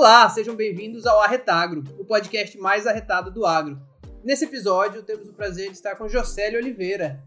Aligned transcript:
Olá, 0.00 0.30
sejam 0.30 0.54
bem-vindos 0.54 1.06
ao 1.06 1.20
Arretagro, 1.20 1.82
o 1.98 2.04
podcast 2.04 2.56
mais 2.56 2.86
arretado 2.86 3.32
do 3.32 3.44
agro. 3.44 3.82
Nesse 4.22 4.44
episódio, 4.44 5.02
temos 5.02 5.28
o 5.28 5.34
prazer 5.34 5.70
de 5.70 5.72
estar 5.72 5.96
com 5.96 6.06
Jocélio 6.06 6.60
Oliveira, 6.60 7.20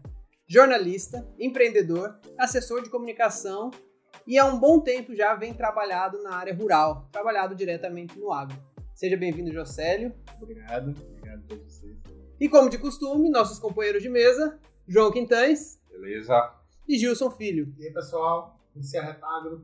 jornalista, 0.46 1.22
empreendedor, 1.38 2.18
assessor 2.38 2.82
de 2.82 2.88
comunicação 2.88 3.70
e 4.26 4.38
há 4.38 4.46
um 4.46 4.58
bom 4.58 4.80
tempo 4.80 5.14
já 5.14 5.34
vem 5.34 5.52
trabalhado 5.52 6.22
na 6.22 6.34
área 6.34 6.54
rural, 6.54 7.10
trabalhado 7.12 7.54
diretamente 7.54 8.18
no 8.18 8.32
agro. 8.32 8.56
Seja 8.94 9.18
bem-vindo, 9.18 9.52
Jocélio. 9.52 10.14
Obrigado, 10.40 10.96
obrigado 11.10 11.40
a 11.40 11.48
todos 11.48 11.64
vocês. 11.64 11.98
E 12.40 12.48
como 12.48 12.70
de 12.70 12.78
costume, 12.78 13.28
nossos 13.28 13.58
companheiros 13.58 14.02
de 14.02 14.08
mesa, 14.08 14.58
João 14.88 15.12
Quintães. 15.12 15.78
Beleza. 15.90 16.54
E 16.88 16.98
Gilson 16.98 17.30
Filho. 17.32 17.70
E 17.78 17.86
aí, 17.86 17.92
pessoal, 17.92 18.58
esse 18.74 18.96
é 18.96 19.02
Retagro. 19.02 19.62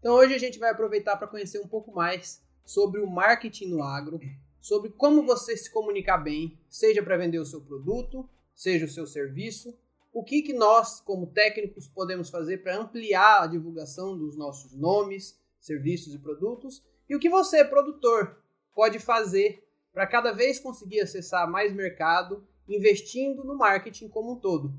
Então 0.00 0.14
hoje 0.14 0.34
a 0.34 0.38
gente 0.38 0.58
vai 0.58 0.70
aproveitar 0.70 1.16
para 1.16 1.28
conhecer 1.28 1.60
um 1.60 1.68
pouco 1.68 1.92
mais 1.92 2.42
sobre 2.64 3.00
o 3.00 3.06
marketing 3.06 3.66
no 3.66 3.82
agro, 3.82 4.18
sobre 4.58 4.90
como 4.90 5.22
você 5.22 5.56
se 5.56 5.70
comunicar 5.70 6.16
bem, 6.18 6.58
seja 6.68 7.02
para 7.02 7.18
vender 7.18 7.38
o 7.38 7.44
seu 7.44 7.60
produto, 7.60 8.28
seja 8.54 8.86
o 8.86 8.88
seu 8.88 9.06
serviço, 9.06 9.78
o 10.12 10.24
que, 10.24 10.42
que 10.42 10.54
nós, 10.54 11.00
como 11.00 11.26
técnicos, 11.26 11.86
podemos 11.86 12.30
fazer 12.30 12.62
para 12.62 12.76
ampliar 12.76 13.42
a 13.42 13.46
divulgação 13.46 14.16
dos 14.16 14.36
nossos 14.36 14.74
nomes, 14.74 15.38
serviços 15.60 16.14
e 16.14 16.18
produtos, 16.18 16.82
e 17.08 17.14
o 17.14 17.20
que 17.20 17.28
você, 17.28 17.64
produtor, 17.64 18.42
pode 18.74 18.98
fazer 18.98 19.62
para 19.92 20.06
cada 20.06 20.32
vez 20.32 20.58
conseguir 20.58 21.00
acessar 21.00 21.48
mais 21.50 21.72
mercado, 21.72 22.46
investindo 22.68 23.44
no 23.44 23.56
marketing 23.56 24.08
como 24.08 24.32
um 24.32 24.36
todo. 24.36 24.72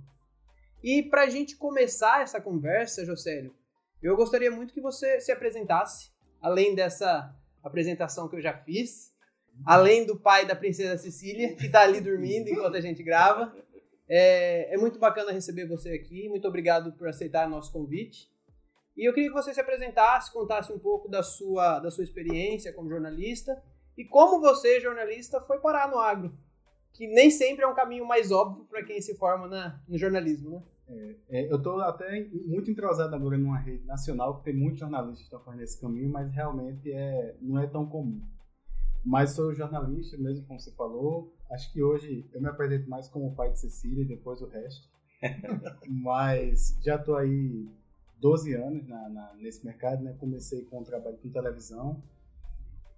E 0.84 1.04
para 1.04 1.24
a 1.24 1.30
gente 1.30 1.56
começar 1.56 2.24
essa 2.24 2.42
conversa, 2.42 3.06
Jocélio, 3.06 3.54
eu 4.08 4.16
gostaria 4.16 4.52
muito 4.52 4.74
que 4.74 4.82
você 4.82 5.20
se 5.20 5.32
apresentasse, 5.32 6.12
além 6.42 6.74
dessa 6.74 7.36
apresentação 7.64 8.28
que 8.28 8.36
eu 8.36 8.42
já 8.42 8.54
fiz, 8.54 9.14
além 9.66 10.06
do 10.06 10.20
pai 10.20 10.46
da 10.46 10.56
princesa 10.56 10.98
Cecília, 10.98 11.56
que 11.56 11.68
está 11.68 11.82
ali 11.82 12.02
dormindo 12.02 12.50
enquanto 12.50 12.76
a 12.76 12.82
gente 12.82 13.04
grava. 13.04 13.56
É, 14.10 14.74
é, 14.74 14.78
muito 14.78 15.00
bacana 15.00 15.32
receber 15.32 15.66
você 15.66 15.92
aqui, 15.92 16.28
muito 16.28 16.48
obrigado 16.48 16.94
por 16.94 17.08
aceitar 17.08 17.48
nosso 17.48 17.72
convite. 17.72 18.30
E 18.98 19.08
eu 19.08 19.14
queria 19.14 19.30
que 19.30 19.36
você 19.36 19.54
se 19.54 19.62
apresentasse, 19.62 20.34
contasse 20.34 20.72
um 20.74 20.80
pouco 20.80 21.08
da 21.08 21.24
sua, 21.24 21.80
da 21.80 21.90
sua 21.90 22.04
experiência 22.04 22.74
como 22.74 22.90
jornalista 22.90 23.62
e 23.98 24.04
como 24.04 24.42
você, 24.42 24.80
jornalista, 24.80 25.40
foi 25.42 25.60
parar 25.60 25.90
no 25.90 25.98
agro, 25.98 26.38
que 26.92 27.08
nem 27.08 27.30
sempre 27.30 27.64
é 27.64 27.68
um 27.68 27.76
caminho 27.76 28.06
mais 28.06 28.32
óbvio 28.32 28.66
para 28.66 28.84
quem 28.84 29.00
se 29.00 29.16
forma 29.16 29.48
na, 29.48 29.82
no 29.88 29.98
jornalismo, 29.98 30.50
né? 30.50 30.64
É, 30.92 31.16
é, 31.30 31.52
eu 31.52 31.58
estou 31.58 31.80
até 31.80 32.28
muito 32.46 32.70
entrosado 32.70 33.16
agora 33.16 33.38
numa 33.38 33.58
rede 33.58 33.86
nacional, 33.86 34.36
porque 34.36 34.52
tem 34.52 34.60
muitos 34.60 34.80
jornalistas 34.80 35.20
que 35.20 35.24
estão 35.24 35.40
fazendo 35.40 35.64
esse 35.64 35.80
caminho, 35.80 36.10
mas 36.10 36.32
realmente 36.34 36.92
é, 36.92 37.38
não 37.42 37.58
é 37.60 37.66
tão 37.66 37.86
comum. 37.88 38.22
Mas 39.04 39.32
sou 39.32 39.54
jornalista, 39.54 40.18
mesmo 40.18 40.46
como 40.46 40.60
você 40.60 40.72
falou. 40.72 41.34
Acho 41.50 41.72
que 41.72 41.82
hoje 41.82 42.30
eu 42.34 42.42
me 42.42 42.48
apresento 42.48 42.90
mais 42.90 43.08
como 43.08 43.36
pai 43.36 43.52
de 43.52 43.60
Cecília 43.60 44.04
e 44.04 44.08
depois 44.08 44.42
o 44.42 44.48
resto. 44.48 44.88
mas 45.88 46.78
já 46.84 46.96
estou 46.96 47.16
aí 47.16 47.68
12 48.20 48.54
anos 48.54 48.88
na, 48.88 49.10
na, 49.10 49.34
nesse 49.36 49.66
mercado, 49.66 50.04
né? 50.04 50.16
Comecei 50.20 50.66
com 50.66 50.82
o 50.82 50.86
trabalho 50.86 51.18
com 51.18 51.30
televisão, 51.30 52.02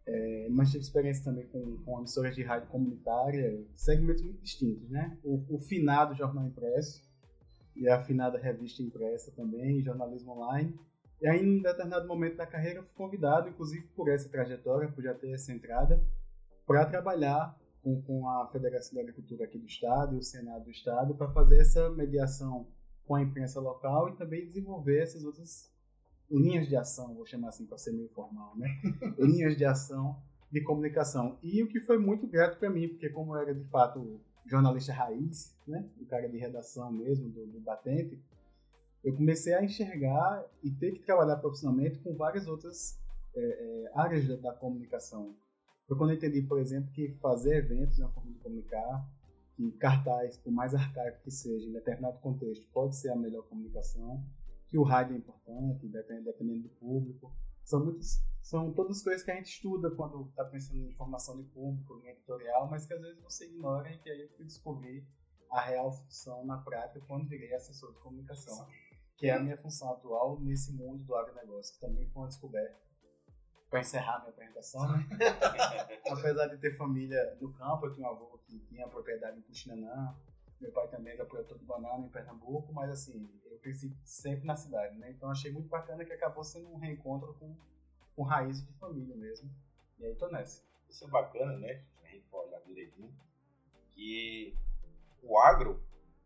é, 0.05 0.47
mas 0.49 0.69
tive 0.69 0.83
experiência 0.83 1.23
também 1.23 1.47
com, 1.47 1.77
com 1.77 1.99
emissoras 1.99 2.35
de 2.35 2.43
rádio 2.43 2.67
comunitária, 2.67 3.63
segmentos 3.73 4.21
muito 4.21 4.41
distintos, 4.41 4.89
né? 4.89 5.17
O, 5.23 5.41
o 5.49 5.57
finado 5.57 6.13
jornal 6.13 6.45
impresso, 6.45 7.01
e 7.75 7.87
a 7.87 7.97
afinada 7.97 8.37
revista 8.37 8.81
impressa 8.81 9.31
também, 9.31 9.81
jornalismo 9.81 10.33
online. 10.33 10.77
E 11.21 11.27
aí, 11.27 11.41
em 11.41 11.61
determinado 11.61 12.07
momento 12.07 12.37
da 12.37 12.45
carreira, 12.45 12.83
fui 12.83 12.93
convidado, 12.95 13.49
inclusive 13.49 13.87
por 13.95 14.09
essa 14.09 14.29
trajetória, 14.29 14.91
por 14.91 15.03
já 15.03 15.13
ter 15.13 15.31
essa 15.31 15.53
entrada, 15.53 16.03
para 16.65 16.85
trabalhar 16.85 17.57
com, 17.81 18.01
com 18.01 18.27
a 18.27 18.47
Federação 18.47 18.95
da 18.95 19.01
Agricultura 19.01 19.45
aqui 19.45 19.57
do 19.57 19.65
Estado 19.65 20.15
e 20.15 20.19
o 20.19 20.23
Senado 20.23 20.65
do 20.65 20.71
Estado 20.71 21.15
para 21.15 21.29
fazer 21.29 21.59
essa 21.59 21.89
mediação 21.89 22.67
com 23.05 23.15
a 23.15 23.21
imprensa 23.21 23.59
local 23.59 24.09
e 24.09 24.15
também 24.15 24.45
desenvolver 24.45 25.01
essas 25.01 25.23
outras 25.23 25.71
linhas 26.31 26.67
de 26.67 26.75
ação, 26.75 27.13
vou 27.13 27.25
chamar 27.25 27.49
assim 27.49 27.65
para 27.65 27.77
ser 27.77 27.91
meio 27.91 28.09
formal, 28.09 28.55
né? 28.57 28.67
linhas 29.19 29.55
de 29.57 29.65
ação 29.65 30.17
de 30.51 30.61
comunicação. 30.61 31.37
E 31.43 31.61
o 31.63 31.67
que 31.67 31.79
foi 31.79 31.97
muito 31.97 32.27
grato 32.27 32.57
para 32.57 32.69
mim, 32.69 32.87
porque 32.87 33.09
como 33.09 33.35
era 33.35 33.53
de 33.53 33.63
fato 33.65 34.21
jornalista 34.45 34.93
raiz, 34.93 35.55
né, 35.67 35.87
o 35.99 36.05
cara 36.05 36.27
de 36.27 36.37
redação 36.37 36.91
mesmo, 36.91 37.29
do, 37.29 37.47
do 37.47 37.59
batente, 37.59 38.19
eu 39.03 39.15
comecei 39.15 39.53
a 39.53 39.63
enxergar 39.63 40.45
e 40.63 40.71
ter 40.71 40.91
que 40.91 40.99
trabalhar 41.03 41.37
profissionalmente 41.37 41.99
com 41.99 42.15
várias 42.15 42.47
outras 42.47 42.97
é, 43.35 43.41
é, 43.41 43.91
áreas 43.95 44.27
da, 44.27 44.35
da, 44.35 44.53
comunicação. 44.53 45.35
Foi 45.87 45.97
quando 45.97 46.11
eu 46.11 46.17
entendi, 46.17 46.41
por 46.41 46.59
exemplo, 46.59 46.89
que 46.91 47.09
fazer 47.09 47.57
eventos 47.57 47.99
é 47.99 48.05
uma 48.05 48.13
forma 48.13 48.31
de 48.31 48.39
comunicar, 48.39 49.05
que 49.55 49.71
cartaz, 49.73 50.37
por 50.37 50.51
mais 50.51 50.73
arcaico 50.73 51.21
que 51.23 51.31
seja, 51.31 51.67
em 51.67 51.73
determinado 51.73 52.17
contexto, 52.19 52.65
pode 52.71 52.95
ser 52.95 53.09
a 53.09 53.15
melhor 53.15 53.43
comunicação, 53.43 54.23
que 54.69 54.77
o 54.77 54.83
rádio 54.83 55.15
é 55.15 55.17
importante, 55.17 55.85
dependendo, 55.87 56.25
dependendo 56.25 56.63
do 56.63 56.69
público. 56.69 57.31
São 57.63 57.83
muitas 57.83 58.23
são 58.43 58.73
todas 58.73 59.01
coisas 59.01 59.23
que 59.23 59.31
a 59.31 59.35
gente 59.35 59.53
estuda 59.53 59.89
quando 59.89 60.27
está 60.27 60.43
pensando 60.43 60.77
em 60.77 60.89
informação 60.89 61.37
de 61.37 61.43
público, 61.43 61.97
em 62.03 62.09
editorial, 62.09 62.69
mas 62.69 62.85
que 62.85 62.93
às 62.93 63.01
vezes 63.01 63.23
você 63.23 63.45
ignora 63.45 63.89
e 63.89 63.97
que 63.97 64.09
aí 64.09 64.21
eu 64.21 64.29
fui 64.35 64.45
descobrir 64.45 65.07
a 65.49 65.61
real 65.61 65.89
função 65.89 66.45
na 66.45 66.57
prática 66.57 66.99
quando 67.07 67.29
virei 67.29 67.53
assessor 67.53 67.93
de 67.93 67.99
comunicação, 67.99 68.67
que 69.15 69.27
é 69.27 69.31
a 69.33 69.39
minha 69.39 69.55
função 69.55 69.93
atual 69.93 70.41
nesse 70.41 70.73
mundo 70.73 71.05
do 71.05 71.15
agronegócio, 71.15 71.73
que 71.73 71.79
também 71.79 72.05
foi 72.09 72.23
uma 72.23 72.27
descoberta. 72.27 72.75
Para 73.69 73.79
encerrar 73.79 74.19
minha 74.19 74.31
apresentação, 74.31 74.91
né? 74.91 75.07
apesar 76.11 76.47
de 76.47 76.57
ter 76.57 76.75
família 76.75 77.35
do 77.39 77.51
campo, 77.53 77.85
eu 77.85 77.93
tinha 77.93 78.05
um 78.05 78.11
avô 78.11 78.37
que 78.45 78.59
tinha 78.59 78.87
propriedade 78.89 79.39
em 79.39 79.41
Puxinanã, 79.41 80.13
meu 80.63 80.71
pai 80.71 80.87
também 80.87 81.13
era 81.13 81.25
produtor 81.25 81.57
de 81.57 81.65
banana 81.65 82.05
em 82.05 82.09
Pernambuco, 82.09 82.73
mas 82.73 82.89
assim, 82.89 83.29
eu 83.45 83.57
cresci 83.59 83.95
sempre 84.03 84.45
na 84.45 84.55
cidade, 84.55 84.97
né? 84.97 85.11
Então 85.11 85.29
achei 85.29 85.51
muito 85.51 85.69
bacana 85.69 86.03
que 86.03 86.13
acabou 86.13 86.43
sendo 86.43 86.69
um 86.69 86.77
reencontro 86.77 87.33
com 87.35 87.55
com 88.15 88.23
raízes 88.23 88.65
de 88.65 88.73
família 88.73 89.15
mesmo. 89.15 89.49
E 89.99 90.05
aí 90.05 90.15
tô 90.15 90.27
nessa. 90.27 90.63
Isso 90.89 91.05
é 91.05 91.07
bacana, 91.07 91.57
né? 91.57 91.83
A 92.03 92.07
gente 92.07 92.27
for 92.27 92.45
olhar 92.45 92.61
direitinho, 92.61 93.13
que 93.91 94.55
o 95.21 95.37
agro 95.39 95.81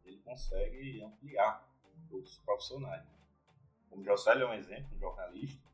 ele 0.06 0.20
consegue 0.20 1.02
ampliar 1.02 1.66
outros 2.12 2.38
profissionais. 2.40 3.06
Como 3.90 4.04
o 4.04 4.10
é 4.10 4.46
um 4.46 4.54
exemplo, 4.54 4.96
um 4.96 5.00
jornalista. 5.00 5.66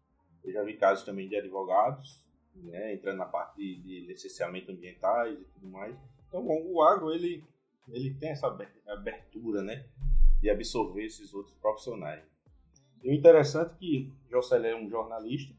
Eu 0.44 0.52
já 0.52 0.64
vi 0.64 0.78
casos 0.78 1.04
também 1.04 1.28
de 1.28 1.36
advogados, 1.36 2.30
né, 2.54 2.94
entrando 2.94 3.18
na 3.18 3.26
parte 3.26 3.56
de, 3.58 3.82
de 3.82 4.00
licenciamento 4.02 4.72
ambientais 4.72 5.40
e 5.40 5.46
tudo 5.46 5.68
mais. 5.68 5.98
Então, 6.28 6.46
bom, 6.46 6.62
o 6.66 6.82
agro 6.84 7.14
ele, 7.14 7.44
ele 7.90 8.14
tem 8.16 8.30
essa 8.30 8.48
abertura, 8.88 9.62
né, 9.62 9.86
de 10.42 10.50
absorver 10.50 11.06
esses 11.06 11.34
outros 11.34 11.56
profissionais. 11.56 12.24
E 13.04 13.10
o 13.10 13.14
interessante 13.14 13.74
é 13.74 13.78
que 13.78 14.14
Jocélio 14.30 14.68
é 14.68 14.76
um 14.76 14.90
jornalista, 14.90 15.54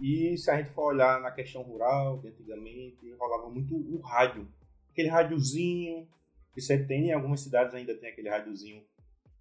e 0.00 0.36
se 0.36 0.50
a 0.50 0.56
gente 0.56 0.70
for 0.70 0.94
olhar 0.94 1.20
na 1.20 1.30
questão 1.30 1.62
rural, 1.62 2.20
que 2.20 2.28
antigamente 2.28 3.10
rolava 3.18 3.48
muito 3.48 3.74
o 3.74 4.00
rádio. 4.00 4.46
Aquele 4.90 5.08
rádiozinho 5.08 6.06
que 6.52 6.60
você 6.60 6.82
tem, 6.84 7.08
em 7.08 7.12
algumas 7.12 7.40
cidades 7.40 7.74
ainda 7.74 7.94
tem 7.94 8.10
aquele 8.10 8.28
rádiozinho. 8.28 8.82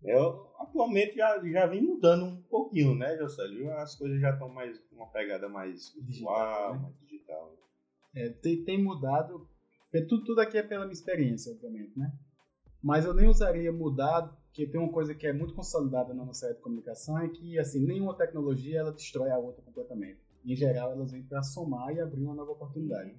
Eu, 0.04 0.52
atualmente 0.60 1.16
já, 1.16 1.42
já 1.44 1.66
vem 1.66 1.82
mudando 1.82 2.26
um 2.26 2.42
pouquinho, 2.44 2.96
né, 2.96 3.18
Jocélio? 3.18 3.72
As 3.72 3.96
coisas 3.96 4.20
já 4.20 4.32
estão 4.32 4.50
mais 4.50 4.80
uma 4.92 5.08
pegada 5.08 5.50
mais 5.50 5.94
visual, 5.98 6.76
né? 6.76 6.82
mais 6.84 7.00
digital. 7.00 7.54
É, 8.14 8.30
tem, 8.30 8.64
tem 8.64 8.82
mudado. 8.82 9.48
Tudo, 9.92 10.24
tudo 10.24 10.42
aqui 10.42 10.58
é 10.58 10.64
pela 10.64 10.86
minha 10.86 10.94
experiência, 10.94 11.52
obviamente, 11.52 11.98
né? 11.98 12.12
Mas 12.84 13.06
eu 13.06 13.14
nem 13.14 13.28
usaria 13.28 13.72
mudar, 13.72 14.24
porque 14.46 14.68
tem 14.68 14.80
uma 14.80 14.92
coisa 14.92 15.16
que 15.16 15.26
é 15.26 15.34
muito 15.34 15.54
consolidada 15.54 16.14
na 16.14 16.26
nossa 16.26 16.46
área 16.46 16.58
de 16.58 16.62
comunicação, 16.62 17.18
é 17.18 17.30
que 17.30 17.58
assim, 17.58 17.86
nenhuma 17.86 18.16
tecnologia 18.16 18.80
ela 18.80 18.92
destrói 18.92 19.32
a 19.32 19.38
outra 19.38 19.64
completamente 19.64 20.26
em 20.46 20.56
geral, 20.56 20.92
elas 20.92 21.12
vêm 21.12 21.24
para 21.24 21.42
somar 21.42 21.94
e 21.94 22.00
abrir 22.00 22.24
uma 22.24 22.36
nova 22.36 22.52
oportunidade. 22.52 23.16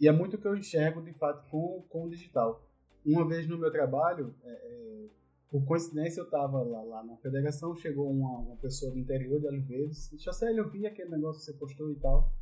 E 0.00 0.08
é 0.08 0.12
muito 0.12 0.36
o 0.36 0.38
que 0.40 0.48
eu 0.48 0.56
enxergo, 0.56 1.00
de 1.00 1.12
fato, 1.12 1.48
com, 1.48 1.84
com 1.88 2.06
o 2.06 2.10
digital. 2.10 2.66
Uma 3.06 3.26
vez 3.26 3.46
no 3.46 3.56
meu 3.56 3.70
trabalho, 3.70 4.34
é, 4.42 4.50
é, 4.50 5.06
por 5.50 5.64
coincidência, 5.64 6.20
eu 6.20 6.24
estava 6.24 6.62
lá, 6.62 6.82
lá, 6.82 7.04
na 7.04 7.16
federação, 7.18 7.76
chegou 7.76 8.10
uma, 8.10 8.38
uma, 8.38 8.56
pessoa 8.56 8.90
do 8.92 8.98
interior 8.98 9.40
de 9.40 9.46
Oliveiros, 9.46 10.10
e 10.12 10.16
disse, 10.16 10.28
assim, 10.28 10.46
eu 10.46 10.68
vi 10.68 10.86
aquele 10.86 11.10
negócio 11.10 11.40
que 11.40 11.46
você 11.46 11.52
postou 11.52 11.90
e 11.92 11.96
tal. 11.96 12.32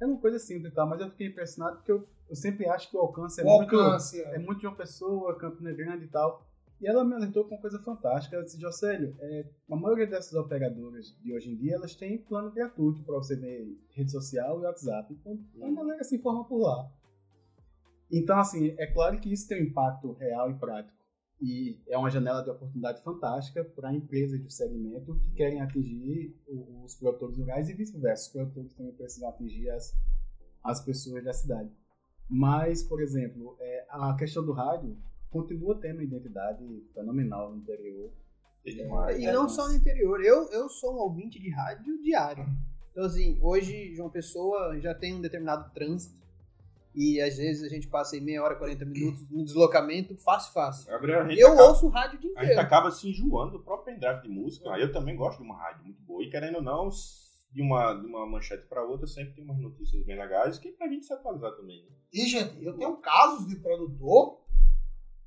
É 0.00 0.06
uma 0.06 0.18
coisa 0.18 0.38
simples 0.38 0.72
e 0.72 0.74
tal, 0.74 0.88
mas 0.88 1.00
eu 1.00 1.08
fiquei 1.10 1.28
impressionado 1.28 1.76
porque 1.76 1.92
eu, 1.92 2.06
eu 2.28 2.36
sempre 2.36 2.68
acho 2.68 2.90
que 2.90 2.96
o 2.96 3.00
alcance 3.00 3.40
é, 3.40 3.44
o 3.44 3.46
muito, 3.46 3.76
alcance, 3.76 4.20
é. 4.20 4.34
é 4.34 4.38
muito 4.38 4.60
de 4.60 4.66
uma 4.66 4.76
pessoa, 4.76 5.36
Campina 5.38 5.72
Grande 5.72 6.04
e 6.04 6.08
tal. 6.08 6.44
E 6.80 6.86
ela 6.86 7.04
me 7.04 7.14
alertou 7.14 7.44
com 7.44 7.54
uma 7.54 7.60
coisa 7.60 7.78
fantástica. 7.78 8.36
Ela 8.36 8.44
disse, 8.44 8.60
Jocélio, 8.60 9.16
é, 9.20 9.46
a 9.70 9.76
maioria 9.76 10.06
dessas 10.06 10.34
operadoras 10.34 11.16
de 11.22 11.32
hoje 11.32 11.50
em 11.50 11.56
dia, 11.56 11.76
elas 11.76 11.94
têm 11.94 12.18
plano 12.18 12.50
gratuito 12.50 13.02
para 13.04 13.14
você 13.14 13.36
ver 13.36 13.78
rede 13.90 14.10
social 14.10 14.60
e 14.60 14.64
WhatsApp. 14.64 15.12
Então, 15.12 15.38
a 15.62 15.70
galera 15.70 16.04
se 16.04 16.16
informa 16.16 16.44
por 16.44 16.58
lá. 16.58 16.90
Então, 18.10 18.38
assim, 18.38 18.74
é 18.78 18.86
claro 18.86 19.18
que 19.18 19.32
isso 19.32 19.48
tem 19.48 19.62
um 19.62 19.66
impacto 19.66 20.12
real 20.12 20.50
e 20.50 20.54
prático. 20.54 21.03
E 21.40 21.78
é 21.88 21.98
uma 21.98 22.10
janela 22.10 22.42
de 22.42 22.50
oportunidade 22.50 23.02
fantástica 23.02 23.64
para 23.64 23.92
empresas 23.92 24.40
do 24.40 24.50
segmento 24.50 25.14
que 25.16 25.34
querem 25.34 25.60
atingir 25.60 26.34
os 26.82 26.94
produtores 26.94 27.36
rurais 27.36 27.68
e 27.68 27.74
vice-versa. 27.74 28.26
Os 28.26 28.32
produtores 28.32 28.72
também 28.72 28.92
precisam 28.92 29.28
atingir 29.28 29.68
as, 29.70 29.94
as 30.62 30.84
pessoas 30.84 31.24
da 31.24 31.32
cidade. 31.32 31.70
Mas, 32.28 32.82
por 32.82 33.02
exemplo, 33.02 33.56
é, 33.60 33.86
a 33.90 34.14
questão 34.16 34.44
do 34.44 34.52
rádio 34.52 34.96
continua 35.30 35.78
tendo 35.80 35.96
uma 35.96 36.04
identidade 36.04 36.64
fenomenal 36.94 37.50
no 37.50 37.58
interior. 37.58 38.10
É, 38.64 39.20
e 39.20 39.26
não 39.32 39.48
só 39.48 39.68
no 39.68 39.74
interior. 39.74 40.24
Eu, 40.24 40.48
eu 40.50 40.68
sou 40.68 40.94
um 40.94 40.98
ouvinte 40.98 41.38
de 41.38 41.50
rádio 41.50 42.00
diário. 42.02 42.46
Então, 42.92 43.04
assim, 43.04 43.38
hoje 43.42 43.94
João 43.94 44.08
Pessoa 44.08 44.78
já 44.80 44.94
tem 44.94 45.14
um 45.14 45.20
determinado 45.20 45.70
trânsito 45.74 46.23
e 46.94 47.20
às 47.20 47.36
vezes 47.36 47.64
a 47.64 47.68
gente 47.68 47.88
passa 47.88 48.14
aí 48.14 48.20
meia 48.20 48.42
hora, 48.42 48.54
40 48.54 48.84
minutos 48.84 49.28
no 49.28 49.44
deslocamento, 49.44 50.16
fácil, 50.16 50.52
fácil. 50.52 50.88
Gabriel, 50.88 51.28
eu 51.30 51.48
acaba, 51.48 51.68
ouço 51.68 51.88
rádio 51.88 52.18
o 52.18 52.20
dia 52.20 52.30
inteiro. 52.30 52.46
A 52.46 52.52
gente 52.52 52.64
acaba 52.64 52.90
se 52.90 53.08
enjoando 53.08 53.52
do 53.52 53.64
próprio 53.64 53.94
pendrive 53.94 54.22
de 54.22 54.28
música. 54.28 54.68
Eu 54.78 54.92
também 54.92 55.16
gosto 55.16 55.38
de 55.38 55.44
uma 55.44 55.56
rádio 55.56 55.84
muito 55.84 56.00
boa. 56.02 56.22
E 56.22 56.30
querendo 56.30 56.56
ou 56.56 56.62
não, 56.62 56.88
de 57.52 57.60
uma, 57.60 57.94
de 57.94 58.06
uma 58.06 58.26
manchete 58.26 58.66
para 58.66 58.84
outra, 58.84 59.06
sempre 59.06 59.34
tem 59.34 59.44
umas 59.44 59.58
notícias 59.58 60.04
bem 60.04 60.16
legais 60.16 60.58
que 60.58 60.68
é 60.68 60.72
pra 60.72 60.88
gente 60.88 61.04
se 61.04 61.12
atualizar 61.12 61.52
também. 61.52 61.82
Né? 61.82 61.96
E, 62.12 62.26
gente, 62.26 62.64
eu 62.64 62.76
tenho 62.76 62.96
casos 62.98 63.48
de 63.48 63.56
produtor 63.56 64.40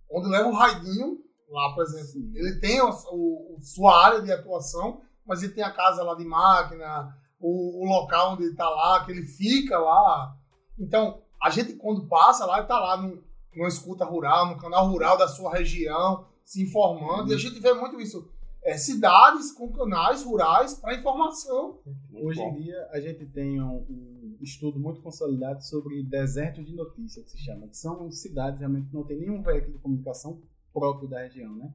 onde 0.10 0.30
leva 0.30 0.48
o 0.48 0.54
raidinho 0.54 1.22
lá, 1.50 1.74
por 1.74 1.84
exemplo. 1.84 2.08
Sim. 2.08 2.32
Ele 2.34 2.60
tem 2.60 2.82
o, 2.82 2.90
o, 2.90 3.58
sua 3.60 4.06
área 4.06 4.22
de 4.22 4.32
atuação, 4.32 5.02
mas 5.26 5.44
ele 5.44 5.54
tem 5.54 5.64
a 5.64 5.72
casa 5.72 6.02
lá 6.02 6.16
de 6.16 6.24
máquina, 6.24 7.14
o, 7.40 7.84
o 7.84 7.86
local 7.86 8.34
onde 8.34 8.44
ele 8.44 8.52
está 8.52 8.70
lá, 8.70 9.04
que 9.06 9.12
ele 9.12 9.24
fica 9.24 9.78
lá. 9.78 10.38
Então, 10.80 11.22
a 11.42 11.50
gente 11.50 11.74
quando 11.74 12.08
passa 12.08 12.46
lá, 12.46 12.62
está 12.62 12.80
lá 12.80 12.98
no, 12.98 13.24
numa 13.56 13.68
escuta 13.68 14.06
rural, 14.06 14.48
no 14.48 14.58
canal 14.58 14.88
rural 14.88 15.18
da 15.18 15.28
sua 15.28 15.54
região, 15.54 16.26
se 16.44 16.62
informando, 16.62 17.32
e 17.32 17.36
a 17.36 17.38
gente 17.38 17.60
vê 17.60 17.74
muito 17.74 18.00
isso. 18.00 18.32
É, 18.64 18.78
cidades 18.78 19.52
com 19.52 19.72
canais 19.72 20.24
rurais 20.24 20.74
para 20.74 20.96
informação. 20.96 21.80
Hoje 22.14 22.42
em 22.42 22.56
dia, 22.56 22.88
a 22.92 23.00
gente 23.00 23.26
tem 23.28 23.62
um, 23.62 23.78
um, 23.78 24.38
estudo 24.42 24.80
muito 24.80 25.02
consolidado 25.02 25.64
sobre 25.64 26.04
desertos 26.04 26.66
de 26.66 26.76
notícia, 26.76 27.24
que 27.24 27.32
se 27.32 27.38
chama, 27.38 27.68
que 27.68 27.78
são 27.78 28.12
cidades 28.12 28.60
realmente 28.60 28.90
que 28.90 28.94
não 28.94 29.06
tem 29.06 29.20
nenhum 29.20 29.42
veículo 29.42 29.74
de 29.74 29.80
comunicação 29.80 30.42
próprio 30.74 31.08
da 31.08 31.20
região, 31.20 31.56
né? 31.56 31.74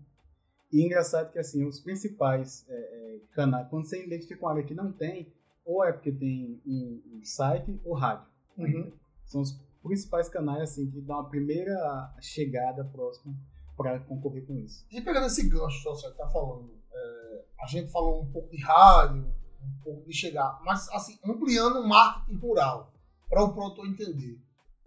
E 0.71 0.85
engraçado 0.85 1.31
que, 1.33 1.39
assim, 1.39 1.67
os 1.67 1.81
principais 1.81 2.67
é, 2.69 2.75
é, 2.75 3.21
canais, 3.33 3.69
quando 3.69 3.87
você 3.87 4.05
identifica 4.05 4.43
uma 4.43 4.53
área 4.53 4.65
que 4.65 4.75
não 4.75 4.93
tem, 4.93 5.33
ou 5.65 5.85
é 5.85 5.93
porque 5.93 6.11
tem 6.11 6.61
um, 6.67 7.03
um 7.15 7.23
site 7.23 7.79
ou 7.85 7.95
rádio. 7.95 8.27
Uhum. 8.57 8.93
São 9.33 9.41
os 9.41 9.59
principais 9.83 10.29
canais 10.29 10.63
assim 10.63 10.91
que 10.91 11.01
dão 11.01 11.19
a 11.19 11.25
primeira 11.25 12.15
chegada 12.21 12.85
próxima 12.85 13.35
para 13.77 13.99
concorrer 14.01 14.47
com 14.47 14.55
isso. 14.59 14.87
E 14.91 15.01
pegando 15.01 15.27
esse 15.27 15.49
gancho 15.49 15.79
que 15.79 15.85
você 15.85 16.07
está 16.07 16.29
falando, 16.29 16.71
é, 16.93 17.45
a 17.61 17.67
gente 17.67 17.91
falou 17.91 18.23
um 18.23 18.31
pouco 18.31 18.51
de 18.51 18.63
rádio, 18.63 19.27
um 19.63 19.83
pouco 19.83 20.07
de 20.07 20.15
chegar, 20.15 20.61
mas 20.65 20.89
assim, 20.91 21.19
ampliando 21.25 21.81
o 21.81 21.89
marketing 21.89 22.39
rural, 22.39 22.93
para 23.29 23.43
o 23.43 23.55
produtor 23.55 23.87
entender. 23.87 24.39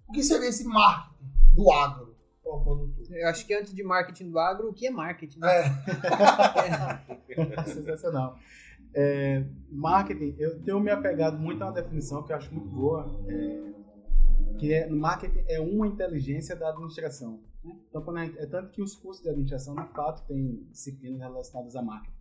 O 0.08 0.12
que 0.12 0.22
seria 0.22 0.50
esse 0.50 0.64
marketing 0.64 1.26
do 1.56 1.72
agro 1.72 2.16
para 2.44 2.54
o 2.54 2.64
produtor? 2.64 3.06
Eu 3.10 3.28
acho 3.28 3.48
que 3.48 3.54
antes 3.56 3.74
de 3.74 3.84
marketing 3.84 4.30
do 4.30 4.38
agro, 4.38 4.70
o 4.70 4.74
que 4.74 4.86
é 4.86 4.92
marketing? 4.92 5.40
Né? 5.40 5.66
É. 7.28 7.34
é. 7.42 7.64
Sensacional. 7.66 8.38
É, 8.94 9.44
marketing, 9.72 10.36
eu 10.38 10.62
tenho 10.62 10.80
me 10.80 10.92
apegado 10.92 11.38
muito 11.38 11.62
a 11.64 11.68
uma 11.68 11.74
definição 11.74 12.24
que 12.24 12.32
eu 12.32 12.38
acho 12.38 12.54
muito 12.54 12.70
boa, 12.70 13.20
é, 13.28 13.75
que 14.58 14.74
é, 14.74 14.90
marketing 14.90 15.44
é 15.48 15.60
uma 15.60 15.88
inteligência 15.88 16.56
da 16.56 16.70
administração. 16.70 17.42
Né? 17.64 17.76
Então, 17.90 18.18
é 18.18 18.46
tanto 18.46 18.72
que 18.72 18.82
os 18.82 18.96
cursos 18.96 19.24
de 19.24 19.30
administração, 19.30 19.76
de 19.76 19.88
fato, 19.90 20.26
têm 20.28 20.64
disciplinas 20.72 21.20
relacionadas 21.20 21.76
a 21.76 21.82
marketing. 21.82 22.16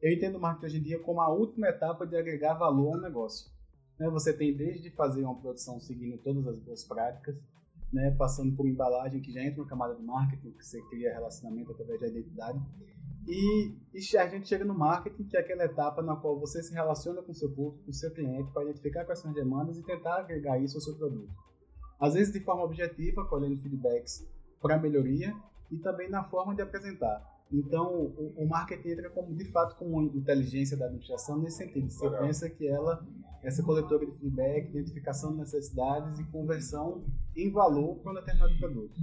Eu 0.00 0.12
entendo 0.12 0.36
o 0.36 0.40
marketing 0.40 0.66
hoje 0.66 0.78
em 0.78 0.82
dia 0.82 0.98
como 1.00 1.20
a 1.20 1.28
última 1.28 1.68
etapa 1.68 2.06
de 2.06 2.16
agregar 2.16 2.54
valor 2.54 2.96
ao 2.96 3.00
negócio. 3.00 3.50
Né? 3.98 4.08
Você 4.10 4.32
tem 4.32 4.56
desde 4.56 4.90
fazer 4.90 5.22
uma 5.24 5.38
produção 5.38 5.80
seguindo 5.80 6.18
todas 6.18 6.46
as 6.46 6.58
boas 6.58 6.84
práticas, 6.84 7.36
né? 7.92 8.10
passando 8.18 8.54
por 8.54 8.68
embalagem, 8.68 9.20
que 9.20 9.32
já 9.32 9.42
entra 9.42 9.62
na 9.62 9.68
camada 9.68 9.94
de 9.94 10.02
marketing, 10.02 10.52
que 10.52 10.64
você 10.64 10.80
cria 10.88 11.12
relacionamento 11.12 11.72
através 11.72 12.00
da 12.00 12.08
identidade, 12.08 12.60
e, 13.26 13.74
e, 13.94 14.16
a 14.18 14.28
gente 14.28 14.46
chega 14.46 14.64
no 14.64 14.74
marketing, 14.74 15.24
que 15.24 15.36
é 15.36 15.40
aquela 15.40 15.64
etapa 15.64 16.02
na 16.02 16.14
qual 16.14 16.38
você 16.38 16.62
se 16.62 16.74
relaciona 16.74 17.22
com 17.22 17.32
o 17.32 17.34
seu 17.34 17.50
público, 17.50 17.84
com 17.84 17.90
o 17.90 17.94
seu 17.94 18.10
cliente, 18.12 18.50
para 18.52 18.64
identificar 18.64 19.04
quais 19.04 19.18
são 19.18 19.30
as 19.30 19.36
demandas 19.36 19.78
e 19.78 19.82
tentar 19.82 20.16
agregar 20.16 20.58
isso 20.58 20.76
ao 20.76 20.82
seu 20.82 20.94
produto. 20.96 21.32
Às 22.04 22.14
vezes 22.14 22.32
de 22.32 22.40
forma 22.40 22.62
objetiva, 22.62 23.24
colhendo 23.24 23.56
feedbacks 23.56 24.28
para 24.60 24.78
melhoria, 24.78 25.34
e 25.70 25.78
também 25.78 26.10
na 26.10 26.22
forma 26.22 26.54
de 26.54 26.60
apresentar. 26.60 27.22
Então, 27.50 27.94
o, 27.94 28.34
o, 28.36 28.46
marketing 28.46 28.90
entra 28.90 29.10
como, 29.10 29.34
de 29.34 29.44
fato 29.46 29.76
como 29.76 30.02
inteligência 30.02 30.76
da 30.76 30.86
administração 30.86 31.38
nesse 31.38 31.58
sentido. 31.58 31.90
Você 31.90 32.04
Legal. 32.04 32.26
pensa 32.26 32.50
que 32.50 32.66
ela, 32.66 33.06
essa 33.42 33.62
coletora 33.62 34.04
de 34.04 34.12
feedback, 34.12 34.68
identificação 34.68 35.32
de 35.32 35.38
necessidades 35.38 36.18
e 36.18 36.24
conversão 36.24 37.04
em 37.34 37.50
valor 37.50 37.96
para 37.96 38.12
um 38.12 38.14
determinado 38.16 38.58
produto. 38.58 38.94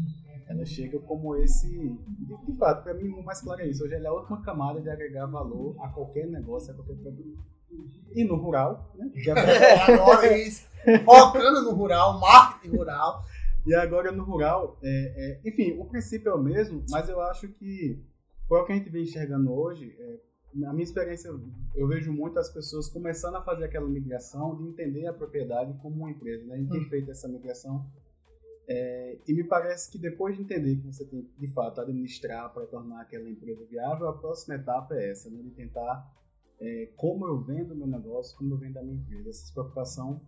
Ela 0.47 0.65
chega 0.65 0.99
como 0.99 1.35
esse, 1.37 1.67
de, 1.69 2.45
de 2.45 2.57
fato, 2.57 2.83
para 2.83 2.93
mim 2.93 3.09
o 3.09 3.23
mais 3.23 3.41
claro 3.41 3.61
é 3.61 3.67
isso. 3.67 3.83
Hoje 3.83 3.95
ela 3.95 4.05
é 4.05 4.09
a 4.09 4.13
última 4.13 4.41
camada 4.41 4.79
de 4.79 4.89
agregar 4.89 5.25
valor 5.25 5.75
a 5.79 5.89
qualquer 5.89 6.27
negócio, 6.27 6.71
a 6.71 6.75
qualquer 6.75 6.97
produto. 6.97 7.39
E 8.13 8.23
no 8.23 8.35
rural, 8.35 8.91
né? 8.95 9.09
Que 9.13 9.29
é 9.31 9.93
agora 9.93 10.27
é 10.27 10.47
isso. 10.47 10.67
Focando 11.05 11.63
no 11.63 11.71
rural, 11.71 12.19
marketing 12.19 12.75
rural. 12.75 13.23
E 13.65 13.75
agora 13.75 14.11
no 14.11 14.23
rural, 14.23 14.77
é, 14.81 15.39
é, 15.45 15.49
enfim, 15.49 15.77
o 15.79 15.85
princípio 15.85 16.31
é 16.31 16.35
o 16.35 16.41
mesmo, 16.41 16.83
mas 16.89 17.07
eu 17.07 17.21
acho 17.21 17.47
que 17.47 18.01
o 18.49 18.65
que 18.65 18.71
a 18.71 18.75
gente 18.75 18.89
vem 18.89 19.03
enxergando 19.03 19.53
hoje, 19.53 19.95
é, 19.97 20.19
na 20.53 20.73
minha 20.73 20.83
experiência, 20.83 21.29
eu 21.75 21.87
vejo 21.87 22.11
muitas 22.11 22.49
pessoas 22.49 22.89
começando 22.89 23.35
a 23.35 23.41
fazer 23.41 23.65
aquela 23.65 23.87
migração 23.87 24.57
de 24.57 24.67
entender 24.67 25.05
a 25.05 25.13
propriedade 25.13 25.73
como 25.81 25.95
uma 25.97 26.11
empresa. 26.11 26.43
Né? 26.45 26.55
A 26.55 26.57
gente 26.57 26.71
tem 26.71 26.81
hum. 26.81 26.89
feito 26.89 27.11
essa 27.11 27.27
migração 27.27 27.85
é, 28.67 29.17
e 29.27 29.33
me 29.33 29.43
parece 29.43 29.91
que 29.91 29.97
depois 29.97 30.35
de 30.35 30.43
entender 30.43 30.77
que 30.77 30.87
você 30.87 31.05
tem 31.05 31.29
de 31.37 31.47
fato 31.47 31.81
administrar 31.81 32.51
para 32.53 32.65
tornar 32.65 33.01
aquela 33.01 33.29
empresa 33.29 33.65
viável, 33.65 34.07
a 34.07 34.17
próxima 34.17 34.55
etapa 34.55 34.95
é 34.95 35.11
essa, 35.11 35.29
né? 35.29 35.41
de 35.41 35.51
tentar 35.51 36.09
é, 36.61 36.93
como 36.95 37.27
eu 37.27 37.41
vendo 37.41 37.75
meu 37.75 37.87
negócio, 37.87 38.37
como 38.37 38.53
eu 38.53 38.57
vendo 38.57 38.77
a 38.77 38.83
minha 38.83 38.95
empresa. 38.95 39.29
Essa 39.29 39.51
preocupação 39.53 40.21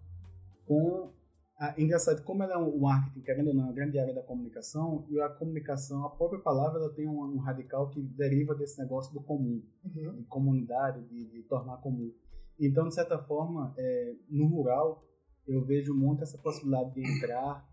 com 0.66 1.14
ah, 1.60 1.74
engraçado, 1.78 2.24
como 2.24 2.44
ela 2.44 2.56
é 2.56 2.58
um 2.58 2.80
marketing, 2.80 3.22
querendo 3.22 3.48
ou 3.50 3.54
não, 3.54 3.64
é 3.64 3.66
uma 3.68 3.74
grande 3.74 4.00
área 4.00 4.14
da 4.14 4.24
comunicação, 4.24 5.06
e 5.10 5.20
a 5.22 5.30
comunicação, 5.30 6.04
a 6.04 6.10
própria 6.10 6.42
palavra, 6.42 6.80
ela 6.80 6.94
tem 6.94 7.08
um, 7.08 7.22
um 7.22 7.38
radical 7.38 7.90
que 7.90 8.02
deriva 8.02 8.56
desse 8.56 8.80
negócio 8.80 9.14
do 9.14 9.22
comum, 9.22 9.62
uhum. 9.86 10.16
de 10.16 10.24
comunidade, 10.24 11.04
de, 11.04 11.26
de, 11.26 11.44
tornar 11.44 11.78
comum. 11.78 12.12
Então, 12.60 12.88
de 12.88 12.96
certa 12.96 13.20
forma, 13.20 13.74
é, 13.78 14.16
no 14.30 14.48
rural, 14.48 15.06
eu 15.48 15.64
vejo 15.64 15.94
muito 15.94 16.24
essa 16.24 16.38
possibilidade 16.38 16.96
de 16.96 17.02
entrar 17.02 17.66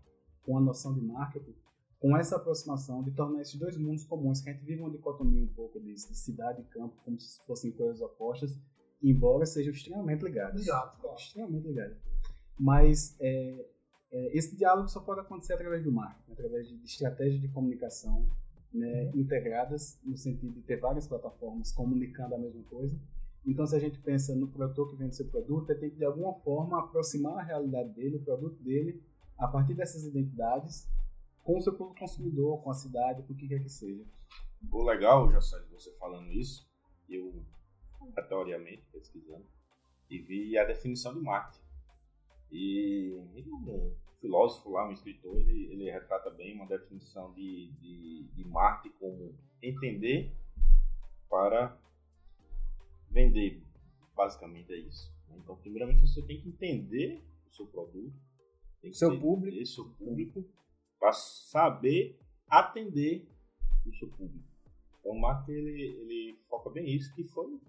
com 0.43 0.57
a 0.57 0.61
noção 0.61 0.93
de 0.93 1.01
marketing, 1.01 1.55
com 2.01 2.17
essa 2.17 2.35
aproximação, 2.35 3.03
de 3.03 3.11
tornar 3.11 3.41
esses 3.41 3.55
dois 3.59 3.77
mundos 3.77 4.03
comuns, 4.05 4.41
que 4.41 4.49
a 4.49 4.53
gente 4.53 4.65
vive 4.65 4.81
uma 4.81 4.89
dicotomia 4.89 5.43
um 5.43 5.53
pouco 5.53 5.79
disso, 5.79 6.09
de 6.09 6.17
cidade 6.17 6.59
e 6.59 6.65
campo, 6.65 6.95
como 7.05 7.19
se 7.19 7.39
fossem 7.45 7.71
coisas 7.71 8.01
opostas, 8.01 8.59
embora 9.03 9.45
sejam 9.45 9.71
extremamente 9.71 10.23
ligados. 10.23 10.61
Exato, 10.61 10.99
claro. 10.99 11.15
Extremamente 11.15 11.67
ligados. 11.67 11.97
Mas 12.59 13.15
é, 13.19 13.65
é, 14.11 14.35
esse 14.35 14.55
diálogo 14.57 14.87
só 14.87 14.99
pode 14.99 15.19
acontecer 15.19 15.53
através 15.53 15.83
do 15.83 15.91
marketing, 15.91 16.31
através 16.31 16.67
de 16.67 16.75
estratégias 16.83 17.39
de 17.39 17.47
comunicação 17.49 18.25
né, 18.73 19.11
uhum. 19.13 19.21
integradas, 19.21 19.99
no 20.03 20.17
sentido 20.17 20.53
de 20.53 20.61
ter 20.61 20.79
várias 20.79 21.07
plataformas 21.07 21.71
comunicando 21.71 22.33
a 22.33 22.39
mesma 22.39 22.63
coisa. 22.63 22.99
Então, 23.45 23.65
se 23.67 23.75
a 23.75 23.79
gente 23.79 23.99
pensa 23.99 24.35
no 24.35 24.47
produtor 24.47 24.89
que 24.89 24.95
vende 24.95 25.15
seu 25.15 25.27
produto, 25.27 25.69
ele 25.69 25.79
tem 25.79 25.89
que, 25.91 25.97
de 25.97 26.05
alguma 26.05 26.33
forma, 26.33 26.79
aproximar 26.79 27.37
a 27.37 27.43
realidade 27.43 27.93
dele, 27.93 28.17
o 28.17 28.23
produto 28.23 28.59
dele, 28.63 29.03
a 29.37 29.47
partir 29.47 29.75
dessas 29.75 30.03
identidades, 30.03 30.87
com 31.43 31.57
o 31.57 31.61
seu 31.61 31.73
público 31.73 31.99
consumidor, 31.99 32.61
com 32.61 32.69
a 32.69 32.73
cidade, 32.73 33.23
com 33.23 33.33
o 33.33 33.35
que 33.35 33.47
quer 33.47 33.61
que 33.61 33.69
seja. 33.69 34.05
O 34.71 34.83
legal, 34.83 35.31
já 35.31 35.41
sabe 35.41 35.65
você 35.71 35.91
falando 35.97 36.31
isso, 36.31 36.69
eu, 37.09 37.43
aleatoriamente, 37.99 38.85
pesquisando, 38.91 39.45
e 40.09 40.19
vi 40.19 40.57
a 40.57 40.65
definição 40.65 41.13
de 41.13 41.21
marketing. 41.21 41.63
E 42.51 43.13
um 43.13 43.95
filósofo 44.19 44.69
lá, 44.69 44.87
um 44.87 44.91
escritor, 44.91 45.39
ele, 45.39 45.71
ele 45.71 45.89
retrata 45.89 46.29
bem 46.29 46.53
uma 46.53 46.67
definição 46.67 47.33
de, 47.33 47.71
de, 47.79 48.27
de 48.35 48.43
marketing 48.45 48.95
como 48.99 49.35
entender 49.61 50.31
para 51.29 51.77
vender. 53.09 53.63
Basicamente 54.15 54.71
é 54.73 54.77
isso. 54.77 55.11
Então, 55.37 55.55
primeiramente, 55.55 56.01
você 56.01 56.21
tem 56.21 56.39
que 56.39 56.49
entender 56.49 57.23
o 57.47 57.51
seu 57.51 57.65
produto, 57.65 58.13
tem 58.81 58.91
que 58.91 58.97
seu 58.97 59.19
público, 59.19 59.65
seu 59.65 59.85
público 59.85 60.45
para 61.01 61.11
saber 61.13 62.19
atender 62.47 63.27
o 63.87 63.91
seu 63.95 64.07
público. 64.09 64.45
Então, 64.99 65.13
o 65.13 65.19
marketing 65.19 65.57
ele, 65.57 65.81
ele 65.81 66.39
foca 66.47 66.69
bem 66.69 66.87
isso, 66.87 67.11
que 67.15 67.23
foi 67.23 67.59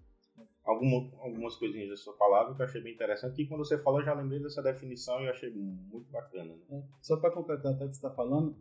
alguma, 0.62 1.11
algumas 1.21 1.57
coisinhas 1.57 1.89
da 1.89 1.97
sua 1.97 2.12
palavra 2.15 2.55
que 2.55 2.61
eu 2.61 2.67
achei 2.67 2.83
bem 2.83 2.93
interessante. 2.93 3.41
E 3.41 3.47
quando 3.47 3.65
você 3.65 3.79
falou, 3.79 4.01
eu 4.01 4.05
já 4.05 4.12
lembrei 4.12 4.39
dessa 4.39 4.62
definição 4.62 5.19
e 5.23 5.25
eu 5.25 5.31
achei 5.31 5.51
muito 5.51 6.12
bacana. 6.12 6.55
Né? 6.69 6.79
É, 6.79 6.83
só 7.01 7.17
para 7.17 7.31
completar 7.31 7.73
até 7.73 7.87
o 7.87 7.89
que 7.89 7.95
você 7.95 8.07
está 8.07 8.11
falando, 8.11 8.55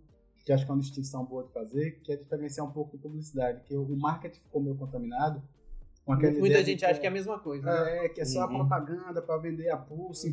que 0.46 0.54
acho 0.54 0.64
que 0.64 0.72
é 0.72 0.74
uma 0.74 0.80
distinção 0.80 1.26
boa 1.26 1.44
de 1.44 1.52
fazer, 1.52 2.00
que 2.02 2.14
é 2.14 2.16
diferenciar 2.16 2.66
um 2.66 2.72
pouco 2.72 2.96
de 2.96 3.04
publicidade, 3.04 3.62
que 3.66 3.76
o 3.76 3.98
marketing 3.98 4.40
ficou 4.40 4.62
meio 4.62 4.78
contaminado. 4.78 5.44
Com 6.06 6.14
aquela 6.14 6.40
Muita 6.40 6.64
gente 6.64 6.80
que 6.80 6.86
acha 6.86 6.98
é, 6.98 7.00
que 7.02 7.06
é 7.06 7.10
a 7.10 7.14
mesma 7.14 7.38
coisa. 7.40 7.70
É, 7.70 8.04
né? 8.04 8.10
que 8.10 8.22
é 8.22 8.26
só 8.26 8.40
uhum. 8.40 8.46
a 8.46 8.48
propaganda 8.48 9.22
para 9.22 9.38
vender 9.38 9.70
a 9.70 9.78
pulso, 9.78 10.26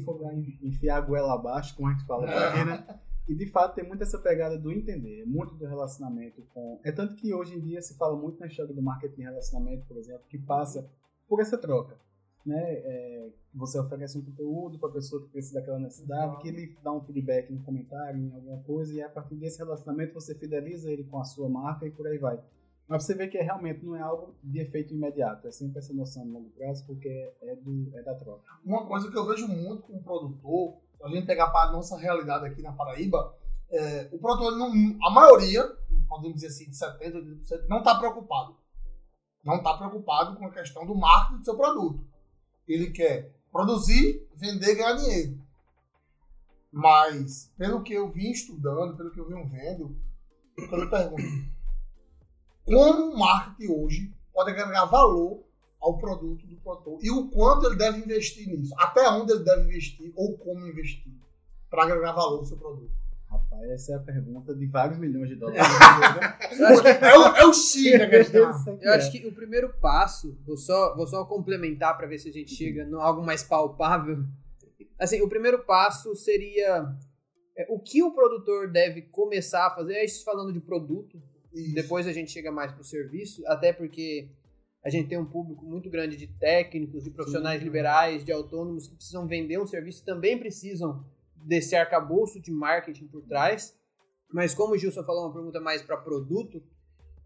enfiar 0.62 0.96
a 0.96 1.00
goela 1.00 1.34
abaixo, 1.34 1.74
como 1.76 1.88
a 1.88 1.92
gente 1.92 2.06
fala 2.06 2.24
aqui, 2.24 2.64
né? 2.64 3.00
E 3.28 3.34
de 3.34 3.46
fato 3.46 3.74
tem 3.74 3.86
muito 3.86 4.02
essa 4.02 4.18
pegada 4.18 4.58
do 4.58 4.72
entender, 4.72 5.24
muito 5.26 5.54
do 5.54 5.66
relacionamento 5.66 6.42
com. 6.54 6.80
É 6.82 6.90
tanto 6.90 7.14
que 7.14 7.34
hoje 7.34 7.54
em 7.54 7.60
dia 7.60 7.82
se 7.82 7.96
fala 7.98 8.16
muito 8.16 8.40
na 8.40 8.46
história 8.46 8.74
do 8.74 8.82
marketing 8.82 9.22
relacionamento, 9.22 9.84
por 9.86 9.98
exemplo, 9.98 10.24
que 10.28 10.38
passa 10.38 10.90
por 11.28 11.40
essa 11.40 11.58
troca. 11.58 11.98
Né? 12.46 12.56
É, 12.56 13.28
você 13.52 13.78
oferece 13.78 14.16
um 14.16 14.24
conteúdo 14.24 14.78
para 14.78 14.88
a 14.88 14.92
pessoa 14.92 15.22
que 15.22 15.28
precisa 15.28 15.60
daquela 15.60 15.78
necessidade, 15.78 16.38
que 16.40 16.48
ele 16.48 16.74
dá 16.82 16.90
um 16.90 17.02
feedback 17.02 17.52
no 17.52 17.62
comentário, 17.62 18.18
em 18.18 18.32
alguma 18.32 18.62
coisa, 18.62 18.94
e 18.94 19.02
a 19.02 19.08
partir 19.10 19.34
desse 19.34 19.58
relacionamento 19.58 20.14
você 20.14 20.34
fideliza 20.34 20.90
ele 20.90 21.04
com 21.04 21.20
a 21.20 21.24
sua 21.24 21.50
marca 21.50 21.86
e 21.86 21.90
por 21.90 22.06
aí 22.06 22.16
vai. 22.16 22.42
Mas 22.88 23.04
você 23.04 23.14
vê 23.14 23.28
que 23.28 23.36
é, 23.36 23.42
realmente 23.42 23.84
não 23.84 23.94
é 23.94 24.00
algo 24.00 24.34
de 24.42 24.60
efeito 24.60 24.94
imediato, 24.94 25.46
é 25.46 25.50
sempre 25.50 25.78
essa 25.78 25.92
noção 25.92 26.24
de 26.24 26.30
longo 26.30 26.48
prazo, 26.50 26.86
porque 26.86 27.34
é, 27.42 27.54
do, 27.56 27.90
é 27.94 28.02
da 28.02 28.14
troca. 28.14 28.42
Uma 28.64 28.86
coisa 28.86 29.10
que 29.10 29.18
eu 29.18 29.26
vejo 29.26 29.46
muito 29.46 29.82
com 29.82 29.98
o 29.98 30.02
produtor, 30.02 30.78
a 31.02 31.08
gente 31.08 31.26
pegar 31.26 31.48
para 31.50 31.68
a 31.68 31.72
nossa 31.72 31.96
realidade 31.98 32.46
aqui 32.46 32.62
na 32.62 32.72
Paraíba, 32.72 33.36
é, 33.70 34.08
o 34.12 34.18
produtor, 34.18 34.56
não, 34.56 34.72
a 35.06 35.10
maioria, 35.10 35.64
podemos 36.08 36.40
dizer 36.40 36.48
assim, 36.48 36.70
de 36.70 36.76
70%, 36.76 37.46
80%, 37.48 37.66
não 37.68 37.78
está 37.78 37.98
preocupado. 37.98 38.56
Não 39.44 39.56
está 39.56 39.76
preocupado 39.76 40.36
com 40.36 40.46
a 40.46 40.52
questão 40.52 40.86
do 40.86 40.94
marketing 40.94 41.38
do 41.38 41.44
seu 41.44 41.56
produto. 41.56 42.06
Ele 42.66 42.90
quer 42.90 43.34
produzir, 43.52 44.28
vender 44.34 44.72
e 44.72 44.74
ganhar 44.74 44.94
dinheiro. 44.94 45.38
Mas, 46.70 47.52
pelo 47.56 47.82
que 47.82 47.94
eu 47.94 48.10
vim 48.10 48.30
estudando, 48.30 48.96
pelo 48.96 49.10
que 49.10 49.20
eu 49.20 49.26
vim 49.26 49.46
vendo, 49.46 49.96
eu 50.56 50.90
pergunto, 50.90 51.22
como 52.64 53.12
o 53.12 53.18
marketing 53.18 53.72
hoje 53.72 54.14
pode 54.32 54.50
agregar 54.50 54.84
valor 54.84 55.47
ao 55.80 55.98
produto 55.98 56.46
do 56.46 56.56
produtor 56.56 56.98
e 57.02 57.10
o 57.10 57.28
quanto 57.28 57.66
ele 57.66 57.76
deve 57.76 57.98
investir 57.98 58.48
nisso, 58.48 58.74
até 58.78 59.08
onde 59.08 59.32
ele 59.32 59.44
deve 59.44 59.64
investir 59.64 60.12
ou 60.16 60.36
como 60.36 60.66
investir 60.66 61.12
para 61.70 61.84
agregar 61.84 62.12
valor 62.12 62.38
ao 62.38 62.44
seu 62.44 62.56
produto. 62.56 62.92
Rapaz, 63.30 63.70
essa 63.70 63.92
é 63.92 63.96
a 63.96 64.00
pergunta 64.00 64.54
de 64.54 64.66
vários 64.66 64.98
milhões 64.98 65.28
de 65.28 65.36
dólares. 65.36 65.60
é, 67.02 67.18
o, 67.18 67.22
é 67.36 67.46
o 67.46 67.52
X 67.52 67.98
da 67.98 68.08
questão. 68.08 68.78
Eu 68.80 68.92
acho 68.94 69.12
que 69.12 69.26
o 69.26 69.32
primeiro 69.32 69.68
passo, 69.80 70.38
vou 70.46 70.56
só, 70.56 70.96
vou 70.96 71.06
só 71.06 71.24
complementar 71.26 71.96
para 71.96 72.06
ver 72.06 72.18
se 72.18 72.30
a 72.30 72.32
gente 72.32 72.54
chega 72.54 72.84
em 72.84 72.94
algo 72.94 73.22
mais 73.22 73.42
palpável. 73.42 74.24
Assim, 74.98 75.20
o 75.20 75.28
primeiro 75.28 75.62
passo 75.64 76.16
seria 76.16 76.90
é, 77.54 77.66
o 77.68 77.78
que 77.78 78.02
o 78.02 78.12
produtor 78.12 78.70
deve 78.70 79.02
começar 79.02 79.66
a 79.66 79.70
fazer. 79.74 79.94
É 79.94 80.04
isso 80.06 80.24
falando 80.24 80.52
de 80.52 80.60
produto. 80.60 81.22
Isso. 81.52 81.74
Depois 81.74 82.06
a 82.06 82.12
gente 82.12 82.30
chega 82.30 82.50
mais 82.50 82.72
para 82.72 82.80
o 82.80 82.84
serviço, 82.84 83.46
até 83.46 83.74
porque 83.74 84.30
a 84.88 84.90
gente 84.90 85.08
tem 85.10 85.18
um 85.18 85.26
público 85.26 85.66
muito 85.66 85.90
grande 85.90 86.16
de 86.16 86.26
técnicos, 86.26 87.04
de 87.04 87.10
profissionais 87.10 87.58
Sim. 87.58 87.64
liberais, 87.66 88.24
de 88.24 88.32
autônomos 88.32 88.88
que 88.88 88.96
precisam 88.96 89.26
vender 89.26 89.60
um 89.60 89.66
serviço, 89.66 90.02
também 90.02 90.38
precisam 90.38 91.04
desse 91.36 91.76
arcabouço 91.76 92.40
de 92.40 92.50
marketing 92.50 93.06
por 93.06 93.22
trás. 93.22 93.78
Mas 94.32 94.54
como 94.54 94.72
o 94.72 94.78
Gilson 94.78 95.04
falou, 95.04 95.26
uma 95.26 95.34
pergunta 95.34 95.60
mais 95.60 95.82
para 95.82 95.98
produto, 95.98 96.62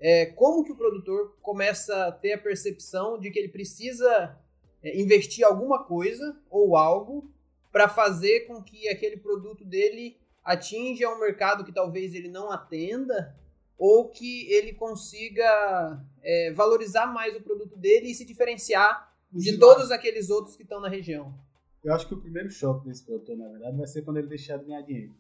é 0.00 0.26
como 0.26 0.64
que 0.64 0.73
o 0.73 0.76
produtor 0.76 1.37
começa 1.40 2.09
a 2.09 2.11
ter 2.11 2.33
a 2.33 2.38
percepção 2.38 3.16
de 3.16 3.31
que 3.31 3.38
ele 3.38 3.49
precisa 3.49 4.37
é, 4.83 5.00
investir 5.00 5.47
alguma 5.47 5.85
coisa 5.85 6.37
ou 6.50 6.76
algo 6.76 7.31
para 7.71 7.88
fazer 7.88 8.40
com 8.40 8.61
que 8.61 8.88
aquele 8.88 9.19
produto 9.19 9.64
dele 9.64 10.16
atinja 10.45 11.09
um 11.09 11.21
mercado 11.21 11.64
que 11.64 11.73
talvez 11.73 12.12
ele 12.12 12.28
não 12.28 12.50
atenda 12.50 13.37
ou 13.85 14.09
que 14.09 14.49
ele 14.49 14.75
consiga 14.75 16.01
é, 16.23 16.53
valorizar 16.53 17.05
mais 17.05 17.35
o 17.35 17.41
produto 17.41 17.77
dele 17.77 18.12
e 18.12 18.15
se 18.15 18.25
diferenciar 18.25 19.12
de 19.33 19.59
todos 19.59 19.91
aqueles 19.91 20.31
outros 20.31 20.55
que 20.55 20.62
estão 20.62 20.81
na 20.81 20.89
região. 20.89 21.35
Eu 21.83 21.93
acho 21.93 22.07
que 22.07 22.15
o 22.15 22.21
primeiro 22.21 22.49
choque 22.49 22.87
desse 22.87 23.05
produtor, 23.05 23.37
na 23.37 23.49
verdade, 23.49 23.77
vai 23.77 23.87
ser 23.89 24.03
quando 24.03 24.19
ele 24.19 24.29
deixar 24.29 24.57
de 24.59 24.67
ganhar 24.67 24.83
dinheiro. 24.83 25.12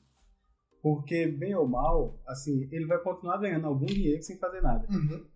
Porque, 0.80 1.26
bem 1.26 1.56
ou 1.56 1.66
mal, 1.66 2.16
assim, 2.24 2.68
ele 2.70 2.86
vai 2.86 2.98
continuar 2.98 3.38
ganhando 3.38 3.66
algum 3.66 3.84
dinheiro 3.84 4.22
sem 4.22 4.38
fazer 4.38 4.62
nada. 4.62 4.86
Uhum. 4.88 5.26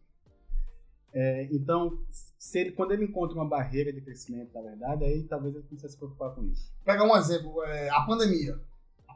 É, 1.13 1.49
então, 1.51 1.99
se 2.39 2.61
ele, 2.61 2.71
quando 2.71 2.93
ele 2.93 3.07
encontra 3.07 3.35
uma 3.35 3.49
barreira 3.49 3.93
de 3.93 4.03
crescimento, 4.03 4.55
na 4.55 4.61
verdade, 4.61 5.03
aí 5.03 5.25
talvez 5.25 5.53
ele 5.53 5.65
comece 5.65 5.87
a 5.87 5.89
se 5.89 5.97
preocupar 5.97 6.33
com 6.33 6.45
isso. 6.45 6.73
Pegar 6.85 7.03
um 7.03 7.17
exemplo, 7.17 7.61
é, 7.65 7.91
a 7.91 8.03
pandemia. 8.03 8.61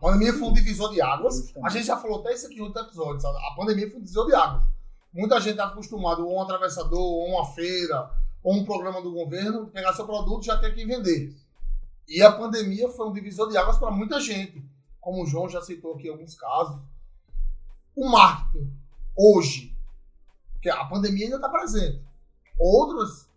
A 0.01 0.09
pandemia 0.09 0.33
foi 0.33 0.49
um 0.49 0.53
divisor 0.55 0.91
de 0.93 1.03
águas. 1.03 1.53
A 1.63 1.69
gente 1.69 1.85
já 1.85 1.97
falou 1.99 2.21
até 2.21 2.33
isso 2.33 2.47
aqui 2.47 2.57
em 2.57 2.63
outro 2.63 2.81
episódio. 2.81 3.21
Sabe? 3.21 3.37
A 3.37 3.55
pandemia 3.55 3.87
foi 3.91 4.01
um 4.01 4.03
divisor 4.03 4.27
de 4.27 4.35
águas. 4.35 4.65
Muita 5.13 5.39
gente 5.39 5.51
está 5.51 5.67
acostumado 5.67 6.27
ou 6.27 6.37
um 6.37 6.41
atravessador, 6.41 6.99
ou 6.99 7.29
uma 7.29 7.45
feira, 7.53 8.11
ou 8.43 8.55
um 8.55 8.65
programa 8.65 9.03
do 9.03 9.13
governo, 9.13 9.67
pegar 9.67 9.93
seu 9.93 10.07
produto 10.07 10.43
e 10.43 10.47
já 10.47 10.57
ter 10.57 10.75
que 10.75 10.87
vender. 10.87 11.37
E 12.09 12.23
a 12.23 12.33
pandemia 12.33 12.89
foi 12.89 13.09
um 13.09 13.13
divisor 13.13 13.51
de 13.51 13.59
águas 13.59 13.77
para 13.77 13.91
muita 13.91 14.19
gente. 14.21 14.65
Como 15.03 15.23
o 15.23 15.27
João 15.27 15.51
já 15.51 15.61
citou 15.61 15.95
aqui 15.95 16.09
alguns 16.09 16.35
casos. 16.35 16.81
O 17.95 18.09
marketing, 18.09 18.73
hoje, 19.15 19.77
que 20.63 20.71
a 20.71 20.83
pandemia 20.87 21.27
ainda 21.27 21.37
está 21.37 21.49
presente. 21.51 22.03
Outros, 22.59 23.29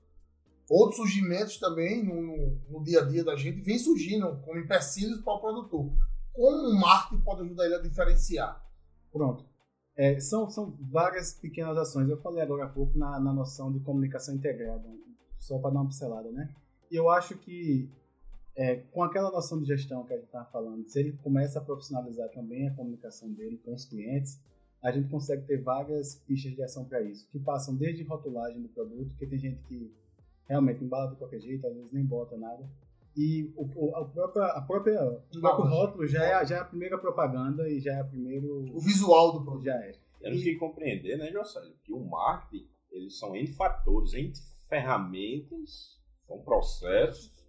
outros 0.70 0.96
surgimentos 0.96 1.58
também 1.58 2.06
no, 2.06 2.22
no, 2.22 2.62
no, 2.70 2.84
dia 2.86 3.02
a 3.02 3.04
dia 3.04 3.24
da 3.26 3.36
gente 3.36 3.60
vem 3.60 3.78
surgindo 3.78 4.40
como 4.46 4.60
empecilhos 4.60 5.20
para 5.20 5.34
o 5.34 5.40
produtor. 5.40 5.92
Como 6.34 6.70
o 6.70 6.80
marketing 6.80 7.22
pode 7.22 7.42
ajudar 7.42 7.66
ele 7.66 7.76
a 7.76 7.82
diferenciar? 7.82 8.66
Pronto. 9.12 9.46
É, 9.96 10.20
são, 10.20 10.50
são 10.50 10.76
várias 10.82 11.34
pequenas 11.34 11.78
ações. 11.78 12.10
Eu 12.10 12.18
falei 12.18 12.42
agora 12.42 12.66
há 12.66 12.70
pouco 12.70 12.98
na, 12.98 13.20
na 13.20 13.32
noção 13.32 13.72
de 13.72 13.80
comunicação 13.80 14.34
integrada, 14.34 14.84
só 15.38 15.60
para 15.60 15.72
dar 15.72 15.82
uma 15.82 15.90
pincelada, 15.90 16.32
né? 16.32 16.54
E 16.90 16.96
eu 16.96 17.10
acho 17.10 17.38
que 17.38 17.90
é, 18.56 18.78
com 18.92 19.04
aquela 19.04 19.32
noção 19.32 19.60
de 19.60 19.66
gestão 19.66 20.04
que 20.04 20.14
a 20.14 20.16
gente 20.16 20.26
estava 20.26 20.46
falando, 20.46 20.86
se 20.86 21.00
ele 21.00 21.14
começa 21.24 21.60
a 21.60 21.62
profissionalizar 21.62 22.30
também 22.30 22.68
a 22.68 22.74
comunicação 22.74 23.32
dele 23.32 23.60
com 23.64 23.74
os 23.74 23.86
clientes, 23.86 24.40
a 24.82 24.92
gente 24.92 25.10
consegue 25.10 25.46
ter 25.46 25.62
várias 25.62 26.16
pistas 26.16 26.54
de 26.54 26.62
ação 26.62 26.86
para 26.86 27.02
isso, 27.02 27.28
que 27.32 27.40
passam 27.40 27.76
desde 27.76 28.04
rotulagem 28.04 28.62
do 28.62 28.70
produto, 28.70 29.16
que 29.18 29.26
tem 29.26 29.40
gente 29.40 29.64
que 29.64 29.92
realmente 30.48 30.84
embala 30.84 31.10
de 31.12 31.16
qualquer 31.16 31.40
jeito, 31.40 31.66
às 31.66 31.74
vezes 31.74 31.92
nem 31.92 32.06
bota 32.06 32.38
nada, 32.38 32.70
e 33.16 33.52
o, 33.56 33.96
a 33.96 34.06
própria, 34.06 34.46
a 34.46 34.62
própria, 34.62 35.04
o 35.04 35.40
próprio 35.40 35.70
rótulo 35.70 36.08
já 36.08 36.24
é, 36.24 36.46
já 36.46 36.58
é 36.58 36.60
a 36.60 36.66
primeira 36.66 36.98
propaganda 36.98 37.70
e 37.70 37.80
já 37.80 37.94
é 37.94 38.02
a 38.02 38.06
primeiro... 38.06 38.66
O 38.74 38.80
visual 38.80 39.34
do 39.34 39.44
produto. 39.44 39.66
Já 39.66 39.76
é. 39.76 39.92
Temos 40.20 40.42
e... 40.42 40.44
que 40.44 40.56
compreender, 40.56 41.18
né, 41.18 41.32
Jocélio, 41.32 41.76
que 41.84 41.94
o 41.94 42.00
marketing, 42.00 42.68
eles 42.92 43.18
são 43.18 43.36
N 43.36 43.48
fatores, 43.54 44.14
N 44.14 44.34
ferramentas, 44.68 46.02
são 46.26 46.40
processos 46.40 47.44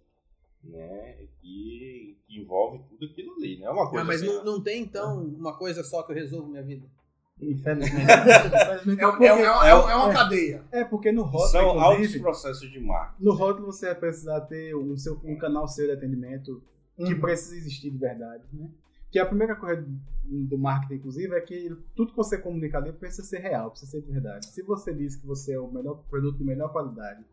né? 0.69 1.27
Que, 1.41 2.17
que, 2.27 2.41
envolve 2.41 2.83
tudo 2.89 3.05
aquilo 3.05 3.33
ali, 3.35 3.57
né? 3.57 3.65
É 3.65 3.69
uma 3.69 3.89
coisa 3.89 4.01
ah, 4.01 4.07
mas 4.07 4.21
assim, 4.21 4.33
não, 4.33 4.43
não 4.43 4.63
tem 4.63 4.81
então 4.81 5.23
uma 5.23 5.57
coisa 5.57 5.83
só 5.83 6.03
que 6.03 6.11
eu 6.11 6.15
resolvo 6.15 6.49
minha 6.49 6.63
vida? 6.63 6.89
Infelizmente. 7.41 8.09
é, 8.09 9.25
é, 9.25 9.41
é, 9.41 9.69
é, 9.69 9.95
uma 9.95 10.13
cadeia. 10.13 10.63
É, 10.71 10.83
porque 10.85 11.11
no 11.11 11.23
rótulo. 11.23 11.49
São 11.49 11.79
altos 11.79 12.15
processos 12.17 12.71
de 12.71 12.79
marketing. 12.79 13.23
No 13.23 13.33
rótulo 13.33 13.67
você 13.67 13.87
vai 13.87 13.95
precisar 13.95 14.41
ter 14.41 14.75
um, 14.75 14.95
seu, 14.95 15.19
um 15.23 15.37
canal 15.37 15.67
seu 15.67 15.85
de 15.85 15.91
atendimento 15.91 16.63
que 16.95 17.13
uhum. 17.13 17.19
precisa 17.19 17.55
existir 17.57 17.91
de 17.91 17.97
verdade. 17.97 18.43
Né? 18.53 18.69
Que 19.11 19.19
a 19.19 19.25
primeira 19.25 19.55
coisa 19.55 19.85
do 20.23 20.57
marketing, 20.57 20.95
inclusive, 20.95 21.35
é 21.35 21.41
que 21.41 21.75
tudo 21.95 22.11
que 22.11 22.17
você 22.17 22.37
comunica 22.37 22.77
ali 22.77 22.93
precisa 22.93 23.23
ser 23.23 23.39
real, 23.39 23.69
precisa 23.69 23.91
ser 23.91 24.01
de 24.01 24.11
verdade. 24.11 24.45
Se 24.47 24.63
você 24.63 24.93
diz 24.93 25.15
que 25.15 25.25
você 25.25 25.53
é 25.53 25.59
o 25.59 25.71
melhor 25.71 26.03
produto 26.09 26.37
de 26.37 26.43
melhor 26.43 26.71
qualidade 26.71 27.23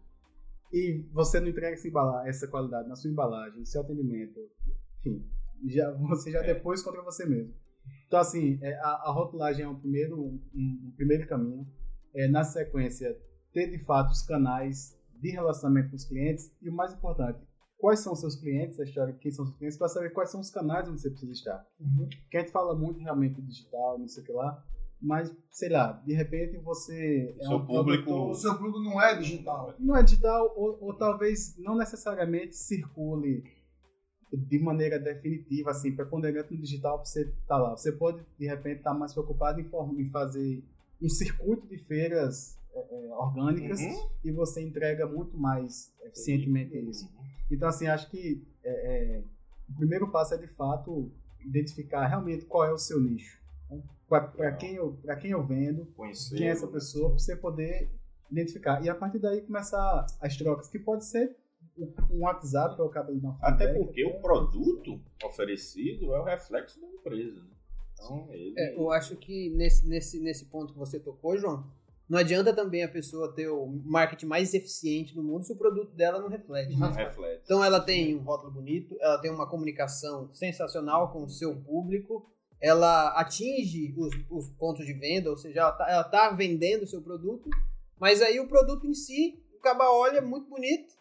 e 0.72 1.04
você 1.12 1.38
não 1.38 1.48
entrega 1.48 1.74
essa, 1.74 1.86
embalagem, 1.86 2.28
essa 2.28 2.48
qualidade 2.48 2.88
na 2.88 2.96
sua 2.96 3.10
embalagem, 3.10 3.60
no 3.60 3.66
seu 3.66 3.82
atendimento, 3.82 4.40
enfim, 5.00 5.24
já, 5.66 5.90
você 6.08 6.30
já 6.30 6.40
é. 6.40 6.54
depois 6.54 6.82
contra 6.82 7.02
você 7.02 7.24
mesmo. 7.24 7.54
Então, 8.12 8.20
assim, 8.20 8.58
é, 8.60 8.74
a, 8.74 9.04
a 9.06 9.10
rotulagem 9.10 9.64
é 9.64 9.68
um 9.68 9.74
primeiro, 9.74 10.20
um, 10.20 10.38
um 10.54 10.92
primeiro 10.94 11.26
caminho. 11.26 11.66
É, 12.14 12.28
na 12.28 12.44
sequência, 12.44 13.18
ter 13.54 13.70
de 13.70 13.78
fato 13.78 14.10
os 14.10 14.20
canais 14.20 14.94
de 15.18 15.30
relacionamento 15.30 15.88
com 15.88 15.96
os 15.96 16.04
clientes 16.04 16.54
e 16.60 16.68
o 16.68 16.74
mais 16.74 16.92
importante, 16.92 17.40
quais 17.78 18.00
são 18.00 18.12
os 18.12 18.20
seus 18.20 18.36
clientes, 18.36 18.78
a 18.78 18.84
história 18.84 19.14
de 19.14 19.18
quem 19.18 19.32
são 19.32 19.46
os 19.46 19.56
clientes, 19.56 19.78
para 19.78 19.88
saber 19.88 20.10
quais 20.10 20.30
são 20.30 20.42
os 20.42 20.50
canais 20.50 20.86
onde 20.90 21.00
você 21.00 21.08
precisa 21.08 21.32
estar. 21.32 21.66
Uhum. 21.80 22.06
Porque 22.06 22.36
a 22.36 22.40
gente 22.40 22.52
fala 22.52 22.74
muito 22.74 23.00
realmente 23.00 23.40
do 23.40 23.46
digital, 23.46 23.98
não 23.98 24.06
sei 24.06 24.22
o 24.22 24.26
que 24.26 24.32
lá, 24.32 24.62
mas, 25.00 25.34
sei 25.50 25.70
lá, 25.70 25.92
de 26.04 26.12
repente 26.12 26.58
você 26.58 27.34
é 27.40 27.44
seu 27.46 27.56
um 27.56 27.64
público... 27.64 28.12
O 28.12 28.34
seu 28.34 28.54
público 28.58 28.78
não 28.80 29.00
é 29.00 29.16
digital. 29.16 29.74
Não 29.78 29.96
é 29.96 30.02
digital, 30.02 30.52
ou, 30.54 30.76
ou 30.84 30.94
talvez 30.98 31.56
não 31.56 31.78
necessariamente 31.78 32.56
circule 32.56 33.42
de 34.32 34.58
maneira 34.58 34.98
definitiva, 34.98 35.70
assim, 35.70 35.94
preponderante 35.94 36.54
no 36.54 36.60
digital 36.60 36.98
para 36.98 37.06
você 37.06 37.32
tá 37.46 37.56
lá. 37.56 37.76
Você 37.76 37.92
pode, 37.92 38.24
de 38.38 38.46
repente, 38.46 38.78
estar 38.78 38.92
tá 38.92 38.98
mais 38.98 39.12
preocupado 39.12 39.60
em, 39.60 39.64
em, 40.00 40.06
fazer 40.06 40.62
um 41.00 41.08
circuito 41.08 41.66
de 41.66 41.78
feiras 41.78 42.58
é, 42.74 42.78
é, 42.78 43.14
orgânicas 43.14 43.80
uhum. 43.80 44.10
e 44.24 44.32
você 44.32 44.62
entrega 44.62 45.06
muito 45.06 45.36
mais 45.36 45.92
eficientemente 46.04 46.76
uhum. 46.76 46.90
isso. 46.90 47.08
Então, 47.50 47.68
assim, 47.68 47.86
acho 47.86 48.10
que 48.10 48.42
é, 48.64 48.70
é, 48.70 49.22
o 49.68 49.74
primeiro 49.74 50.10
passo 50.10 50.34
é, 50.34 50.38
de 50.38 50.48
fato, 50.48 51.10
identificar 51.40 52.06
realmente 52.06 52.46
qual 52.46 52.64
é 52.64 52.72
o 52.72 52.78
seu 52.78 53.00
nicho 53.00 53.42
para 54.36 54.52
quem, 54.52 54.74
eu, 54.74 54.98
quem 55.20 55.30
eu 55.30 55.42
vendo, 55.42 55.88
quem 56.36 56.46
é 56.46 56.50
essa 56.50 56.66
pessoa, 56.66 57.10
pra 57.10 57.18
você 57.18 57.34
poder 57.34 57.90
identificar. 58.30 58.84
E 58.84 58.88
a 58.88 58.94
partir 58.94 59.18
daí 59.18 59.40
começar 59.40 60.06
as 60.20 60.36
trocas, 60.36 60.68
que 60.68 60.78
pode 60.78 61.06
ser 61.06 61.34
um 61.78 62.20
WhatsApp 62.22 62.80
acaba 62.82 63.12
de 63.12 63.20
Até 63.40 63.72
porque 63.72 64.04
o 64.04 64.20
produto 64.20 65.00
oferecido 65.24 66.12
é 66.14 66.20
o 66.20 66.24
reflexo 66.24 66.80
da 66.80 66.86
empresa. 66.86 67.40
Né? 67.40 67.50
Então, 67.94 68.28
ele... 68.30 68.54
É, 68.56 68.76
eu 68.76 68.90
acho 68.90 69.16
que 69.16 69.50
nesse, 69.50 69.86
nesse, 69.86 70.20
nesse 70.20 70.44
ponto 70.46 70.72
que 70.72 70.78
você 70.78 70.98
tocou, 70.98 71.36
João, 71.36 71.64
não 72.08 72.18
adianta 72.18 72.52
também 72.52 72.82
a 72.82 72.88
pessoa 72.88 73.32
ter 73.32 73.48
o 73.48 73.66
marketing 73.84 74.26
mais 74.26 74.52
eficiente 74.52 75.14
do 75.14 75.22
mundo 75.22 75.44
se 75.44 75.52
o 75.52 75.56
produto 75.56 75.94
dela 75.94 76.20
não 76.20 76.28
reflete. 76.28 76.76
não 76.76 76.92
reflete. 76.92 77.42
Então 77.44 77.64
ela 77.64 77.80
tem 77.80 78.16
um 78.16 78.22
rótulo 78.22 78.52
bonito, 78.52 78.96
ela 79.00 79.18
tem 79.18 79.30
uma 79.30 79.48
comunicação 79.48 80.28
sensacional 80.34 81.10
com 81.12 81.24
o 81.24 81.28
seu 81.28 81.56
público, 81.56 82.28
ela 82.60 83.08
atinge 83.18 83.94
os, 83.96 84.14
os 84.30 84.50
pontos 84.50 84.84
de 84.84 84.92
venda, 84.92 85.30
ou 85.30 85.36
seja, 85.36 85.60
ela 85.60 85.72
tá, 85.72 85.90
ela 85.90 86.04
tá 86.04 86.30
vendendo 86.30 86.82
o 86.82 86.86
seu 86.86 87.00
produto, 87.00 87.48
mas 87.98 88.20
aí 88.20 88.38
o 88.38 88.48
produto 88.48 88.86
em 88.86 88.94
si, 88.94 89.42
o 89.54 89.58
caba 89.60 89.90
olha 89.90 90.18
é 90.18 90.20
muito 90.20 90.48
bonito, 90.48 90.94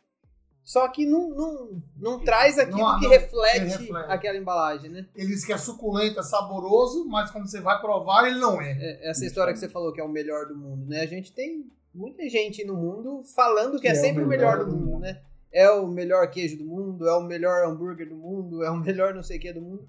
só 0.63 0.88
que 0.88 1.06
não, 1.06 1.30
não, 1.30 1.84
não 1.98 2.20
traz 2.24 2.58
aquilo 2.60 2.77
Não- 2.80 3.00
que, 3.00 3.06
não- 3.06 3.12
reflete 3.12 3.77
que 3.77 3.84
reflete. 3.84 4.12
aquela 4.12 4.38
embalagem, 4.38 4.89
né? 4.89 5.06
Ele 5.15 5.27
diz 5.27 5.44
que 5.46 5.51
é 5.53 5.58
suculento, 5.58 6.20
é 6.20 6.24
saboroso, 6.24 7.06
mas 7.08 7.32
quando 7.32 7.50
você 7.50 7.60
vai 7.60 7.80
provar, 7.82 8.27
ele 8.27 8.39
não 8.39 8.62
é. 8.62 8.72
É, 8.80 9.10
essa 9.10 9.25
história 9.25 9.51
que 9.53 9.60
você 9.60 9.68
falou 9.70 9.91
que 9.91 10.00
é 10.00 10.03
o 10.03 10.10
melhor 10.10 10.46
do 10.48 10.56
mundo, 10.56 10.86
né? 10.86 11.01
A 11.01 11.08
gente 11.08 11.32
tem 11.34 11.70
muita 11.94 12.27
gente 12.30 12.63
no 12.63 12.75
mundo 12.75 13.24
falando 13.36 13.80
que, 13.80 13.88
é, 13.88 13.91
Que 13.91 13.98
é 13.98 14.00
o 14.00 14.03
sempre 14.03 14.24
o 14.24 14.27
melhor, 14.27 14.58
melhor 14.58 14.65
do 14.65 14.72
do 14.72 14.77
mundo, 14.77 14.91
mundo. 14.91 15.01
né? 15.01 15.22
É 15.51 15.70
o 15.70 15.86
melhor 15.88 16.30
queijo 16.30 16.58
do 16.58 16.63
mundo, 16.63 17.06
é 17.08 17.13
o 17.18 17.22
melhor 17.24 17.65
hambúrguer 17.68 18.08
do 18.08 18.15
mundo, 18.15 18.63
é 18.63 18.70
o 18.70 18.77
melhor 18.77 19.13
não 19.13 19.22
sei 19.24 19.38
o 19.38 19.41
que 19.41 19.51
do 19.51 19.60
mundo. 19.62 19.86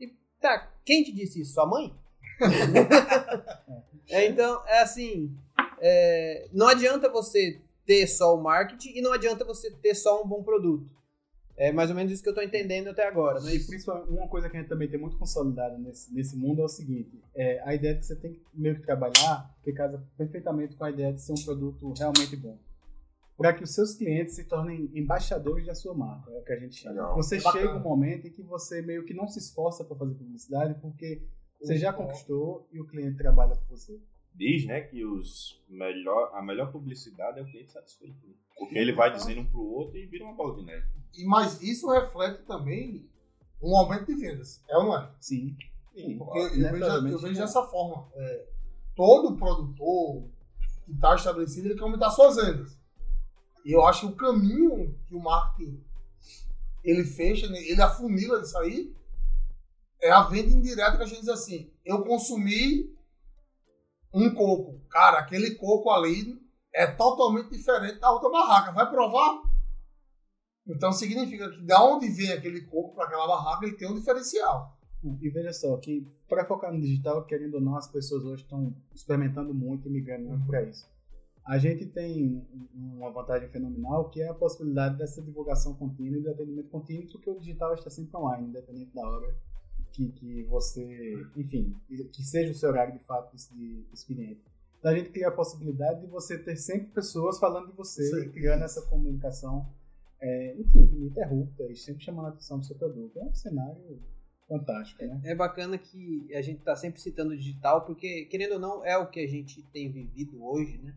E 0.00 0.08
tá, 0.40 0.72
quem 0.84 1.04
te 1.04 1.12
disse 1.12 1.40
isso? 1.42 1.52
Sua 1.54 1.66
mãe? 1.66 1.94
É, 4.10 4.26
então, 4.26 4.62
é 4.66 4.82
assim, 4.82 5.34
é, 5.80 6.46
não 6.52 6.68
adianta 6.68 7.08
você 7.08 7.58
ter 7.86 8.06
só 8.06 8.34
o 8.36 8.42
marketing 8.42 8.96
e 8.96 9.02
não 9.02 9.12
adianta 9.12 9.44
você 9.44 9.70
ter 9.70 9.94
só 9.94 10.22
um 10.22 10.26
bom 10.26 10.42
produto. 10.42 10.88
É 11.56 11.70
mais 11.70 11.88
ou 11.88 11.94
menos 11.94 12.10
isso 12.10 12.22
que 12.22 12.28
eu 12.28 12.34
tô 12.34 12.42
entendendo 12.42 12.88
até 12.88 13.06
agora, 13.06 13.40
né? 13.40 13.54
E 13.54 13.64
principalmente, 13.64 14.10
uma 14.10 14.26
coisa 14.26 14.50
que 14.50 14.56
a 14.56 14.60
gente 14.60 14.68
também 14.68 14.88
tem 14.88 14.98
muito 14.98 15.16
consolidada 15.16 15.78
nesse, 15.78 16.12
nesse 16.12 16.36
mundo 16.36 16.60
é 16.62 16.64
o 16.64 16.68
seguinte: 16.68 17.22
é, 17.34 17.62
a 17.64 17.74
ideia 17.74 17.94
de 17.94 18.00
que 18.00 18.06
você 18.06 18.16
tem 18.16 18.32
que 18.32 18.42
meio 18.52 18.74
que 18.74 18.82
trabalhar, 18.82 19.54
que 19.62 19.72
casa 19.72 20.04
perfeitamente 20.16 20.76
com 20.76 20.84
a 20.84 20.90
ideia 20.90 21.12
de 21.12 21.22
ser 21.22 21.32
um 21.32 21.44
produto 21.44 21.92
realmente 21.96 22.36
bom. 22.36 22.58
Para 23.36 23.52
que 23.52 23.64
os 23.64 23.72
seus 23.72 23.94
clientes 23.94 24.34
se 24.34 24.44
tornem 24.44 24.90
embaixadores 24.94 25.66
da 25.66 25.74
sua 25.74 25.94
marca, 25.94 26.30
é 26.30 26.38
o 26.38 26.44
que 26.44 26.52
a 26.52 26.58
gente 26.58 26.76
chama. 26.76 26.94
Legal. 26.94 27.16
Você 27.16 27.40
Bacana. 27.40 27.64
chega 27.64 27.78
um 27.78 27.82
momento 27.82 28.26
em 28.26 28.30
que 28.30 28.42
você 28.42 28.82
meio 28.82 29.04
que 29.04 29.14
não 29.14 29.28
se 29.28 29.38
esforça 29.38 29.84
para 29.84 29.96
fazer 29.96 30.14
publicidade, 30.14 30.74
porque 30.80 31.22
você 31.60 31.76
já 31.76 31.92
conquistou 31.92 32.68
e 32.72 32.80
o 32.80 32.86
cliente 32.86 33.16
trabalha 33.16 33.54
por 33.56 33.76
você. 33.76 34.00
Diz, 34.34 34.66
né, 34.66 34.80
que 34.80 35.04
os 35.04 35.62
melhor, 35.68 36.32
a 36.34 36.42
melhor 36.42 36.72
publicidade 36.72 37.38
é 37.38 37.42
o 37.42 37.46
cliente 37.46 37.72
satisfeito. 37.72 38.16
né? 38.26 38.34
Porque 38.58 38.76
ele 38.76 38.92
vai 38.92 39.12
dizendo 39.12 39.42
um 39.42 39.46
pro 39.46 39.62
outro 39.62 39.96
e 39.96 40.06
vira 40.06 40.24
uma 40.24 40.34
bola 40.34 40.56
de 40.56 40.64
neve. 40.64 40.86
E, 41.16 41.24
mas 41.24 41.62
isso 41.62 41.88
reflete 41.90 42.42
também 42.44 43.08
um 43.62 43.76
aumento 43.76 44.06
de 44.06 44.14
vendas. 44.14 44.62
É 44.68 44.76
ou 44.76 44.84
não 44.84 44.98
é? 44.98 45.10
Sim. 45.20 45.56
Porque 46.18 46.38
eu, 46.38 46.56
Né, 46.58 46.72
vejo, 46.72 46.84
eu 46.84 47.18
vejo 47.18 47.38
é. 47.38 47.40
dessa 47.42 47.62
forma. 47.64 48.08
É, 48.14 48.46
todo 48.96 49.36
produtor 49.36 50.28
que 50.84 50.92
está 50.92 51.14
estabelecido, 51.14 51.68
ele 51.68 51.74
quer 51.76 51.82
aumentar 51.84 52.10
suas 52.10 52.36
vendas. 52.36 52.76
E 53.64 53.72
eu 53.72 53.84
acho 53.86 54.00
que 54.08 54.12
o 54.12 54.16
caminho 54.16 54.98
que 55.06 55.14
o 55.14 55.20
marketing 55.20 55.82
ele 56.82 57.04
fecha, 57.04 57.48
né, 57.48 57.58
ele 57.62 57.80
afunila 57.80 58.42
isso 58.42 58.58
aí, 58.58 58.94
é 60.02 60.10
a 60.10 60.22
venda 60.24 60.50
indireta 60.50 60.98
que 60.98 61.02
a 61.02 61.06
gente 61.06 61.20
diz 61.20 61.30
assim, 61.30 61.70
eu 61.84 62.04
consumi 62.04 62.93
um 64.14 64.32
coco. 64.32 64.80
Cara, 64.88 65.18
aquele 65.18 65.56
coco 65.56 65.90
ali 65.90 66.40
é 66.72 66.86
totalmente 66.86 67.50
diferente 67.50 67.98
da 67.98 68.12
outra 68.12 68.30
barraca. 68.30 68.72
Vai 68.72 68.88
provar? 68.88 69.42
Então 70.66 70.92
significa 70.92 71.50
que 71.50 71.60
da 71.62 71.84
onde 71.84 72.08
vem 72.08 72.32
aquele 72.32 72.62
coco 72.62 72.94
para 72.94 73.04
aquela 73.04 73.26
barraca, 73.26 73.66
ele 73.66 73.76
tem 73.76 73.90
um 73.90 73.94
diferencial. 73.94 74.78
E 75.20 75.28
veja 75.28 75.52
só, 75.52 75.76
que 75.76 76.08
para 76.26 76.46
focar 76.46 76.72
no 76.72 76.80
digital, 76.80 77.26
querendo 77.26 77.54
ou 77.54 77.60
não, 77.60 77.76
as 77.76 77.86
pessoas 77.86 78.24
hoje 78.24 78.42
estão 78.42 78.74
experimentando 78.94 79.52
muito 79.52 79.86
e 79.86 79.90
migrando 79.90 80.28
muito 80.28 80.46
para 80.46 80.62
isso. 80.62 80.88
A 81.44 81.58
gente 81.58 81.84
tem 81.84 82.42
uma 82.74 83.10
vantagem 83.10 83.46
fenomenal, 83.48 84.08
que 84.08 84.22
é 84.22 84.28
a 84.30 84.34
possibilidade 84.34 84.96
dessa 84.96 85.20
divulgação 85.20 85.74
contínua 85.74 86.18
e 86.18 86.22
do 86.22 86.30
atendimento 86.30 86.70
contínuo, 86.70 87.06
porque 87.12 87.28
o 87.28 87.38
digital 87.38 87.74
está 87.74 87.90
sempre 87.90 88.16
online, 88.16 88.48
independente 88.48 88.94
da 88.94 89.06
hora 89.06 89.36
que, 89.94 90.08
que 90.08 90.42
você, 90.44 91.24
enfim, 91.36 91.74
que 91.88 92.22
seja 92.22 92.50
o 92.50 92.54
seu 92.54 92.68
horário 92.68 92.92
de 92.92 93.04
fato 93.04 93.34
de 93.52 93.84
expediente. 93.92 94.42
Então 94.78 94.90
a 94.90 94.96
gente 94.96 95.10
cria 95.10 95.28
a 95.28 95.32
possibilidade 95.32 96.00
de 96.00 96.06
você 96.08 96.36
ter 96.36 96.56
sempre 96.56 96.88
pessoas 96.88 97.38
falando 97.38 97.68
de 97.68 97.72
você, 97.72 98.04
Sim. 98.04 98.28
criando 98.30 98.64
essa 98.64 98.82
comunicação, 98.82 99.66
é, 100.20 100.56
enfim, 100.58 100.90
ininterrupta 100.92 101.64
e 101.70 101.76
sempre 101.76 102.04
chamando 102.04 102.26
a 102.26 102.28
atenção 102.30 102.58
do 102.58 102.66
seu 102.66 102.76
produto. 102.76 103.18
É 103.18 103.24
um 103.24 103.34
cenário 103.34 104.02
fantástico, 104.48 105.04
né? 105.04 105.20
É 105.24 105.34
bacana 105.34 105.78
que 105.78 106.28
a 106.34 106.42
gente 106.42 106.60
tá 106.60 106.74
sempre 106.74 107.00
citando 107.00 107.32
o 107.32 107.36
digital, 107.36 107.86
porque, 107.86 108.26
querendo 108.26 108.54
ou 108.54 108.58
não, 108.58 108.84
é 108.84 108.98
o 108.98 109.08
que 109.08 109.20
a 109.20 109.28
gente 109.28 109.62
tem 109.72 109.90
vivido 109.90 110.44
hoje, 110.44 110.76
né? 110.78 110.94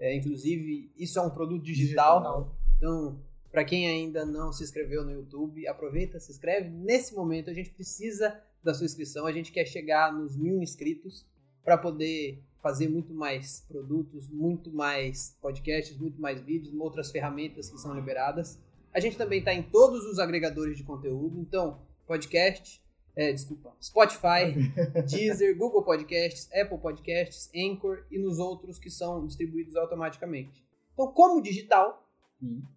É, 0.00 0.16
inclusive, 0.16 0.90
isso 0.96 1.18
é 1.18 1.22
um 1.22 1.30
produto 1.30 1.62
digital. 1.62 2.56
Então, 2.76 3.20
para 3.58 3.64
quem 3.64 3.88
ainda 3.88 4.24
não 4.24 4.52
se 4.52 4.62
inscreveu 4.62 5.04
no 5.04 5.10
YouTube, 5.10 5.66
aproveita, 5.66 6.20
se 6.20 6.30
inscreve. 6.30 6.68
Nesse 6.68 7.12
momento, 7.12 7.50
a 7.50 7.52
gente 7.52 7.70
precisa 7.70 8.40
da 8.62 8.72
sua 8.72 8.86
inscrição. 8.86 9.26
A 9.26 9.32
gente 9.32 9.50
quer 9.50 9.66
chegar 9.66 10.12
nos 10.12 10.36
mil 10.36 10.62
inscritos 10.62 11.26
para 11.64 11.76
poder 11.76 12.40
fazer 12.62 12.88
muito 12.88 13.12
mais 13.12 13.64
produtos, 13.66 14.30
muito 14.30 14.70
mais 14.70 15.36
podcasts, 15.42 15.98
muito 15.98 16.20
mais 16.20 16.40
vídeos, 16.40 16.72
outras 16.72 17.10
ferramentas 17.10 17.68
que 17.68 17.78
são 17.78 17.96
liberadas. 17.96 18.60
A 18.94 19.00
gente 19.00 19.16
também 19.16 19.40
está 19.40 19.52
em 19.52 19.64
todos 19.64 20.06
os 20.06 20.20
agregadores 20.20 20.76
de 20.76 20.84
conteúdo. 20.84 21.40
Então, 21.40 21.82
podcast, 22.06 22.80
é, 23.16 23.32
desculpa, 23.32 23.74
Spotify, 23.82 24.54
Deezer, 25.10 25.58
Google 25.58 25.82
Podcasts, 25.82 26.48
Apple 26.52 26.78
Podcasts, 26.78 27.50
Anchor 27.52 28.06
e 28.08 28.20
nos 28.20 28.38
outros 28.38 28.78
que 28.78 28.88
são 28.88 29.26
distribuídos 29.26 29.74
automaticamente. 29.74 30.64
Então, 30.94 31.08
como 31.10 31.42
digital, 31.42 32.07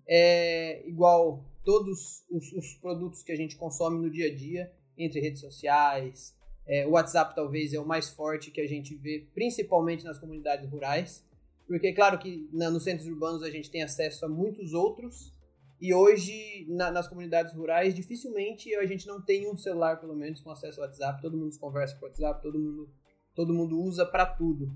É 0.08 0.88
igual 0.88 1.44
todos 1.64 2.24
os, 2.30 2.52
os 2.54 2.74
produtos 2.76 3.22
que 3.24 3.32
a 3.32 3.36
gente 3.36 3.56
consome 3.56 4.00
no 4.02 4.10
dia 4.10 4.28
a 4.28 4.36
dia, 4.36 4.72
entre 4.98 5.20
redes 5.20 5.42
sociais, 5.42 6.36
é, 6.68 6.86
o 6.86 6.92
WhatsApp 6.92 7.36
talvez 7.36 7.74
é 7.74 7.80
o 7.80 7.86
mais 7.86 8.10
forte 8.10 8.52
que 8.52 8.62
a 8.62 8.68
gente 8.68 8.96
vê, 8.96 9.28
principalmente 9.34 10.04
nas 10.04 10.18
comunidades 10.20 10.70
rurais, 10.70 11.24
porque 11.68 11.94
claro 11.94 12.18
que 12.20 12.50
na- 12.52 12.70
nos 12.70 12.84
centros 12.84 13.08
urbanos 13.08 13.44
a 13.44 13.50
gente 13.50 13.70
tem 13.70 13.84
acesso 13.84 14.26
a 14.26 14.30
muitos 14.30 14.74
outros, 14.74 15.34
e 15.80 15.94
hoje 15.94 16.66
na- 16.70 16.92
nas 16.92 17.08
comunidades 17.08 17.56
rurais 17.56 17.96
dificilmente 17.96 18.74
a 18.76 18.86
gente 18.86 19.08
não 19.08 19.22
tem 19.22 19.50
um 19.50 19.58
celular 19.58 20.00
pelo 20.00 20.16
menos 20.16 20.42
com 20.42 20.52
acesso 20.52 20.82
ao 20.82 20.88
WhatsApp, 20.88 21.22
todo 21.22 21.38
mundo 21.38 21.58
conversa 21.60 21.96
por 21.96 22.06
WhatsApp, 22.10 22.42
todo 22.42 22.60
mundo, 22.60 22.90
todo 23.36 23.54
mundo 23.54 23.80
usa 23.80 24.06
para 24.06 24.26
tudo. 24.26 24.72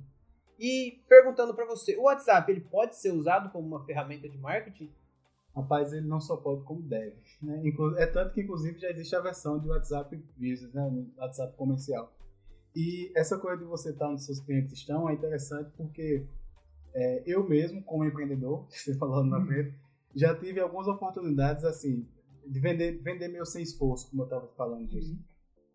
E 0.59 1.03
perguntando 1.07 1.53
para 1.53 1.65
você, 1.65 1.97
o 1.97 2.03
WhatsApp 2.03 2.51
ele 2.51 2.61
pode 2.61 2.95
ser 2.95 3.11
usado 3.11 3.51
como 3.51 3.67
uma 3.67 3.83
ferramenta 3.83 4.29
de 4.29 4.37
marketing? 4.37 4.91
Rapaz, 5.55 5.93
ele 5.93 6.05
não 6.05 6.19
só 6.19 6.35
pode 6.35 6.63
como 6.63 6.81
deve. 6.81 7.15
Né? 7.41 7.61
É 7.97 8.05
tanto 8.05 8.33
que, 8.33 8.41
inclusive, 8.41 8.77
já 8.77 8.89
existe 8.89 9.15
a 9.15 9.21
versão 9.21 9.57
de 9.57 9.69
WhatsApp 9.69 10.15
Business, 10.37 10.73
né? 10.73 11.05
WhatsApp 11.17 11.55
comercial. 11.55 12.13
E 12.75 13.11
essa 13.15 13.37
coisa 13.37 13.57
de 13.57 13.63
você 13.63 13.91
estar 13.91 14.09
onde 14.09 14.21
seus 14.21 14.41
clientes 14.41 14.73
estão 14.73 15.09
é 15.09 15.13
interessante 15.13 15.71
porque 15.77 16.27
é, 16.93 17.23
eu 17.25 17.47
mesmo, 17.47 17.81
como 17.83 18.03
empreendedor, 18.03 18.65
você 18.69 18.93
falou 18.95 19.23
na 19.23 19.45
frente, 19.45 19.73
já 20.13 20.35
tive 20.35 20.59
algumas 20.59 20.87
oportunidades 20.87 21.63
assim 21.63 22.05
de 22.45 22.59
vender, 22.59 23.01
vender 23.01 23.27
meu 23.29 23.45
sem 23.45 23.63
esforço, 23.63 24.09
como 24.09 24.23
eu 24.23 24.25
estava 24.25 24.47
falando 24.55 24.87
disso. 24.87 25.17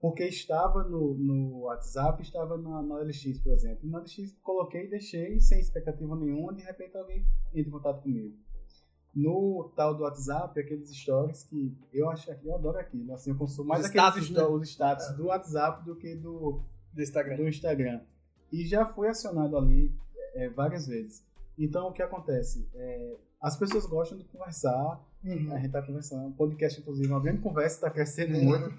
Porque 0.01 0.25
estava 0.25 0.83
no, 0.85 1.15
no 1.15 1.59
WhatsApp, 1.65 2.23
estava 2.23 2.57
na, 2.57 2.83
na 2.83 2.99
LX, 3.01 3.39
por 3.41 3.53
exemplo. 3.53 3.89
Na 3.89 3.99
LX 3.99 4.35
coloquei, 4.43 4.89
deixei 4.89 5.39
sem 5.41 5.61
expectativa 5.61 6.17
nenhuma, 6.17 6.55
de 6.55 6.63
repente 6.63 6.97
alguém 6.97 7.27
entra 7.53 7.69
em 7.69 7.71
contato 7.71 8.03
comigo 8.03 8.35
no 9.15 9.73
tal 9.75 9.95
do 9.97 10.05
WhatsApp, 10.05 10.59
aqueles 10.61 10.89
stories 10.97 11.43
que 11.45 11.77
eu 11.93 12.09
acho 12.11 12.33
que 12.39 12.47
eu 12.47 12.55
adoro 12.55 12.79
aquilo. 12.79 13.13
Assim, 13.13 13.31
eu 13.31 13.37
consumo 13.37 13.69
mais 13.69 13.81
Os 13.85 13.91
aqueles 13.91 14.25
status, 14.27 14.31
né? 14.31 14.43
os 14.57 14.69
status 14.69 15.17
do 15.17 15.27
WhatsApp 15.27 15.85
do 15.85 15.97
que 15.97 16.15
do, 16.15 16.63
Do 16.93 17.03
Instagram. 17.03 17.37
do 17.37 17.49
Instagram. 17.49 18.01
E 18.53 18.65
já 18.65 18.87
foi 18.87 19.09
acionado 19.09 19.57
ali 19.57 19.93
é, 20.35 20.49
várias 20.51 20.87
vezes. 20.87 21.27
Então, 21.59 21.89
o 21.89 21.93
que 21.93 22.03
acontece? 22.03 22.69
É, 22.73 23.17
as 23.43 23.57
pessoas 23.59 23.85
gostam 23.87 24.17
de 24.17 24.25
conversar, 24.25 25.05
Uhum. 25.23 25.53
a 25.53 25.59
gente 25.59 25.71
tá 25.73 25.83
conversando, 25.83 26.35
podcast, 26.35 26.81
inclusive, 26.81 27.09
uma 27.09 27.21
grande 27.21 27.43
conversa, 27.43 27.75
está 27.75 27.91
crescendo 27.91 28.39
muito. 28.43 28.75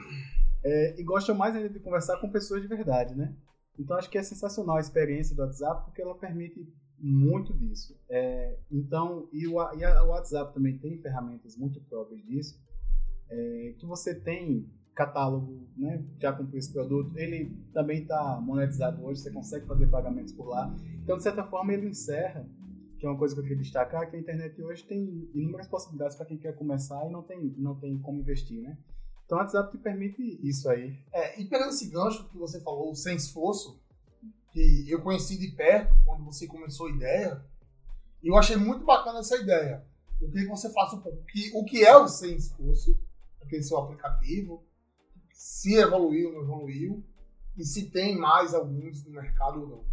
É, 0.64 1.00
e 1.00 1.04
gostam 1.04 1.36
mais 1.36 1.56
ainda 1.56 1.70
de 1.70 1.80
conversar 1.80 2.18
com 2.20 2.30
pessoas 2.30 2.62
de 2.62 2.68
verdade, 2.68 3.16
né? 3.16 3.36
Então, 3.80 3.98
acho 3.98 4.10
que 4.10 4.18
é 4.18 4.24
sensacional 4.24 4.78
a 4.78 4.82
experiência 4.82 5.36
do 5.36 5.42
WhatsApp, 5.42 5.86
porque 5.86 6.02
ela 6.02 6.16
permite 6.16 6.68
muito 7.00 7.54
disso. 7.54 8.00
É, 8.08 8.58
então, 8.72 9.28
e 9.32 9.48
o, 9.48 9.54
e 9.74 9.86
o 9.86 10.08
WhatsApp 10.08 10.54
também 10.54 10.78
tem 10.78 10.98
ferramentas 10.98 11.58
muito 11.58 11.82
próprias 11.82 12.22
disso, 12.24 12.62
é, 13.30 13.74
que 13.78 13.86
você 13.86 14.14
tem 14.14 14.70
catálogo, 14.94 15.68
né, 15.76 16.04
já 16.20 16.34
comprou 16.34 16.60
esse 16.60 16.72
produto, 16.72 17.18
ele 17.18 17.58
também 17.74 18.02
está 18.02 18.40
monetizado 18.42 19.04
hoje, 19.04 19.22
você 19.22 19.32
consegue 19.32 19.66
fazer 19.66 19.88
pagamentos 19.88 20.34
por 20.34 20.50
lá. 20.50 20.74
Então, 21.02 21.18
de 21.18 21.24
certa 21.24 21.44
forma, 21.44 21.74
ele 21.74 21.88
encerra, 21.88 22.46
que 23.00 23.06
é 23.06 23.10
uma 23.10 23.18
coisa 23.18 23.34
que 23.34 23.40
eu 23.40 23.44
queria 23.44 23.64
destacar, 23.64 24.10
que 24.10 24.16
a 24.16 24.20
internet 24.20 24.62
hoje 24.62 24.84
tem 24.84 25.28
inúmeras 25.34 25.68
possibilidades 25.68 26.16
para 26.16 26.26
quem 26.26 26.38
quer 26.38 26.54
começar 26.56 27.08
e 27.08 27.12
não 27.12 27.24
tem, 27.24 27.56
não 27.58 27.74
tem 27.74 27.98
como 27.98 28.20
investir, 28.20 28.62
né? 28.62 28.78
Então, 29.32 29.40
o 29.40 29.44
WhatsApp 29.44 29.72
te 29.72 29.82
permite 29.82 30.40
isso 30.46 30.70
aí. 30.70 30.94
É, 31.14 31.40
e 31.40 31.46
pegando 31.46 31.70
esse 31.70 31.88
gancho 31.88 32.28
que 32.28 32.38
você 32.38 32.60
falou, 32.60 32.94
sem 32.94 33.16
esforço, 33.16 33.80
que 34.52 34.86
eu 34.90 35.02
conheci 35.02 35.38
de 35.38 35.56
perto 35.56 35.96
quando 36.04 36.26
você 36.26 36.46
começou 36.46 36.88
a 36.88 36.92
ideia, 36.92 37.42
eu 38.22 38.36
achei 38.36 38.58
muito 38.58 38.84
bacana 38.84 39.20
essa 39.20 39.38
ideia. 39.38 39.86
Eu 40.20 40.28
queria 40.28 40.44
que 40.44 40.50
você 40.50 40.70
faça 40.74 40.98
um 40.98 41.00
pouco 41.00 41.24
que, 41.24 41.50
o 41.54 41.64
que 41.64 41.82
é 41.82 41.96
o 41.96 42.10
sem 42.10 42.36
esforço, 42.36 43.00
aquele 43.42 43.64
seu 43.64 43.78
aplicativo, 43.78 44.66
se 45.32 45.76
evoluiu 45.76 46.28
ou 46.28 46.34
não 46.34 46.42
evoluiu, 46.42 47.02
e 47.58 47.64
se 47.64 47.90
tem 47.90 48.18
mais 48.18 48.54
alguns 48.54 49.06
no 49.06 49.14
mercado 49.14 49.62
ou 49.62 49.68
não. 49.70 49.86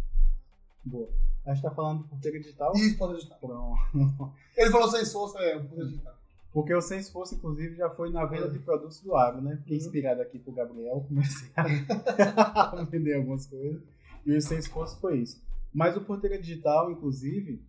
Boa. 0.83 1.09
A 1.45 1.53
gente 1.53 1.63
tá 1.63 1.71
falando 1.71 2.03
de 2.03 2.09
porteira 2.09 2.39
digital? 2.41 2.73
Isso, 2.75 2.97
porteira 2.97 3.21
digital. 3.21 3.39
Pronto. 3.39 4.33
Ele 4.57 4.69
falou 4.69 4.91
sem 4.91 5.01
esforço, 5.01 5.37
é, 5.37 5.57
porteira 5.57 5.85
digital. 5.85 6.18
Porque 6.51 6.73
o 6.73 6.81
Sem 6.81 6.99
Esforço, 6.99 7.35
inclusive, 7.35 7.75
já 7.75 7.89
foi 7.89 8.11
na 8.11 8.25
venda 8.25 8.49
de 8.49 8.59
produtos 8.59 9.01
do 9.01 9.15
agro, 9.15 9.41
né? 9.41 9.57
Fiquei 9.57 9.77
inspirado 9.77 10.21
aqui 10.21 10.39
pro 10.39 10.51
Gabriel, 10.51 11.05
comecei 11.07 11.49
a 11.55 12.85
vender 12.89 13.15
algumas 13.15 13.45
coisas. 13.45 13.81
E 14.25 14.35
o 14.35 14.41
Sem 14.41 14.57
Esforço 14.57 14.99
foi 14.99 15.19
isso. 15.19 15.41
Mas 15.73 15.95
o 15.95 16.01
Porteira 16.01 16.39
Digital, 16.39 16.91
inclusive, 16.91 17.61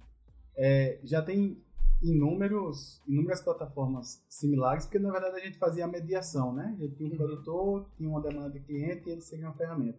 é, 0.56 0.98
já 1.04 1.20
tem 1.20 1.62
inúmeros, 2.02 3.02
inúmeras 3.06 3.42
plataformas 3.42 4.24
similares, 4.28 4.86
porque 4.86 4.98
na 4.98 5.10
verdade 5.10 5.36
a 5.36 5.44
gente 5.44 5.58
fazia 5.58 5.84
a 5.84 5.88
mediação, 5.88 6.52
né? 6.54 6.74
A 6.78 6.82
gente 6.82 6.96
tinha 6.96 7.12
um 7.12 7.16
produtor, 7.16 7.86
tinha 7.96 8.08
uma 8.08 8.22
demanda 8.22 8.50
de 8.50 8.60
cliente 8.60 9.08
e 9.08 9.12
eles 9.12 9.24
seriam 9.24 9.50
uma 9.50 9.56
ferramenta. 9.56 9.98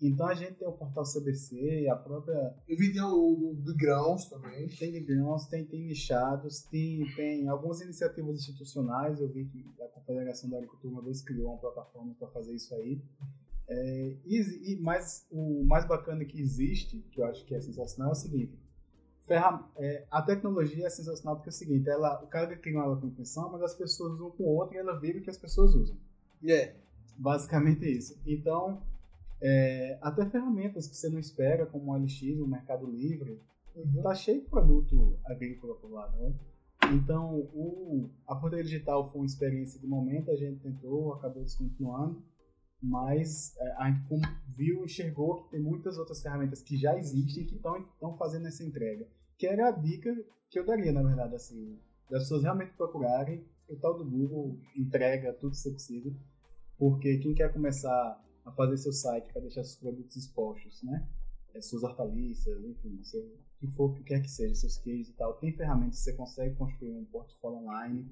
Então 0.00 0.26
a 0.26 0.34
gente 0.34 0.54
tem 0.54 0.66
o 0.66 0.72
portal 0.72 1.04
CBC, 1.04 1.86
a 1.90 1.96
própria. 1.96 2.54
Eu 2.66 2.76
vi 2.76 2.92
tem 2.92 3.02
o 3.02 3.54
de 3.54 3.74
grãos 3.74 4.26
também. 4.26 4.66
Tem 4.68 4.90
de 4.92 5.00
grãos, 5.00 5.46
tem, 5.46 5.64
tem 5.66 5.84
nichados, 5.84 6.62
tem, 6.62 7.04
tem 7.14 7.48
algumas 7.48 7.82
iniciativas 7.82 8.40
institucionais. 8.40 9.20
Eu 9.20 9.28
vi 9.28 9.44
que 9.44 9.64
a 9.82 9.88
Confederação 9.88 10.48
da 10.48 10.56
Agricultura 10.56 10.94
uma 10.94 11.02
vez 11.02 11.20
criou 11.20 11.50
uma 11.50 11.58
plataforma 11.58 12.14
para 12.18 12.28
fazer 12.28 12.54
isso 12.54 12.74
aí. 12.74 13.02
É, 13.68 14.16
e, 14.24 14.72
e 14.72 14.80
mais, 14.80 15.26
o 15.30 15.64
mais 15.64 15.86
bacana 15.86 16.24
que 16.24 16.40
existe, 16.40 16.98
que 17.12 17.20
eu 17.20 17.26
acho 17.26 17.44
que 17.44 17.54
é 17.54 17.60
sensacional, 17.60 18.08
é 18.08 18.12
o 18.12 18.16
seguinte: 18.16 18.58
ferra, 19.26 19.70
é, 19.76 20.06
a 20.10 20.22
tecnologia 20.22 20.86
é 20.86 20.90
sensacional 20.90 21.36
porque 21.36 21.50
é 21.50 21.52
o 21.52 21.54
seguinte: 21.54 21.88
ela, 21.90 22.22
o 22.24 22.26
cara 22.26 22.56
criou 22.56 22.82
ela 22.82 22.96
com 22.96 23.06
intenção, 23.06 23.52
mas 23.52 23.62
as 23.62 23.74
pessoas 23.74 24.14
usam 24.14 24.30
com 24.30 24.44
o 24.44 24.56
outro 24.56 24.76
e 24.76 24.78
ela 24.78 24.98
vira 24.98 25.18
o 25.18 25.22
que 25.22 25.30
as 25.30 25.38
pessoas 25.38 25.74
usam. 25.74 25.96
É. 26.42 26.74
Basicamente 27.16 27.84
isso. 27.86 28.18
Então, 28.26 28.82
é, 29.42 29.98
até 30.02 30.26
ferramentas 30.26 30.86
que 30.86 30.96
você 30.96 31.08
não 31.08 31.18
espera, 31.18 31.66
como 31.66 31.92
o 31.92 31.96
LX, 31.96 32.40
o 32.40 32.46
Mercado 32.46 32.86
Livre, 32.86 33.40
Uhum. 33.74 34.02
tá 34.02 34.14
cheio 34.14 34.40
de 34.42 34.48
produto 34.48 35.18
agrícola 35.24 35.74
por 35.76 35.90
lá, 35.90 36.10
né? 36.10 36.34
Então, 36.92 37.36
o, 37.54 38.10
a 38.26 38.34
Porteira 38.34 38.64
Digital 38.64 39.08
foi 39.10 39.20
uma 39.20 39.26
experiência 39.26 39.80
de 39.80 39.86
momento, 39.86 40.30
a 40.30 40.36
gente 40.36 40.60
tentou, 40.60 41.14
acabou 41.14 41.44
descontinuando, 41.44 42.22
mas 42.82 43.54
é, 43.58 43.72
a 43.78 43.90
gente 43.90 44.28
viu, 44.48 44.84
enxergou 44.84 45.44
que 45.44 45.50
tem 45.50 45.60
muitas 45.60 45.98
outras 45.98 46.20
ferramentas 46.20 46.62
que 46.62 46.76
já 46.76 46.98
existem 46.98 47.46
que 47.46 47.54
estão 47.54 48.16
fazendo 48.16 48.48
essa 48.48 48.64
entrega. 48.64 49.06
Que 49.38 49.46
era 49.46 49.68
a 49.68 49.70
dica 49.70 50.12
que 50.50 50.58
eu 50.58 50.66
daria, 50.66 50.92
na 50.92 51.02
verdade, 51.02 51.34
assim, 51.34 51.78
das 52.10 52.24
pessoas 52.24 52.42
realmente 52.42 52.72
procurarem 52.72 53.44
o 53.68 53.76
tal 53.76 53.96
do 53.96 54.04
Google 54.04 54.58
entrega 54.76 55.32
tudo 55.34 55.52
que 55.52 55.58
você 55.58 55.70
precisa, 55.70 56.12
porque 56.76 57.18
quem 57.18 57.34
quer 57.34 57.52
começar 57.52 58.20
a 58.44 58.52
fazer 58.52 58.76
seu 58.76 58.92
site 58.92 59.32
para 59.32 59.42
deixar 59.42 59.64
seus 59.64 59.76
produtos 59.76 60.16
expostos, 60.16 60.82
né? 60.82 61.06
É, 61.54 61.60
suas 61.60 61.82
hortaliças, 61.82 62.64
enfim, 62.64 63.02
seu, 63.02 63.22
que 63.58 63.66
for, 63.66 63.92
que 63.94 64.02
quer 64.02 64.20
que 64.20 64.30
seja, 64.30 64.54
seus 64.54 64.78
queijos 64.78 65.08
e 65.08 65.12
tal, 65.12 65.34
tem 65.34 65.52
ferramentas 65.52 65.98
que 65.98 66.04
você 66.04 66.12
consegue 66.14 66.54
construir 66.54 66.92
um 66.92 67.04
portfólio 67.04 67.58
online. 67.58 68.08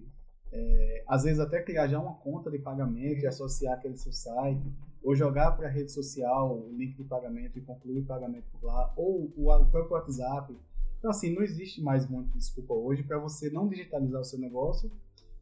É, 0.50 1.04
às 1.06 1.24
vezes 1.24 1.40
até 1.40 1.62
criar 1.62 1.86
já 1.88 2.00
uma 2.00 2.14
conta 2.14 2.50
de 2.50 2.58
pagamento 2.58 3.22
e 3.22 3.26
associar 3.26 3.74
aquele 3.74 3.96
seu 3.96 4.12
site, 4.12 4.72
ou 5.02 5.14
jogar 5.14 5.52
para 5.52 5.68
a 5.68 5.70
rede 5.70 5.92
social 5.92 6.58
o 6.58 6.72
link 6.76 6.96
de 6.96 7.04
pagamento 7.04 7.58
e 7.58 7.62
concluir 7.62 8.00
o 8.00 8.06
pagamento 8.06 8.46
por 8.52 8.66
lá, 8.66 8.92
ou 8.96 9.32
o, 9.36 9.50
o 9.50 9.70
próprio 9.70 9.92
WhatsApp. 9.92 10.56
Então, 10.98 11.10
assim, 11.10 11.32
não 11.32 11.42
existe 11.42 11.80
mais 11.80 12.08
muita 12.08 12.36
desculpa 12.36 12.74
hoje 12.74 13.02
para 13.04 13.18
você 13.18 13.48
não 13.50 13.68
digitalizar 13.68 14.20
o 14.20 14.24
seu 14.24 14.38
negócio 14.38 14.90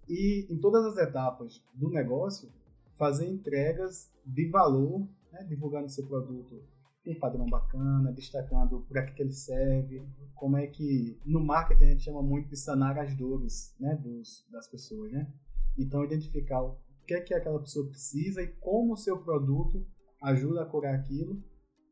e, 0.08 0.46
em 0.50 0.58
todas 0.58 0.84
as 0.84 0.98
etapas 0.98 1.62
do 1.74 1.88
negócio, 1.88 2.50
fazer 2.96 3.28
entregas 3.28 4.12
de 4.24 4.48
valor, 4.48 5.08
né, 5.32 5.44
divulgando 5.44 5.88
seu 5.88 6.06
produto 6.06 6.62
em 7.06 7.18
padrão 7.18 7.46
bacana, 7.46 8.12
destacando 8.12 8.80
para 8.88 9.06
que, 9.06 9.14
que 9.14 9.22
ele 9.22 9.32
serve, 9.32 10.02
como 10.34 10.56
é 10.56 10.66
que 10.66 11.18
no 11.24 11.40
marketing 11.40 11.84
a 11.84 11.90
gente 11.90 12.04
chama 12.04 12.22
muito 12.22 12.48
de 12.48 12.56
sanar 12.56 12.98
as 12.98 13.14
dores 13.16 13.74
né, 13.78 13.94
dos, 13.96 14.44
das 14.50 14.68
pessoas, 14.68 15.12
né? 15.12 15.32
Então 15.78 16.04
identificar 16.04 16.62
o 16.62 16.76
que 17.06 17.14
é 17.14 17.20
que 17.20 17.32
aquela 17.32 17.60
pessoa 17.60 17.88
precisa 17.88 18.42
e 18.42 18.48
como 18.48 18.94
o 18.94 18.96
seu 18.96 19.22
produto 19.22 19.86
ajuda 20.22 20.62
a 20.62 20.66
curar 20.66 20.94
aquilo 20.94 21.40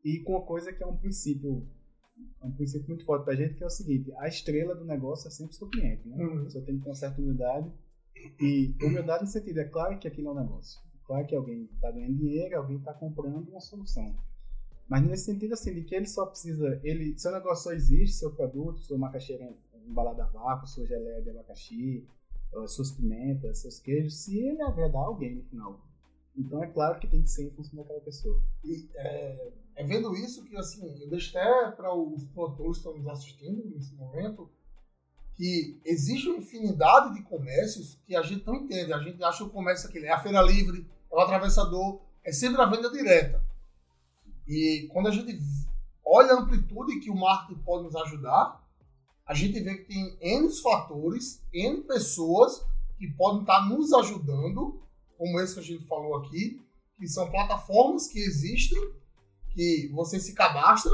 e 0.03 0.19
com 0.19 0.33
uma 0.33 0.45
coisa 0.45 0.73
que 0.73 0.83
é 0.83 0.85
um 0.85 0.97
princípio 0.97 1.65
um 2.43 2.51
princípio 2.51 2.87
muito 2.87 3.05
forte 3.05 3.23
para 3.23 3.33
a 3.33 3.35
gente 3.35 3.55
que 3.55 3.63
é 3.63 3.67
o 3.67 3.69
seguinte 3.69 4.11
a 4.17 4.27
estrela 4.27 4.75
do 4.75 4.85
negócio 4.85 5.27
é 5.27 5.31
sempre 5.31 5.53
o 5.53 5.57
seu 5.57 5.69
cliente 5.69 6.07
né? 6.07 6.17
Uhum. 6.17 6.43
você 6.43 6.61
tem 6.61 6.77
que 6.77 6.83
ter 6.83 6.89
uma 6.89 6.95
certa 6.95 7.21
humildade 7.21 7.71
e 8.39 8.75
humildade 8.81 9.23
no 9.23 9.29
sentido 9.29 9.59
é 9.59 9.65
claro 9.65 9.97
que 9.99 10.07
aquilo 10.07 10.29
é 10.29 10.31
um 10.31 10.35
negócio 10.35 10.84
claro 11.05 11.25
que 11.25 11.35
alguém 11.35 11.65
está 11.73 11.91
ganhando 11.91 12.17
dinheiro 12.17 12.57
alguém 12.57 12.77
está 12.77 12.93
comprando 12.93 13.49
uma 13.49 13.61
solução 13.61 14.15
mas 14.87 15.01
nesse 15.03 15.25
sentido, 15.25 15.53
assim, 15.53 15.73
de 15.73 15.83
que 15.83 15.95
ele 15.95 16.05
só 16.05 16.25
precisa. 16.25 16.79
Ele, 16.83 17.17
seu 17.17 17.31
negócio 17.31 17.63
só 17.63 17.73
existe, 17.73 18.17
seu 18.17 18.31
produto, 18.31 18.79
sua 18.79 18.97
macaxeira 18.97 19.51
embalada 19.87 20.23
a 20.23 20.27
vácuo, 20.27 20.67
sua 20.67 20.85
geleia 20.85 21.21
de 21.21 21.29
abacaxi, 21.29 22.07
eh, 22.53 22.67
suas 22.67 22.91
pimentas, 22.91 23.59
seus 23.59 23.79
queijos, 23.79 24.23
se 24.23 24.37
ele 24.37 24.61
agradar 24.61 25.03
alguém 25.03 25.35
no 25.35 25.43
final. 25.43 25.81
Então 26.35 26.63
é 26.63 26.67
claro 26.67 26.99
que 26.99 27.07
tem 27.07 27.21
que 27.21 27.29
ser 27.29 27.47
em 27.47 27.51
função 27.51 27.77
daquela 27.77 28.01
pessoa. 28.01 28.41
E 28.63 28.87
é, 28.95 29.53
é 29.75 29.83
vendo 29.85 30.13
isso 30.15 30.43
que, 30.43 30.55
assim, 30.55 31.01
eu 31.01 31.09
deixo 31.09 31.35
até 31.35 31.71
para 31.71 31.95
os 31.95 32.27
produtores 32.27 32.77
que 32.77 32.87
estão 32.87 32.97
nos 32.97 33.07
assistindo 33.07 33.65
nesse 33.69 33.95
momento, 33.95 34.49
que 35.35 35.79
existe 35.83 36.29
uma 36.29 36.37
infinidade 36.37 37.13
de 37.13 37.21
comércios 37.23 37.99
que 38.05 38.15
a 38.15 38.21
gente 38.21 38.45
não 38.45 38.55
entende. 38.55 38.93
A 38.93 38.99
gente 38.99 39.21
acha 39.23 39.43
o 39.43 39.49
comércio 39.49 39.89
aquele, 39.89 40.05
é 40.05 40.11
a 40.11 40.19
feira 40.19 40.41
livre, 40.41 40.87
é 41.11 41.15
o 41.15 41.19
atravessador, 41.19 42.01
é 42.23 42.31
sempre 42.31 42.61
a 42.61 42.65
venda 42.65 42.89
direta. 42.89 43.43
E 44.47 44.87
quando 44.93 45.07
a 45.07 45.11
gente 45.11 45.37
olha 46.05 46.33
a 46.33 46.39
amplitude 46.39 46.99
que 46.99 47.09
o 47.09 47.15
marketing 47.15 47.59
pode 47.61 47.83
nos 47.83 47.95
ajudar, 47.95 48.63
a 49.25 49.33
gente 49.33 49.59
vê 49.59 49.75
que 49.75 49.85
tem 49.85 50.17
N 50.21 50.49
fatores, 50.61 51.43
N 51.51 51.81
pessoas 51.83 52.63
que 52.97 53.07
podem 53.07 53.41
estar 53.41 53.67
nos 53.67 53.91
ajudando, 53.91 54.81
como 55.17 55.39
esse 55.39 55.55
que 55.55 55.59
a 55.59 55.63
gente 55.63 55.85
falou 55.85 56.15
aqui, 56.17 56.61
que 56.95 57.07
são 57.07 57.29
plataformas 57.29 58.07
que 58.07 58.19
existem, 58.19 58.79
que 59.49 59.89
você 59.93 60.19
se 60.19 60.33
cadastra, 60.33 60.91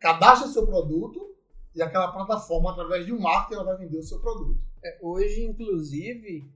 cadastra 0.00 0.48
seu 0.48 0.66
produto 0.66 1.33
e 1.74 1.82
aquela 1.82 2.12
plataforma, 2.12 2.70
através 2.70 3.04
de 3.04 3.12
um 3.12 3.18
marketing, 3.18 3.54
ela 3.54 3.64
vai 3.64 3.76
vender 3.76 3.98
o 3.98 4.02
seu 4.02 4.20
produto. 4.20 4.58
É, 4.82 4.98
hoje, 5.02 5.42
inclusive, 5.42 6.48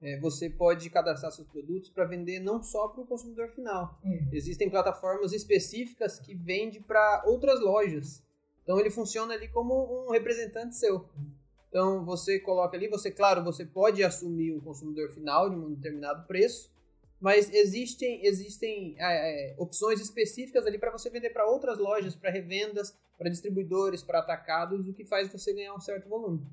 é, 0.00 0.18
você 0.18 0.50
pode 0.50 0.88
cadastrar 0.90 1.32
seus 1.32 1.48
produtos 1.48 1.90
para 1.90 2.04
vender 2.04 2.38
não 2.38 2.62
só 2.62 2.88
para 2.88 3.02
o 3.02 3.06
consumidor 3.06 3.48
final. 3.48 3.98
Hum. 4.04 4.28
Existem 4.32 4.70
plataformas 4.70 5.32
específicas 5.32 6.18
que 6.20 6.34
vendem 6.34 6.82
para 6.82 7.22
outras 7.26 7.60
lojas. 7.60 8.22
Então 8.62 8.78
ele 8.80 8.90
funciona 8.90 9.34
ali 9.34 9.48
como 9.48 10.06
um 10.06 10.10
representante 10.10 10.76
seu. 10.76 11.08
Então 11.68 12.04
você 12.04 12.38
coloca 12.38 12.76
ali, 12.76 12.88
você, 12.88 13.10
claro, 13.10 13.42
você 13.42 13.64
pode 13.64 14.02
assumir 14.02 14.54
um 14.54 14.60
consumidor 14.60 15.10
final 15.10 15.50
de 15.50 15.56
um 15.56 15.74
determinado 15.74 16.26
preço, 16.26 16.72
mas 17.20 17.52
existem, 17.52 18.24
existem 18.24 18.94
é, 18.98 19.52
é, 19.52 19.54
opções 19.58 20.00
específicas 20.00 20.66
ali 20.66 20.78
para 20.78 20.90
você 20.90 21.10
vender 21.10 21.30
para 21.30 21.46
outras 21.46 21.78
lojas, 21.78 22.14
para 22.14 22.30
revendas, 22.30 22.96
para 23.16 23.30
distribuidores, 23.30 24.02
para 24.02 24.18
atacados, 24.18 24.88
o 24.88 24.92
que 24.92 25.04
faz 25.04 25.30
você 25.30 25.52
ganhar 25.52 25.74
um 25.74 25.80
certo 25.80 26.08
volume. 26.08 26.46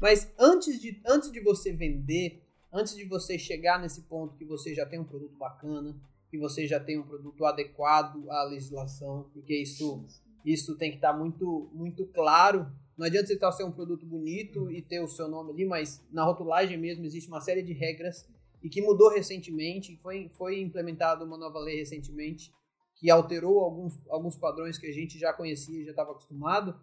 Mas 0.00 0.32
antes 0.38 0.80
de, 0.80 1.00
antes 1.06 1.30
de 1.30 1.40
você 1.40 1.72
vender, 1.72 2.42
antes 2.72 2.94
de 2.94 3.04
você 3.04 3.38
chegar 3.38 3.80
nesse 3.80 4.02
ponto 4.02 4.36
que 4.36 4.44
você 4.44 4.74
já 4.74 4.86
tem 4.86 4.98
um 4.98 5.04
produto 5.04 5.36
bacana, 5.36 5.96
que 6.30 6.38
você 6.38 6.66
já 6.66 6.78
tem 6.78 6.98
um 6.98 7.02
produto 7.02 7.44
adequado 7.44 8.30
à 8.30 8.44
legislação, 8.44 9.28
porque 9.32 9.56
isso, 9.56 10.04
isso 10.44 10.76
tem 10.76 10.90
que 10.90 10.96
estar 10.96 11.12
muito, 11.12 11.70
muito 11.72 12.06
claro. 12.06 12.70
Não 12.96 13.06
adianta 13.06 13.28
você 13.28 13.38
só 13.38 13.50
ser 13.50 13.64
um 13.64 13.72
produto 13.72 14.04
bonito 14.04 14.70
e 14.70 14.82
ter 14.82 15.00
o 15.00 15.08
seu 15.08 15.28
nome 15.28 15.52
ali, 15.52 15.64
mas 15.64 16.04
na 16.12 16.24
rotulagem 16.24 16.76
mesmo 16.76 17.04
existe 17.04 17.28
uma 17.28 17.40
série 17.40 17.62
de 17.62 17.72
regras 17.72 18.26
e 18.62 18.68
que 18.68 18.82
mudou 18.82 19.10
recentemente, 19.10 19.96
foi, 20.02 20.28
foi 20.30 20.60
implementada 20.60 21.24
uma 21.24 21.38
nova 21.38 21.58
lei 21.60 21.76
recentemente 21.76 22.52
que 22.98 23.10
alterou 23.10 23.60
alguns, 23.60 23.98
alguns 24.08 24.36
padrões 24.36 24.76
que 24.76 24.86
a 24.86 24.92
gente 24.92 25.18
já 25.18 25.32
conhecia 25.32 25.84
já 25.84 25.90
estava 25.90 26.10
acostumado, 26.10 26.78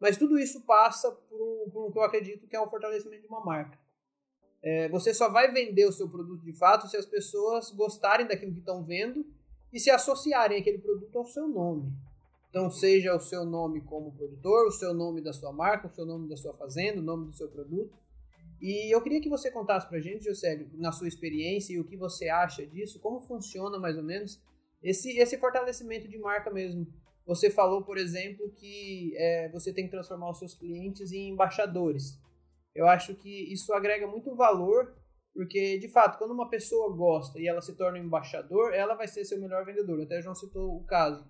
mas 0.00 0.16
tudo 0.16 0.38
isso 0.38 0.62
passa 0.62 1.10
por 1.10 1.40
um, 1.40 1.70
por 1.70 1.86
um 1.86 1.92
que 1.92 1.98
eu 1.98 2.02
acredito 2.02 2.46
que 2.46 2.56
é 2.56 2.60
o 2.60 2.68
fortalecimento 2.68 3.22
de 3.22 3.28
uma 3.28 3.44
marca. 3.44 3.78
É, 4.62 4.88
você 4.88 5.12
só 5.12 5.30
vai 5.30 5.52
vender 5.52 5.86
o 5.86 5.92
seu 5.92 6.08
produto 6.08 6.42
de 6.42 6.52
fato 6.52 6.88
se 6.88 6.96
as 6.96 7.06
pessoas 7.06 7.70
gostarem 7.70 8.26
daquilo 8.26 8.52
que 8.52 8.60
estão 8.60 8.82
vendo 8.82 9.24
e 9.72 9.78
se 9.78 9.90
associarem 9.90 10.58
aquele 10.58 10.78
produto 10.78 11.16
ao 11.16 11.24
seu 11.24 11.46
nome. 11.46 11.92
Então, 12.48 12.68
seja 12.68 13.14
o 13.14 13.20
seu 13.20 13.44
nome 13.44 13.80
como 13.82 14.12
produtor, 14.12 14.66
o 14.66 14.72
seu 14.72 14.92
nome 14.92 15.20
da 15.20 15.32
sua 15.32 15.52
marca, 15.52 15.86
o 15.86 15.94
seu 15.94 16.04
nome 16.04 16.28
da 16.28 16.36
sua 16.36 16.52
fazenda, 16.52 17.00
o 17.00 17.04
nome 17.04 17.26
do 17.26 17.32
seu 17.32 17.48
produto. 17.48 17.96
E 18.60 18.94
eu 18.94 19.00
queria 19.00 19.20
que 19.20 19.28
você 19.28 19.50
contasse 19.50 19.88
pra 19.88 20.00
gente, 20.00 20.24
Josélio, 20.24 20.68
na 20.74 20.90
sua 20.90 21.06
experiência 21.06 21.72
e 21.72 21.78
o 21.78 21.84
que 21.84 21.96
você 21.96 22.28
acha 22.28 22.66
disso, 22.66 22.98
como 22.98 23.20
funciona 23.20 23.78
mais 23.78 23.96
ou 23.96 24.02
menos 24.02 24.42
esse, 24.82 25.18
esse 25.18 25.38
fortalecimento 25.38 26.08
de 26.08 26.18
marca 26.18 26.50
mesmo. 26.50 26.86
Você 27.26 27.50
falou, 27.50 27.84
por 27.84 27.98
exemplo, 27.98 28.50
que 28.52 29.14
é, 29.16 29.48
você 29.50 29.72
tem 29.72 29.84
que 29.84 29.90
transformar 29.90 30.30
os 30.30 30.38
seus 30.38 30.54
clientes 30.54 31.12
em 31.12 31.28
embaixadores. 31.28 32.18
Eu 32.74 32.86
acho 32.86 33.14
que 33.14 33.52
isso 33.52 33.72
agrega 33.72 34.06
muito 34.06 34.34
valor, 34.34 34.96
porque, 35.34 35.78
de 35.78 35.88
fato, 35.88 36.18
quando 36.18 36.32
uma 36.32 36.48
pessoa 36.48 36.94
gosta 36.94 37.38
e 37.38 37.46
ela 37.46 37.60
se 37.60 37.76
torna 37.76 37.98
um 37.98 38.02
embaixador, 38.02 38.74
ela 38.74 38.94
vai 38.94 39.06
ser 39.06 39.24
seu 39.24 39.40
melhor 39.40 39.64
vendedor. 39.64 40.00
Até 40.02 40.18
o 40.18 40.22
João 40.22 40.34
citou 40.34 40.76
o 40.76 40.84
caso. 40.84 41.24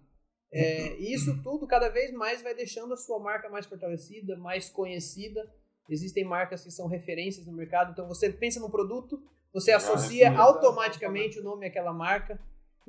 É, 0.52 0.96
isso 0.96 1.40
tudo 1.42 1.66
cada 1.66 1.88
vez 1.88 2.12
mais 2.12 2.42
vai 2.42 2.54
deixando 2.54 2.92
a 2.92 2.96
sua 2.96 3.20
marca 3.20 3.48
mais 3.48 3.66
fortalecida, 3.66 4.36
mais 4.36 4.68
conhecida. 4.68 5.48
Existem 5.88 6.24
marcas 6.24 6.64
que 6.64 6.70
são 6.70 6.86
referências 6.86 7.46
no 7.46 7.52
mercado, 7.52 7.92
então 7.92 8.06
você 8.06 8.30
pensa 8.30 8.60
no 8.60 8.70
produto, 8.70 9.22
você 9.52 9.72
associa 9.72 10.30
automaticamente 10.36 11.38
o 11.38 11.42
nome 11.42 11.66
àquela 11.66 11.92
marca. 11.92 12.40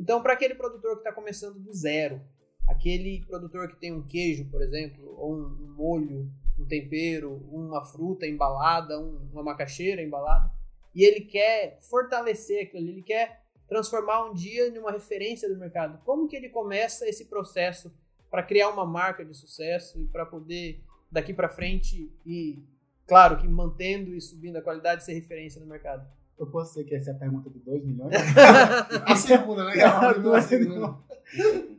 Então, 0.02 0.20
para 0.20 0.34
aquele 0.34 0.56
produtor 0.56 0.94
que 0.94 1.02
está 1.02 1.14
começando 1.14 1.60
do 1.60 1.72
zero, 1.72 2.20
aquele 2.68 3.24
produtor 3.28 3.68
que 3.68 3.80
tem 3.80 3.94
um 3.94 4.02
queijo, 4.02 4.50
por 4.50 4.60
exemplo, 4.60 5.16
ou 5.16 5.36
um 5.36 5.76
molho, 5.78 6.28
um 6.58 6.66
tempero, 6.66 7.36
uma 7.52 7.86
fruta 7.86 8.26
embalada, 8.26 9.00
uma 9.00 9.44
macaxeira 9.44 10.02
embalada, 10.02 10.52
e 10.96 11.04
ele 11.04 11.22
quer 11.22 11.78
fortalecer 11.82 12.64
aquilo, 12.64 12.90
ele 12.90 13.04
quer 13.04 13.44
transformar 13.68 14.26
um 14.26 14.34
dia 14.34 14.70
em 14.70 14.80
uma 14.80 14.92
referência 14.92 15.48
do 15.48 15.60
mercado. 15.60 16.04
Como 16.04 16.28
que 16.28 16.36
ele 16.36 16.50
começa 16.50 17.08
esse 17.08 17.26
processo 17.26 17.96
para 18.32 18.42
criar 18.42 18.70
uma 18.70 18.88
marca 18.88 19.24
de 19.24 19.36
sucesso 19.38 20.02
e 20.02 20.08
para 20.08 20.26
poder 20.26 20.84
daqui 21.12 21.32
para 21.32 21.48
frente 21.48 22.12
e 22.26 22.58
claro 23.06 23.38
que 23.38 23.48
mantendo 23.48 24.16
e 24.16 24.20
subindo 24.20 24.56
a 24.56 24.64
qualidade 24.64 25.06
ser 25.06 25.14
referência 25.14 25.62
no 25.62 25.68
mercado? 25.68 26.10
Eu 26.42 26.48
posso 26.48 26.74
dizer 26.74 26.86
que 26.86 26.96
essa 26.96 27.12
é 27.12 27.14
a 27.14 27.18
pergunta 27.18 27.50
de 27.50 27.60
2 27.60 27.86
milhões? 27.86 28.14
a 29.06 29.16
segunda, 29.16 29.64
né? 29.66 29.84
A 29.84 30.42
segunda. 30.42 30.98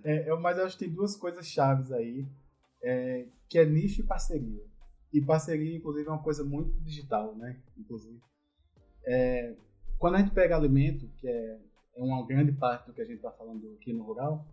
É, 0.04 0.30
eu, 0.30 0.40
mas 0.40 0.56
eu 0.56 0.64
acho 0.64 0.78
que 0.78 0.84
tem 0.84 0.94
duas 0.94 1.16
coisas 1.16 1.46
chaves 1.46 1.92
aí, 1.92 2.26
é, 2.82 3.26
que 3.48 3.58
é 3.58 3.66
nicho 3.66 4.00
e 4.00 4.04
parceria. 4.04 4.62
E 5.12 5.20
parceria, 5.20 5.76
inclusive, 5.76 6.08
é 6.08 6.12
uma 6.12 6.22
coisa 6.22 6.44
muito 6.44 6.80
digital, 6.80 7.34
né? 7.34 7.58
Inclusive. 7.76 8.18
É, 9.04 9.54
quando 9.98 10.14
a 10.14 10.18
gente 10.18 10.30
pega 10.30 10.56
alimento, 10.56 11.08
que 11.18 11.28
é 11.28 11.58
é 11.94 12.02
uma 12.02 12.26
grande 12.26 12.52
parte 12.52 12.86
do 12.86 12.92
que 12.92 13.00
a 13.00 13.04
gente 13.04 13.16
está 13.16 13.30
falando 13.30 13.72
aqui 13.74 13.92
no 13.92 14.02
rural, 14.02 14.46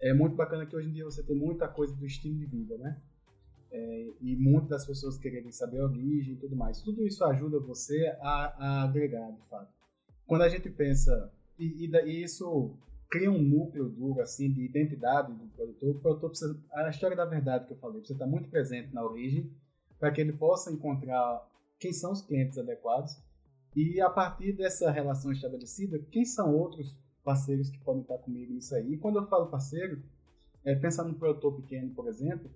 é 0.00 0.12
muito 0.14 0.34
bacana 0.34 0.64
que 0.64 0.74
hoje 0.74 0.88
em 0.88 0.92
dia 0.92 1.04
você 1.04 1.22
tem 1.22 1.36
muita 1.36 1.68
coisa 1.68 1.94
do 1.94 2.06
estilo 2.06 2.36
de 2.36 2.46
vida, 2.46 2.78
né? 2.78 3.00
É, 3.70 4.10
e 4.20 4.34
muitas 4.36 4.68
das 4.70 4.86
pessoas 4.86 5.18
quererem 5.18 5.52
saber 5.52 5.80
a 5.80 5.84
origem 5.84 6.34
e 6.34 6.36
tudo 6.36 6.56
mais. 6.56 6.80
Tudo 6.80 7.06
isso 7.06 7.24
ajuda 7.24 7.60
você 7.60 8.06
a, 8.20 8.54
a 8.58 8.82
agregar, 8.84 9.30
de 9.30 9.42
fato. 9.46 9.70
Quando 10.26 10.42
a 10.42 10.48
gente 10.48 10.70
pensa, 10.70 11.30
e, 11.58 11.86
e, 11.86 11.90
e, 12.06 12.22
isso 12.22 12.74
cria 13.10 13.30
um 13.30 13.42
núcleo 13.42 13.88
duro, 13.88 14.20
assim, 14.20 14.50
de 14.50 14.64
identidade 14.64 15.32
do 15.32 15.46
produtor, 15.48 15.90
o 15.90 16.00
produtor 16.00 16.30
precisa, 16.30 16.60
a 16.72 16.88
história 16.88 17.16
da 17.16 17.24
verdade 17.24 17.66
que 17.66 17.72
eu 17.72 17.78
falei, 17.78 17.98
precisa 17.98 18.14
estar 18.14 18.26
muito 18.26 18.48
presente 18.48 18.92
na 18.94 19.04
origem, 19.04 19.50
para 19.98 20.10
que 20.12 20.20
ele 20.20 20.32
possa 20.32 20.70
encontrar 20.70 21.46
quem 21.78 21.92
são 21.92 22.12
os 22.12 22.22
clientes 22.22 22.58
adequados 22.58 23.18
e 23.74 24.00
a 24.00 24.10
partir 24.10 24.52
dessa 24.52 24.90
relação 24.90 25.30
estabelecida, 25.30 25.98
quem 26.10 26.24
são 26.24 26.54
outros 26.54 26.96
parceiros 27.22 27.70
que 27.70 27.78
podem 27.78 28.02
estar 28.02 28.18
comigo 28.18 28.52
nisso 28.52 28.74
aí? 28.74 28.94
E 28.94 28.98
quando 28.98 29.20
eu 29.20 29.26
falo 29.26 29.46
parceiro, 29.46 30.02
é, 30.64 30.74
pensando 30.74 31.10
no 31.10 31.18
produtor 31.18 31.54
pequeno, 31.54 31.94
por 31.94 32.08
exemplo, 32.08 32.50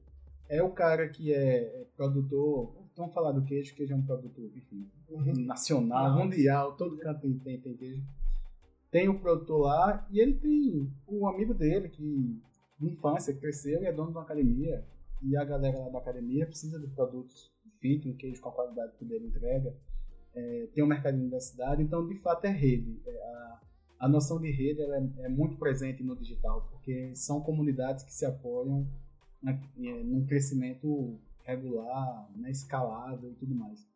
é 0.52 0.62
o 0.62 0.70
cara 0.70 1.08
que 1.08 1.32
é 1.32 1.86
produtor, 1.96 2.74
vamos 2.96 3.14
falar 3.14 3.32
do 3.32 3.44
queijo, 3.44 3.74
queijo 3.74 3.94
é 3.94 3.96
um 3.96 4.02
produto 4.02 4.40
enfim, 4.54 4.90
uhum. 5.08 5.46
nacional, 5.46 6.12
uhum. 6.12 6.24
mundial, 6.24 6.76
todo 6.76 6.98
canto 6.98 7.20
tem, 7.20 7.38
tem, 7.38 7.60
tem 7.60 7.76
queijo. 7.76 8.02
Tem 8.90 9.08
o 9.08 9.18
produtor 9.18 9.62
lá 9.62 10.06
e 10.10 10.20
ele 10.20 10.34
tem 10.34 10.92
o 11.06 11.26
amigo 11.26 11.54
dele 11.54 11.88
que, 11.88 12.38
na 12.78 12.90
infância, 12.90 13.34
cresceu 13.34 13.82
e 13.82 13.86
é 13.86 13.92
dono 13.92 14.10
de 14.10 14.18
uma 14.18 14.24
academia. 14.24 14.84
E 15.22 15.36
a 15.36 15.44
galera 15.44 15.78
lá 15.78 15.88
da 15.88 15.98
academia 15.98 16.46
precisa 16.46 16.78
de 16.78 16.86
produtos 16.88 17.50
fit, 17.78 18.06
um 18.08 18.14
queijo 18.14 18.42
com 18.42 18.50
a 18.50 18.52
qualidade 18.52 18.92
que 18.98 19.04
ele 19.04 19.28
entrega 19.28 19.74
é, 20.34 20.68
tem 20.74 20.82
um 20.82 20.86
mercadinho 20.86 21.30
da 21.30 21.40
cidade, 21.40 21.82
então 21.82 22.06
de 22.06 22.14
fato 22.16 22.44
é 22.46 22.50
rede. 22.50 23.00
É, 23.06 23.22
a, 23.22 23.60
a 24.00 24.08
noção 24.08 24.40
de 24.40 24.50
rede 24.50 24.80
é, 24.80 25.24
é, 25.24 25.28
muito 25.28 25.56
presente 25.56 26.02
no 26.02 26.16
digital, 26.16 26.68
porque 26.70 27.14
são 27.14 27.40
comunidades 27.40 28.04
que 28.04 28.12
se 28.12 28.24
apoiam 28.24 28.86
é, 29.46 30.02
num 30.04 30.24
crescimento 30.26 31.20
regular, 31.44 32.30
né, 32.36 32.50
escalável 32.50 33.30
e 33.30 33.34
tudo 33.34 33.54
mais. 33.54 33.86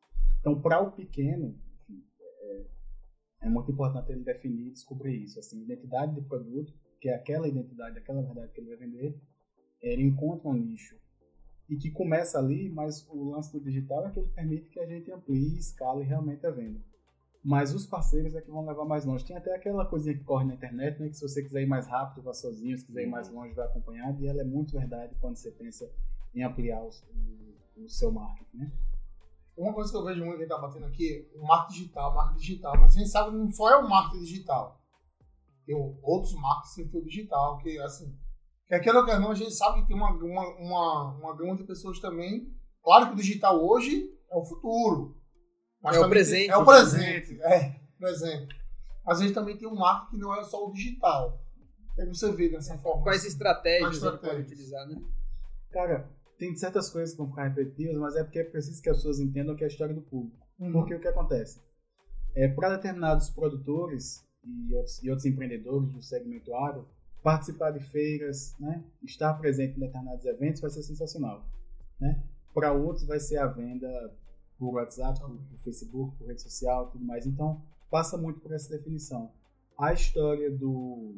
Então, 0.40 0.60
para 0.60 0.80
o 0.80 0.92
pequeno, 0.92 1.58
enfim, 1.88 2.04
é, 2.20 2.64
é, 3.42 3.48
muito 3.48 3.70
importante 3.70 4.10
ele 4.10 4.24
definir 4.24 4.68
e 4.68 4.72
descobrir 4.72 5.22
isso. 5.22 5.38
Assim, 5.38 5.62
identidade 5.62 6.14
de 6.14 6.22
produto, 6.22 6.72
que 7.00 7.08
é 7.08 7.14
aquela 7.14 7.48
identidade, 7.48 7.98
aquela 7.98 8.22
verdade 8.22 8.52
que 8.52 8.60
ele 8.60 8.68
vai 8.68 8.78
vender, 8.78 9.20
ele 9.80 10.02
encontra 10.02 10.48
um 10.48 10.54
nicho 10.54 10.96
e 11.68 11.76
que 11.76 11.90
começa 11.90 12.38
ali, 12.38 12.70
mas 12.70 13.06
o 13.08 13.30
lance 13.30 13.52
do 13.52 13.60
digital 13.60 14.06
é 14.06 14.10
que 14.10 14.20
ele 14.20 14.28
permite 14.28 14.68
que 14.70 14.80
a 14.80 14.86
gente 14.86 15.10
amplie, 15.10 15.58
escale 15.58 16.04
realmente 16.04 16.46
a 16.46 16.50
venda. 16.50 16.80
Mas 17.46 17.72
os 17.72 17.86
parceiros 17.86 18.34
é 18.34 18.42
que 18.42 18.50
vão 18.50 18.66
levar 18.66 18.84
mais 18.84 19.04
longe. 19.04 19.24
Tem 19.24 19.36
até 19.36 19.54
aquela 19.54 19.86
coisinha 19.86 20.18
que 20.18 20.24
corre 20.24 20.44
na 20.44 20.54
internet, 20.54 20.98
né, 20.98 21.08
que 21.08 21.14
se 21.14 21.22
você 21.22 21.40
quiser 21.40 21.62
ir 21.62 21.68
mais 21.68 21.86
rápido, 21.86 22.24
vá 22.24 22.34
sozinho, 22.34 22.76
se 22.76 22.84
quiser 22.84 23.04
ir 23.04 23.06
mais 23.06 23.30
longe, 23.30 23.54
vai 23.54 23.66
acompanhado, 23.66 24.20
e 24.20 24.26
ela 24.26 24.40
é 24.40 24.44
muito 24.44 24.72
verdade 24.72 25.14
quando 25.20 25.36
você 25.36 25.52
pensa 25.52 25.88
em 26.34 26.42
ampliar 26.42 26.82
o, 26.82 26.88
o, 26.88 27.84
o 27.84 27.88
seu 27.88 28.10
marketing, 28.10 28.56
né? 28.56 28.72
Uma 29.56 29.72
coisa 29.72 29.92
que 29.92 29.96
eu 29.96 30.04
vejo 30.04 30.24
muito 30.24 30.38
que 30.38 30.42
está 30.42 30.58
batendo 30.58 30.86
aqui, 30.86 31.30
o 31.36 31.46
marketing 31.46 31.82
digital, 31.82 32.14
marketing 32.16 32.40
digital, 32.40 32.80
mas 32.80 32.96
a 32.96 32.98
gente 32.98 33.10
sabe 33.10 33.30
que 33.30 33.36
não 33.36 33.48
só 33.48 33.70
é 33.70 33.76
o 33.76 33.88
marketing 33.88 34.24
digital. 34.24 34.84
Tem 35.64 35.76
outros 36.02 36.34
marketing 36.34 37.00
digital, 37.04 37.58
que 37.58 37.78
assim, 37.78 38.12
que 38.66 38.74
aquilo 38.74 39.06
que 39.06 39.16
não, 39.20 39.30
a 39.30 39.34
gente 39.36 39.54
sabe 39.54 39.82
que 39.82 39.86
tem 39.86 39.96
uma, 39.96 40.10
uma, 40.10 40.48
uma, 40.58 41.14
uma 41.14 41.36
gama 41.36 41.56
de 41.56 41.62
pessoas 41.62 42.00
também. 42.00 42.52
Claro 42.82 43.06
que 43.06 43.12
o 43.12 43.16
digital 43.16 43.64
hoje 43.64 44.12
é 44.28 44.36
o 44.36 44.44
futuro. 44.44 45.15
É 45.94 46.00
o 46.00 46.08
presente. 46.08 46.50
é 46.50 46.56
o 46.56 46.64
presente. 46.64 47.40
É, 47.42 47.80
presente. 47.98 48.56
Mas 49.04 49.20
a 49.20 49.22
gente 49.22 49.34
também 49.34 49.56
tem 49.56 49.68
um 49.68 49.74
marco 49.76 50.10
que 50.10 50.16
não 50.16 50.34
é 50.34 50.42
só 50.42 50.66
o 50.66 50.72
digital. 50.72 51.40
Aí 51.98 52.06
você 52.06 52.32
vê 52.32 52.48
dessa 52.48 52.76
forma. 52.78 53.02
Quais 53.02 53.24
estratégias, 53.24 53.94
estratégias. 53.94 54.32
ele 54.32 54.42
pode 54.42 54.52
utilizar, 54.52 54.86
né? 54.88 55.00
Cara, 55.70 56.10
tem 56.38 56.54
certas 56.56 56.90
coisas 56.90 57.12
que 57.12 57.18
vão 57.18 57.28
ficar 57.28 57.48
repetitivas, 57.48 57.96
mas 57.96 58.16
é 58.16 58.24
porque 58.24 58.40
é 58.40 58.44
preciso 58.44 58.82
que 58.82 58.90
as 58.90 58.96
pessoas 58.96 59.20
entendam 59.20 59.54
que 59.56 59.62
é 59.62 59.66
a 59.66 59.70
história 59.70 59.94
do 59.94 60.02
público. 60.02 60.46
Uhum. 60.58 60.72
Porque 60.72 60.94
o 60.94 61.00
que 61.00 61.08
acontece? 61.08 61.60
É, 62.34 62.48
para 62.48 62.76
determinados 62.76 63.30
produtores 63.30 64.26
e 64.44 64.74
outros, 64.74 65.02
e 65.02 65.10
outros 65.10 65.26
empreendedores 65.26 65.90
do 65.90 66.02
segmento 66.02 66.54
agro, 66.54 66.88
participar 67.22 67.70
de 67.70 67.80
feiras, 67.80 68.54
né? 68.60 68.84
estar 69.02 69.34
presente 69.34 69.76
em 69.76 69.80
determinados 69.80 70.24
eventos 70.24 70.60
vai 70.60 70.70
ser 70.70 70.82
sensacional. 70.82 71.44
Né? 71.98 72.22
Para 72.54 72.72
outros 72.72 73.06
vai 73.06 73.18
ser 73.18 73.38
a 73.38 73.46
venda 73.46 73.88
por 74.58 74.74
WhatsApp, 74.74 75.20
por, 75.20 75.30
por 75.30 75.58
Facebook, 75.58 76.16
por 76.16 76.26
rede 76.26 76.42
social 76.42 76.88
e 76.88 76.92
tudo 76.92 77.04
mais. 77.04 77.26
Então, 77.26 77.62
passa 77.90 78.16
muito 78.16 78.40
por 78.40 78.52
essa 78.52 78.76
definição. 78.76 79.30
A 79.78 79.92
história 79.92 80.50
do... 80.50 81.16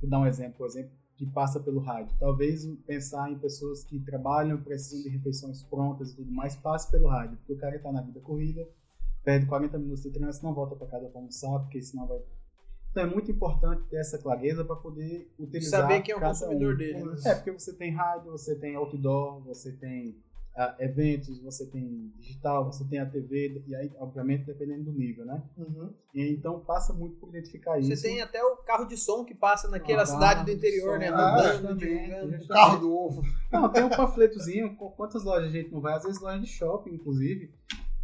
Vou 0.00 0.10
dar 0.10 0.20
um 0.20 0.26
exemplo, 0.26 0.58
por 0.58 0.66
exemplo, 0.66 0.90
que 1.16 1.26
passa 1.26 1.60
pelo 1.60 1.80
rádio. 1.80 2.14
Talvez 2.18 2.66
pensar 2.86 3.30
em 3.30 3.38
pessoas 3.38 3.84
que 3.84 4.00
trabalham, 4.00 4.62
precisam 4.62 5.02
de 5.02 5.08
refeições 5.16 5.62
prontas 5.62 6.12
e 6.12 6.16
tudo 6.16 6.30
mais, 6.30 6.56
passe 6.56 6.90
pelo 6.90 7.08
rádio, 7.08 7.36
porque 7.38 7.52
o 7.52 7.58
cara 7.58 7.76
está 7.76 7.90
na 7.90 8.02
vida 8.02 8.20
corrida, 8.20 8.68
perde 9.22 9.46
40 9.46 9.78
minutos 9.78 10.02
de 10.02 10.10
trânsito, 10.10 10.44
não 10.44 10.52
volta 10.52 10.74
para 10.74 10.88
casa 10.88 11.08
para 11.08 11.20
almoçar, 11.20 11.60
porque 11.60 11.80
senão 11.80 12.06
vai 12.06 12.20
então 12.94 13.02
é 13.02 13.06
muito 13.06 13.28
importante 13.28 13.82
ter 13.90 13.96
essa 13.96 14.16
clareza 14.16 14.64
para 14.64 14.76
poder 14.76 15.28
utilizar. 15.36 15.80
Saber 15.80 16.00
quem 16.02 16.14
é 16.14 16.16
o 16.16 16.20
consumidor 16.20 16.74
um. 16.74 16.76
dele. 16.76 17.02
Né? 17.02 17.16
É, 17.26 17.34
porque 17.34 17.50
você 17.50 17.72
tem 17.72 17.90
rádio, 17.90 18.30
você 18.30 18.54
tem 18.54 18.76
outdoor, 18.76 19.40
você 19.40 19.72
tem 19.72 20.16
uh, 20.56 20.82
eventos, 20.82 21.38
você 21.40 21.66
tem 21.66 22.12
digital, 22.18 22.64
você 22.64 22.84
tem 22.84 22.98
a 22.98 23.06
TV, 23.06 23.62
e 23.66 23.74
aí, 23.74 23.90
obviamente, 23.98 24.44
dependendo 24.44 24.84
do 24.84 24.92
nível, 24.92 25.24
né? 25.24 25.42
Uhum. 25.56 25.92
E, 26.14 26.32
então 26.32 26.60
passa 26.60 26.92
muito 26.92 27.16
por 27.16 27.28
identificar 27.28 27.72
você 27.72 27.92
isso. 27.92 28.02
Você 28.02 28.08
tem 28.08 28.22
até 28.22 28.42
o 28.42 28.56
carro 28.58 28.86
de 28.86 28.96
som 28.96 29.24
que 29.24 29.34
passa 29.34 29.68
naquela 29.68 30.02
ah, 30.02 30.06
cidade 30.06 30.44
do 30.44 30.50
interior, 30.50 30.98
né? 30.98 31.08
Andando, 31.08 32.44
O 32.44 32.48
carro 32.48 32.78
do 32.78 32.92
ovo. 32.94 33.22
Não, 33.52 33.68
tem 33.68 33.84
um 33.84 33.90
panfletozinho. 33.90 34.76
Quantas 34.76 35.24
lojas 35.24 35.48
a 35.48 35.52
gente 35.52 35.72
não 35.72 35.80
vai? 35.80 35.94
Às 35.94 36.04
vezes 36.04 36.20
loja 36.20 36.40
de 36.40 36.46
shopping, 36.46 36.94
inclusive. 36.94 37.52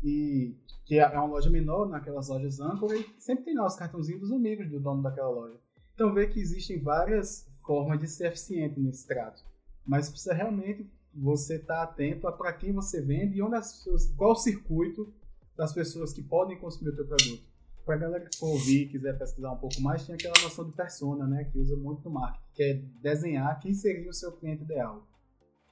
E 0.02 0.54
que 0.90 0.98
é 0.98 1.06
uma 1.06 1.26
loja 1.26 1.48
menor 1.48 1.88
naquelas 1.88 2.28
lojas 2.28 2.58
âncora 2.58 2.96
e 2.96 3.06
sempre 3.16 3.44
tem 3.44 3.54
lá 3.54 3.64
os 3.64 3.76
cartãozinhos 3.76 4.22
dos 4.22 4.32
amigos 4.32 4.68
do 4.68 4.80
dono 4.80 5.02
daquela 5.02 5.28
loja. 5.28 5.56
Então 5.94 6.12
vê 6.12 6.26
que 6.26 6.40
existem 6.40 6.82
várias 6.82 7.46
formas 7.64 8.00
de 8.00 8.08
ser 8.08 8.26
eficiente 8.26 8.80
nesse 8.80 9.06
trato, 9.06 9.44
mas 9.86 10.08
precisa 10.08 10.34
realmente 10.34 10.90
você 11.14 11.56
estar 11.56 11.74
tá 11.74 11.82
atento 11.82 12.26
a 12.26 12.32
para 12.32 12.52
quem 12.52 12.72
você 12.72 13.00
vende 13.00 13.38
e 13.38 13.42
onde 13.42 13.56
as 13.56 13.72
pessoas, 13.72 14.12
qual 14.16 14.32
o 14.32 14.36
circuito 14.36 15.12
das 15.56 15.72
pessoas 15.72 16.12
que 16.12 16.22
podem 16.22 16.58
consumir 16.58 16.90
o 16.90 16.96
teu 16.96 17.06
produto. 17.06 17.42
Para 17.84 17.96
a 17.96 17.98
galera 17.98 18.28
que 18.28 18.38
for 18.38 18.50
ouvir 18.50 18.88
quiser 18.88 19.18
pesquisar 19.18 19.52
um 19.52 19.58
pouco 19.58 19.80
mais, 19.80 20.06
tem 20.06 20.14
aquela 20.14 20.34
noção 20.42 20.64
de 20.64 20.72
persona, 20.72 21.26
né, 21.26 21.44
que 21.44 21.58
usa 21.58 21.76
muito 21.76 22.04
no 22.04 22.10
marketing, 22.14 22.44
que 22.54 22.62
é 22.62 22.74
desenhar 23.02 23.58
quem 23.60 23.74
seria 23.74 24.08
o 24.08 24.14
seu 24.14 24.32
cliente 24.32 24.62
ideal. 24.62 25.06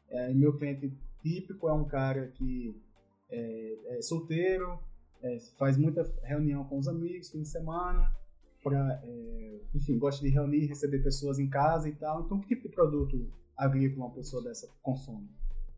É, 0.09 0.33
meu 0.35 0.57
cliente 0.57 0.92
típico 1.22 1.68
é 1.68 1.72
um 1.72 1.85
cara 1.85 2.29
que 2.29 2.81
é, 3.31 3.98
é 3.98 4.03
solteiro, 4.03 4.79
é, 5.22 5.38
faz 5.59 5.77
muita 5.77 6.03
reunião 6.22 6.64
com 6.64 6.79
os 6.79 6.88
amigos, 6.88 7.31
fim 7.31 7.42
de 7.42 7.48
semana, 7.48 8.11
pra, 8.62 9.01
é, 9.05 9.61
enfim, 9.74 9.98
gosta 9.98 10.24
de 10.24 10.31
reunir, 10.31 10.66
receber 10.66 11.03
pessoas 11.03 11.38
em 11.38 11.48
casa 11.48 11.88
e 11.88 11.94
tal. 11.94 12.24
Então, 12.24 12.40
que 12.40 12.48
tipo 12.48 12.68
de 12.68 12.74
produto 12.74 13.31
agrícola 13.59 14.07
uma 14.07 14.14
pessoa 14.14 14.42
dessa 14.42 14.68
consome? 14.81 15.29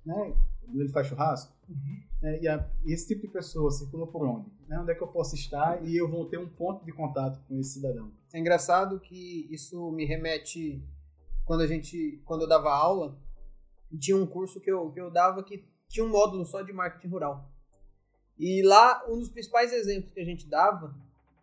Né? 0.05 0.37
Ele 0.73 0.89
faz 0.89 1.07
churrasco? 1.07 1.53
Uhum. 1.69 2.03
É, 2.23 2.43
e, 2.43 2.49
a, 2.49 2.71
e 2.85 2.93
esse 2.93 3.09
tipo 3.09 3.23
de 3.23 3.33
pessoa 3.33 3.71
circula 3.71 4.07
por 4.07 4.27
onde? 4.27 4.51
Né? 4.69 4.79
Onde 4.79 4.93
é 4.93 4.95
que 4.95 5.03
eu 5.03 5.09
posso 5.09 5.35
estar 5.35 5.85
e 5.85 5.97
eu 5.97 6.09
vou 6.09 6.27
ter 6.27 6.39
um 6.39 6.49
ponto 6.49 6.85
de 6.85 6.93
contato 6.93 7.41
com 7.49 7.59
esse 7.59 7.75
cidadão? 7.75 8.13
É 8.33 8.39
engraçado 8.39 9.01
que 9.01 9.49
isso 9.51 9.91
me 9.91 10.05
remete 10.05 10.85
quando 11.45 11.63
a 11.63 11.67
gente, 11.67 12.23
quando 12.25 12.43
eu 12.43 12.49
dava 12.49 12.71
aula, 12.71 13.19
tinha 13.99 14.17
um 14.17 14.27
curso 14.27 14.61
que 14.61 14.71
eu, 14.71 14.93
que 14.93 15.01
eu 15.01 15.11
dava 15.11 15.43
que 15.43 15.65
tinha 15.89 16.05
um 16.05 16.11
módulo 16.11 16.45
só 16.45 16.63
de 16.63 16.73
marketing 16.73 17.09
rural. 17.09 17.51
E 18.39 18.63
lá, 18.63 19.05
um 19.09 19.19
dos 19.19 19.29
principais 19.29 19.73
exemplos 19.73 20.13
que 20.13 20.21
a 20.21 20.25
gente 20.25 20.49
dava 20.49 20.95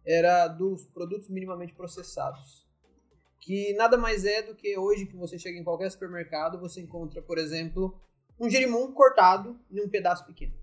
era 0.06 0.48
dos 0.48 0.86
produtos 0.86 1.30
minimamente 1.30 1.74
processados. 1.74 2.66
Que 3.40 3.74
nada 3.74 3.98
mais 3.98 4.26
é 4.26 4.42
do 4.42 4.56
que 4.56 4.78
hoje 4.78 5.06
que 5.06 5.16
você 5.16 5.38
chega 5.38 5.58
em 5.58 5.64
qualquer 5.64 5.90
supermercado, 5.90 6.60
você 6.60 6.82
encontra, 6.82 7.22
por 7.22 7.38
exemplo, 7.38 8.00
um 8.40 8.50
gerimum 8.50 8.92
cortado 8.92 9.60
em 9.72 9.82
um 9.82 9.90
pedaço 9.90 10.26
pequeno. 10.26 10.54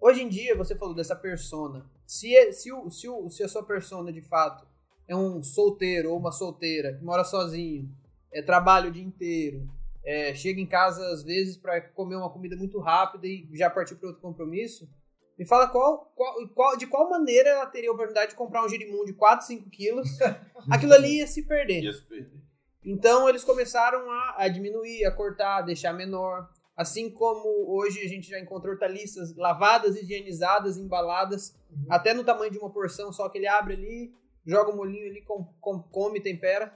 Hoje 0.00 0.22
em 0.22 0.28
dia, 0.28 0.54
você 0.54 0.76
falou 0.76 0.94
dessa 0.94 1.16
persona. 1.16 1.90
Se, 2.06 2.34
é- 2.36 2.52
se, 2.52 2.70
o, 2.72 2.90
se, 2.90 3.08
o, 3.08 3.30
se 3.30 3.42
a 3.42 3.48
sua 3.48 3.62
persona, 3.64 4.12
de 4.12 4.20
fato, 4.20 4.66
é 5.08 5.16
um 5.16 5.42
solteiro 5.42 6.10
ou 6.10 6.18
uma 6.18 6.32
solteira 6.32 6.94
que 6.94 7.04
mora 7.04 7.24
sozinho, 7.24 7.90
é, 8.32 8.42
trabalha 8.42 8.88
o 8.90 8.92
dia 8.92 9.02
inteiro, 9.02 9.68
é, 10.04 10.34
chega 10.34 10.60
em 10.60 10.66
casa 10.66 11.06
às 11.08 11.22
vezes 11.22 11.56
para 11.56 11.80
comer 11.80 12.16
uma 12.16 12.28
comida 12.28 12.56
muito 12.56 12.78
rápida 12.78 13.26
e 13.26 13.48
já 13.54 13.70
partir 13.70 13.94
para 13.94 14.08
outro 14.08 14.20
compromisso, 14.20 14.88
me 15.38 15.44
fala 15.44 15.68
qual, 15.68 16.12
qual, 16.14 16.48
qual, 16.48 16.76
de 16.76 16.86
qual 16.86 17.10
maneira 17.10 17.48
ela 17.50 17.66
teria 17.66 17.90
a 17.90 17.92
oportunidade 17.92 18.30
de 18.30 18.36
comprar 18.36 18.64
um 18.64 18.68
girimum 18.68 19.04
de 19.04 19.12
4, 19.12 19.46
5 19.46 19.68
quilos, 19.70 20.08
aquilo 20.70 20.92
ali 20.94 21.18
ia 21.18 21.26
se 21.26 21.42
perder. 21.46 21.82
Ia 21.82 21.92
se 21.92 22.02
perder. 22.04 22.30
Então 22.84 23.28
eles 23.28 23.42
começaram 23.44 24.10
a, 24.10 24.34
a 24.38 24.48
diminuir, 24.48 25.04
a 25.04 25.10
cortar, 25.10 25.58
a 25.58 25.62
deixar 25.62 25.92
menor. 25.92 26.48
Assim 26.76 27.08
como 27.10 27.70
hoje 27.72 28.00
a 28.00 28.08
gente 28.08 28.28
já 28.28 28.38
encontra 28.38 28.70
hortaliças 28.70 29.34
lavadas, 29.36 29.96
higienizadas, 29.96 30.76
embaladas, 30.76 31.54
Uhum. 31.70 31.86
até 31.90 32.14
no 32.14 32.22
tamanho 32.22 32.52
de 32.52 32.58
uma 32.58 32.70
porção, 32.70 33.12
só 33.12 33.28
que 33.28 33.36
ele 33.38 33.48
abre 33.48 33.74
ali, 33.74 34.14
joga 34.46 34.70
o 34.70 34.76
molinho 34.76 35.08
ali, 35.10 35.22
com, 35.22 35.44
com- 35.60 35.82
come, 35.82 36.20
tempera. 36.20 36.72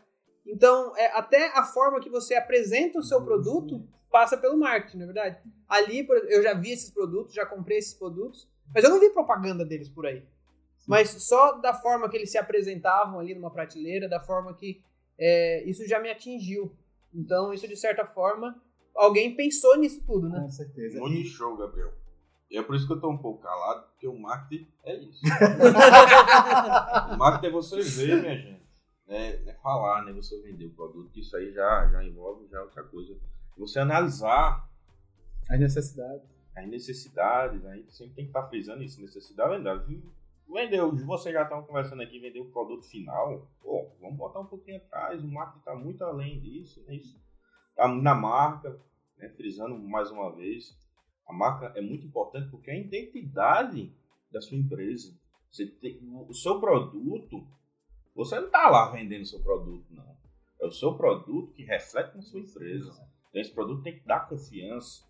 Então, 0.48 0.96
é, 0.96 1.12
até 1.16 1.48
a 1.56 1.62
forma 1.62 2.00
que 2.00 2.08
você 2.08 2.34
apresenta 2.34 2.98
o 2.98 3.02
seu 3.02 3.22
produto 3.22 3.86
passa 4.10 4.36
pelo 4.36 4.56
marketing, 4.56 4.96
não 4.96 5.02
é 5.04 5.12
verdade? 5.12 5.38
Ali, 5.68 6.02
por- 6.04 6.16
eu 6.16 6.42
já 6.42 6.54
vi 6.54 6.72
esses 6.72 6.90
produtos, 6.90 7.34
já 7.34 7.44
comprei 7.44 7.76
esses 7.78 7.92
produtos, 7.94 8.48
mas 8.74 8.82
eu 8.82 8.88
não 8.90 8.98
vi 8.98 9.10
propaganda 9.10 9.64
deles 9.64 9.88
por 9.90 10.06
aí. 10.06 10.24
Mas 10.86 11.10
só 11.10 11.52
da 11.52 11.74
forma 11.74 12.08
que 12.08 12.16
eles 12.16 12.30
se 12.30 12.38
apresentavam 12.38 13.20
ali 13.20 13.34
numa 13.34 13.50
prateleira, 13.50 14.08
da 14.08 14.20
forma 14.20 14.54
que 14.54 14.80
é, 15.18 15.62
isso 15.68 15.86
já 15.86 16.00
me 16.00 16.10
atingiu. 16.10 16.74
Então, 17.14 17.52
isso 17.52 17.68
de 17.68 17.76
certa 17.76 18.06
forma, 18.06 18.58
alguém 18.94 19.36
pensou 19.36 19.76
nisso 19.76 20.02
tudo, 20.06 20.30
né? 20.30 20.40
Com 20.40 20.50
certeza. 20.50 20.98
Muito 20.98 21.28
show, 21.28 21.54
Gabriel. 21.58 21.92
E 22.50 22.56
é 22.56 22.62
por 22.62 22.74
isso 22.74 22.86
que 22.86 22.92
eu 22.94 23.00
tô 23.00 23.10
um 23.10 23.18
pouco 23.18 23.42
calado, 23.42 23.86
porque 23.90 24.08
o 24.08 24.18
marketing 24.18 24.66
é 24.82 24.96
isso. 24.96 25.20
o 27.12 27.16
marketing 27.18 27.46
é 27.46 27.50
você 27.50 27.80
ver, 27.82 28.20
minha 28.22 28.36
gente. 28.36 28.57
É, 29.08 29.50
é 29.50 29.54
falar, 29.54 30.04
né? 30.04 30.12
Você 30.12 30.40
vender 30.42 30.66
o 30.66 30.70
produto, 30.70 31.18
isso 31.18 31.36
aí 31.36 31.52
já, 31.52 31.88
já 31.88 32.04
envolve 32.04 32.46
já 32.48 32.62
outra 32.62 32.82
coisa. 32.84 33.16
Você 33.56 33.78
analisar 33.78 34.68
As 35.48 35.58
necessidades. 35.58 36.28
as 36.54 36.68
necessidades, 36.68 37.64
a 37.64 37.74
gente 37.74 37.92
sempre 37.92 38.14
tem 38.14 38.24
que 38.24 38.30
estar 38.30 38.46
frisando 38.48 38.82
isso, 38.82 39.00
necessidade 39.00 39.62
vendeu. 39.62 40.02
Vendeu, 40.48 40.96
você 41.06 41.32
já 41.32 41.42
estava 41.42 41.62
conversando 41.62 42.02
aqui, 42.02 42.18
vendeu 42.18 42.42
o 42.42 42.50
produto 42.50 42.84
final, 42.86 43.46
pô, 43.60 43.90
vamos 44.00 44.16
botar 44.16 44.40
um 44.40 44.46
pouquinho 44.46 44.78
atrás, 44.78 45.22
o 45.22 45.28
marketing 45.28 45.58
está 45.58 45.74
muito 45.74 46.02
além 46.02 46.40
disso, 46.40 46.82
né? 46.86 46.94
Isso 46.94 47.20
tá 47.76 47.86
na 47.86 48.14
marca, 48.14 48.80
né? 49.18 49.28
frisando 49.30 49.78
mais 49.78 50.10
uma 50.10 50.34
vez, 50.34 50.74
a 51.26 51.32
marca 51.32 51.72
é 51.76 51.82
muito 51.82 52.06
importante 52.06 52.50
porque 52.50 52.70
é 52.70 52.74
a 52.74 52.78
identidade 52.78 53.94
da 54.32 54.40
sua 54.40 54.56
empresa. 54.56 55.14
Você 55.50 55.66
tem, 55.66 56.00
o 56.02 56.32
seu 56.32 56.58
produto, 56.58 57.46
você 58.24 58.36
não 58.38 58.46
está 58.46 58.68
lá 58.68 58.90
vendendo 58.90 59.22
o 59.22 59.26
seu 59.26 59.40
produto, 59.40 59.84
não. 59.90 60.16
É 60.60 60.66
o 60.66 60.70
seu 60.72 60.94
produto 60.94 61.52
que 61.52 61.62
reflete 61.62 62.14
na 62.16 62.22
sua 62.22 62.40
empresa. 62.40 62.90
Então 63.28 63.40
esse 63.40 63.50
produto 63.50 63.82
tem 63.82 63.94
que 63.98 64.06
dar 64.06 64.28
confiança. 64.28 65.06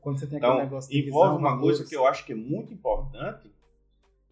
Quando 0.00 0.18
você 0.18 0.26
tem 0.26 0.38
Então, 0.38 0.50
aquele 0.52 0.64
negócio 0.64 0.90
de 0.90 1.08
envolve 1.08 1.38
uma 1.38 1.58
coisa 1.58 1.84
que 1.86 1.96
eu 1.96 2.06
acho 2.06 2.26
que 2.26 2.32
é 2.32 2.36
muito 2.36 2.72
importante. 2.72 3.50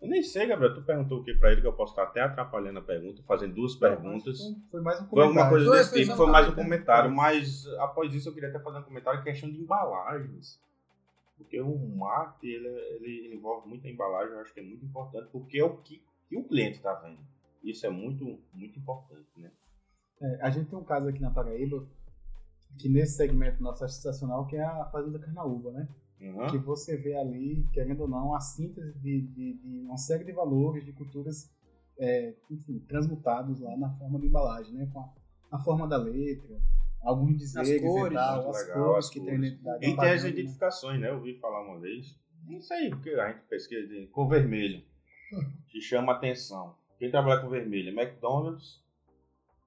Eu 0.02 0.08
nem 0.08 0.22
sei, 0.22 0.46
Gabriel, 0.46 0.74
tu 0.74 0.82
perguntou 0.82 1.20
o 1.20 1.24
que 1.24 1.34
pra 1.34 1.52
ele, 1.52 1.60
que 1.60 1.66
eu 1.66 1.72
posso 1.74 1.92
estar 1.92 2.04
até 2.04 2.20
atrapalhando 2.22 2.78
a 2.78 2.82
pergunta, 2.82 3.22
fazendo 3.22 3.54
duas 3.54 3.74
perguntas. 3.74 4.38
Foi 4.70 4.80
mais 4.80 4.98
um 5.00 5.06
Foi 5.06 5.22
comentário. 5.24 5.30
uma 5.42 5.48
coisa 5.50 5.66
Foi, 5.66 5.78
desse 5.78 5.90
foi 5.90 6.00
tipo, 6.04 6.16
foi 6.16 6.26
mais 6.26 6.48
um 6.48 6.54
comentário. 6.54 7.10
comentário, 7.10 7.16
mas 7.16 7.66
após 7.78 8.14
isso 8.14 8.28
eu 8.28 8.32
queria 8.34 8.48
até 8.48 8.58
fazer 8.58 8.78
um 8.78 8.82
comentário 8.82 9.20
em 9.20 9.24
questão 9.24 9.50
de 9.50 9.58
embalagens. 9.60 10.58
Porque 11.36 11.60
o 11.60 11.78
marketing, 11.96 12.46
ele, 12.52 12.68
ele 12.68 13.34
envolve 13.34 13.68
muita 13.68 13.88
embalagem, 13.88 14.32
eu 14.34 14.40
acho 14.40 14.52
que 14.52 14.60
é 14.60 14.62
muito 14.62 14.84
importante, 14.84 15.28
porque 15.30 15.58
é 15.58 15.64
o 15.64 15.76
que, 15.78 16.02
que 16.28 16.36
o 16.36 16.44
cliente 16.44 16.78
está 16.78 16.94
vendo. 16.94 17.18
Isso 17.62 17.86
é 17.86 17.90
muito, 17.90 18.38
muito 18.52 18.78
importante, 18.78 19.28
né? 19.36 19.50
É, 20.20 20.42
a 20.42 20.50
gente 20.50 20.68
tem 20.68 20.78
um 20.78 20.84
caso 20.84 21.08
aqui 21.08 21.20
na 21.20 21.30
Paraíba, 21.30 21.86
que 22.78 22.88
nesse 22.88 23.16
segmento 23.16 23.62
nosso 23.62 23.84
é 23.84 23.88
sensacional, 23.88 24.46
que 24.46 24.56
é 24.56 24.62
a 24.62 24.84
Fazenda 24.86 25.18
Carnaúba, 25.18 25.72
né? 25.72 25.88
Uhum. 26.20 26.46
Que 26.48 26.58
você 26.58 26.96
vê 26.96 27.16
ali, 27.16 27.66
querendo 27.72 28.02
ou 28.02 28.08
não, 28.08 28.34
a 28.34 28.40
síntese 28.40 28.98
de, 28.98 29.22
de, 29.22 29.54
de 29.54 29.80
uma 29.80 29.96
série 29.96 30.24
de 30.24 30.32
valores, 30.32 30.84
de 30.84 30.92
culturas, 30.92 31.50
é, 31.98 32.34
enfim, 32.50 32.78
transmutados 32.80 33.60
lá 33.60 33.76
na 33.76 33.90
forma 33.90 34.18
de 34.20 34.26
embalagem, 34.26 34.74
né? 34.74 34.88
Com 34.92 35.00
a, 35.00 35.12
a 35.52 35.58
forma 35.58 35.88
da 35.88 35.96
letra, 35.96 36.60
alguns 37.00 37.38
dizeres 37.38 37.80
cores, 37.80 38.12
e 38.12 38.14
tal, 38.14 38.50
as 38.50 38.60
legal, 38.60 38.84
cores 38.84 39.06
as 39.06 39.10
que 39.10 39.20
tem 39.20 39.34
identidade. 39.34 39.86
E 39.86 39.96
tem 39.96 40.10
as 40.10 40.24
né? 40.24 40.30
identificações, 40.30 41.00
né? 41.00 41.08
Eu 41.08 41.14
ouvi 41.16 41.38
falar 41.38 41.62
uma 41.62 41.78
vez. 41.80 42.14
Não 42.46 42.60
sei, 42.60 42.90
porque 42.90 43.10
a 43.10 43.32
gente 43.32 43.42
pesquisa 43.48 43.86
de 43.86 44.06
cor 44.08 44.28
vermelho. 44.28 44.82
Que 45.68 45.80
chama 45.80 46.12
atenção. 46.12 46.74
Quem 47.00 47.10
trabalha 47.10 47.40
com 47.40 47.48
vermelho? 47.48 47.98
é 47.98 48.02
McDonald's. 48.04 48.84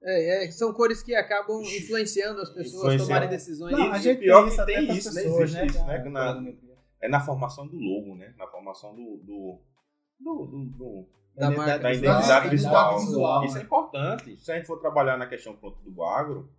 É, 0.01 0.45
é, 0.45 0.51
são 0.51 0.71
cores 0.73 1.01
que 1.03 1.13
acabam 1.15 1.61
influenciando 1.63 2.39
as 2.41 2.49
pessoas 2.49 3.01
a 3.01 3.05
tomarem 3.05 3.29
decisões. 3.29 3.71
Não, 3.71 3.91
a 3.91 3.97
e 3.97 4.01
gente 4.01 4.19
pior 4.19 4.47
tem 4.49 4.55
que 4.55 4.65
tem 4.65 4.97
isso, 4.97 5.13
né? 5.13 5.21
pessoas, 5.23 5.49
Existe 5.49 5.65
isso, 5.67 5.85
né? 5.85 5.95
A 5.95 6.01
Que 6.03 6.09
na- 6.09 6.27
colorimetria. 6.27 6.73
É 7.01 7.09
na 7.09 7.19
formação 7.19 7.67
do 7.67 7.75
logo, 7.77 8.15
né? 8.15 8.33
Na 8.37 8.47
formação 8.47 8.95
do. 8.95 9.17
do, 9.23 9.59
do, 10.19 10.45
do- 10.45 10.65
do- 10.77 11.05
Da 11.35 11.49
marca 11.51 11.79
da 11.79 11.89
visual. 11.89 12.15
identidade 12.15 12.43
Da 12.45 12.49
visual. 12.51 12.73
identidade 12.93 13.05
visual, 13.05 13.45
Isso 13.45 13.55
é 13.55 13.59
né? 13.59 13.65
importante. 13.65 14.37
Se 14.37 14.51
a 14.51 14.55
gente 14.55 14.67
for 14.67 14.79
trabalhar 14.79 15.17
na 15.17 15.25
questão 15.27 15.55
pronto 15.55 15.79
do 15.89 16.03
agro, 16.03 16.49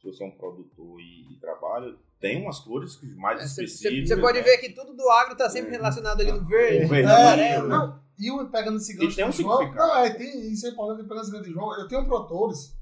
se 0.00 0.06
você 0.06 0.24
é 0.24 0.26
um 0.26 0.30
produtor 0.30 0.98
e, 1.00 1.32
e 1.34 1.38
trabalha, 1.38 1.94
tem 2.18 2.42
umas 2.42 2.58
cores 2.60 2.96
que 2.96 3.06
mais 3.14 3.40
É, 3.40 3.46
Você 3.46 3.64
específicas. 3.64 4.20
pode 4.20 4.38
né? 4.38 4.44
ver 4.44 4.58
que 4.58 4.70
tudo 4.72 4.94
do 4.94 5.08
agro 5.10 5.36
tá 5.36 5.48
sempre 5.50 5.70
É. 5.70 5.76
relacionado 5.76 6.20
ali 6.20 6.32
no 6.32 6.44
verde, 6.44 6.86
O 6.86 6.88
verde, 6.88 7.02
no 7.06 7.08
É, 7.12 7.22
amarelo. 7.22 7.68
não, 7.68 8.00
e 8.18 8.30
o 8.30 8.48
pegando 8.50 8.76
esse 8.78 8.94
gancho 8.94 9.12
E 9.12 9.16
tem 9.16 9.24
um 9.26 9.32
João, 9.32 9.72
não, 9.74 9.96
é, 9.98 10.10
tem, 10.10 10.50
isso 10.52 10.66
é 10.66 10.70
importante 10.70 11.02
pegando 11.02 11.20
esse 11.22 11.30
gancho 11.32 11.44
do 11.44 11.52
João. 11.52 11.78
Eu 11.78 11.86
tenho 11.88 12.04
produtores 12.06 12.76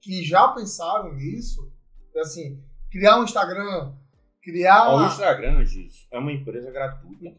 que 0.00 0.24
já 0.24 0.48
pensaram 0.48 1.14
nisso, 1.14 1.72
assim, 2.16 2.62
criar 2.90 3.18
um 3.20 3.24
Instagram, 3.24 3.94
criar. 4.42 4.90
Ó, 4.90 5.02
o 5.02 5.06
Instagram, 5.06 5.64
Giz, 5.64 6.06
é 6.10 6.18
uma 6.18 6.32
empresa 6.32 6.70
gratuita 6.70 7.36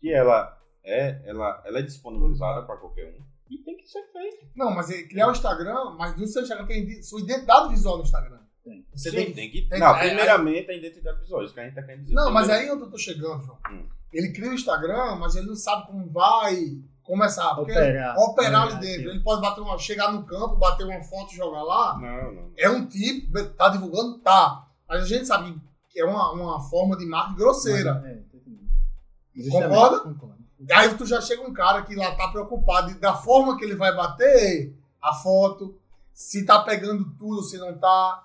que 0.00 0.12
ela 0.12 0.56
é, 0.84 1.20
ela, 1.26 1.62
ela 1.66 1.78
é 1.78 1.82
disponibilizada 1.82 2.62
para 2.66 2.76
qualquer 2.76 3.14
um 3.14 3.22
e 3.50 3.58
tem 3.58 3.76
que 3.76 3.86
ser 3.88 4.02
feito. 4.12 4.46
Não, 4.54 4.74
mas 4.74 4.90
é 4.90 5.02
criar 5.04 5.28
um 5.28 5.32
Instagram, 5.32 5.94
mas 5.98 6.16
no 6.16 6.26
seu 6.26 6.42
Instagram 6.42 6.66
tem 6.66 7.02
sua 7.02 7.20
identidade 7.20 7.68
visual 7.70 7.98
no 7.98 8.02
Instagram. 8.04 8.38
Tem. 8.64 8.86
Você 8.94 9.10
Sim, 9.10 9.16
tem, 9.16 9.32
tem 9.34 9.50
que. 9.50 9.62
tem- 9.68 9.80
não, 9.80 9.96
é, 9.96 10.06
primeiramente 10.08 10.70
a 10.70 10.74
identidade 10.76 11.20
visual, 11.20 11.42
isso 11.44 11.54
que 11.54 11.60
a 11.60 11.64
gente 11.64 11.74
tá 11.74 11.82
querendo 11.82 12.02
dizer. 12.02 12.14
Não, 12.14 12.30
mas 12.30 12.48
aí 12.50 12.70
onde 12.70 12.82
eu 12.82 12.90
tô 12.90 12.98
chegando, 12.98 13.42
João. 13.44 13.58
Hum. 13.70 13.86
Ele 14.12 14.32
cria 14.32 14.50
o 14.50 14.54
Instagram, 14.54 15.16
mas 15.16 15.36
ele 15.36 15.46
não 15.46 15.54
sabe 15.56 15.86
como 15.86 16.10
vai 16.10 16.56
começar. 17.02 17.54
Porque 17.54 17.72
Operar. 17.72 18.16
operar 18.18 18.62
ali 18.62 18.74
É, 18.74 18.78
dentro. 18.80 19.10
Ele 19.10 19.20
pode 19.20 19.40
bater 19.40 19.60
uma, 19.60 19.78
chegar 19.78 20.12
no 20.12 20.24
campo, 20.24 20.56
bater 20.56 20.84
uma 20.86 21.02
foto 21.02 21.32
e 21.32 21.36
jogar 21.36 21.62
lá. 21.62 21.98
Não, 21.98 22.32
não. 22.32 22.52
É 22.56 22.68
um 22.70 22.86
tipo, 22.86 23.42
tá 23.54 23.68
divulgando? 23.70 24.18
Tá. 24.18 24.66
Mas 24.88 25.02
a 25.02 25.06
gente 25.06 25.26
sabe 25.26 25.54
que 25.90 26.00
é 26.00 26.04
uma, 26.04 26.32
uma 26.32 26.60
forma 26.60 26.96
de 26.96 27.04
marketing 27.06 27.36
grosseira. 27.38 28.02
É, 28.06 28.14
tô 28.30 28.36
entendendo. 28.38 28.70
Concorda? 29.50 30.00
Concordo. 30.00 30.37
Aí 30.72 30.94
tu 30.94 31.06
já 31.06 31.20
chega 31.20 31.42
um 31.42 31.52
cara 31.52 31.82
que 31.82 31.94
lá 31.94 32.14
tá 32.14 32.28
preocupado 32.28 32.88
de- 32.92 32.98
da 32.98 33.14
forma 33.14 33.56
que 33.56 33.64
ele 33.64 33.76
vai 33.76 33.94
bater 33.94 34.74
a 35.00 35.14
foto, 35.14 35.78
se 36.12 36.44
tá 36.44 36.60
pegando 36.60 37.04
tudo, 37.18 37.42
se 37.42 37.58
não 37.58 37.76
tá. 37.78 38.24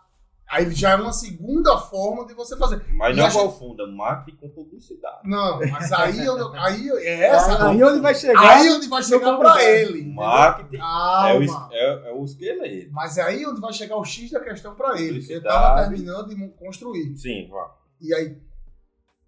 Aí 0.49 0.69
já 0.71 0.91
é 0.91 0.95
uma 0.95 1.13
segunda 1.13 1.77
forma 1.77 2.25
de 2.27 2.33
você 2.33 2.57
fazer. 2.57 2.83
Mas 2.93 3.15
E 3.15 3.19
não 3.19 3.25
acho- 3.27 3.39
confunda 3.39 3.87
marketing 3.87 4.37
com 4.37 4.49
publicidade. 4.49 5.21
Não, 5.23 5.59
mas 5.71 5.91
aí, 5.93 6.25
eu- 6.25 6.53
aí 6.55 6.89
é 6.89 7.23
essa. 7.27 7.69
Aí 7.69 7.83
onde 7.83 7.99
vai 8.01 8.13
chegar? 8.13 8.57
Aí 8.57 8.69
onde 8.69 8.87
vai 8.87 9.01
chegar 9.03 9.37
pra 9.37 9.49
complicado. 9.51 9.61
ele. 9.61 10.13
Marketing 10.13 10.75
é 10.77 11.33
o, 11.39 11.71
é, 11.71 12.09
é 12.09 12.13
o 12.13 12.23
esqueleto. 12.25 12.91
Mas 12.91 13.17
é 13.17 13.21
aí 13.23 13.45
onde 13.47 13.61
vai 13.61 13.73
chegar 13.73 13.95
o 13.95 14.03
X 14.03 14.31
da 14.31 14.39
questão 14.41 14.75
pra 14.75 14.95
ele. 14.95 15.03
Ele 15.03 15.19
Publicidade. 15.21 15.55
tava 15.55 15.81
terminando 15.89 16.27
de 16.29 16.47
construir. 16.57 17.15
Sim, 17.17 17.47
vá. 17.49 17.71
E 18.01 18.13
aí, 18.13 18.37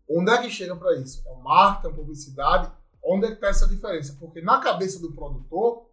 onde 0.10 0.32
é 0.32 0.38
que 0.42 0.50
chega 0.50 0.76
pra 0.76 0.96
isso? 0.98 1.24
É 1.26 1.32
o 1.32 1.42
marketing, 1.42 1.94
a 1.94 1.96
publicidade? 1.98 2.72
Onde 3.08 3.28
é 3.28 3.30
que 3.32 3.36
tá 3.42 3.48
essa 3.48 3.68
diferença? 3.68 4.18
Porque 4.20 4.42
na 4.42 4.60
cabeça 4.60 5.00
do 5.00 5.12
produtor, 5.14 5.88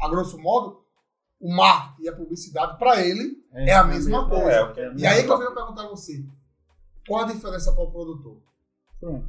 a 0.00 0.08
grosso 0.08 0.38
modo, 0.38 0.84
o 1.40 1.54
marketing 1.54 2.02
e 2.02 2.08
a 2.08 2.14
publicidade 2.16 2.78
pra 2.78 3.00
ele 3.00 3.42
é 3.52 3.74
a 3.74 3.84
mesma 3.84 4.28
coisa. 4.28 4.50
É, 4.50 4.62
o 4.64 4.72
que 4.74 4.80
é- 4.80 4.92
E 4.96 5.06
aí 5.06 5.24
que 5.24 5.30
eu 5.30 5.38
venho 5.38 5.54
perguntar 5.54 5.84
a 5.84 5.88
você, 5.88 6.24
qual 7.06 7.24
a 7.24 7.26
diferença 7.32 7.72
para 7.72 7.82
o 7.84 7.90
produtor? 7.90 8.38
Pronto. 9.00 9.28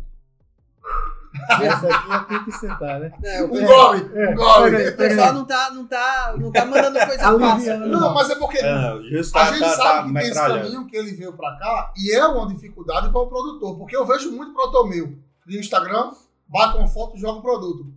Essa 1.61 1.87
aqui 1.87 2.11
eu 2.13 2.23
tenho 2.27 2.45
que 2.45 2.51
sentar, 2.53 2.99
né? 2.99 3.11
É, 3.23 3.41
o 3.43 3.45
Um 3.47 3.65
gole, 3.65 4.85
É, 4.85 4.89
o 4.89 4.95
pessoal 4.97 5.33
não 5.33 5.45
tá, 5.45 5.69
não 5.71 5.85
tá, 5.85 6.35
não 6.39 6.51
tá 6.51 6.65
mandando 6.65 6.97
coisa 6.97 7.17
fácil. 7.23 7.45
Aliviando. 7.45 7.87
Não, 7.87 8.13
mas 8.13 8.29
é 8.29 8.35
porque 8.35 8.57
É, 8.59 8.97
justo 9.09 9.37
a 9.37 9.41
tá, 9.45 9.51
gente 9.51 9.59
tá, 9.59 9.69
sabe 9.71 9.97
tá 9.97 10.03
que 10.07 10.13
tem 10.13 10.31
esse 10.31 10.33
caminho 10.47 10.87
que 10.87 10.95
ele 10.95 11.11
veio 11.13 11.33
pra 11.33 11.57
cá 11.57 11.93
e 11.97 12.13
é 12.15 12.25
uma 12.25 12.47
dificuldade 12.47 13.09
para 13.09 13.19
o 13.19 13.27
produtor, 13.27 13.77
porque 13.77 13.95
eu 13.97 14.05
vejo 14.05 14.31
muito 14.31 14.53
produtor 14.53 14.87
meu 14.89 15.07
no 15.45 15.55
Instagram, 15.59 16.11
bate 16.47 16.77
uma 16.77 16.87
foto 16.87 17.15
e 17.17 17.19
joga 17.19 17.39
o 17.39 17.41
produto. 17.41 17.93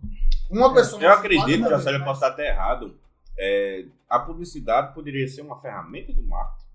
Uma 0.49 0.73
pessoa 0.73 1.01
Eu 1.01 1.11
acredito, 1.11 1.45
que 1.45 1.57
não, 1.57 1.77
o 1.77 1.79
Célio 1.81 1.99
mas- 1.99 2.07
possa 2.09 2.25
estar 2.27 2.33
até 2.33 2.49
errado. 2.49 2.97
é, 3.37 3.85
a 4.09 4.19
publicidade 4.19 4.93
poderia 4.93 5.27
ser 5.27 5.41
uma 5.41 5.59
ferramenta 5.59 6.11
do 6.11 6.23
marketing. 6.23 6.67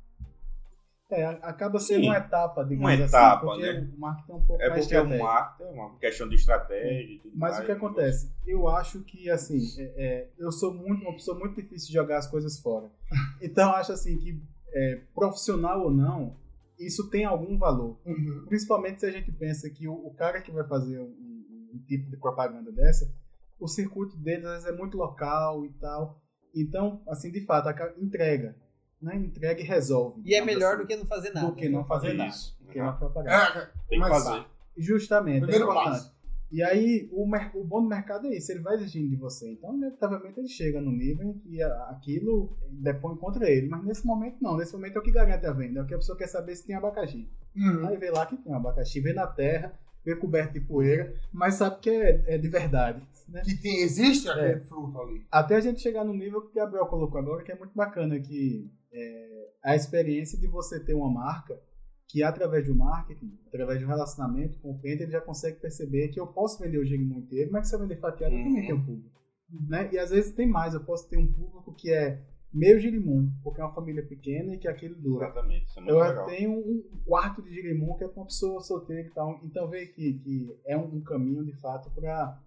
É, 1.11 1.27
acaba 1.43 1.79
sendo 1.79 2.01
Sim. 2.01 2.07
uma 2.09 2.17
etapa, 2.17 2.65
digamos 2.65 2.81
Uma 2.91 2.93
assim, 2.95 3.03
etapa, 3.05 3.47
porque 3.47 3.73
né? 3.73 3.89
o 3.95 4.01
marketing 4.01 4.33
é 4.33 4.35
um 4.35 4.41
pouco 4.47 4.63
É 4.63 4.69
mais 4.71 4.81
porque 4.85 4.97
o 4.97 4.99
estratégico. 4.99 5.25
marketing 5.25 5.63
é 5.63 5.73
uma 5.83 5.99
questão 5.99 6.29
de 6.29 6.35
estratégia 6.35 7.03
e 7.15 7.19
tudo 7.19 7.33
Mas 7.37 7.51
mais. 7.53 7.63
o 7.63 7.67
que 7.67 7.73
acontece? 7.73 8.33
Eu 8.47 8.69
acho 8.69 9.01
que, 9.05 9.31
assim, 9.31 9.59
é- 9.79 9.93
é, 9.97 10.29
eu 10.39 10.51
sou 10.51 10.73
muito, 10.75 11.03
uma 11.03 11.13
pessoa 11.13 11.39
muito 11.39 11.55
difícil 11.57 11.89
de 11.89 11.93
jogar 11.95 12.19
as 12.19 12.27
coisas 12.27 12.59
fora. 12.59 12.89
Então, 13.43 13.69
eu 13.71 13.77
acho, 13.77 13.93
assim, 13.93 14.17
que 14.17 14.41
é, 14.73 15.01
profissional 15.15 15.83
ou 15.83 15.91
não, 15.93 16.37
isso 16.79 17.09
tem 17.11 17.25
algum 17.25 17.59
valor. 17.59 17.97
Uhum. 18.07 18.47
Principalmente 18.49 19.01
se 19.01 19.07
a 19.07 19.11
gente 19.13 19.31
pensa 19.31 19.69
que 19.71 19.87
o, 19.87 19.93
o 19.93 20.13
cara 20.15 20.41
que 20.41 20.51
vai 20.51 20.65
fazer 20.65 20.99
um, 21.01 21.34
um- 21.75 21.79
tipo 21.87 22.11
de 22.11 22.17
propaganda 22.17 22.71
dessa, 22.73 23.13
o 23.59 23.67
circuito 23.69 24.17
deles 24.17 24.45
às 24.45 24.53
vezes 24.65 24.69
é 24.69 24.73
muito 24.77 24.97
local 24.97 25.65
e 25.65 25.71
tal. 25.75 26.21
Então, 26.55 27.03
assim, 27.09 27.31
de 27.31 27.45
fato, 27.45 27.69
entrega. 27.99 28.57
Né? 29.03 29.17
Entrega 29.17 29.61
e 29.61 29.65
resolve. 29.65 30.23
E 30.25 30.35
é 30.35 30.45
melhor 30.45 30.75
assim, 30.75 30.83
do 30.83 30.87
que 30.87 30.97
não 30.97 31.07
fazer 31.07 31.31
nada. 31.33 31.47
do 31.49 31.55
que 31.55 31.69
não 31.69 31.85
fazer 31.85 32.13
nada. 32.15 32.31
Isso. 32.31 32.57
Do 32.61 32.69
que 32.69 32.81
uma 32.81 32.93
propaganda. 32.97 33.35
É, 33.61 33.61
Tem 33.89 33.99
que 34.01 34.09
mas- 34.09 34.25
fazer. 34.25 34.45
Justamente, 34.77 35.41
Primeiro 35.43 35.67
é 35.67 35.69
importante. 35.71 35.93
passo. 35.93 36.15
E 36.51 36.63
aí, 36.63 37.09
o, 37.13 37.25
o 37.59 37.65
bom 37.65 37.83
do 37.83 37.89
mercado 37.89 38.27
é 38.29 38.37
isso, 38.37 38.53
ele 38.53 38.61
vai 38.61 38.75
exigindo 38.77 39.09
de 39.11 39.17
você. 39.17 39.51
Então, 39.53 39.75
inevitavelmente, 39.75 40.39
ele 40.39 40.49
chega 40.49 40.81
no 40.81 40.93
nível 40.93 41.29
em 41.31 41.39
que 41.39 41.61
aquilo 41.63 42.57
depõe 42.71 43.17
contra 43.17 43.51
ele. 43.51 43.69
Mas 43.69 43.85
nesse 43.85 44.07
momento, 44.07 44.37
não. 44.41 44.57
Nesse 44.57 44.73
momento 44.73 44.97
é 44.97 44.99
o 45.01 45.03
que 45.03 45.11
garante 45.11 45.45
a 45.47 45.53
venda. 45.53 45.81
É 45.81 45.83
o 45.83 45.87
que 45.87 45.95
a 45.95 45.99
pessoa 45.99 46.17
quer 46.17 46.29
saber 46.29 46.55
se 46.55 46.67
tem 46.67 46.77
abacaxi. 46.77 47.29
Uhum. 47.57 47.87
Aí 47.89 47.97
vê 47.97 48.11
lá 48.11 48.25
que 48.27 48.37
tem 48.37 48.53
abacaxi, 48.53 49.01
vê 49.01 49.13
na 49.13 49.27
terra, 49.27 49.77
vê 50.05 50.15
coberto 50.17 50.53
de 50.53 50.61
poeira, 50.61 51.15
mas 51.33 51.55
sabe 51.55 51.81
que 51.81 51.91
é, 51.91 52.23
é 52.35 52.39
de 52.39 52.49
verdade. 52.49 53.03
Né? 53.29 53.41
Que 53.43 53.55
tem, 53.57 53.81
existe 53.81 54.29
aquele 54.29 54.53
É. 54.53 54.61
fruto 54.61 55.01
ali. 55.01 55.27
Até 55.31 55.57
a 55.57 55.61
gente 55.61 55.81
chegar 55.81 56.05
no 56.05 56.13
nível 56.13 56.43
que 56.43 56.51
o 56.51 56.55
Gabriel 56.55 56.87
colocou 56.87 57.19
agora, 57.19 57.43
que 57.43 57.51
é 57.53 57.57
muito 57.57 57.75
bacana, 57.75 58.19
que 58.21 58.71
é 58.93 59.49
a 59.63 59.75
experiência 59.75 60.39
de 60.39 60.47
você 60.47 60.79
ter 60.79 60.95
uma 60.95 61.11
marca 61.11 61.59
que 62.07 62.23
através 62.23 62.67
do 62.67 62.75
marketing, 62.75 63.37
através 63.49 63.81
do 63.81 63.87
relacionamento 63.87 64.59
com 64.61 64.73
o 64.73 64.79
cliente, 64.79 65.03
ele 65.03 65.11
já 65.13 65.21
consegue 65.23 65.59
perceber 65.59 66.09
que 66.09 66.21
eu 66.21 66.27
posso 66.27 66.63
vender 66.63 66.79
o 66.79 66.85
girimum 66.85 67.19
inteiro, 67.21 67.51
mas 67.51 67.63
que 67.63 67.69
se 67.69 67.75
eu 67.75 67.81
vender 67.81 67.97
fatiado, 67.97 68.35
eu 68.35 68.39
também 68.45 68.57
Uhum. 68.61 68.67
tenho 68.67 68.77
um 68.77 68.85
público. 68.85 69.21
Né? 69.69 69.89
E 69.93 69.99
às 69.99 70.11
vezes 70.11 70.33
tem 70.35 70.47
mais, 70.47 70.75
eu 70.75 70.85
posso 70.85 71.09
ter 71.09 71.17
um 71.17 71.27
público 71.27 71.73
que 71.75 71.91
é 71.93 72.21
meio 72.55 72.79
girimum, 72.79 73.31
porque 73.43 73.61
é 73.61 73.65
uma 73.65 73.75
família 73.75 74.03
pequena 74.07 74.55
e 74.55 74.59
que 74.59 74.69
aquilo 74.69 74.95
dura. 74.95 75.27
Exatamente. 75.27 75.67
Isso 75.67 75.79
é 75.79 75.83
muito 75.83 75.95
Eu 75.95 75.99
legal. 76.03 76.27
tenho 76.27 76.53
um 76.53 76.83
quarto 77.05 77.43
de 77.43 77.53
girimum 77.53 77.97
que 77.99 78.05
é 78.05 78.09
para 78.09 78.21
uma 78.21 78.27
pessoa 78.27 78.61
solteira 78.61 79.03
e 79.09 79.11
tal. 79.11 79.41
Então 79.43 79.69
vê 79.69 79.87
que, 79.87 80.15
que 80.15 80.57
é 80.65 80.77
um, 80.77 80.85
um 80.97 81.01
caminho 81.01 81.45
de 81.45 81.53
fato 81.53 81.91
para 81.91 82.41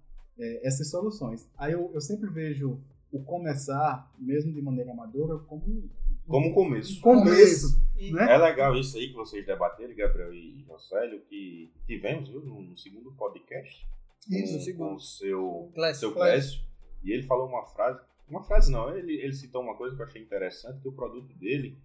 essas 0.63 0.89
soluções. 0.89 1.47
Aí 1.57 1.73
eu, 1.73 1.91
eu 1.93 1.99
sempre 2.01 2.29
vejo 2.29 2.79
o 3.11 3.21
começar, 3.23 4.11
mesmo 4.19 4.53
de 4.53 4.61
maneira 4.61 4.91
amadora, 4.91 5.37
como 5.39 5.63
um 5.65 5.89
Como 6.27 6.53
começo. 6.53 7.01
começo. 7.01 7.81
E- 7.97 8.11
né? 8.11 8.33
É 8.33 8.37
legal 8.37 8.75
isso 8.75 8.95
aí 8.97 9.07
que 9.07 9.15
vocês 9.15 9.45
debateram, 9.45 9.95
Gabriel 9.95 10.33
e 10.33 10.63
Jocélio, 10.67 11.21
que 11.21 11.71
tivemos 11.85 12.29
viu, 12.29 12.41
no, 12.41 12.61
no 12.61 12.77
segundo 12.77 13.11
podcast 13.13 13.87
Isso. 14.29 14.53
com, 14.53 14.59
segundo. 14.59 14.89
com 14.89 14.95
o 14.95 14.99
seu, 14.99 15.71
Clécio. 15.73 15.99
seu 16.01 16.13
Clécio. 16.13 16.59
E 17.03 17.11
ele 17.11 17.23
falou 17.23 17.47
uma 17.47 17.63
frase, 17.65 17.99
uma 18.29 18.43
frase 18.43 18.71
não, 18.71 18.95
ele, 18.95 19.13
ele 19.13 19.33
citou 19.33 19.61
uma 19.61 19.75
coisa 19.75 19.95
que 19.95 20.01
eu 20.01 20.05
achei 20.05 20.21
interessante, 20.21 20.81
que 20.81 20.87
o 20.87 20.91
produto 20.91 21.33
dele, 21.35 21.77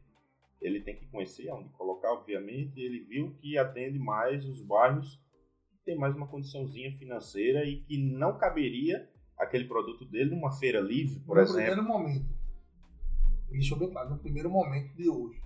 ele 0.60 0.80
tem 0.80 0.96
que 0.96 1.06
conhecer 1.06 1.50
onde 1.52 1.68
colocar, 1.70 2.12
obviamente, 2.12 2.78
e 2.78 2.84
ele 2.84 3.00
viu 3.00 3.34
que 3.40 3.56
atende 3.58 3.98
mais 3.98 4.44
os 4.44 4.62
bairros 4.62 5.20
que 5.70 5.84
tem 5.84 5.96
mais 5.96 6.14
uma 6.14 6.26
condiçãozinha 6.26 6.92
financeira 6.98 7.64
e 7.64 7.80
que 7.82 7.96
não 7.98 8.36
caberia 8.38 9.08
aquele 9.38 9.64
produto 9.64 10.04
dele 10.04 10.30
numa 10.30 10.52
feira 10.52 10.80
livre, 10.80 11.20
por 11.20 11.36
no 11.36 11.42
exemplo. 11.42 11.56
primeiro 11.62 11.82
momento. 11.82 12.26
Ele 13.48 13.58
deixou 13.58 13.78
bem 13.78 13.90
claro, 13.90 14.10
no 14.10 14.18
primeiro 14.18 14.50
momento 14.50 14.94
de 14.94 15.08
hoje. 15.08 15.40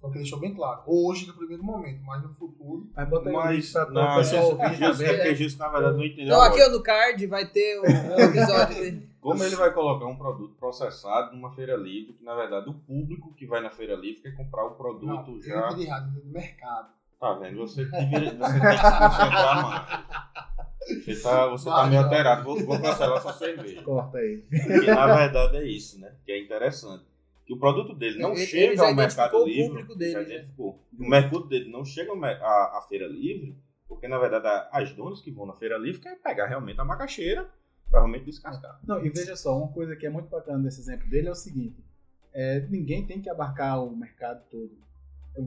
Só 0.00 0.08
que 0.08 0.14
ele 0.14 0.22
deixou 0.22 0.38
bem 0.40 0.54
claro. 0.54 0.82
Hoje, 0.86 1.26
no 1.26 1.34
primeiro 1.34 1.62
momento, 1.62 2.02
mas 2.02 2.22
no 2.22 2.32
futuro. 2.34 2.90
Aí 2.94 3.04
bota 3.06 3.28
aí 3.28 3.34
o 3.34 3.38
Mas, 3.38 3.72
pra, 3.72 3.90
não, 3.90 4.12
o 4.14 4.16
pessoal 4.18 4.44
ouvir 4.50 4.74
Justo, 4.74 4.84
é 4.84 5.06
também. 5.06 5.16
porque 5.16 5.34
Justo, 5.34 5.58
na 5.58 5.68
verdade, 5.68 5.96
não 5.96 6.04
entendeu 6.04 6.24
Então 6.26 6.42
aqui 6.42 6.62
ó, 6.62 6.70
no 6.70 6.82
card 6.82 7.26
vai 7.26 7.46
ter 7.50 7.78
o, 7.78 7.82
o 7.82 8.20
episódio 8.20 8.74
dele. 8.76 9.09
Como 9.20 9.44
ele 9.44 9.56
vai 9.56 9.72
colocar 9.72 10.06
um 10.06 10.16
produto 10.16 10.54
processado 10.58 11.34
numa 11.36 11.50
feira 11.50 11.76
livre, 11.76 12.14
que 12.14 12.24
na 12.24 12.34
verdade 12.34 12.70
o 12.70 12.74
público 12.74 13.34
que 13.34 13.46
vai 13.46 13.60
na 13.60 13.70
feira 13.70 13.94
livre 13.94 14.22
quer 14.22 14.34
comprar 14.36 14.64
o 14.64 14.74
produto 14.74 15.06
Não, 15.06 15.36
eu 15.36 15.42
já. 15.42 15.66
entendi 15.68 15.82
errado, 15.86 16.04
eu 16.06 16.10
entendi 16.18 16.28
mercado. 16.32 16.88
Tá 17.20 17.34
vendo? 17.34 17.58
Você, 17.58 17.84
deveria, 17.84 18.30
você 18.34 18.52
tem 18.52 18.60
que 18.60 18.76
concentrar 18.76 19.62
mais. 19.62 21.04
Você 21.04 21.22
tá, 21.22 21.46
você 21.48 21.68
tá 21.68 21.86
meio 21.86 22.02
alterado. 22.02 22.44
Vou, 22.44 22.64
vou 22.64 22.80
cancelar 22.80 23.20
sua 23.20 23.32
cerveja. 23.34 23.82
Corta 23.82 24.16
aí. 24.18 24.38
Porque 24.48 24.86
na 24.90 25.06
verdade 25.14 25.56
é 25.58 25.64
isso, 25.66 26.00
né? 26.00 26.14
Que 26.24 26.32
é 26.32 26.40
interessante. 26.42 27.04
Que 27.46 27.52
o 27.52 27.58
produto 27.58 27.94
dele 27.94 28.18
não 28.18 28.30
Ele- 28.32 28.40
ele 28.40 28.46
chega 28.46 28.76
já 28.76 28.86
ao 28.88 28.94
mercado 28.94 29.36
o 29.36 29.44
livre. 29.44 29.68
público 29.68 29.94
dele, 29.96 30.12
já 30.12 30.18
né? 30.20 30.24
identificou. 30.24 30.80
O 30.98 31.08
mercado 31.08 31.46
dele 31.46 31.70
não 31.70 31.84
chega 31.84 32.10
à, 32.12 32.84
feira 32.88 33.06
livre, 33.06 33.54
porque 33.86 34.08
na 34.08 34.18
verdade 34.18 34.68
as 34.72 34.92
donas 34.94 35.20
que 35.20 35.30
vão 35.30 35.44
na 35.46 35.52
feira 35.54 35.76
livre 35.76 36.00
querem 36.00 36.18
pegar 36.18 36.46
realmente 36.46 36.80
a 36.80 36.84
macaxeira 36.84 37.48
para 37.90 38.00
realmente 38.00 38.24
descascar. 38.26 38.80
Não, 38.86 39.04
e 39.04 39.08
veja 39.10 39.34
só, 39.36 39.56
uma 39.58 39.72
coisa 39.72 39.96
que 39.96 40.06
é 40.06 40.10
muito 40.10 40.28
bacana 40.28 40.62
desse 40.62 40.80
exemplo 40.80 41.08
dele 41.08 41.28
é 41.28 41.32
o 41.32 41.34
seguinte: 41.34 41.84
é, 42.32 42.60
ninguém 42.68 43.06
tem 43.06 43.20
que 43.20 43.28
abarcar 43.28 43.82
o 43.84 43.94
mercado 43.96 44.42
todo. 44.50 44.70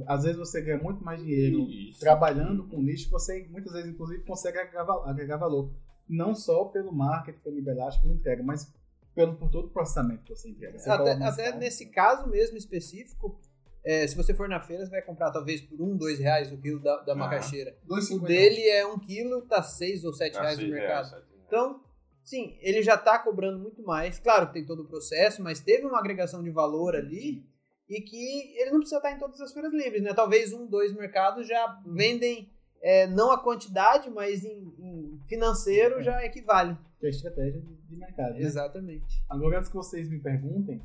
Às 0.08 0.24
vezes 0.24 0.38
você 0.38 0.62
ganha 0.62 0.78
muito 0.82 1.04
mais 1.04 1.20
dinheiro 1.22 1.70
Isso. 1.70 2.00
trabalhando 2.00 2.68
com 2.68 2.82
nicho, 2.82 3.10
você 3.10 3.46
muitas 3.50 3.74
vezes, 3.74 3.90
inclusive, 3.92 4.24
consegue 4.24 4.58
agregar, 4.58 4.84
val- 4.84 5.06
agregar 5.08 5.38
valor. 5.38 5.72
Não 6.08 6.34
só 6.34 6.66
pelo 6.66 6.92
marketing, 6.92 7.40
pela 7.40 7.58
embelagem, 7.60 8.02
pela 8.02 8.14
entrega, 8.14 8.44
mas 8.44 8.72
pelo, 9.14 9.36
por 9.36 9.50
todo 9.50 9.66
o 9.68 9.70
processamento 9.70 10.24
que 10.24 10.30
você 10.36 10.50
entrega. 10.50 10.80
Você 10.80 10.90
Até, 10.90 11.12
até 11.24 11.58
nesse 11.58 11.88
caso 11.88 12.28
mesmo 12.30 12.58
específico, 12.58 13.40
é, 13.84 14.08
se 14.08 14.16
você 14.16 14.34
for 14.34 14.48
na 14.48 14.62
feira, 14.62 14.86
você 14.86 14.90
vai 14.92 15.02
comprar 15.02 15.32
talvez 15.32 15.62
por 15.62 15.80
um, 15.82 15.96
dois 15.98 16.18
reais 16.18 16.52
o 16.52 16.58
quilo 16.58 16.80
da, 16.80 17.02
da 17.02 17.12
Ah. 17.14 17.16
macaxeira. 17.16 17.76
O 17.86 17.96
2,50. 17.96 18.26
dele 18.26 18.62
é 18.70 18.86
um 18.88 18.98
quilo, 18.98 19.42
tá 19.42 19.62
seis 19.62 20.04
ou 20.06 20.14
sete 20.14 20.38
Ah, 20.38 20.42
reais 20.44 20.58
no 20.60 20.68
mercado. 20.70 21.10
reais. 21.12 21.24
Então, 21.46 21.82
sim, 22.24 22.58
ele 22.62 22.82
já 22.82 22.96
está 22.96 23.20
cobrando 23.20 23.60
muito 23.60 23.84
mais. 23.84 24.20
Claro 24.20 24.48
que 24.48 24.54
tem 24.54 24.66
todo 24.66 24.84
o 24.84 24.88
processo, 24.88 25.44
mas 25.44 25.60
teve 25.60 25.86
uma 25.86 26.00
agregação 26.00 26.44
de 26.44 26.50
valor 26.50 26.96
ali 26.96 27.46
e 27.90 28.02
que 28.02 28.56
ele 28.58 28.72
não 28.72 28.80
precisa 28.80 28.98
estar 28.98 29.12
em 29.12 29.20
todas 29.20 29.40
as 29.42 29.54
feiras 29.54 29.74
livres, 29.74 30.02
né? 30.02 30.14
Talvez 30.14 30.54
um, 30.54 30.66
dois 30.66 30.94
mercados 30.94 31.48
já 31.48 31.82
vendem 31.86 32.50
é, 32.82 33.08
não 33.08 33.32
a 33.32 33.42
quantidade, 33.42 34.10
mas 34.10 34.44
em, 34.44 34.74
em 34.80 35.22
financeiro 35.26 36.04
já 36.04 36.24
equivale. 36.26 36.78
Que 37.00 37.06
é 37.06 37.10
a 37.10 37.12
estratégia 37.12 37.62
de, 37.62 37.76
de 37.76 37.96
mercado. 37.96 38.34
Né? 38.34 38.42
Exatamente. 38.42 39.24
Agora, 39.30 39.58
antes 39.58 39.70
que 39.70 39.76
vocês 39.76 40.10
me 40.10 40.20
perguntem, 40.20 40.82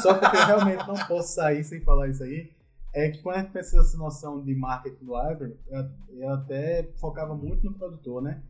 só 0.00 0.14
porque 0.14 0.36
eu 0.36 0.46
realmente 0.46 0.86
não 0.86 0.94
posso 1.06 1.34
sair 1.34 1.64
sem 1.64 1.80
falar 1.80 2.08
isso 2.08 2.22
aí, 2.22 2.50
é 2.92 3.08
que 3.10 3.22
quando 3.22 3.36
a 3.36 3.38
gente 3.40 3.52
pensa 3.52 3.76
nessa 3.76 3.96
noção 3.96 4.42
de 4.42 4.54
marketing 4.54 5.04
do 5.04 5.14
agro, 5.14 5.56
eu, 5.68 5.84
eu 6.18 6.30
até 6.30 6.88
focava 6.96 7.34
muito 7.34 7.64
no 7.64 7.74
produtor, 7.74 8.22
né? 8.22 8.42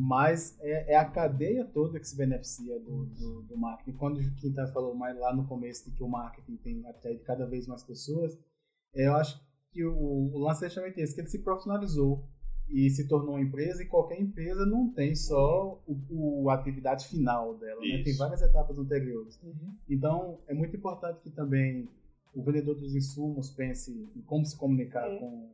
Mas 0.00 0.56
é, 0.60 0.92
é 0.92 0.96
a 0.96 1.04
cadeia 1.04 1.64
toda 1.64 1.98
que 1.98 2.06
se 2.06 2.16
beneficia 2.16 2.78
do, 2.78 3.04
do, 3.06 3.42
do 3.42 3.56
marketing. 3.56 3.96
Quando 3.98 4.20
o 4.20 4.34
Quinta 4.36 4.64
falou 4.68 4.94
mais 4.94 5.18
lá 5.18 5.34
no 5.34 5.44
começo 5.48 5.90
de 5.90 5.96
que 5.96 6.02
o 6.04 6.08
marketing 6.08 6.56
tem 6.58 6.86
até 6.86 7.16
cada 7.16 7.44
vez 7.46 7.66
mais 7.66 7.82
pessoas, 7.82 8.38
é, 8.94 9.08
eu 9.08 9.16
acho 9.16 9.40
que 9.72 9.84
o, 9.84 9.92
o 10.32 10.38
lance 10.38 10.64
é 10.64 10.68
justamente 10.68 11.00
esse, 11.00 11.14
que 11.14 11.20
ele 11.20 11.28
se 11.28 11.40
profissionalizou 11.42 12.24
e 12.70 12.88
se 12.90 13.08
tornou 13.08 13.30
uma 13.34 13.40
empresa, 13.40 13.82
e 13.82 13.86
qualquer 13.86 14.20
empresa 14.20 14.64
não 14.66 14.88
tem 14.92 15.14
só 15.16 15.82
o, 15.86 16.42
o- 16.44 16.50
a 16.50 16.54
atividade 16.54 17.08
final 17.08 17.56
dela, 17.58 17.80
né? 17.80 18.02
Tem 18.04 18.14
várias 18.16 18.40
etapas 18.42 18.78
anteriores. 18.78 19.40
Então, 19.88 20.38
é 20.46 20.54
muito 20.54 20.76
importante 20.76 21.20
que 21.22 21.30
também 21.30 21.88
o 22.34 22.42
vendedor 22.42 22.76
dos 22.76 22.94
insumos 22.94 23.50
pense 23.50 23.90
em 24.14 24.20
como 24.22 24.44
se 24.44 24.56
comunicar 24.56 25.08
com, 25.18 25.50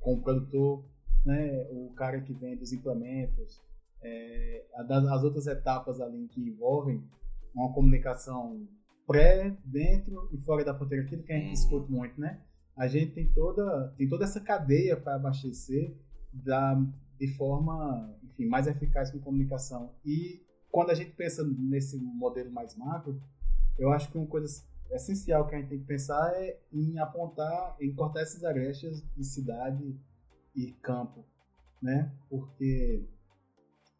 com 0.00 0.14
o 0.14 0.22
produtor, 0.22 0.84
né? 1.26 1.66
o 1.70 1.92
cara 1.94 2.20
que 2.22 2.32
vende 2.32 2.62
os 2.62 2.72
implementos, 2.72 3.60
é, 4.02 4.64
as 4.74 5.24
outras 5.24 5.46
etapas 5.46 6.00
ali 6.00 6.28
que 6.28 6.40
envolvem 6.40 7.02
uma 7.54 7.72
comunicação 7.72 8.66
pré, 9.06 9.56
dentro 9.64 10.28
e 10.32 10.38
fora 10.38 10.64
da 10.64 10.72
ponteira, 10.72 11.04
aquilo 11.04 11.22
que 11.22 11.32
a 11.32 11.36
gente 11.36 11.48
uhum. 11.48 11.52
escuta 11.52 11.90
muito, 11.90 12.20
né? 12.20 12.40
A 12.76 12.86
gente 12.86 13.12
tem 13.12 13.30
toda, 13.32 13.92
tem 13.98 14.08
toda 14.08 14.24
essa 14.24 14.40
cadeia 14.40 14.96
para 14.96 15.16
abastecer 15.16 15.94
da, 16.32 16.74
de 17.18 17.28
forma 17.36 18.16
enfim, 18.24 18.46
mais 18.46 18.66
eficaz 18.66 19.10
com 19.10 19.18
comunicação. 19.18 19.92
E 20.04 20.42
quando 20.70 20.90
a 20.90 20.94
gente 20.94 21.10
pensa 21.10 21.44
nesse 21.44 21.98
modelo 21.98 22.50
mais 22.50 22.74
macro, 22.76 23.20
eu 23.78 23.92
acho 23.92 24.10
que 24.10 24.16
uma 24.16 24.26
coisa 24.26 24.64
essencial 24.90 25.46
que 25.46 25.54
a 25.54 25.58
gente 25.58 25.68
tem 25.68 25.78
que 25.78 25.86
pensar 25.86 26.32
é 26.34 26.58
em 26.72 26.98
apontar, 26.98 27.76
em 27.80 27.92
cortar 27.94 28.20
essas 28.20 28.44
arestas 28.44 29.02
de 29.16 29.24
cidade 29.24 29.96
e 30.54 30.72
campo, 30.72 31.24
né? 31.80 32.12
Porque 32.28 33.04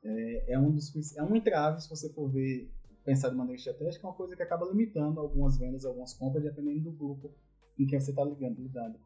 é, 0.04 0.52
é 0.52 0.58
um 0.58 0.70
dos 0.70 1.16
é 1.16 1.22
um 1.22 1.34
entrave 1.36 1.80
se 1.80 1.88
você 1.88 2.08
for 2.12 2.28
ver 2.28 2.70
pensar 3.04 3.28
de 3.28 3.36
maneira 3.36 3.58
estratégica, 3.58 4.06
é 4.06 4.10
uma 4.10 4.16
coisa 4.16 4.36
que 4.36 4.42
acaba 4.42 4.66
limitando 4.66 5.20
algumas 5.20 5.56
vendas, 5.58 5.84
algumas 5.84 6.14
compras, 6.14 6.44
dependendo 6.44 6.90
do 6.90 6.92
grupo 6.92 7.32
em 7.78 7.86
quem 7.86 7.98
você 7.98 8.10
está 8.10 8.24
ligando, 8.24 8.60
lidando. 8.60 8.98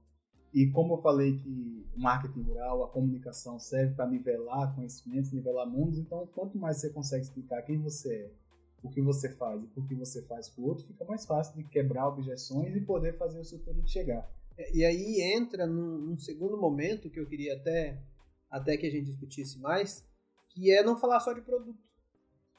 E 0.53 0.67
como 0.71 0.95
eu 0.95 0.99
falei 0.99 1.37
que 1.37 1.87
o 1.95 2.01
marketing 2.01 2.43
rural, 2.43 2.85
a 2.85 2.89
comunicação 2.89 3.59
serve 3.59 3.95
para 3.95 4.07
nivelar 4.07 4.75
conhecimentos, 4.75 5.33
nivelar 5.33 5.67
mundos, 5.67 5.99
então 5.99 6.27
quanto 6.35 6.59
mais 6.59 6.79
você 6.79 6.91
consegue 6.91 7.25
explicar 7.25 7.63
quem 7.63 7.79
você 7.81 8.15
é, 8.15 8.31
o 8.83 8.91
que 8.91 9.01
você 9.01 9.31
faz 9.31 9.63
e 9.63 9.67
por 9.67 9.87
que 9.87 9.95
você 9.95 10.23
faz 10.23 10.49
para 10.49 10.63
o 10.63 10.67
outro, 10.69 10.85
fica 10.85 11.05
mais 11.05 11.27
fácil 11.27 11.57
de 11.57 11.65
quebrar 11.65 12.09
objeções 12.09 12.75
e 12.77 12.81
poder 12.81 13.15
fazer 13.15 13.41
o 13.41 13.45
seu 13.45 13.59
produto 13.59 13.89
chegar. 13.91 14.31
É, 14.57 14.75
e 14.75 14.85
aí 14.85 15.21
entra 15.35 15.67
num, 15.67 15.99
num 15.99 16.19
segundo 16.19 16.57
momento 16.57 17.11
que 17.11 17.19
eu 17.19 17.27
queria 17.27 17.55
até, 17.55 18.01
até 18.51 18.77
que 18.77 18.87
a 18.87 18.91
gente 18.91 19.07
discutisse 19.07 19.59
mais, 19.59 20.07
que 20.57 20.73
é 20.73 20.83
não 20.83 20.97
falar 20.97 21.21
só 21.21 21.35
de 21.35 21.43
produto. 21.43 21.79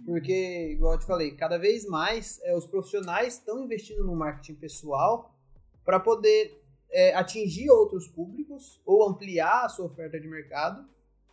Porque, 0.06 0.70
igual 0.72 0.94
eu 0.94 1.00
te 1.00 1.06
falei, 1.08 1.32
cada 1.32 1.58
vez 1.58 1.84
mais 1.88 2.40
é, 2.44 2.56
os 2.56 2.68
profissionais 2.68 3.34
estão 3.34 3.64
investindo 3.64 4.04
no 4.04 4.16
marketing 4.16 4.54
pessoal 4.54 5.36
para 5.84 6.00
poder 6.00 6.62
é, 6.92 7.16
atingir 7.16 7.72
outros 7.72 8.08
públicos 8.08 8.80
ou 8.86 9.10
ampliar 9.10 9.66
a 9.66 9.70
sua 9.70 9.88
oferta 9.88 10.20
de 10.20 10.28
mercado 10.28 10.88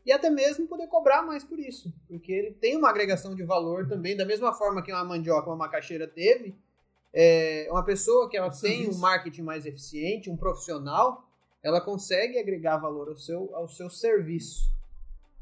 e 0.07 0.11
até 0.11 0.31
mesmo 0.31 0.67
poder 0.67 0.87
cobrar 0.87 1.23
mais 1.23 1.45
por 1.45 1.59
isso, 1.59 1.93
porque 2.09 2.33
ele 2.33 2.51
tem 2.53 2.77
uma 2.77 2.89
agregação 2.89 3.35
de 3.35 3.43
valor 3.43 3.87
também, 3.87 4.17
da 4.17 4.25
mesma 4.25 4.53
forma 4.53 4.83
que 4.83 4.93
uma 4.93 5.05
mandioca, 5.05 5.49
uma 5.49 5.57
macaxeira 5.57 6.07
teve, 6.07 6.55
é, 7.13 7.69
uma 7.71 7.85
pessoa 7.85 8.29
que 8.29 8.37
ela 8.37 8.51
tem 8.51 8.89
um 8.89 8.99
marketing 8.99 9.43
mais 9.43 9.65
eficiente, 9.67 10.31
um 10.31 10.37
profissional, 10.37 11.29
ela 11.63 11.81
consegue 11.81 12.39
agregar 12.39 12.79
valor 12.79 13.09
ao 13.09 13.17
seu, 13.17 13.55
ao 13.55 13.69
seu 13.69 13.89
serviço. 13.89 14.74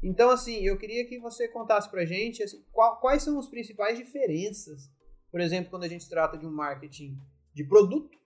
Então, 0.03 0.29
assim, 0.29 0.57
eu 0.57 0.77
queria 0.77 1.07
que 1.07 1.17
você 1.17 1.47
contasse 1.47 1.89
pra 1.89 2.03
gente 2.03 2.43
assim, 2.43 2.61
qual, 2.73 2.99
quais 2.99 3.23
são 3.23 3.39
as 3.39 3.47
principais 3.47 3.97
diferenças, 3.97 4.91
por 5.31 5.39
exemplo, 5.39 5.69
quando 5.69 5.85
a 5.85 5.87
gente 5.87 6.09
trata 6.09 6.37
de 6.37 6.45
um 6.45 6.51
marketing 6.51 7.17
de 7.53 7.63
produto 7.63 8.17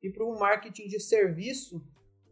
e 0.00 0.08
para 0.08 0.24
um 0.24 0.38
marketing 0.38 0.86
de 0.86 1.00
serviço, 1.00 1.84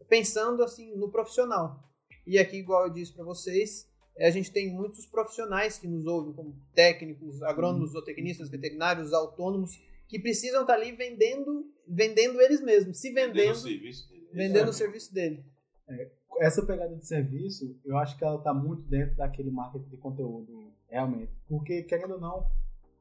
pensando 0.07 0.63
assim 0.63 0.95
no 0.95 1.11
profissional. 1.11 1.83
E 2.25 2.39
aqui, 2.39 2.57
igual 2.57 2.87
eu 2.87 2.93
disse 2.93 3.13
para 3.13 3.25
vocês, 3.25 3.85
a 4.17 4.29
gente 4.29 4.51
tem 4.51 4.73
muitos 4.73 5.05
profissionais 5.05 5.77
que 5.77 5.87
nos 5.87 6.05
ouvem, 6.05 6.33
como 6.33 6.55
técnicos, 6.73 7.43
agrônomos, 7.43 7.89
uhum. 7.89 7.99
zootecnistas, 7.99 8.49
veterinários, 8.49 9.11
autônomos, 9.11 9.77
que 10.07 10.19
precisam 10.19 10.61
estar 10.61 10.75
tá 10.75 10.79
ali 10.79 10.93
vendendo, 10.93 11.69
vendendo 11.85 12.39
eles 12.39 12.61
mesmos, 12.61 12.99
se 12.99 13.11
vendendo, 13.11 13.33
vendendo 13.33 13.51
o 13.51 13.61
serviço 13.61 14.09
dele. 14.09 14.29
Vendendo 14.31 14.69
o 14.69 14.73
serviço 14.73 15.13
dele. 15.13 15.54
É, 15.87 16.11
essa 16.39 16.65
pegada 16.65 16.95
de 16.95 17.05
serviço, 17.05 17.79
eu 17.85 17.97
acho 17.97 18.17
que 18.17 18.23
ela 18.23 18.37
está 18.37 18.53
muito 18.53 18.83
dentro 18.83 19.15
daquele 19.15 19.51
marketing 19.51 19.89
de 19.89 19.97
conteúdo, 19.97 20.73
realmente. 20.89 21.31
Porque, 21.47 21.83
querendo 21.83 22.15
ou 22.15 22.19
não, 22.19 22.45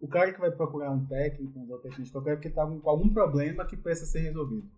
o 0.01 0.09
cara 0.09 0.32
que 0.32 0.41
vai 0.41 0.51
procurar 0.51 0.91
um 0.91 1.07
técnico, 1.07 1.59
um 1.59 1.78
técnico 1.78 2.12
qualquer, 2.12 2.32
é 2.32 2.37
porque 2.37 2.49
está 2.49 2.66
com 2.66 2.89
algum 2.89 3.12
problema 3.12 3.66
que 3.66 3.76
precisa 3.76 4.11
ser 4.11 4.20
resolvido. 4.20 4.68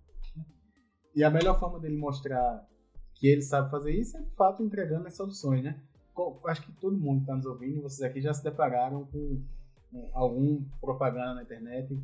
E 1.14 1.24
a 1.24 1.30
melhor 1.30 1.58
forma 1.58 1.80
dele 1.80 1.96
mostrar 1.96 2.66
que 3.14 3.26
ele 3.26 3.42
sabe 3.42 3.70
fazer 3.70 3.92
isso 3.92 4.16
é, 4.16 4.20
de 4.20 4.34
fato, 4.34 4.62
entregando 4.62 5.06
as 5.08 5.16
soluções, 5.16 5.64
né? 5.64 5.80
Acho 6.46 6.62
que 6.62 6.72
todo 6.80 6.96
mundo 6.96 7.20
está 7.22 7.34
nos 7.34 7.46
ouvindo, 7.46 7.82
vocês 7.82 8.08
aqui 8.08 8.20
já 8.20 8.32
se 8.32 8.42
depararam 8.42 9.04
com 9.06 9.42
algum 10.12 10.64
propaganda 10.80 11.34
na 11.34 11.42
internet 11.42 11.98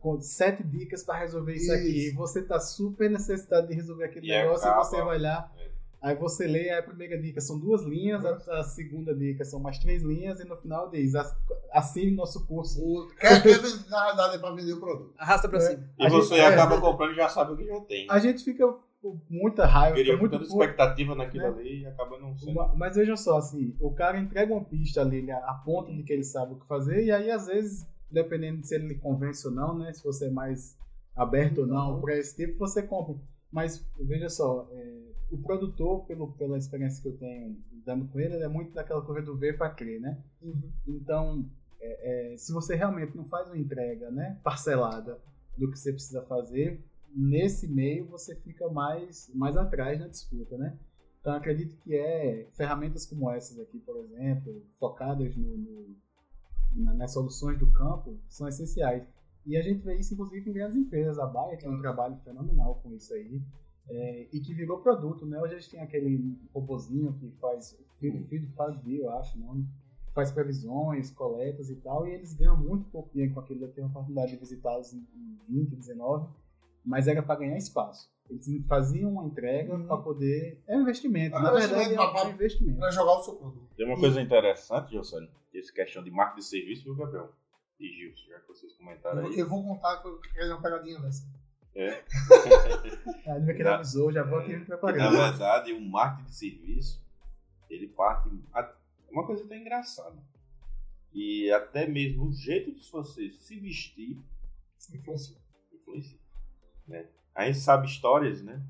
com 0.00 0.20
sete 0.20 0.62
dicas 0.62 1.04
para 1.04 1.18
resolver 1.18 1.54
isso, 1.54 1.64
isso, 1.64 1.74
aqui. 1.74 2.08
E 2.08 2.12
você 2.12 2.42
tá 2.42 2.58
super 2.58 3.10
necessitado 3.10 3.68
de 3.68 3.74
resolver 3.74 4.04
aquele 4.04 4.26
e 4.26 4.30
negócio 4.30 4.66
acaba, 4.66 4.82
e 4.82 4.84
você 4.84 5.02
vai 5.02 5.18
lá. 5.18 5.52
É. 5.58 5.70
Aí 6.02 6.16
você 6.16 6.46
lê 6.46 6.70
a 6.70 6.82
primeira 6.82 7.20
dica 7.20 7.42
são 7.42 7.58
duas 7.58 7.82
linhas, 7.82 8.24
a, 8.24 8.60
a, 8.60 8.64
segunda 8.64 9.14
dica 9.14 9.44
são 9.44 9.60
mais 9.60 9.78
três 9.78 10.02
linhas, 10.02 10.40
e 10.40 10.44
no 10.44 10.56
final 10.56 10.88
diz: 10.88 11.12
assine 11.70 12.12
nosso 12.12 12.46
curso. 12.46 12.80
O, 12.82 13.08
quer, 13.20 13.42
quer, 13.42 13.60
na 13.90 14.06
verdade, 14.06 14.36
é 14.36 14.38
para 14.38 14.54
vender 14.54 14.72
o 14.72 14.80
produto. 14.80 15.12
Arrasta 15.18 15.48
para 15.48 15.58
é. 15.58 15.60
cima. 15.60 15.90
E 15.98 16.06
a 16.06 16.08
você 16.08 16.36
gente, 16.36 16.44
acaba 16.44 16.76
é, 16.76 16.80
comprando 16.80 17.12
e 17.12 17.16
já 17.16 17.28
sabe 17.28 17.52
o 17.52 17.56
que 17.56 17.66
já 17.66 17.80
tem. 17.82 18.06
A 18.08 18.18
gente 18.18 18.42
fica 18.42 18.66
com 19.02 19.20
muita 19.28 19.66
raiva. 19.66 19.96
Queria 19.96 20.16
muita 20.16 20.36
expectativa 20.36 21.14
naquilo 21.14 21.44
né? 21.44 21.60
ali 21.60 21.80
e 21.82 21.86
acaba 21.86 22.18
não 22.18 22.36
sendo. 22.36 22.54
Mas 22.76 22.96
vejam 22.96 23.16
só, 23.16 23.36
assim, 23.36 23.76
o 23.78 23.92
cara 23.92 24.18
entrega 24.18 24.52
uma 24.52 24.64
pista 24.64 25.02
ali, 25.02 25.18
ele 25.18 25.32
aponta 25.32 25.92
de 25.92 26.02
que 26.02 26.12
ele 26.12 26.24
sabe 26.24 26.54
o 26.54 26.58
que 26.58 26.66
fazer, 26.66 27.04
e 27.04 27.10
aí 27.10 27.30
às 27.30 27.46
vezes, 27.46 27.86
dependendo 28.10 28.60
de 28.60 28.66
se 28.66 28.74
ele 28.74 28.88
lhe 28.88 28.98
convence 28.98 29.46
ou 29.46 29.52
não, 29.52 29.78
né? 29.78 29.92
Se 29.92 30.02
você 30.02 30.26
é 30.26 30.30
mais 30.30 30.76
aberto 31.14 31.62
ou 31.62 31.66
não 31.66 32.00
para 32.00 32.16
esse 32.16 32.36
tipo, 32.36 32.58
você 32.58 32.82
compra. 32.82 33.16
Mas 33.50 33.84
veja 33.98 34.28
só, 34.28 34.68
é, 34.72 35.00
o 35.30 35.38
produtor, 35.38 36.04
pelo, 36.06 36.32
pela 36.32 36.58
experiência 36.58 37.02
que 37.02 37.08
eu 37.08 37.16
tenho 37.16 37.56
dando 37.84 38.06
com 38.08 38.20
ele, 38.20 38.34
ele 38.34 38.44
é 38.44 38.48
muito 38.48 38.72
daquela 38.72 39.02
coisa 39.02 39.26
do 39.26 39.36
ver 39.36 39.56
para 39.56 39.70
crer, 39.70 40.00
né? 40.00 40.22
Uhum. 40.42 40.70
Então, 40.86 41.50
é, 41.80 42.32
é, 42.32 42.36
se 42.36 42.52
você 42.52 42.74
realmente 42.74 43.16
não 43.16 43.24
faz 43.24 43.48
uma 43.48 43.58
entrega 43.58 44.10
né, 44.10 44.38
parcelada 44.42 45.18
do 45.56 45.70
que 45.70 45.78
você 45.78 45.92
precisa 45.92 46.22
fazer, 46.22 46.84
nesse 47.14 47.66
meio 47.68 48.06
você 48.06 48.34
fica 48.36 48.68
mais, 48.68 49.30
mais 49.34 49.56
atrás 49.56 49.98
na 49.98 50.08
disputa, 50.08 50.56
né? 50.56 50.78
Então, 51.20 51.34
acredito 51.34 51.76
que 51.76 51.94
é 51.94 52.48
ferramentas 52.52 53.04
como 53.04 53.30
essas 53.30 53.58
aqui, 53.58 53.78
por 53.78 53.96
exemplo, 53.98 54.64
focadas 54.78 55.36
no, 55.36 55.56
no 55.56 55.96
nas 56.72 57.12
soluções 57.12 57.58
do 57.58 57.70
campo, 57.72 58.18
são 58.28 58.48
essenciais. 58.48 59.06
E 59.46 59.56
a 59.56 59.62
gente 59.62 59.80
vê 59.80 59.96
isso, 59.96 60.14
inclusive, 60.14 60.48
em 60.48 60.52
grandes 60.52 60.76
empresas. 60.76 61.18
A 61.18 61.26
Baia 61.26 61.56
tem 61.56 61.68
um 61.68 61.80
trabalho 61.80 62.16
fenomenal 62.18 62.76
com 62.82 62.92
isso 62.92 63.12
aí. 63.14 63.40
É, 63.88 64.28
e 64.32 64.40
que 64.40 64.54
virou 64.54 64.78
produto, 64.78 65.26
né? 65.26 65.40
Hoje 65.40 65.54
a 65.54 65.58
gente 65.58 65.70
tem 65.70 65.80
aquele 65.80 66.38
robozinho 66.54 67.12
que 67.14 67.30
faz, 67.32 67.76
filho, 67.98 68.24
filho 68.24 68.48
faz 68.50 68.76
bio, 68.76 69.04
eu 69.04 69.10
acho, 69.10 69.36
nome, 69.38 69.66
faz 70.12 70.30
previsões, 70.30 71.10
coletas 71.10 71.70
e 71.70 71.76
tal, 71.76 72.06
e 72.06 72.12
eles 72.12 72.32
ganham 72.32 72.56
muito 72.56 72.88
pouco 72.90 73.10
dinheiro 73.10 73.34
com 73.34 73.40
aquilo. 73.40 73.64
Eu 73.64 73.72
tenho 73.72 73.88
a 73.88 73.90
oportunidade 73.90 74.30
de 74.30 74.36
visitá-los 74.36 74.92
em 74.92 75.04
20, 75.48 75.74
19, 75.74 76.28
mas 76.84 77.08
era 77.08 77.22
para 77.22 77.40
ganhar 77.40 77.56
espaço. 77.56 78.10
Eles 78.28 78.46
faziam 78.66 79.12
uma 79.12 79.24
entrega 79.24 79.74
uhum. 79.74 79.86
para 79.86 79.96
poder. 79.96 80.62
É 80.68 80.76
um 80.76 80.82
investimento. 80.82 81.36
É 81.36 81.42
Na 81.42 81.50
verdade, 81.50 81.94
é 81.94 82.00
um 82.00 82.30
investimento. 82.30 82.78
Para 82.78 82.90
jogar 82.90 83.18
o 83.18 83.22
seu 83.22 83.34
produto. 83.34 83.68
Tem 83.76 83.86
uma 83.86 83.98
coisa 83.98 84.20
interessante, 84.20 84.92
Josélio, 84.92 85.28
essa 85.52 85.72
questão 85.72 86.02
de 86.02 86.10
marca 86.10 86.36
de 86.36 86.44
serviço, 86.44 86.84
viu, 86.84 86.94
Gabriel? 86.94 87.32
E 87.80 87.88
Gilson, 87.88 88.28
já 88.28 88.38
que 88.40 88.46
vocês 88.46 88.72
comentaram 88.74 89.26
aí. 89.26 89.38
Eu 89.38 89.48
vou 89.48 89.64
contar 89.64 90.00
que 90.00 90.06
eu 90.06 90.20
quero 90.20 90.52
uma 90.52 90.62
pegadinha 90.62 91.00
dessa. 91.00 91.26
É. 91.74 92.04
a 93.26 93.38
Lívia 93.38 93.54
que 93.54 93.62
avisou, 93.62 94.12
já 94.12 94.22
vou 94.22 94.38
aqui 94.38 94.56
me 94.56 94.64
preparando. 94.64 94.98
Na 94.98 95.30
verdade, 95.30 95.72
o 95.72 95.80
marketing 95.80 96.28
de 96.28 96.34
serviço, 96.34 97.04
ele 97.68 97.88
parte. 97.88 98.28
Uma 99.10 99.26
coisa 99.26 99.44
até 99.44 99.58
engraçada. 99.58 100.22
E 101.12 101.50
até 101.50 101.86
mesmo 101.88 102.26
o 102.26 102.32
jeito 102.32 102.72
de 102.72 102.88
você 102.88 103.30
se 103.30 103.58
vestir 103.58 104.22
influencia. 104.94 105.36
influencia 105.72 106.19
né? 106.90 107.06
A 107.34 107.46
gente 107.46 107.58
sabe 107.58 107.86
histórias, 107.86 108.42
né? 108.42 108.62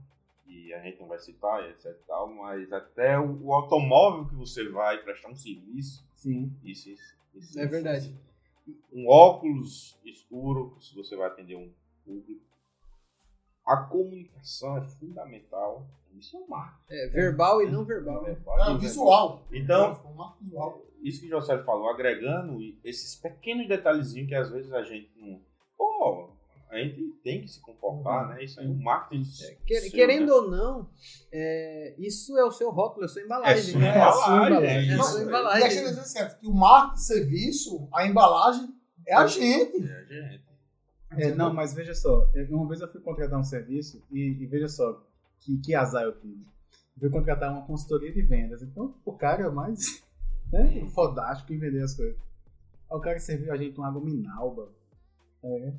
E 0.46 0.72
a 0.74 0.80
gente 0.80 1.00
não 1.00 1.08
vai 1.08 1.18
citar, 1.18 1.68
etc. 1.70 1.96
Tal, 2.06 2.32
mas 2.32 2.72
até 2.72 3.18
o, 3.18 3.46
o 3.46 3.52
automóvel 3.54 4.26
que 4.26 4.34
você 4.34 4.68
vai 4.68 4.98
prestar 4.98 5.28
um 5.28 5.36
serviço. 5.36 6.06
Sim. 6.14 6.52
Isso, 6.62 6.90
isso, 6.90 7.16
isso 7.34 7.58
é 7.58 7.66
verdade. 7.66 8.14
Um 8.92 9.08
óculos 9.08 9.98
escuro, 10.04 10.76
se 10.80 10.94
você 10.94 11.16
vai 11.16 11.28
atender 11.28 11.56
um 11.56 11.72
público 12.04 12.50
a 13.70 13.76
comunicação 13.76 14.78
é 14.78 14.82
fundamental. 14.82 15.86
Isso 16.18 16.36
é 16.36 16.40
um 16.40 16.48
marketing. 16.48 16.92
É, 16.92 17.06
verbal 17.08 17.62
e 17.62 17.70
não 17.70 17.84
verbal. 17.84 18.26
É, 18.26 18.34
verbal 18.34 18.74
é, 18.74 18.78
visual. 18.78 19.46
Então, 19.52 19.92
isso 21.02 21.20
que 21.20 21.26
o 21.26 21.30
José 21.30 21.58
falou, 21.62 21.88
agregando 21.88 22.58
esses 22.84 23.14
pequenos 23.14 23.68
detalhezinhos 23.68 24.28
que 24.28 24.34
às 24.34 24.50
vezes 24.50 24.72
a 24.72 24.82
gente 24.82 25.08
não. 25.16 25.40
Pô, 25.78 26.29
a 26.70 26.78
gente 26.78 27.08
tem 27.24 27.42
que 27.42 27.48
se 27.48 27.60
comportar, 27.60 28.28
né? 28.28 28.44
Isso 28.44 28.60
aí 28.60 28.66
é 28.66 28.68
um 28.68 28.80
marketing. 28.80 29.22
É, 29.22 29.80
seu, 29.80 29.90
querendo 29.90 30.26
né? 30.26 30.32
ou 30.32 30.50
não, 30.50 30.90
é, 31.32 31.94
isso 31.98 32.38
é 32.38 32.44
o 32.44 32.52
seu 32.52 32.70
rótulo, 32.70 33.02
é 33.02 33.06
a 33.06 33.08
sua 33.08 33.22
embalagem. 33.22 33.74
É, 33.74 33.78
né? 33.78 33.88
é 33.88 34.00
a 34.00 34.12
sua 34.12 34.46
embalagem. 34.46 34.90
É, 34.90 34.94
a 34.94 35.02
sua 35.02 35.22
embalagem. 35.22 35.62
E 35.62 35.64
aquele 35.64 36.36
que 36.40 36.46
o 36.46 36.52
marketing 36.52 36.94
de 36.94 37.04
serviço, 37.04 37.88
a 37.92 38.06
embalagem, 38.06 38.68
é 39.06 39.14
a 39.14 39.26
gente. 39.26 39.84
É 39.84 39.92
a 39.92 40.04
gente. 40.04 40.50
É, 41.18 41.34
não, 41.34 41.52
mas 41.52 41.74
veja 41.74 41.92
só, 41.92 42.30
é, 42.34 42.44
uma 42.50 42.68
vez 42.68 42.80
eu 42.80 42.86
fui 42.86 43.00
contratar 43.00 43.38
um 43.38 43.42
serviço 43.42 44.00
e, 44.12 44.20
e 44.40 44.46
veja 44.46 44.68
só 44.68 45.04
que, 45.40 45.58
que 45.58 45.74
azar 45.74 46.04
eu 46.04 46.16
tive. 46.20 46.46
Eu 46.94 47.00
fui 47.00 47.10
contratar 47.10 47.50
uma 47.50 47.66
consultoria 47.66 48.12
de 48.12 48.22
vendas. 48.22 48.62
Então, 48.62 48.94
o 49.04 49.12
cara 49.12 49.44
é 49.44 49.50
mais 49.50 50.04
né, 50.52 50.86
fodástico 50.94 51.52
em 51.52 51.58
vender 51.58 51.82
as 51.82 51.94
coisas. 51.94 52.16
Aí 52.88 52.96
o 52.96 53.00
cara 53.00 53.18
serviu 53.18 53.52
a 53.52 53.56
gente 53.56 53.76
uma 53.76 53.88
água 53.88 54.00
minalba, 54.00 54.68
é, 55.42 55.72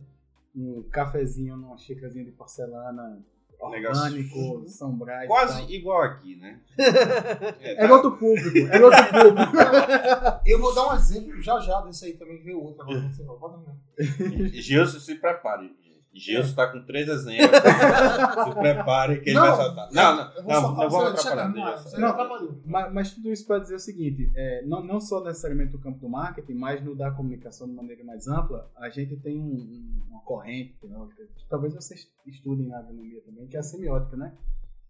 um 0.56 0.84
cafezinho 0.92 1.56
numa 1.56 1.78
xícarazinha 1.78 2.26
de 2.26 2.32
porcelana 2.32 3.24
Negócio 3.70 4.06
orgânico, 4.06 4.68
São 4.68 4.98
Brás. 4.98 5.28
Quase 5.28 5.72
igual 5.72 6.02
aqui, 6.02 6.36
né? 6.36 6.60
É 7.62 7.92
outro 7.92 8.18
público, 8.18 8.58
é 8.58 8.84
outro 8.84 9.06
público. 9.06 9.54
Eu 10.46 10.60
vou 10.60 10.74
dar 10.74 10.88
um 10.88 10.96
exemplo 10.96 11.40
já 11.42 11.60
já 11.60 11.80
desse 11.82 12.06
aí 12.06 12.14
também, 12.14 12.42
veio 12.42 12.60
outro 12.60 12.82
agora. 12.82 13.12
Pode 13.40 14.18
terminar. 14.18 14.50
Gilson, 14.54 15.00
se 15.00 15.16
prepare. 15.16 15.72
Gilson 16.14 16.56
tá 16.56 16.68
com 16.72 16.84
três 16.84 17.08
exemplos. 17.08 17.48
se 18.46 18.56
prepare 18.60 19.22
que 19.22 19.30
ele 19.30 19.40
Não, 19.40 19.48
vai 19.48 19.56
saltar. 19.56 19.90
Não, 19.92 20.16
não, 20.16 20.24
não, 20.44 20.62
soltar 20.62 20.84
não 20.84 20.90
você, 20.90 20.98
vamos 20.98 21.26
atrapalhar. 21.28 21.52
Mas, 22.66 22.94
mas 22.94 23.12
tudo 23.14 23.32
isso 23.32 23.48
para 23.48 23.60
dizer 23.60 23.76
o 23.76 23.80
seguinte, 23.80 24.30
é, 24.36 24.66
não, 24.66 24.84
não 24.84 25.00
só 25.00 25.24
necessariamente 25.24 25.74
no 25.74 25.80
campo 25.80 26.00
do 26.00 26.10
marketing, 26.10 26.54
mas 26.54 26.84
no 26.84 26.96
da 26.96 27.12
comunicação 27.12 27.68
de 27.68 27.74
maneira 27.74 28.04
mais 28.04 28.28
ampla, 28.28 28.70
a 28.76 28.90
gente 28.90 29.16
tem 29.18 29.40
um- 29.40 29.44
um- 29.56 30.02
uma 30.10 30.22
corrente 30.22 30.76
talvez 31.50 31.74
vocês 31.74 32.08
estudem 32.26 32.68
na 32.68 32.80
agronomia 32.80 33.22
também, 33.22 33.48
que 33.48 33.56
é 33.56 33.60
a 33.60 33.64
semiótica, 33.64 34.16
né? 34.18 34.34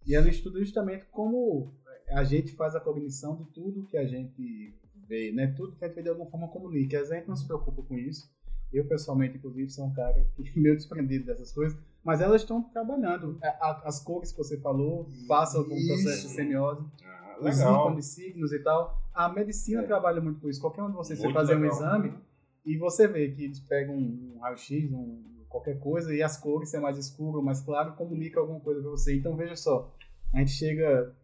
E 0.06 0.14
ela 0.14 0.28
estuda 0.28 0.58
justamente 0.58 1.04
como 1.10 1.72
a 2.08 2.24
gente 2.24 2.52
faz 2.52 2.74
a 2.74 2.80
cognição 2.80 3.36
de 3.36 3.44
tudo 3.52 3.86
que 3.86 3.96
a 3.96 4.06
gente 4.06 4.74
vê, 5.08 5.32
né? 5.32 5.48
Tudo 5.56 5.76
que 5.76 5.84
a 5.84 5.88
gente 5.88 5.96
vê 5.96 6.02
de 6.02 6.08
alguma 6.08 6.28
forma 6.28 6.48
comunica. 6.48 7.00
A 7.00 7.04
gente 7.04 7.28
não 7.28 7.36
se 7.36 7.46
preocupa 7.46 7.82
com 7.82 7.96
isso. 7.96 8.28
Eu, 8.72 8.84
pessoalmente, 8.86 9.36
inclusive, 9.36 9.68
sou 9.70 9.86
um 9.86 9.92
cara 9.92 10.26
meio 10.56 10.76
desprendido 10.76 11.26
dessas 11.26 11.52
coisas, 11.52 11.78
mas 12.02 12.20
elas 12.20 12.42
estão 12.42 12.62
trabalhando. 12.62 13.38
A- 13.42 13.82
As 13.84 14.02
cores 14.02 14.32
que 14.32 14.38
você 14.38 14.58
falou 14.58 15.08
passam 15.28 15.62
por 15.64 15.72
um 15.72 15.86
processo 15.86 16.28
de 16.28 16.34
semiose 16.34 16.84
Ah, 17.04 17.36
os 17.40 17.58
ícones, 17.60 18.06
signos 18.06 18.52
e 18.52 18.58
tal. 18.60 18.98
A 19.14 19.28
medicina 19.28 19.82
É. 19.82 19.86
trabalha 19.86 20.20
muito 20.20 20.40
com 20.40 20.48
isso. 20.48 20.60
Qualquer 20.60 20.82
um 20.82 20.88
de 20.88 20.94
vocês 20.96 21.18
você 21.18 21.24
Muito 21.26 21.34
fazer 21.34 21.56
um 21.56 21.64
exame 21.66 22.14
e 22.64 22.76
você 22.78 23.06
vê 23.08 23.30
que 23.30 23.44
eles 23.44 23.60
pegam 23.60 23.94
um 23.96 24.38
raio-x, 24.40 24.90
um, 24.92 25.22
qualquer 25.48 25.78
coisa, 25.78 26.14
e 26.14 26.22
as 26.22 26.36
cores, 26.38 26.70
se 26.70 26.76
é 26.76 26.80
mais 26.80 26.96
escuro, 26.96 27.42
mais 27.42 27.60
claro, 27.60 27.92
comunica 27.94 28.40
alguma 28.40 28.60
coisa 28.60 28.80
para 28.80 28.90
você. 28.90 29.14
Então 29.16 29.36
veja 29.36 29.54
só, 29.56 29.92
a 30.32 30.38
gente 30.38 30.52
chega 30.52 31.14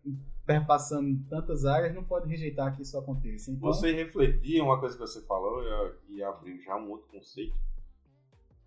perpassando 0.49 1.21
tantas 1.29 1.67
áreas, 1.67 1.95
não 1.95 2.03
pode 2.03 2.27
rejeitar 2.27 2.75
que 2.75 2.81
isso 2.81 2.97
aconteça. 2.99 3.51
Então, 3.51 3.61
Você 3.71 3.93
refletir 3.93 4.63
uma 4.63 4.81
coisa 4.81 4.95
que 4.97 5.01
você 5.03 5.21
falou 5.27 5.63
e, 6.09 6.15
e 6.17 6.23
abriu 6.23 6.59
já 6.63 6.75
um 6.75 6.89
outro 6.91 7.07
conceito. 7.09 7.55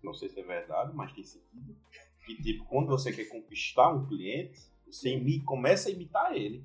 Não 0.00 0.14
sei 0.14 0.28
se 0.28 0.38
é 0.38 0.44
verdade, 0.44 0.92
mas 0.94 1.12
tem 1.12 1.24
sentido. 1.24 1.76
Que 2.24 2.40
tipo, 2.40 2.64
quando 2.66 2.86
você 2.86 3.12
quer 3.12 3.24
conquistar 3.24 3.90
um 3.92 4.06
cliente, 4.06 4.60
você 4.86 5.10
imi- 5.10 5.40
começa 5.42 5.88
a 5.88 5.92
imitar 5.92 6.32
ele. 6.36 6.64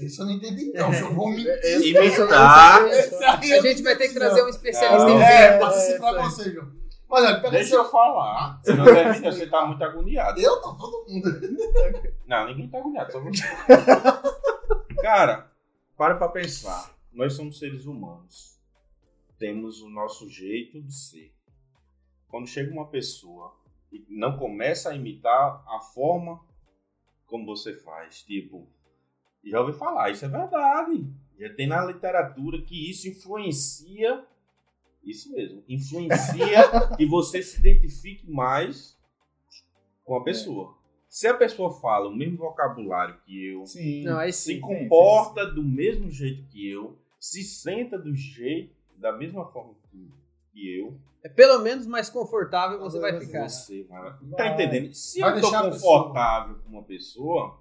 Isso 0.00 0.22
eu 0.22 0.26
não 0.26 0.32
entendi, 0.32 0.72
não. 0.72 0.92
Eu 0.92 1.14
vou 1.14 1.28
mentir. 1.28 1.94
Imitar. 1.94 2.80
Eu 2.88 3.28
A 3.28 3.60
gente 3.60 3.82
vai 3.82 3.96
ter 3.96 4.08
que 4.08 4.14
trazer 4.14 4.42
um 4.42 4.48
especialista 4.48 5.06
Não. 5.06 5.18
em 5.20 5.22
É, 5.22 5.52
vendas. 5.52 5.60
passa 5.60 5.78
assim 5.78 5.98
pra 5.98 6.22
você, 6.22 6.52
João. 6.54 6.72
Mas 7.08 7.24
olha, 7.24 7.36
pega 7.36 7.50
Deixa 7.50 7.74
eu 7.76 7.84
falar. 7.90 8.60
Senão 8.64 8.84
deve- 8.84 9.20
você 9.20 9.46
tá 9.46 9.64
muito 9.66 9.82
agoniado. 9.84 10.40
Eu 10.40 10.60
tô 10.60 10.74
todo 10.74 11.06
mundo. 11.08 11.28
Não, 12.26 12.46
ninguém 12.48 12.68
tá 12.68 12.78
agoniado, 12.78 13.12
só 13.12 13.20
você. 13.20 13.42
Cara, 15.00 15.50
para 15.96 16.16
pra 16.16 16.28
pensar. 16.28 16.94
Nós 17.12 17.34
somos 17.34 17.58
seres 17.58 17.86
humanos. 17.86 18.58
Temos 19.38 19.80
o 19.82 19.88
nosso 19.88 20.28
jeito 20.28 20.82
de 20.82 20.92
ser. 20.92 21.32
Quando 22.28 22.46
chega 22.48 22.72
uma 22.72 22.88
pessoa 22.88 23.54
e 23.92 24.04
não 24.08 24.36
começa 24.36 24.90
a 24.90 24.94
imitar 24.94 25.62
a 25.68 25.78
forma 25.80 26.40
como 27.26 27.46
você 27.46 27.74
faz, 27.74 28.22
tipo, 28.22 28.68
já 29.44 29.60
ouvi 29.60 29.72
falar, 29.72 30.10
isso 30.10 30.24
é 30.24 30.28
verdade. 30.28 31.06
Já 31.38 31.54
tem 31.54 31.66
na 31.66 31.84
literatura 31.84 32.60
que 32.62 32.90
isso 32.90 33.08
influencia, 33.08 34.24
isso 35.06 35.32
mesmo, 35.32 35.62
influencia 35.68 36.62
que 36.96 37.06
você 37.06 37.42
se 37.42 37.58
identifique 37.60 38.30
mais 38.30 38.98
com 40.04 40.16
a 40.16 40.24
pessoa. 40.24 40.74
Se 41.08 41.26
a 41.26 41.34
pessoa 41.34 41.70
fala 41.80 42.08
o 42.08 42.14
mesmo 42.14 42.36
vocabulário 42.36 43.16
que 43.24 43.46
eu, 43.46 43.64
sim. 43.64 44.02
Não, 44.04 44.18
aí 44.18 44.32
se 44.32 44.54
sim. 44.54 44.60
comporta 44.60 45.46
do 45.46 45.62
mesmo 45.62 46.10
jeito 46.10 46.44
que 46.48 46.68
eu, 46.68 46.98
se 47.18 47.42
senta 47.42 47.98
do 47.98 48.14
jeito, 48.14 48.74
da 48.96 49.12
mesma 49.12 49.46
forma 49.46 49.74
que, 49.90 50.10
que 50.52 50.78
eu, 50.78 50.98
É 51.22 51.28
pelo 51.28 51.60
menos 51.60 51.86
mais 51.86 52.10
confortável 52.10 52.78
você 52.80 52.98
vai 52.98 53.18
ficar. 53.18 53.48
você 53.48 53.84
vai. 53.84 54.16
Tá 54.36 54.48
entendendo? 54.48 54.92
Se 54.92 55.20
Vai 55.20 55.36
eu 55.36 55.40
tô 55.40 55.50
confortável 55.50 56.56
com 56.56 56.68
uma 56.70 56.82
pessoa, 56.82 57.58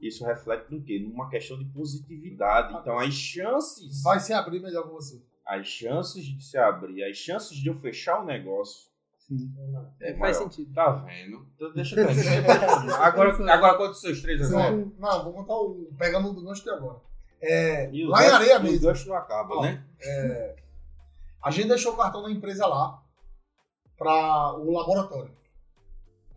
isso 0.00 0.24
reflete 0.24 0.72
no 0.72 0.82
quê? 0.82 0.98
Numa 0.98 1.28
questão 1.28 1.58
de 1.58 1.64
positividade. 1.66 2.74
Então, 2.80 2.98
as 2.98 3.12
chances, 3.14 4.02
Vai 4.02 4.18
se 4.18 4.32
abrir 4.32 4.60
melhor 4.60 4.84
com 4.84 4.94
você. 4.94 5.20
As 5.58 5.66
chances 5.66 6.24
de 6.24 6.42
se 6.44 6.56
abrir, 6.58 7.02
as 7.04 7.16
chances 7.16 7.56
de 7.56 7.68
eu 7.68 7.74
fechar 7.76 8.20
o 8.22 8.24
negócio 8.24 8.90
sim. 9.18 9.52
É, 10.00 10.10
é 10.12 10.18
faz 10.18 10.36
maior. 10.38 10.50
sentido. 10.50 10.74
Tá 10.74 10.90
vendo? 10.92 11.46
Então, 11.54 11.72
deixa 11.74 11.94
eu 12.00 12.08
ver. 12.08 12.50
agora, 13.00 13.52
agora 13.54 13.76
conta 13.78 13.90
os 13.92 14.00
seus 14.00 14.20
três 14.22 14.40
exemplos. 14.40 14.92
Não, 14.98 15.10
não, 15.18 15.24
vou 15.24 15.32
contar 15.32 15.54
o. 15.54 15.88
Pegando 15.98 16.30
o 16.30 16.32
do 16.34 16.42
gancho 16.44 16.62
de 16.62 16.70
agora. 16.70 17.00
É, 17.40 17.90
o 17.92 18.08
lá 18.08 18.20
em 18.20 18.24
gancho- 18.24 18.34
areia 18.36 18.54
e 18.54 18.58
O 18.58 18.62
mesmo. 18.62 18.80
gancho 18.86 19.08
não 19.08 19.16
acaba, 19.16 19.54
Ó, 19.56 19.62
né? 19.62 19.84
A 21.42 21.50
gente 21.50 21.68
deixou 21.68 21.92
o 21.94 21.96
cartão 21.96 22.22
da 22.22 22.30
empresa 22.30 22.66
lá 22.66 23.02
para 23.98 24.56
o 24.58 24.70
laboratório. 24.72 25.32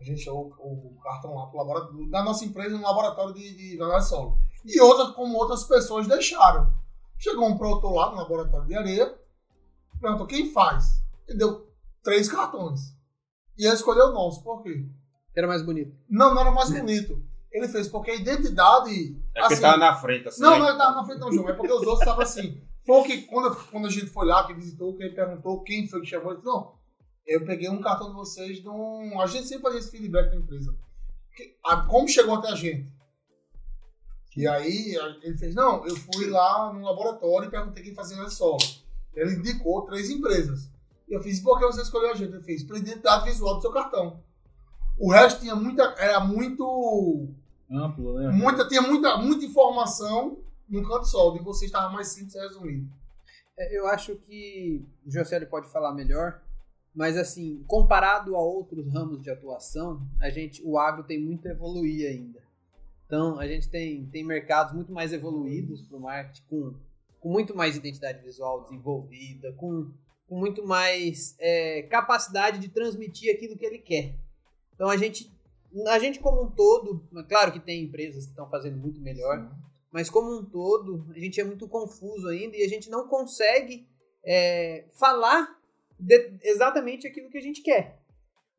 A 0.00 0.04
gente 0.04 0.16
deixou 0.16 0.54
o, 0.58 0.96
o 0.96 1.00
cartão 1.02 1.34
lá 1.34 1.46
pro 1.46 1.58
laboratório, 1.58 2.10
da 2.10 2.22
nossa 2.22 2.44
empresa 2.44 2.76
no 2.76 2.82
laboratório 2.82 3.34
de, 3.34 3.56
de 3.76 3.82
análise 3.82 4.08
solo. 4.08 4.38
E 4.64 4.80
outras, 4.80 5.10
como 5.14 5.36
outras 5.38 5.64
pessoas 5.64 6.06
deixaram. 6.08 6.72
Chegou 7.18 7.46
um 7.48 7.56
produtor 7.56 7.94
lá 7.94 8.10
no 8.10 8.16
laboratório 8.16 8.66
de 8.66 8.74
areia, 8.74 9.14
perguntou 10.00 10.26
quem 10.26 10.52
faz. 10.52 11.02
Ele 11.26 11.38
deu 11.38 11.66
três 12.02 12.28
cartões. 12.28 12.80
E 13.58 13.64
ele 13.64 13.74
escolheu 13.74 14.06
o 14.08 14.12
nosso. 14.12 14.42
Por 14.42 14.62
quê? 14.62 14.86
Era 15.34 15.46
mais 15.46 15.62
bonito. 15.62 15.94
Não, 16.08 16.34
não 16.34 16.42
era 16.42 16.50
mais 16.50 16.70
bonito. 16.70 17.22
Ele 17.50 17.68
fez 17.68 17.88
porque 17.88 18.10
a 18.10 18.14
identidade. 18.14 19.16
É 19.34 19.40
porque 19.40 19.54
assim, 19.54 19.62
tá 19.62 19.76
na 19.76 19.94
frente, 19.96 20.28
assim. 20.28 20.42
não, 20.42 20.52
né? 20.52 20.58
não, 20.58 20.68
ele 20.68 20.78
tava 20.78 20.96
na 20.96 21.04
frente 21.04 21.20
não, 21.20 21.32
João. 21.32 21.48
É 21.48 21.52
porque 21.54 21.72
os 21.72 21.80
outros 21.82 22.00
estavam 22.00 22.22
assim. 22.22 22.60
Foi 22.84 23.02
que, 23.04 23.22
quando, 23.22 23.56
quando 23.70 23.86
a 23.86 23.90
gente 23.90 24.06
foi 24.06 24.26
lá, 24.26 24.46
que 24.46 24.54
visitou, 24.54 24.94
que 24.94 25.02
ele 25.02 25.14
perguntou 25.14 25.62
quem 25.62 25.88
foi 25.88 26.00
que 26.00 26.06
chamou, 26.06 26.28
ele 26.28 26.36
disse, 26.36 26.46
não, 26.46 26.74
eu 27.26 27.44
peguei 27.44 27.68
um 27.68 27.80
cartão 27.80 28.08
de 28.10 28.14
vocês 28.14 28.62
de 28.62 28.68
um... 28.68 29.20
A 29.20 29.26
gente 29.26 29.48
sempre 29.48 29.64
fazia 29.64 29.80
esse 29.80 29.90
feedback 29.90 30.30
da 30.30 30.36
empresa. 30.36 30.76
Que- 31.34 31.56
a- 31.64 31.82
como 31.82 32.06
chegou 32.08 32.36
até 32.36 32.48
a 32.50 32.54
gente? 32.54 32.92
E 34.36 34.46
aí 34.46 34.94
ele 35.22 35.36
fez, 35.36 35.54
não, 35.54 35.86
eu 35.86 35.96
fui 35.96 36.26
lá 36.26 36.72
no 36.72 36.84
laboratório 36.84 37.48
e 37.48 37.50
perguntei 37.50 37.82
quem 37.82 37.94
fazia 37.94 38.16
na 38.18 38.28
solo. 38.28 38.58
Ele 39.14 39.36
indicou 39.36 39.86
três 39.86 40.10
empresas. 40.10 40.70
E 41.08 41.14
eu 41.14 41.22
fiz, 41.22 41.40
por 41.40 41.58
que 41.58 41.64
você 41.64 41.80
escolheu 41.80 42.10
a 42.10 42.14
gente? 42.14 42.34
Ele 42.34 42.42
fez, 42.42 42.62
pela 42.62 42.78
identidade 42.78 43.24
visual 43.24 43.54
do 43.56 43.62
seu 43.62 43.72
cartão. 43.72 44.20
O 44.98 45.10
resto 45.10 45.40
tinha 45.40 45.54
muita, 45.54 45.82
era 45.98 46.20
muito 46.20 47.28
Amplo, 47.70 48.18
né? 48.18 48.30
muita, 48.30 48.68
tinha 48.68 48.82
muita, 48.82 49.16
muita 49.16 49.44
informação 49.44 50.38
num 50.68 50.82
canto 50.82 51.06
só, 51.06 51.30
de 51.30 51.42
você 51.42 51.66
estava 51.66 51.92
mais 51.92 52.08
simples 52.08 52.34
e 52.34 52.38
resumido. 52.38 52.88
É, 53.58 53.78
Eu 53.78 53.86
acho 53.86 54.16
que 54.16 54.84
o 55.06 55.10
Josélio 55.10 55.48
pode 55.48 55.68
falar 55.70 55.94
melhor, 55.94 56.42
mas 56.94 57.16
assim, 57.16 57.62
comparado 57.66 58.34
a 58.34 58.40
outros 58.40 58.92
ramos 58.92 59.22
de 59.22 59.30
atuação, 59.30 60.06
a 60.20 60.28
gente, 60.28 60.62
o 60.64 60.78
agro 60.78 61.04
tem 61.04 61.22
muito 61.22 61.46
a 61.48 61.52
evoluir 61.52 62.08
ainda. 62.08 62.45
Então, 63.06 63.38
a 63.38 63.46
gente 63.46 63.70
tem, 63.70 64.04
tem 64.06 64.24
mercados 64.24 64.74
muito 64.74 64.92
mais 64.92 65.12
evoluídos 65.12 65.82
para 65.82 65.96
o 65.96 66.00
marketing, 66.00 66.42
com, 66.48 66.74
com 67.20 67.28
muito 67.30 67.54
mais 67.56 67.76
identidade 67.76 68.22
visual 68.22 68.64
desenvolvida, 68.64 69.52
com, 69.52 69.92
com 70.28 70.38
muito 70.38 70.66
mais 70.66 71.36
é, 71.38 71.82
capacidade 71.82 72.58
de 72.58 72.68
transmitir 72.68 73.32
aquilo 73.32 73.56
que 73.56 73.64
ele 73.64 73.78
quer. 73.78 74.16
Então, 74.74 74.88
a 74.88 74.96
gente, 74.96 75.32
a 75.86 75.98
gente 75.98 76.18
como 76.18 76.42
um 76.42 76.50
todo, 76.50 77.08
é 77.16 77.22
claro 77.22 77.52
que 77.52 77.60
tem 77.60 77.84
empresas 77.84 78.24
que 78.24 78.30
estão 78.30 78.48
fazendo 78.48 78.76
muito 78.76 79.00
melhor, 79.00 79.50
mas 79.92 80.10
como 80.10 80.36
um 80.36 80.44
todo, 80.44 81.06
a 81.14 81.18
gente 81.18 81.40
é 81.40 81.44
muito 81.44 81.68
confuso 81.68 82.28
ainda 82.28 82.56
e 82.56 82.64
a 82.64 82.68
gente 82.68 82.90
não 82.90 83.06
consegue 83.06 83.88
é, 84.24 84.84
falar 84.98 85.56
de- 85.98 86.38
exatamente 86.42 87.06
aquilo 87.06 87.30
que 87.30 87.38
a 87.38 87.42
gente 87.42 87.62
quer. 87.62 88.02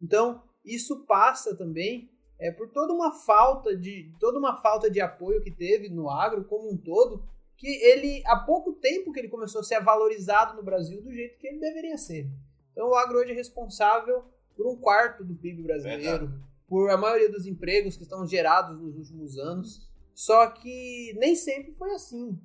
Então, 0.01 0.41
isso 0.63 1.05
passa 1.05 1.55
também 1.55 2.09
é, 2.39 2.51
por 2.51 2.69
toda 2.69 2.93
uma 2.93 3.11
falta 3.11 3.75
de 3.75 4.11
toda 4.19 4.38
uma 4.38 4.57
falta 4.61 4.89
de 4.89 5.01
apoio 5.01 5.41
que 5.41 5.51
teve 5.51 5.89
no 5.89 6.09
agro 6.09 6.43
como 6.45 6.71
um 6.71 6.77
todo, 6.77 7.23
que 7.55 7.67
ele 7.67 8.21
há 8.25 8.38
pouco 8.38 8.73
tempo 8.73 9.11
que 9.11 9.19
ele 9.19 9.29
começou 9.29 9.61
a 9.61 9.63
ser 9.63 9.81
valorizado 9.81 10.55
no 10.55 10.63
Brasil 10.63 11.01
do 11.01 11.11
jeito 11.11 11.39
que 11.39 11.47
ele 11.47 11.59
deveria 11.59 11.97
ser. 11.97 12.27
Então, 12.71 12.89
o 12.89 12.95
agro 12.95 13.17
hoje 13.17 13.31
é 13.31 13.35
responsável 13.35 14.23
por 14.55 14.67
um 14.67 14.75
quarto 14.75 15.23
do 15.23 15.35
PIB 15.35 15.63
brasileiro, 15.63 16.31
por 16.67 16.91
a 16.91 16.97
maioria 16.97 17.31
dos 17.31 17.47
empregos 17.47 17.97
que 17.97 18.03
estão 18.03 18.27
gerados 18.27 18.79
nos 18.79 18.95
últimos 18.95 19.38
anos. 19.39 19.88
Só 20.13 20.47
que 20.47 21.13
nem 21.17 21.35
sempre 21.35 21.73
foi 21.73 21.91
assim. 21.91 22.39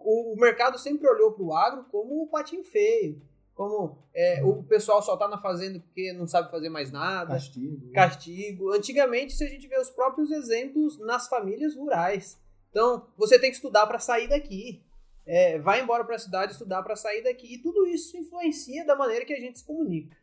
O, 0.00 0.34
o 0.34 0.36
mercado 0.36 0.78
sempre 0.78 1.08
olhou 1.08 1.32
para 1.32 1.44
o 1.44 1.54
agro 1.54 1.84
como 1.84 2.22
o 2.22 2.28
patinho 2.28 2.64
feio, 2.64 3.22
como 3.56 3.96
é, 4.14 4.44
o 4.44 4.62
pessoal 4.62 5.02
só 5.02 5.16
tá 5.16 5.26
na 5.26 5.38
fazenda 5.38 5.80
porque 5.80 6.12
não 6.12 6.26
sabe 6.26 6.50
fazer 6.50 6.68
mais 6.68 6.92
nada, 6.92 7.32
Castigo. 7.32 7.90
castigo. 7.90 8.70
Antigamente, 8.70 9.32
se 9.32 9.42
a 9.42 9.48
gente 9.48 9.66
vê 9.66 9.80
os 9.80 9.88
próprios 9.88 10.30
exemplos 10.30 10.98
nas 11.00 11.26
famílias 11.26 11.74
rurais. 11.74 12.38
Então, 12.70 13.08
você 13.16 13.38
tem 13.38 13.48
que 13.48 13.56
estudar 13.56 13.86
para 13.86 13.98
sair 13.98 14.28
daqui. 14.28 14.84
É, 15.24 15.58
vai 15.58 15.80
embora 15.80 16.04
para 16.04 16.16
a 16.16 16.18
cidade 16.18 16.52
estudar 16.52 16.82
para 16.82 16.94
sair 16.96 17.22
daqui. 17.22 17.54
E 17.54 17.62
tudo 17.62 17.86
isso 17.86 18.18
influencia 18.18 18.84
da 18.84 18.94
maneira 18.94 19.24
que 19.24 19.32
a 19.32 19.40
gente 19.40 19.58
se 19.58 19.64
comunica. 19.64 20.14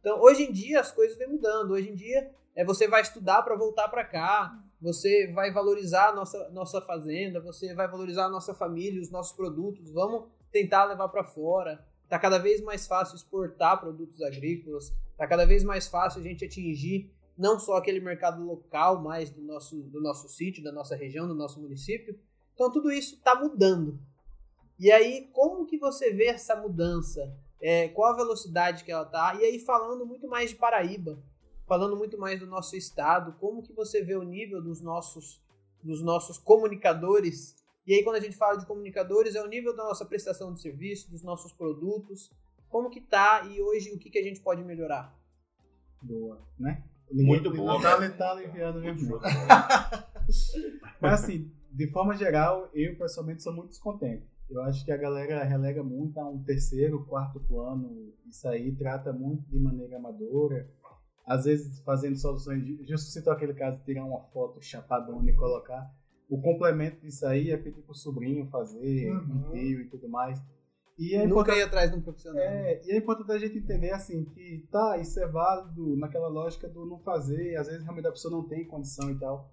Então, 0.00 0.20
hoje 0.20 0.42
em 0.42 0.52
dia, 0.52 0.78
as 0.78 0.92
coisas 0.92 1.16
vêm 1.16 1.26
mudando. 1.28 1.70
Hoje 1.70 1.88
em 1.88 1.94
dia, 1.94 2.30
é, 2.54 2.62
você 2.66 2.86
vai 2.86 3.00
estudar 3.00 3.42
para 3.44 3.56
voltar 3.56 3.88
para 3.88 4.04
cá. 4.04 4.62
Você 4.78 5.32
vai 5.32 5.50
valorizar 5.50 6.10
a 6.10 6.12
nossa, 6.12 6.50
nossa 6.50 6.82
fazenda. 6.82 7.40
Você 7.40 7.74
vai 7.74 7.88
valorizar 7.88 8.26
a 8.26 8.30
nossa 8.30 8.52
família, 8.52 9.00
os 9.00 9.10
nossos 9.10 9.34
produtos. 9.34 9.90
Vamos 9.90 10.28
tentar 10.52 10.84
levar 10.84 11.08
para 11.08 11.24
fora. 11.24 11.82
Tá 12.08 12.18
cada 12.18 12.38
vez 12.38 12.60
mais 12.62 12.86
fácil 12.86 13.16
exportar 13.16 13.80
produtos 13.80 14.22
agrícolas. 14.22 14.92
Tá 15.16 15.26
cada 15.26 15.44
vez 15.44 15.62
mais 15.62 15.86
fácil 15.86 16.20
a 16.20 16.24
gente 16.24 16.44
atingir 16.44 17.12
não 17.36 17.58
só 17.58 17.76
aquele 17.76 18.00
mercado 18.00 18.44
local, 18.44 19.00
mas 19.00 19.30
do 19.30 19.40
nosso, 19.42 19.76
do 19.82 20.00
nosso 20.00 20.28
sítio, 20.28 20.62
da 20.62 20.72
nossa 20.72 20.96
região, 20.96 21.28
do 21.28 21.34
nosso 21.34 21.60
município. 21.60 22.18
Então 22.54 22.72
tudo 22.72 22.90
isso 22.90 23.14
está 23.14 23.38
mudando. 23.38 24.00
E 24.78 24.90
aí, 24.90 25.28
como 25.32 25.66
que 25.66 25.78
você 25.78 26.12
vê 26.12 26.26
essa 26.26 26.56
mudança? 26.56 27.36
É, 27.60 27.88
qual 27.88 28.12
a 28.12 28.16
velocidade 28.16 28.84
que 28.84 28.92
ela 28.92 29.04
tá? 29.04 29.36
E 29.40 29.44
aí, 29.44 29.58
falando 29.58 30.06
muito 30.06 30.28
mais 30.28 30.50
de 30.50 30.56
Paraíba, 30.56 31.18
falando 31.66 31.96
muito 31.96 32.16
mais 32.16 32.38
do 32.38 32.46
nosso 32.46 32.76
estado, 32.76 33.36
como 33.40 33.62
que 33.62 33.72
você 33.72 34.02
vê 34.02 34.14
o 34.14 34.22
nível 34.22 34.62
dos 34.62 34.80
nossos, 34.80 35.42
dos 35.82 36.02
nossos 36.02 36.38
comunicadores? 36.38 37.56
E 37.88 37.94
aí, 37.94 38.04
quando 38.04 38.16
a 38.16 38.20
gente 38.20 38.36
fala 38.36 38.58
de 38.58 38.66
comunicadores, 38.66 39.34
é 39.34 39.42
o 39.42 39.48
nível 39.48 39.74
da 39.74 39.82
nossa 39.82 40.04
prestação 40.04 40.52
de 40.52 40.60
serviço, 40.60 41.10
dos 41.10 41.22
nossos 41.22 41.54
produtos, 41.54 42.30
como 42.68 42.90
que 42.90 43.00
tá 43.00 43.48
e 43.50 43.62
hoje 43.62 43.94
o 43.94 43.98
que, 43.98 44.10
que 44.10 44.18
a 44.18 44.22
gente 44.22 44.40
pode 44.40 44.62
melhorar? 44.62 45.18
Boa, 46.02 46.46
né? 46.58 46.84
Muito 47.10 47.50
boa. 47.50 47.80
Tá, 47.80 48.10
tá 48.10 48.32
aliviando 48.32 48.82
mesmo. 48.82 49.18
Mas 51.00 51.12
assim, 51.14 51.50
de 51.72 51.86
forma 51.90 52.14
geral, 52.14 52.68
eu 52.74 52.94
pessoalmente 52.98 53.42
sou 53.42 53.54
muito 53.54 53.70
descontente. 53.70 54.28
Eu 54.50 54.60
acho 54.64 54.84
que 54.84 54.92
a 54.92 54.96
galera 54.98 55.42
relega 55.44 55.82
muito 55.82 56.20
a 56.20 56.28
um 56.28 56.44
terceiro, 56.44 57.06
quarto 57.06 57.40
plano. 57.40 58.12
Isso 58.28 58.46
aí 58.48 58.70
trata 58.76 59.14
muito 59.14 59.48
de 59.48 59.58
maneira 59.58 59.96
amadora. 59.96 60.70
Às 61.24 61.46
vezes 61.46 61.80
fazendo 61.80 62.18
soluções. 62.18 62.62
De, 62.62 62.84
justo 62.86 63.10
citou 63.10 63.32
aquele 63.32 63.54
caso 63.54 63.78
de 63.78 63.84
tirar 63.86 64.04
uma 64.04 64.24
foto 64.24 64.60
chapadona 64.60 65.30
e 65.30 65.34
colocar. 65.34 65.90
O 66.28 66.40
complemento 66.40 67.00
disso 67.00 67.26
aí 67.26 67.50
é 67.50 67.56
pedir 67.56 67.82
pro 67.82 67.94
sobrinho 67.94 68.46
fazer, 68.48 69.10
Uhum. 69.10 69.46
um 69.48 69.50
tio 69.50 69.80
e 69.80 69.88
tudo 69.88 70.08
mais. 70.08 70.38
E 70.98 71.14
é 71.14 71.18
Nunca 71.26 71.32
importante 71.42 71.58
ir 71.58 71.62
atrás 71.62 71.90
de 71.92 71.96
um 71.96 72.02
profissional. 72.02 72.42
é, 72.42 72.82
e 72.84 72.90
é 72.90 72.96
importante 72.98 73.30
a 73.32 73.38
gente 73.38 73.58
entender 73.58 73.92
assim 73.92 74.24
que 74.24 74.66
tá, 74.70 74.98
isso 74.98 75.18
é 75.20 75.26
válido 75.28 75.96
naquela 75.96 76.28
lógica 76.28 76.68
do 76.68 76.84
não 76.84 76.98
fazer, 76.98 77.56
às 77.56 77.68
vezes 77.68 77.82
realmente 77.84 78.08
a 78.08 78.10
pessoa 78.12 78.32
não 78.32 78.42
tem 78.48 78.66
condição 78.66 79.08
e 79.10 79.18
tal. 79.18 79.48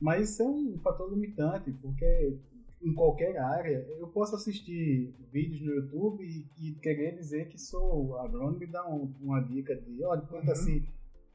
Mas 0.00 0.30
isso 0.30 0.42
é 0.42 0.46
um 0.46 0.78
fator 0.78 1.10
limitante, 1.12 1.72
porque 1.72 2.38
em 2.80 2.94
qualquer 2.94 3.36
área 3.38 3.84
eu 3.98 4.06
posso 4.08 4.36
assistir 4.36 5.12
vídeos 5.32 5.60
no 5.62 5.74
YouTube 5.74 6.22
e, 6.24 6.46
e 6.68 6.74
querer 6.76 7.16
dizer 7.16 7.48
que 7.48 7.58
sou 7.58 8.16
agrônomo 8.18 8.62
e 8.62 8.66
dar 8.66 8.86
um- 8.88 9.12
uma 9.20 9.40
dica 9.40 9.74
de, 9.74 10.04
olha, 10.04 10.22
planta 10.22 10.46
Uhum. 10.46 10.52
assim. 10.52 10.86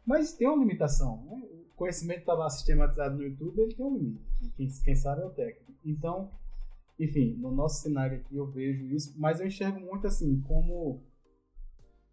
Mas 0.05 0.33
tem 0.33 0.47
uma 0.47 0.57
limitação, 0.57 1.21
né? 1.25 1.41
Conhecimento 1.79 2.19
está 2.19 2.33
lá 2.33 2.49
sistematizado 2.49 3.15
no 3.15 3.23
YouTube, 3.23 3.61
ele 3.61 3.73
tem 3.73 3.85
um 3.85 3.95
limite. 3.95 4.21
Quem, 4.57 4.67
quem 4.83 4.95
sabe 4.97 5.21
é 5.21 5.25
o 5.25 5.29
técnico. 5.29 5.71
Então, 5.85 6.29
enfim, 6.99 7.37
no 7.37 7.51
nosso 7.51 7.81
cenário 7.81 8.17
aqui 8.17 8.35
eu 8.35 8.51
vejo 8.51 8.83
isso, 8.87 9.17
mas 9.17 9.39
eu 9.39 9.47
enxergo 9.47 9.79
muito 9.79 10.05
assim, 10.05 10.41
como 10.41 11.01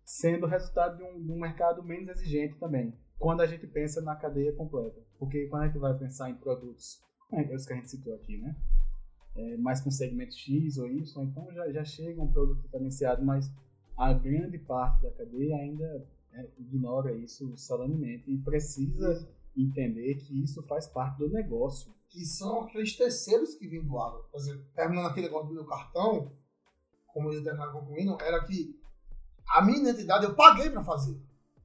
sendo 0.05 0.47
resultado 0.47 0.99
de 0.99 1.03
um, 1.03 1.21
de 1.21 1.33
um 1.33 1.41
mercado 1.41 1.83
menos 1.83 2.09
exigente 2.11 2.55
também, 2.61 2.97
quando 3.19 3.41
a 3.41 3.47
gente 3.47 3.67
pensa 3.67 4.01
na 4.01 4.15
cadeia 4.15 4.53
completa. 4.53 5.03
Porque 5.19 5.49
quando 5.49 5.65
a 5.65 5.67
gente 5.67 5.79
vai 5.79 5.99
pensar 5.99 6.31
em 6.31 6.37
produtos, 6.37 7.03
é, 7.33 7.53
os 7.53 7.67
que 7.67 7.73
a 7.73 7.77
gente 7.77 7.91
citou 7.91 8.15
aqui, 8.15 8.39
né? 8.39 8.55
É, 9.35 9.57
mais 9.57 9.81
com 9.81 9.91
segmento 9.91 10.37
X 10.37 10.79
ou 10.79 10.87
Y, 10.87 11.25
então 11.25 11.53
já, 11.53 11.73
já 11.73 11.85
chega 11.85 12.23
um 12.23 12.31
produto 12.31 12.63
diferenciado, 12.63 13.25
mas 13.25 13.53
a 13.97 14.13
grande 14.13 14.59
parte 14.59 15.03
da 15.03 15.11
cadeia 15.11 15.57
ainda 15.57 16.07
é, 16.35 16.49
ignora 16.57 17.13
isso 17.13 17.53
solenemente 17.57 18.31
e 18.31 18.39
precisa 18.39 19.29
entender 19.57 20.17
que 20.17 20.43
isso 20.43 20.63
faz 20.63 20.87
parte 20.87 21.19
do 21.19 21.29
negócio. 21.31 21.95
que 22.09 22.25
são 22.25 22.63
aqueles 22.63 22.97
terceiros 22.97 23.55
que 23.57 23.67
vêm 23.67 23.85
do 23.85 23.99
agro. 23.99 24.25
Por 24.31 24.39
exemplo, 24.41 24.65
terminando 24.75 25.07
aquele 25.07 25.27
negócio 25.27 25.49
do 25.49 25.55
meu 25.55 25.67
cartão, 25.67 26.33
como 27.13 27.29
eu 27.29 27.35
ia 27.35 27.45
terminar 27.45 27.73
concluindo, 27.73 28.17
era 28.21 28.43
que 28.45 28.79
a 29.49 29.63
minha 29.63 29.79
identidade 29.79 30.25
eu 30.25 30.35
paguei 30.35 30.71
pra 30.71 30.83
fazer. 30.83 31.21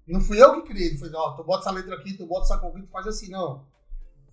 Não 0.07 0.19
fui 0.19 0.41
eu 0.41 0.53
que 0.55 0.69
criei. 0.69 0.97
Foi, 0.97 1.09
ó, 1.13 1.31
tu 1.35 1.43
bota 1.43 1.61
essa 1.61 1.71
letra 1.71 1.95
aqui, 1.95 2.17
tu 2.17 2.25
bota 2.25 2.45
essa 2.45 2.57
cor 2.57 2.71
aqui, 2.71 2.81
tu 2.81 2.91
faz 2.91 3.07
assim. 3.07 3.29
Não. 3.29 3.65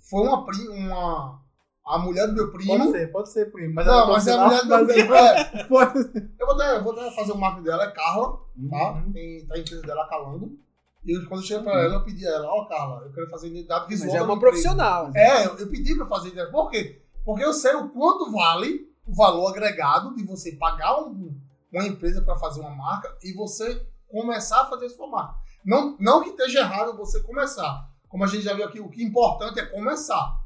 Foi 0.09 0.27
uma 0.27 0.45
prima, 0.45 0.73
uma... 0.73 1.49
A 1.87 1.99
mulher 1.99 2.27
do 2.27 2.35
meu 2.35 2.53
primo. 2.53 2.77
Pode 2.77 2.91
ser, 2.91 3.13
pode 3.13 3.31
ser, 3.31 3.53
primo. 3.53 3.75
Mas 3.75 3.87
não, 3.87 4.09
mas 4.09 4.27
é 4.27 4.33
a 4.33 4.45
mulher 4.45 4.63
do 4.63 4.69
meu 4.69 4.87
primo. 4.87 5.15
É. 5.15 5.63
Eu 6.39 6.47
vou 6.47 6.55
até, 6.55 6.81
vou 6.83 6.93
até 6.93 7.11
fazer 7.13 7.33
o 7.33 7.39
marco 7.39 7.63
dela, 7.63 7.85
é 7.85 7.91
Carla, 7.93 8.39
tá? 8.71 8.93
Uhum. 8.93 9.13
Tem, 9.13 9.47
tá 9.47 9.55
a 9.55 9.59
empresa 9.59 9.83
dela 9.83 10.07
calando. 10.09 10.59
E 11.05 11.13
eu, 11.17 11.27
quando 11.29 11.41
eu 11.41 11.47
cheguei 11.47 11.63
pra 11.65 11.81
ela, 11.83 11.95
eu 11.95 12.05
pedi 12.05 12.27
a 12.27 12.31
ela, 12.31 12.47
ó, 12.49 12.65
Carla, 12.67 13.05
eu 13.07 13.13
quero 13.13 13.29
fazer 13.31 13.49
identidade 13.49 13.87
visual. 13.89 14.11
Mas 14.11 14.21
é 14.21 14.23
uma 14.23 14.39
profissional. 14.39 15.11
É, 15.15 15.47
eu, 15.47 15.57
eu 15.59 15.69
pedi 15.69 15.95
pra 15.97 16.07
fazer 16.07 16.29
identidade. 16.29 16.51
Por 16.53 16.71
quê? 16.71 17.03
Porque 17.25 17.45
eu 17.45 17.53
sei 17.53 17.75
o 17.75 17.89
quanto 17.89 18.31
vale 18.31 18.89
o 19.07 19.15
valor 19.15 19.49
agregado 19.49 20.15
de 20.15 20.23
você 20.25 20.53
pagar 20.53 21.01
um- 21.01 21.35
uma 21.73 21.87
empresa 21.87 22.21
pra 22.23 22.37
fazer 22.37 22.61
uma 22.61 22.71
marca 22.75 23.15
e 23.23 23.33
você 23.33 23.87
começar 24.11 24.63
a 24.63 24.67
fazer 24.67 24.89
sua 24.91 25.07
marca. 25.09 25.35
Não, 25.65 25.97
não 26.01 26.23
que 26.23 26.31
esteja 26.31 26.61
errado 26.61 26.97
você 26.97 27.21
começar. 27.23 27.89
Como 28.09 28.25
a 28.25 28.27
gente 28.27 28.43
já 28.43 28.55
viu 28.55 28.65
aqui, 28.65 28.81
o 28.81 28.89
que 28.89 29.03
é 29.03 29.05
importante 29.05 29.61
é 29.61 29.67
começar. 29.67 30.41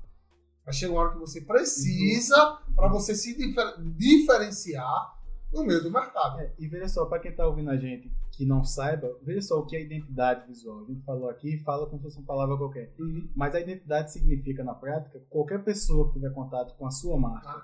Mas 0.66 0.76
chega 0.76 0.92
uma 0.92 1.00
hora 1.02 1.12
que 1.12 1.18
você 1.18 1.40
precisa 1.40 2.58
para 2.74 2.88
você 2.88 3.14
se 3.14 3.36
difer- 3.36 3.74
diferenciar 3.96 5.12
no 5.52 5.64
meio 5.64 5.82
do 5.82 5.90
mercado. 5.90 6.40
É, 6.40 6.52
e 6.58 6.66
veja 6.66 6.88
só, 6.88 7.04
para 7.06 7.20
quem 7.20 7.34
tá 7.34 7.46
ouvindo 7.46 7.70
a 7.70 7.76
gente 7.76 8.10
que 8.32 8.46
não 8.46 8.64
saiba, 8.64 9.14
veja 9.22 9.42
só 9.42 9.58
o 9.58 9.66
que 9.66 9.76
é 9.76 9.82
identidade 9.82 10.46
visual. 10.46 10.80
A 10.80 10.84
gente 10.86 11.04
falou 11.04 11.28
aqui, 11.28 11.58
fala 11.58 11.86
como 11.86 11.98
se 11.98 12.04
fosse 12.04 12.18
uma 12.18 12.26
palavra 12.26 12.56
qualquer. 12.56 12.94
Mas 13.36 13.54
a 13.54 13.60
identidade 13.60 14.12
significa, 14.12 14.64
na 14.64 14.74
prática, 14.74 15.20
qualquer 15.28 15.62
pessoa 15.62 16.08
que 16.08 16.14
tiver 16.14 16.32
contato 16.32 16.74
com 16.76 16.86
a 16.86 16.90
sua 16.90 17.18
marca, 17.18 17.62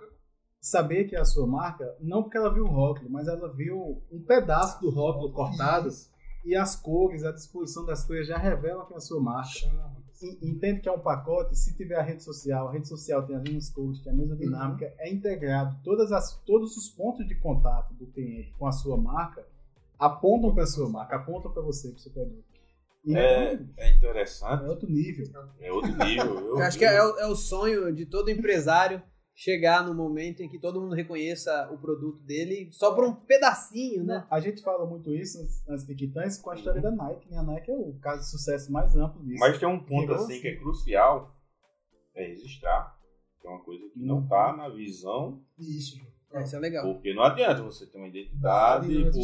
saber 0.61 1.05
que 1.05 1.17
é 1.17 1.21
a 1.21 1.25
sua 1.25 1.47
marca, 1.47 1.97
não 2.01 2.23
porque 2.23 2.37
ela 2.37 2.53
viu 2.53 2.65
o 2.65 2.71
rótulo, 2.71 3.09
mas 3.09 3.27
ela 3.29 3.49
viu 3.55 4.03
um 4.13 4.23
pedaço 4.23 4.81
do 4.81 4.91
rótulo 4.91 5.33
cortado 5.33 5.89
e 6.45 6.55
as 6.55 6.77
cores, 6.77 7.25
a 7.25 7.33
disposição 7.33 7.85
das 7.85 8.05
cores 8.05 8.27
já 8.27 8.37
revelam 8.37 8.87
que 8.87 8.95
é 8.95 8.97
a 8.97 9.01
sua 9.01 9.21
marca. 9.21 9.49
E- 9.67 9.98
Entende 10.43 10.81
que 10.81 10.89
é 10.89 10.93
um 10.93 10.99
pacote, 10.99 11.57
se 11.57 11.77
tiver 11.77 11.95
a 11.97 12.03
rede 12.03 12.23
social, 12.23 12.69
a 12.69 12.73
rede 12.73 12.89
social 12.89 13.25
tem 13.27 13.37
as 13.37 13.43
mesmas 13.43 13.71
cores, 13.71 14.01
tem 14.01 14.13
a 14.13 14.17
mesma 14.17 14.35
dinâmica, 14.37 14.93
é 14.99 15.11
integrado, 15.13 15.77
todas 15.85 16.11
as, 16.13 16.35
todos 16.45 16.77
os 16.77 16.89
pontos 16.89 17.27
de 17.27 17.35
contato 17.37 17.95
do 17.95 18.07
cliente 18.07 18.53
com 18.59 18.67
a 18.67 18.73
sua 18.73 18.97
marca 18.97 19.47
apontam 19.99 20.53
para 20.55 20.65
a 20.65 20.67
sua 20.67 20.89
marca, 20.89 21.17
apontam 21.17 21.53
para 21.53 21.63
você, 21.63 21.89
para 21.89 21.97
o 21.97 22.01
seu 22.01 22.13
produto. 22.13 22.45
E 23.05 23.17
É, 23.17 23.53
então, 23.55 23.67
é 23.77 23.93
interessante. 23.93 24.65
é 24.65 24.69
outro 24.69 24.91
nível. 24.91 25.27
É 25.61 25.73
outro 25.73 25.97
nível. 26.05 26.35
Eu, 26.49 26.59
acho 26.63 26.77
que 26.79 26.85
é, 26.85 27.03
o- 27.03 27.19
é 27.19 27.27
o 27.27 27.37
sonho 27.37 27.93
de 27.93 28.05
todo 28.05 28.29
empresário 28.31 29.01
chegar 29.43 29.87
no 29.87 29.95
momento 29.95 30.43
em 30.43 30.49
que 30.49 30.59
todo 30.59 30.81
mundo 30.81 30.97
reconheça 30.97 31.71
o 31.73 31.79
produto 31.79 32.19
dele 32.25 32.69
só 32.73 32.93
por 32.93 33.05
um 33.05 33.15
pedacinho, 33.15 34.03
né? 34.03 34.27
A 34.29 34.41
gente 34.41 34.61
fala 34.61 34.85
muito 34.85 35.15
isso 35.15 35.39
antes- 35.69 35.87
de 35.87 35.95
Titãs 35.95 36.37
com 36.43 36.51
a 36.51 36.57
história 36.57 36.83
da 36.83 36.91
Nike, 36.91 37.31
né? 37.31 37.39
A 37.39 37.43
Nike 37.45 37.71
é 37.71 37.75
o 37.77 37.93
caso 38.01 38.23
de 38.25 38.31
sucesso 38.31 38.73
mais 38.73 38.97
amplo 38.97 39.23
disso. 39.25 39.39
Mas 39.39 39.57
tem 39.57 39.69
um 39.69 39.79
ponto 39.79 40.13
assim 40.13 40.33
assim. 40.33 40.41
que 40.43 40.49
é 40.49 40.57
crucial, 40.57 41.37
é 42.17 42.27
registrar. 42.27 42.99
Que 43.41 43.47
é 43.47 43.51
uma 43.51 43.61
coisa 43.61 43.89
que 43.91 44.01
não 44.01 44.17
Uhum. 44.17 44.23
está 44.25 44.57
na 44.57 44.69
visão, 44.71 45.41
Isso. 45.57 45.97
É, 46.33 46.43
Isso 46.43 46.57
é 46.57 46.59
legal. 46.59 46.93
porque 46.93 47.15
não 47.15 47.23
adianta 47.23 47.63
você 47.63 47.87
ter 47.87 47.97
uma 47.97 48.09
identidade, 48.09 48.89
porque 48.89 49.19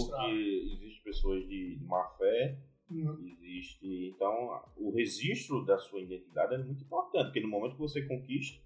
existem 0.73 1.03
pessoas 1.03 1.45
de 1.49 1.77
má 1.83 2.07
fé, 2.17 2.57
Uhum. 2.89 3.19
existe. 3.43 4.13
Então, 4.15 4.63
o 4.77 4.93
registro 4.95 5.65
da 5.67 5.77
sua 5.77 6.01
identidade 6.03 6.55
é 6.55 6.59
muito 6.59 6.85
importante, 6.85 7.25
porque 7.27 7.41
no 7.41 7.49
momento 7.49 7.73
que 7.73 7.81
você 7.81 8.01
conquista, 8.07 8.63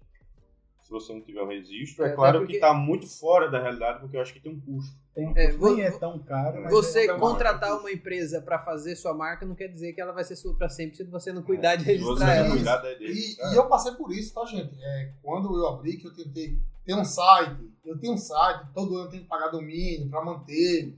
se 0.89 0.91
você 0.91 1.13
não 1.13 1.21
tiver 1.21 1.43
um 1.43 1.47
registro, 1.47 2.03
É, 2.03 2.09
é, 2.09 2.15
claro 2.15 2.39
porque- 2.39 2.53
que 2.53 2.57
está 2.57 2.73
muito 2.73 3.07
fora 3.07 3.47
da 3.49 3.61
realidade, 3.61 3.99
porque 3.99 4.17
eu 4.17 4.21
acho 4.21 4.33
que 4.33 4.39
tem 4.39 4.51
um 4.51 4.59
custo. 4.59 4.97
Tem 5.13 5.27
um 5.27 5.37
É, 5.37 5.51
vo- 5.51 5.75
nem 5.75 5.85
é 5.85 5.91
tão 5.91 6.17
caro, 6.17 6.63
mas 6.63 6.71
Você 6.71 7.01
é 7.01 7.13
contratar 7.13 7.79
uma 7.79 7.91
empresa 7.91 8.41
para 8.41 8.57
fazer 8.57 8.95
sua 8.95 9.13
marca 9.13 9.45
não 9.45 9.53
quer 9.53 9.67
dizer 9.67 9.93
que 9.93 10.01
ela 10.01 10.11
vai 10.11 10.23
ser 10.23 10.35
sua 10.35 10.55
para 10.55 10.67
sempre 10.67 10.97
se 10.97 11.03
você 11.03 11.31
não 11.31 11.43
cuidar 11.43 11.75
de 11.75 11.83
registrar 11.83 12.33
ela. 12.33 12.47
Isso. 12.47 12.55
cuidar 12.55 12.77
da 12.77 12.91
E, 12.93 13.35
e 13.53 13.55
eu 13.55 13.67
passei 13.67 13.91
por 13.93 14.11
isso, 14.11 14.33
tá, 14.33 14.43
gente? 14.45 14.75
É, 14.81 15.11
quando 15.21 15.55
eu 15.55 15.67
abri, 15.67 15.97
que 15.97 16.07
eu 16.07 16.13
tentei 16.15 16.57
ter 16.83 16.95
um 16.95 17.05
site, 17.05 17.69
eu 17.85 17.95
tenho 17.99 18.13
um 18.13 18.17
site, 18.17 18.65
todo 18.73 18.95
ano 18.95 19.05
eu 19.05 19.09
tenho 19.11 19.23
que 19.23 19.29
pagar 19.29 19.49
domínio 19.49 20.09
para 20.09 20.25
manter. 20.25 20.97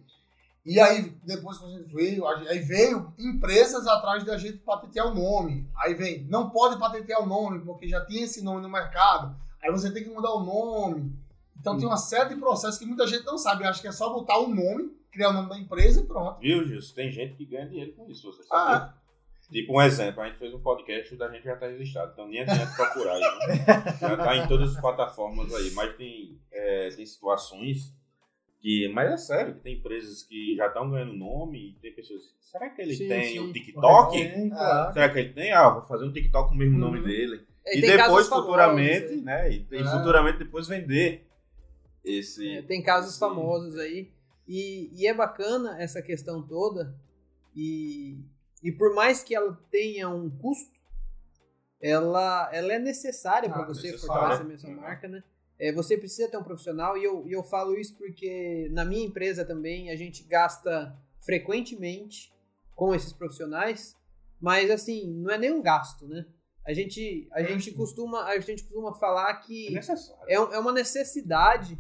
E 0.64 0.80
aí, 0.80 1.12
depois 1.26 1.58
que 1.58 1.66
a 1.66 1.70
gente 1.70 1.92
veio, 1.94 2.26
aí 2.28 2.60
veio 2.60 3.12
empresas 3.20 3.86
atrás 3.88 4.24
da 4.24 4.38
gente 4.38 4.60
patentear 4.60 5.08
o 5.08 5.14
nome. 5.16 5.68
Aí 5.76 5.96
vem, 5.96 6.24
não 6.30 6.50
pode 6.52 6.80
patentear 6.80 7.22
o 7.22 7.26
nome, 7.26 7.60
porque 7.66 7.90
já 7.90 8.06
tinha 8.06 8.24
esse 8.24 8.42
nome 8.44 8.62
no 8.62 8.70
mercado. 8.70 9.36
Aí 9.64 9.72
você 9.72 9.92
tem 9.94 10.04
que 10.04 10.10
mudar 10.10 10.34
o 10.34 10.44
nome. 10.44 11.14
Então 11.60 11.78
tem 11.78 11.86
uma 11.86 11.98
série 11.98 12.30
de 12.30 12.36
processos 12.40 12.80
que 12.80 12.86
muita 12.86 13.06
gente 13.06 13.24
não 13.26 13.38
sabe. 13.38 13.64
Acho 13.66 13.82
que 13.82 13.88
é 13.88 13.92
só 13.92 14.12
botar 14.12 14.40
o 14.40 14.48
nome, 14.48 14.92
criar 15.12 15.30
o 15.30 15.34
nome 15.34 15.50
da 15.50 15.60
empresa 15.60 16.02
e 16.02 16.06
pronto. 16.06 16.40
Viu, 16.40 16.66
Gilson? 16.68 16.96
Tem 16.96 17.12
gente 17.12 17.36
que 17.36 17.46
ganha 17.46 17.68
dinheiro 17.68 17.94
com 17.94 18.10
isso, 18.10 18.32
você 18.32 18.42
Ah. 18.52 18.80
sabe. 18.80 19.02
Tipo 19.52 19.74
um 19.78 19.82
exemplo, 19.82 20.22
a 20.22 20.28
gente 20.28 20.38
fez 20.40 20.54
um 20.54 20.62
podcast 20.62 21.14
da 21.18 21.30
gente 21.30 21.44
já 21.44 21.58
tá 21.58 21.68
registrado, 21.68 22.14
então 22.14 22.26
nem 22.28 22.40
adianta 22.42 22.72
procurar 22.74 23.16
aí. 23.16 23.22
Né? 23.22 23.66
Já 24.00 24.18
tá 24.18 24.38
em 24.38 24.48
todas 24.48 24.74
as 24.74 24.80
plataformas 24.82 25.54
aí, 25.54 25.72
mas 25.72 25.94
tem, 25.98 26.40
é, 26.52 26.90
tem 26.96 27.06
situações 27.06 27.94
que. 28.62 28.88
Mas 28.94 29.12
é 29.12 29.18
sério, 29.18 29.56
que 29.56 29.60
tem 29.60 29.78
empresas 29.78 30.24
que 30.24 30.56
já 30.56 30.68
estão 30.68 30.90
ganhando 30.90 31.12
nome 31.14 31.72
e 31.72 31.74
tem 31.82 31.94
pessoas. 31.94 32.22
Será 32.40 32.70
que 32.70 32.82
ele 32.82 32.96
Sim, 32.96 33.08
tem 33.10 33.34
sim. 33.34 33.40
um 33.40 33.52
TikTok? 33.52 34.18
Tem, 34.18 34.50
claro. 34.50 34.94
Será 34.94 35.10
que 35.10 35.20
ele 35.20 35.34
tem? 35.34 35.52
Ah, 35.52 35.70
vou 35.70 35.82
fazer 35.84 36.06
um 36.06 36.14
TikTok 36.14 36.48
com 36.50 36.56
o 36.56 36.58
mesmo 36.58 36.78
nome 36.78 37.00
Uhum. 37.00 37.06
dele. 37.06 37.46
E 37.66 37.72
tem 37.74 37.82
depois, 37.82 37.98
casos 37.98 38.28
famosos, 38.30 38.46
futuramente, 38.50 39.06
aí. 39.06 39.22
né? 39.22 39.52
E, 39.52 39.68
e 39.72 39.78
É. 39.78 39.84
futuramente 39.86 40.38
depois 40.40 40.68
vender 40.68 41.28
esse. 42.04 42.58
É, 42.58 42.62
tem 42.64 42.82
casos 42.82 43.12
esse- 43.12 43.20
famosos 43.20 43.78
aí. 43.78 44.12
E, 44.48 44.90
e 44.94 45.08
é 45.08 45.14
bacana 45.14 45.82
essa 45.82 46.02
questão 46.02 46.42
toda. 46.46 46.96
E, 47.56 48.18
e 48.64 48.72
por 48.72 48.94
mais 48.96 49.24
que 49.24 49.36
ela 49.36 49.58
tenha 49.70 50.10
um 50.10 50.30
custo, 50.30 50.80
ela, 51.82 52.50
ela 52.54 52.74
é 52.74 52.80
necessária 52.80 53.50
para 53.50 53.64
Ah, 53.64 53.68
você 53.68 53.92
necessária. 53.92 54.38
fortalecer 54.38 54.56
a 54.56 54.60
sua 54.74 54.82
marca, 54.82 55.08
né? 55.08 55.24
É, 55.60 55.72
você 55.72 55.96
precisa 55.98 56.28
ter 56.30 56.38
um 56.38 56.44
profissional, 56.44 56.98
e 56.98 57.04
eu, 57.04 57.28
e 57.28 57.32
eu 57.34 57.44
falo 57.44 57.78
isso 57.78 57.96
porque 57.96 58.68
na 58.72 58.84
minha 58.84 59.06
empresa 59.06 59.46
também 59.46 59.92
a 59.92 59.96
gente 59.96 60.24
gasta 60.24 60.96
frequentemente 61.20 62.34
com 62.76 62.96
esses 62.96 63.14
profissionais, 63.14 63.96
mas 64.40 64.72
assim, 64.72 65.06
não 65.08 65.30
é 65.32 65.38
nem 65.38 65.52
um 65.52 65.62
gasto, 65.62 66.08
né? 66.08 66.26
A 66.66 66.74
gente, 66.74 67.28
a 67.32 67.42
gente, 67.42 67.72
costuma, 67.72 68.24
a 68.26 68.40
gente 68.40 68.64
costuma 68.64 68.94
falar 68.94 69.32
É 69.32 69.34
que 69.42 69.80
é, 70.28 70.40
um- 70.40 70.54
é 70.54 70.60
uma 70.60 70.72
necessidade, 70.72 71.78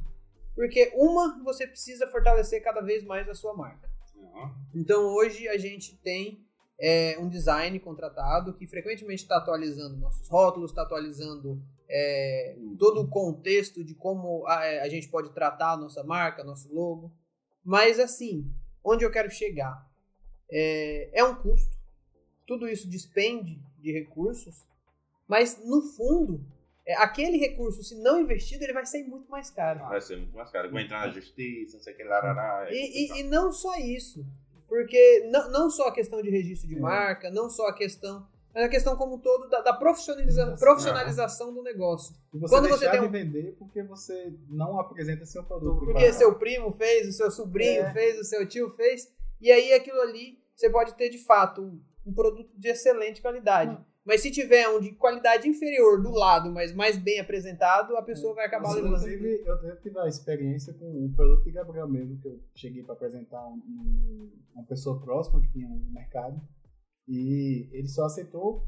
porque 0.55 0.91
uma, 0.95 1.41
você 1.43 1.67
precisa 1.67 2.07
fortalecer 2.07 2.63
cada 2.63 2.81
vez 2.81 3.03
mais 3.03 3.29
a 3.29 3.35
sua 3.35 3.53
marca. 3.53 3.89
Uhum. 4.15 4.51
Então 4.73 5.03
hoje 5.15 5.47
a 5.47 5.57
gente 5.57 5.95
tem 5.97 6.43
é, 6.79 7.15
um 7.19 7.29
design 7.29 7.79
contratado 7.79 8.55
que 8.55 8.65
frequentemente 8.65 9.21
está 9.21 9.37
atualizando 9.37 9.97
nossos 9.97 10.27
rótulos, 10.27 10.71
está 10.71 10.81
atualizando 10.81 11.61
é, 11.87 12.57
todo 12.79 13.01
o 13.01 13.07
contexto 13.07 13.83
de 13.83 13.93
como 13.93 14.47
a, 14.47 14.65
é, 14.65 14.81
a 14.81 14.89
gente 14.89 15.07
pode 15.09 15.31
tratar 15.31 15.73
a 15.73 15.77
nossa 15.77 16.03
marca, 16.03 16.43
nosso 16.43 16.73
logo. 16.73 17.13
Mas 17.63 17.99
assim, 17.99 18.51
onde 18.83 19.03
eu 19.05 19.11
quero 19.11 19.29
chegar? 19.29 19.87
É, 20.49 21.19
é 21.19 21.23
um 21.23 21.35
custo, 21.35 21.77
tudo 22.47 22.67
isso 22.67 22.89
despende 22.89 23.61
de 23.77 23.91
recursos, 23.91 24.67
mas 25.31 25.57
no 25.65 25.81
fundo, 25.95 26.41
é, 26.85 26.93
aquele 26.97 27.37
recurso, 27.37 27.81
se 27.83 27.95
não 28.01 28.19
investido, 28.19 28.63
ele 28.63 28.73
vai 28.73 28.85
sair 28.85 29.03
muito 29.03 29.29
mais 29.31 29.49
caro. 29.49 29.79
Vai 29.87 30.01
ser 30.01 30.17
muito 30.17 30.35
mais 30.35 30.49
caro. 30.51 30.69
Vou 30.69 30.79
entrar 30.79 31.07
na 31.07 31.13
justiça, 31.13 31.77
não 31.77 31.83
sei 31.83 31.93
o 31.93 31.97
que, 31.97 32.03
larará. 32.03 32.65
é 32.69 32.73
E, 32.73 32.77
e- 33.07 33.19
e 33.19 33.23
não 33.23 33.51
só 33.51 33.75
isso. 33.77 34.25
Porque 34.67 35.29
não, 35.31 35.49
não 35.51 35.69
só 35.69 35.87
a 35.87 35.93
questão 35.93 36.21
de 36.21 36.29
registro 36.29 36.67
de 36.67 36.75
É. 36.77 36.79
marca, 36.79 37.29
não 37.31 37.49
só 37.49 37.67
a 37.67 37.73
questão. 37.73 38.27
Mas 38.53 38.65
a 38.65 38.69
questão 38.69 38.97
como 38.97 39.15
um 39.15 39.19
todo 39.19 39.47
da, 39.49 39.61
da 39.61 39.73
profissionaliza- 39.73 40.57
profissionalização 40.59 41.53
do 41.53 41.61
negócio. 41.63 42.13
E 42.33 42.37
você 42.37 42.53
Quando 42.55 42.67
você 42.69 42.89
tem 42.89 42.99
de 42.99 43.05
um- 43.07 43.11
vender 43.11 43.55
porque 43.57 43.81
você 43.83 44.33
não 44.49 44.77
apresenta 44.79 45.25
seu 45.25 45.43
produto. 45.43 45.85
Porque 45.85 46.11
seu 46.13 46.35
primo 46.35 46.71
fez, 46.73 47.07
o 47.07 47.11
seu 47.13 47.31
sobrinho 47.31 47.83
É. 47.83 47.93
fez, 47.93 48.19
o 48.19 48.23
seu 48.25 48.45
tio 48.47 48.69
fez. 48.71 49.09
E 49.39 49.49
aí 49.51 49.71
aquilo 49.73 50.01
ali 50.01 50.37
você 50.55 50.69
pode 50.69 50.93
ter 50.95 51.09
de 51.09 51.17
fato 51.17 51.79
um, 52.05 52.13
produto 52.13 52.49
de 52.57 52.67
excelente 52.69 53.21
qualidade. 53.21 53.71
Não. 53.73 53.85
Mas 54.03 54.21
se 54.21 54.31
tiver 54.31 54.67
um 54.67 54.79
de 54.79 54.93
qualidade 54.93 55.47
inferior 55.47 56.01
do 56.01 56.09
lado, 56.11 56.51
mas 56.51 56.73
mais 56.73 56.97
bem 56.97 57.19
apresentado, 57.19 57.95
a 57.95 58.01
pessoa 58.01 58.33
vai 58.33 58.45
acabar 58.47 58.69
levando. 58.73 58.95
Inclusive, 58.95 59.43
eu 59.45 59.55
eu 59.69 59.79
tive 59.79 59.99
a 59.99 60.07
experiência 60.07 60.73
com 60.73 60.85
um 61.05 61.13
produto 61.13 61.43
de 61.43 61.51
Gabriel 61.51 61.87
mesmo, 61.87 62.17
que 62.19 62.27
eu 62.27 62.39
cheguei 62.55 62.81
para 62.83 62.93
apresentar 62.93 63.45
um- 63.47 63.53
um- 63.57 64.31
uma 64.55 64.63
pessoa 64.65 64.99
próxima 64.99 65.39
que 65.41 65.51
tinha 65.51 65.67
um 65.67 65.85
mercado. 65.93 66.41
E 67.07 67.67
ele 67.71 67.87
só 67.87 68.05
aceitou 68.05 68.65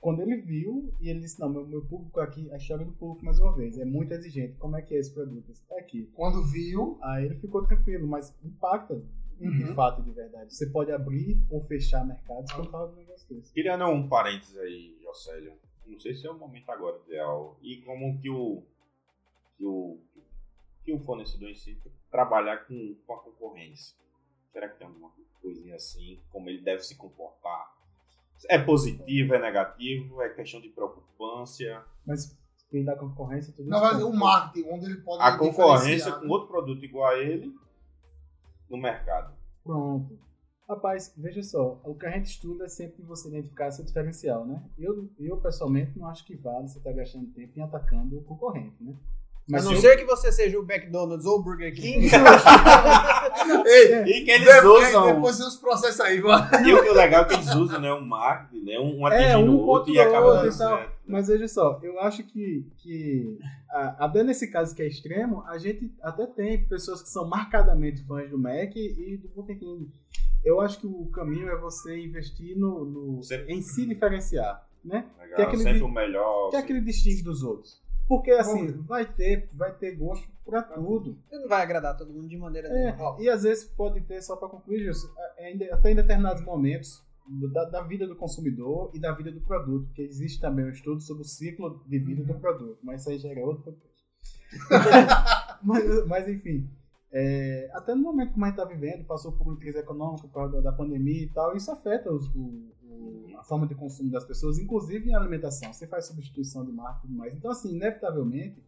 quando 0.00 0.20
ele 0.22 0.36
viu 0.36 0.92
e 1.00 1.08
ele 1.08 1.20
disse: 1.20 1.40
Não, 1.40 1.48
meu, 1.48 1.66
meu 1.66 1.84
público 1.84 2.20
aqui, 2.20 2.48
a 2.52 2.56
história 2.56 2.84
do 2.84 2.92
público, 2.92 3.24
mais 3.24 3.38
uma 3.40 3.54
vez, 3.56 3.78
é 3.78 3.84
muito 3.84 4.12
exigente. 4.12 4.56
Como 4.58 4.76
é 4.76 4.82
que 4.82 4.94
é 4.94 4.98
esse 4.98 5.12
produto? 5.12 5.50
Esse 5.50 5.66
tá 5.66 5.76
aqui. 5.76 6.08
Quando 6.14 6.42
viu, 6.44 6.98
Aí 7.02 7.24
ele 7.24 7.34
ficou 7.34 7.64
tranquilo, 7.66 8.06
mas 8.06 8.32
impacta 8.44 9.02
de 9.38 9.64
Uhum. 9.64 9.74
fato, 9.74 10.02
de 10.02 10.10
verdade. 10.12 10.54
Você 10.54 10.66
pode 10.70 10.92
abrir 10.92 11.42
ou 11.50 11.60
fechar 11.62 12.04
mercados 12.06 12.52
por 12.52 12.70
causa 12.70 12.92
de 12.92 12.98
um 12.98 13.02
negócio 13.02 13.28
desse. 13.34 13.52
Criando 13.52 13.84
um 13.86 14.08
parênteses 14.08 14.56
aí, 14.58 14.96
Jocélio. 15.02 15.54
Não 15.86 15.98
sei 15.98 16.14
se 16.14 16.26
é 16.26 16.30
o 16.30 16.38
momento 16.38 16.70
agora 16.70 16.98
ideal. 17.06 17.56
E 17.62 17.78
como 17.82 18.18
que 18.20 18.30
o. 18.30 18.62
que 19.56 19.64
o. 19.64 19.98
que 20.84 20.92
o 20.92 20.98
fornecedor 21.00 21.48
em 21.50 21.54
si 21.54 21.76
trabalhar 22.10 22.58
com, 22.66 22.94
com 23.06 23.14
a 23.14 23.18
concorrência. 23.20 23.96
Será 24.52 24.68
que 24.68 24.78
tem 24.78 24.86
alguma 24.86 25.10
coisinha 25.40 25.74
assim? 25.76 26.20
Como 26.30 26.48
ele 26.48 26.60
deve 26.60 26.82
se 26.82 26.94
comportar? 26.96 27.72
É 28.48 28.58
positivo, 28.58 29.34
é 29.34 29.40
negativo, 29.40 30.20
é 30.20 30.28
questão 30.28 30.60
de 30.60 30.68
preocupância. 30.68 31.82
Mas 32.06 32.36
quem 32.70 32.84
dá 32.84 32.96
concorrência, 32.96 33.52
tudo 33.54 33.68
não 33.68 33.80
conta. 33.80 34.04
o 34.06 34.12
marketing, 34.14 34.68
onde 34.68 34.86
ele 34.86 34.96
pode 35.02 35.22
A 35.22 35.36
concorrência 35.38 36.12
com 36.12 36.22
né? 36.24 36.28
outro 36.28 36.48
produto 36.48 36.84
igual 36.84 37.06
a 37.12 37.18
ele 37.18 37.54
no 38.72 38.78
mercado. 38.78 39.36
Pronto. 39.62 40.18
Rapaz, 40.66 41.12
veja 41.18 41.42
só, 41.42 41.80
o 41.84 41.94
que 41.94 42.06
a 42.06 42.10
gente 42.10 42.26
estuda 42.26 42.64
é 42.64 42.68
sempre 42.68 43.02
você 43.02 43.28
identificar 43.28 43.70
seu 43.70 43.84
diferencial, 43.84 44.46
né? 44.46 44.64
Eu, 44.78 45.12
eu 45.18 45.36
pessoalmente, 45.38 45.98
não 45.98 46.08
acho 46.08 46.24
que 46.24 46.34
vale 46.34 46.66
você 46.66 46.78
estar 46.78 46.92
gastando 46.92 47.30
tempo 47.32 47.58
em 47.58 47.62
atacando 47.62 48.18
o 48.18 48.24
concorrente, 48.24 48.82
né? 48.82 48.96
A 49.52 49.60
não 49.60 49.72
eu- 49.72 49.80
ser 49.80 49.96
que 49.96 50.04
você 50.04 50.30
seja 50.30 50.58
o 50.58 50.62
McDonald's 50.62 51.26
ou 51.26 51.38
o 51.40 51.42
Burger 51.42 51.74
King. 51.74 52.08
Ei, 53.66 54.02
E 54.20 54.24
que 54.24 54.30
eles 54.30 54.46
depois, 54.46 54.88
usam. 54.88 55.06
depois 55.14 55.40
os 55.40 55.56
processos 55.56 56.00
aí, 56.00 56.20
mano. 56.20 56.46
E 56.66 56.72
o 56.74 56.82
que 56.82 56.88
é 56.88 56.92
legal 56.92 57.22
é 57.22 57.24
que 57.26 57.34
eles 57.34 57.54
usam, 57.54 57.80
né? 57.80 57.92
Um 57.92 58.04
marketing, 58.06 58.64
né? 58.64 58.78
Um, 58.78 59.00
um 59.00 59.08
É, 59.08 59.32
atingindo 59.32 59.52
um 59.52 59.56
o 59.56 59.66
outro 59.66 59.92
e 59.92 59.98
acaba 60.00 60.26
outro 60.26 60.42
dando 60.42 60.52
certo. 60.52 60.92
Mas 61.06 61.26
veja 61.28 61.48
só, 61.48 61.80
eu 61.82 61.98
acho 62.00 62.22
que, 62.24 62.66
que 62.78 63.38
a- 63.70 63.96
até 64.06 64.22
nesse 64.22 64.50
caso 64.50 64.74
que 64.74 64.82
é 64.82 64.86
extremo, 64.86 65.42
a 65.46 65.58
gente 65.58 65.92
até 66.02 66.26
tem 66.26 66.64
pessoas 66.64 67.02
que 67.02 67.08
são 67.08 67.26
marcadamente 67.28 68.02
fãs 68.06 68.30
do 68.30 68.38
Mac 68.38 68.74
e 68.76 69.18
do 69.20 69.28
Burger 69.28 69.58
King. 69.58 69.90
Eu 70.44 70.60
acho 70.60 70.78
que 70.78 70.86
o 70.86 71.06
caminho 71.06 71.48
é 71.48 71.56
você 71.56 71.98
investir 71.98 72.56
no, 72.56 72.84
no- 72.84 73.22
Sempre- 73.22 73.52
em 73.52 73.60
se 73.62 73.86
diferenciar, 73.86 74.64
né? 74.84 75.04
Legal, 75.20 75.36
Que 75.36 75.42
é 75.42 75.44
aquele 75.46 75.62
sempre 75.62 75.82
o 75.82 75.88
melhor. 75.88 76.50
Que 76.50 76.56
é 76.56 76.58
aquele 76.60 76.80
distingue 76.80 77.22
dos 77.22 77.42
outros. 77.42 77.80
Porque 78.16 78.30
assim, 78.32 78.72
vai 78.82 79.06
ter, 79.06 79.48
vai 79.54 79.72
ter 79.74 79.96
gosto 79.96 80.28
pra 80.44 80.62
tudo. 80.62 81.16
Você 81.28 81.38
não 81.38 81.48
vai 81.48 81.62
agradar 81.62 81.96
todo 81.96 82.12
mundo 82.12 82.28
de 82.28 82.36
maneira 82.36 82.68
É, 82.68 82.92
nenhuma. 82.92 83.16
e 83.20 83.28
às 83.28 83.42
vezes 83.42 83.64
pode 83.64 84.00
ter, 84.02 84.20
só 84.22 84.36
para 84.36 84.48
concluir 84.48 84.88
isso, 84.90 85.10
é, 85.38 85.52
é, 85.52 85.72
até 85.72 85.90
em 85.92 85.94
determinados 85.96 86.44
momentos 86.44 87.02
da, 87.52 87.64
da 87.64 87.82
vida 87.82 88.06
do 88.06 88.16
consumidor 88.16 88.90
e 88.92 88.98
da 89.00 89.12
vida 89.12 89.30
do 89.32 89.40
produto, 89.40 89.86
porque 89.86 90.02
existe 90.02 90.40
também 90.40 90.66
um 90.66 90.70
estudo 90.70 91.00
sobre 91.00 91.22
o 91.22 91.26
ciclo 91.26 91.82
de 91.86 91.98
vida 91.98 92.22
do 92.24 92.34
produto, 92.38 92.78
mas 92.82 93.00
isso 93.00 93.10
aí 93.10 93.18
já 93.18 93.30
era 93.30 93.40
outro 93.46 93.62
podcast. 93.62 94.02
mas, 95.62 96.06
mas, 96.06 96.28
enfim, 96.28 96.68
é, 97.10 97.70
até 97.72 97.94
no 97.94 98.02
momento 98.02 98.32
como 98.32 98.44
a 98.44 98.48
gente 98.48 98.58
está 98.58 98.68
vivendo, 98.68 99.04
passou 99.06 99.32
por 99.32 99.46
uma 99.46 99.56
crise 99.56 99.78
econômica 99.78 100.26
por 100.28 100.34
causa 100.34 100.60
da, 100.60 100.72
pandemia 100.72 101.22
e 101.24 101.28
tal, 101.28 101.56
isso 101.56 101.70
afeta 101.70 102.12
os- 102.12 102.28
o- 102.34 102.72
a 103.38 103.42
forma 103.44 103.66
de 103.66 103.74
consumo 103.74 104.10
das 104.10 104.24
pessoas, 104.24 104.58
inclusive 104.58 105.10
em 105.10 105.14
alimentação. 105.14 105.72
Você 105.72 105.86
faz 105.86 106.06
substituição 106.06 106.64
de 106.64 106.72
marca 106.72 106.98
e 106.98 107.00
tudo 107.02 107.14
mais. 107.14 107.34
Então, 107.34 107.50
assim, 107.50 107.74
inevitavelmente, 107.74 108.62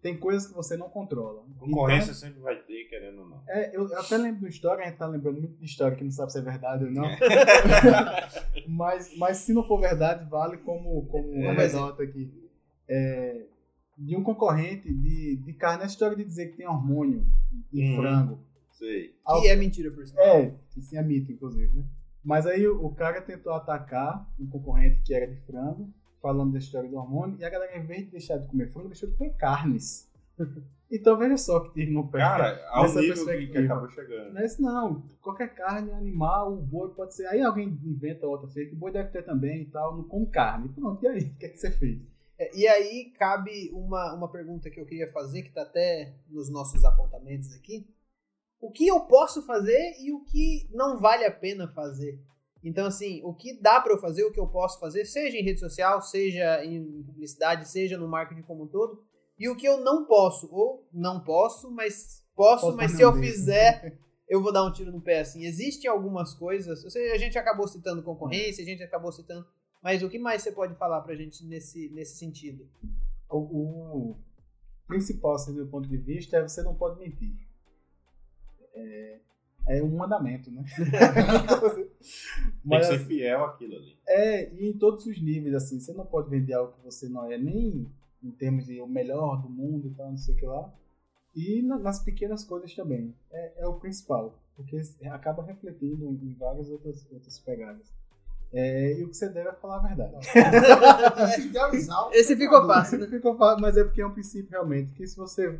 tem 0.00 0.18
coisas 0.18 0.46
que 0.48 0.54
você 0.54 0.76
não 0.76 0.88
controla. 0.88 1.44
Concorrência 1.58 2.06
Então, 2.10 2.14
sempre 2.14 2.40
vai 2.40 2.56
ter, 2.56 2.84
querendo 2.88 3.20
ou 3.20 3.28
não. 3.28 3.42
é, 3.48 3.76
eu 3.76 3.86
até 3.98 4.16
lembro 4.16 4.38
de 4.40 4.44
uma 4.46 4.50
história, 4.50 4.84
a 4.84 4.88
gente 4.88 4.98
tá 4.98 5.06
lembrando 5.06 5.38
muito 5.40 5.56
de 5.56 5.64
história 5.64 5.96
que 5.96 6.02
não 6.02 6.10
sabe 6.10 6.32
se 6.32 6.38
é 6.38 6.42
verdade 6.42 6.84
ou 6.84 6.90
não. 6.90 7.04
mas, 8.68 9.16
mas 9.16 9.36
se 9.38 9.52
não 9.52 9.62
for 9.64 9.80
verdade, 9.80 10.28
vale 10.28 10.56
como, 10.58 11.06
como 11.06 11.32
É. 11.34 11.38
uma 11.38 11.52
anedota 11.52 12.02
aqui. 12.02 12.30
É, 12.88 13.44
de 13.96 14.16
um 14.16 14.22
concorrente 14.22 14.92
de, 14.92 15.36
de 15.36 15.52
carne, 15.52 15.84
essa 15.84 15.92
história 15.92 16.16
de 16.16 16.24
dizer 16.24 16.48
que 16.50 16.56
tem 16.56 16.66
hormônio 16.66 17.24
em 17.72 17.90
Uhum. 17.90 17.96
frango. 17.96 18.38
Sei. 18.72 19.14
Que 19.40 19.48
é 19.48 19.54
mentira 19.56 19.90
por 19.90 20.04
sinal. 20.06 20.24
É, 20.24 20.54
isso 20.76 20.96
é 20.96 21.02
mito, 21.02 21.30
inclusive, 21.30 21.72
né? 21.76 21.84
Mas 22.24 22.46
aí 22.46 22.66
o, 22.66 22.90
cara 22.90 23.20
tentou 23.20 23.52
atacar 23.52 24.28
um 24.38 24.46
concorrente 24.46 25.02
que 25.02 25.12
era 25.12 25.26
de 25.26 25.36
frango, 25.44 25.92
falando 26.20 26.52
da 26.52 26.58
história 26.58 26.88
do 26.88 26.96
hormônio, 26.96 27.36
e 27.38 27.44
a 27.44 27.50
galera, 27.50 27.76
em 27.76 27.84
vez 27.84 28.04
de 28.04 28.12
deixar 28.12 28.38
de 28.38 28.46
comer 28.46 28.68
frango, 28.72 28.88
deixou 28.88 29.10
de 29.10 29.16
comer 29.16 29.34
carnes. 29.34 30.10
Então 30.94 31.16
veja 31.16 31.38
só 31.38 31.58
que 31.60 31.72
tiro 31.72 31.90
no 31.90 32.06
pé. 32.06 32.18
Cara, 32.18 32.68
ao 32.68 32.86
nível 32.94 33.24
que, 33.24 33.46
que 33.46 33.58
acabou 33.58 33.88
chegando. 33.88 34.34
Mas 34.34 34.58
não, 34.58 35.08
qualquer 35.22 35.54
carne, 35.54 35.90
animal, 35.90 36.52
o 36.52 36.60
boi 36.60 36.90
pode 36.90 37.14
ser. 37.14 37.26
Aí 37.28 37.40
alguém 37.40 37.66
inventa 37.82 38.26
outra 38.26 38.46
fake, 38.46 38.74
o 38.74 38.78
boi 38.78 38.92
deve 38.92 39.08
ter 39.08 39.22
também 39.22 39.62
e 39.62 39.64
tal, 39.70 39.96
não 39.96 40.04
come 40.04 40.26
carne. 40.26 40.68
Pronto, 40.68 41.02
e 41.02 41.08
aí? 41.08 41.22
O 41.22 41.34
que 41.36 41.46
é 41.46 41.48
que 41.48 41.56
você 41.56 41.70
fez? 41.70 41.98
É, 42.38 42.54
E 42.54 42.68
aí 42.68 43.10
cabe 43.18 43.70
uma, 43.72 44.14
uma 44.14 44.28
pergunta 44.30 44.68
que 44.68 44.78
eu 44.78 44.84
queria 44.84 45.10
fazer, 45.10 45.40
que 45.40 45.48
está 45.48 45.62
até 45.62 46.12
nos 46.28 46.50
nossos 46.50 46.84
apontamentos 46.84 47.50
aqui. 47.54 47.88
O 48.62 48.70
que 48.70 48.86
eu 48.86 49.00
posso 49.00 49.42
fazer 49.42 49.96
e 50.00 50.12
o 50.12 50.20
que 50.20 50.68
não 50.72 51.00
vale 51.00 51.24
a 51.24 51.32
pena 51.32 51.66
fazer? 51.66 52.16
Então, 52.62 52.86
assim, 52.86 53.20
o 53.24 53.34
que 53.34 53.60
dá 53.60 53.80
para 53.80 53.92
eu 53.92 53.98
fazer, 53.98 54.22
o 54.22 54.30
que 54.30 54.38
eu 54.38 54.46
posso 54.46 54.78
fazer, 54.78 55.04
seja 55.04 55.36
em 55.36 55.42
rede 55.42 55.58
social, 55.58 56.00
seja 56.00 56.64
em 56.64 57.02
publicidade, 57.02 57.68
seja 57.68 57.98
no 57.98 58.06
marketing 58.06 58.42
como 58.42 58.62
um 58.62 58.68
todo, 58.68 59.02
e 59.36 59.48
o 59.48 59.56
que 59.56 59.66
eu 59.66 59.78
não 59.78 60.06
posso, 60.06 60.48
ou 60.54 60.88
não 60.92 61.24
posso, 61.24 61.72
mas 61.72 62.22
posso, 62.36 62.66
Posso, 62.66 62.76
mas 62.76 62.92
se 62.92 63.02
eu 63.02 63.12
fizer, 63.14 63.98
eu 64.30 64.40
vou 64.40 64.52
dar 64.52 64.64
um 64.64 64.72
tiro 64.72 64.92
no 64.92 65.00
pé 65.00 65.18
assim. 65.18 65.44
Existem 65.44 65.90
algumas 65.90 66.32
coisas, 66.32 66.84
eu 66.84 66.90
sei, 66.90 67.10
a 67.10 67.18
gente 67.18 67.36
acabou 67.36 67.66
citando 67.66 68.04
concorrência, 68.04 68.62
a 68.62 68.66
gente 68.66 68.84
acabou 68.84 69.10
citando, 69.10 69.44
mas 69.82 70.04
o 70.04 70.08
que 70.08 70.20
mais 70.20 70.40
você 70.40 70.52
pode 70.52 70.76
falar 70.76 71.00
pra 71.00 71.16
gente 71.16 71.44
nesse, 71.44 71.88
nesse 71.88 72.16
sentido? 72.16 72.64
O, 73.28 73.38
o 73.38 74.16
principal, 74.86 75.34
assim, 75.34 75.50
do 75.50 75.56
meu 75.56 75.66
ponto 75.66 75.88
de 75.88 75.96
vista, 75.96 76.36
é 76.36 76.42
você 76.46 76.62
não 76.62 76.76
pode 76.76 77.00
mentir. 77.00 77.34
É, 78.74 79.18
é 79.68 79.82
um 79.82 79.96
mandamento, 79.96 80.50
né? 80.50 80.64
Tem 81.72 81.86
Mas, 82.64 82.88
que 82.88 82.98
ser 82.98 83.04
fiel 83.06 83.44
àquilo 83.44 83.76
ali. 83.76 83.96
É, 84.06 84.52
e 84.54 84.68
em 84.68 84.78
todos 84.78 85.06
os 85.06 85.20
níveis, 85.22 85.54
assim, 85.54 85.78
você 85.80 85.92
não 85.92 86.06
pode 86.06 86.28
vender 86.30 86.54
algo 86.54 86.72
que 86.72 86.84
você 86.84 87.08
não 87.08 87.30
é, 87.30 87.38
nem 87.38 87.88
em 88.22 88.30
termos 88.30 88.66
de 88.66 88.80
o 88.80 88.86
melhor 88.86 89.42
do 89.42 89.48
mundo 89.48 89.88
e 89.88 89.94
tal, 89.94 90.10
não 90.10 90.16
sei 90.16 90.34
o 90.34 90.38
que 90.38 90.46
lá. 90.46 90.72
E 91.34 91.62
na- 91.62 91.78
nas 91.78 92.02
pequenas 92.04 92.44
coisas 92.44 92.74
também. 92.74 93.14
É, 93.30 93.62
é 93.62 93.66
o 93.66 93.74
principal, 93.74 94.38
porque 94.54 94.80
acaba 95.10 95.42
refletindo 95.42 96.04
em, 96.06 96.30
em 96.30 96.34
várias 96.34 96.68
outras, 96.70 97.06
outras 97.10 97.38
pegadas. 97.38 97.92
É, 98.52 98.98
e 98.98 99.04
o 99.04 99.08
que 99.08 99.16
você 99.16 99.30
deve 99.30 99.48
é 99.48 99.52
falar 99.54 99.76
a 99.76 99.88
verdade. 99.88 100.14
Esse 102.12 102.36
ficou 102.36 102.66
fácil, 102.66 102.98
né? 102.98 103.06
Ficou 103.06 103.34
fa- 103.36 103.56
mas 103.58 103.76
é 103.78 103.84
porque 103.84 104.02
é 104.02 104.06
um 104.06 104.12
princípio 104.12 104.50
realmente, 104.50 104.92
que 104.92 105.06
se 105.06 105.16
você 105.16 105.58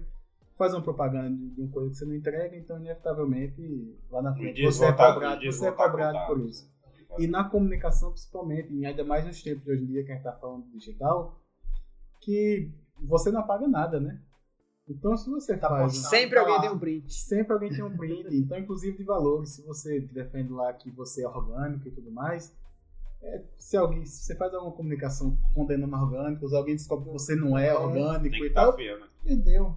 faz 0.63 0.75
uma 0.75 0.83
propaganda 0.83 1.29
de, 1.37 1.61
uma 1.61 1.73
coisa 1.73 1.91
que 1.91 1.97
você 1.97 2.05
não 2.05 2.15
entrega, 2.15 2.57
então 2.57 2.79
inevitavelmente 2.79 3.99
lá 4.09 4.23
na 4.23 4.33
frente 4.33 4.63
você 4.63 4.85
é 4.85 4.93
tá- 4.93 5.13
cobrado, 5.13 5.45
você 5.45 5.67
é 5.67 5.73
tá 5.73 5.91
cobrado 5.91 6.27
por 6.29 6.41
isso. 6.47 6.71
E 7.19 7.27
na 7.27 7.43
comunicação, 7.49 8.11
principalmente, 8.13 8.73
e 8.73 8.87
ainda 8.87 9.05
mais 9.05 9.27
nos 9.27 9.43
tempos 9.43 9.65
de 9.65 9.73
hoje 9.73 9.83
em 9.83 9.87
dia 9.87 10.05
que 10.05 10.13
a 10.13 10.15
gente 10.15 10.25
está 10.25 10.39
falando 10.39 10.65
digital, 10.71 11.37
que 12.21 12.71
você 13.03 13.33
não 13.33 13.43
paga 13.45 13.67
nada, 13.67 13.99
né? 13.99 14.21
Então, 14.89 15.17
se 15.17 15.29
você 15.29 15.57
Tá 15.57 15.69
faz. 15.69 15.97
Sempre 15.97 16.39
alguém 16.39 16.61
tem 16.61 16.71
um 16.71 16.79
print. 16.79 17.13
Sempre 17.13 17.53
alguém 17.53 17.71
tem 17.71 17.83
um 17.83 17.95
print, 17.99 18.35
então, 18.37 18.57
inclusive 18.59 18.97
de 18.97 19.05
valores. 19.05 19.51
Se 19.57 19.63
você 19.63 20.01
defende 20.01 20.53
lá 20.53 20.73
que 20.73 20.91
você 20.93 21.25
é 21.25 21.29
orgânico 21.29 21.89
e 21.89 21.91
tudo 21.91 22.11
mais, 22.11 22.57
é, 23.21 23.43
se 23.59 23.77
alguém, 23.77 24.05
se 24.05 24.25
você 24.25 24.37
faz 24.37 24.55
alguma 24.55 24.75
comunicação 24.75 25.37
condenando 25.55 25.95
orgânicos, 25.95 26.53
alguém 26.55 26.77
descobre 26.77 27.07
que 27.07 27.13
você 27.13 27.35
não 27.37 27.59
é 27.59 27.77
orgânico 27.77 28.31
Tem 28.31 28.41
que 28.41 28.45
e 28.45 28.49
estar 28.49 28.63
tal, 28.65 28.75
fiel, 28.77 28.99
né? 29.01 29.07
perdeu. 29.23 29.77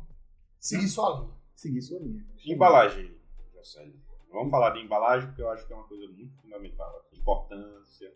Seguir 0.65 0.87
sua 0.87 1.19
linha. 1.19 1.33
Seguir 1.53 1.81
sua 1.83 1.99
linha. 1.99 2.25
Embalagem, 2.43 3.15
Jocélio. 3.53 3.93
Vamos 4.31 4.49
falar 4.49 4.71
de 4.71 4.79
embalagem, 4.79 5.27
porque 5.27 5.43
eu 5.43 5.49
acho 5.51 5.65
que 5.67 5.71
é 5.71 5.75
uma 5.75 5.87
coisa 5.87 6.07
muito 6.07 6.35
fundamental. 6.41 7.07
Importância. 7.13 8.11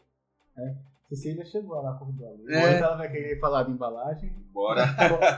Cecília 1.07 1.45
chegou 1.45 1.79
lá 1.79 1.93
com 1.93 2.05
o 2.05 2.27
ali. 2.27 2.43
É. 2.53 2.59
Depois 2.61 2.81
ela 2.81 2.95
vai 2.97 3.11
querer 3.11 3.39
falar 3.39 3.63
de 3.63 3.71
embalagem. 3.71 4.29
Bora. 4.51 4.83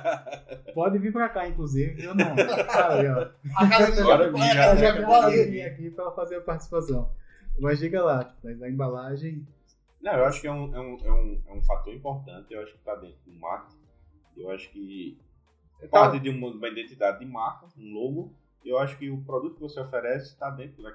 Pode 0.74 1.00
vir 1.00 1.12
pra 1.12 1.28
cá, 1.28 1.48
inclusive. 1.50 2.02
Eu 2.02 2.16
não. 2.16 2.34
Tá 2.34 2.94
aí, 2.94 3.08
ó. 3.08 3.30
A 3.58 3.66
galerinha 3.66 4.04
Bora, 4.04 4.18
já 4.24 4.26
ficou- 4.26 4.40
Mira. 4.40 4.60
é, 4.60 4.64
Ela 4.64 4.76
já 4.78 5.30
vir 5.46 5.62
aqui 5.64 5.92
pra 5.92 6.12
fazer 6.12 6.36
a 6.38 6.42
participação. 6.42 7.12
Mas 7.60 7.78
diga 7.80 8.02
lá, 8.04 8.24
tipo, 8.24 8.40
mas 8.44 8.62
a 8.62 8.70
embalagem. 8.70 9.46
Não, 10.02 10.14
eu 10.14 10.26
acho 10.26 10.40
que 10.42 10.48
é 10.48 10.52
um, 10.52 10.74
é 10.76 10.80
um, 10.80 10.98
é 11.06 11.12
um, 11.12 11.42
é 11.48 11.54
um 11.54 11.62
fator 11.62 11.94
importante. 11.94 12.54
Eu 12.54 12.62
acho 12.64 12.72
que 12.72 12.80
está 12.80 12.96
dentro 12.96 13.20
do 13.26 13.34
marketing. 13.38 13.82
Eu 14.38 14.50
acho 14.50 14.72
que 14.72 15.18
é 15.20 15.31
parte 15.88 16.20
de 16.20 16.30
uma, 16.30 16.48
uma 16.48 16.68
identidade 16.68 17.20
de 17.20 17.26
marca, 17.26 17.68
um 17.78 17.94
logo. 17.94 18.34
E 18.64 18.70
eu 18.70 18.78
acho 18.78 18.98
que 18.98 19.10
o 19.10 19.22
produto 19.24 19.56
que 19.56 19.62
você 19.62 19.80
oferece 19.80 20.28
está 20.34 20.50
dentro 20.50 20.84
da, 20.84 20.94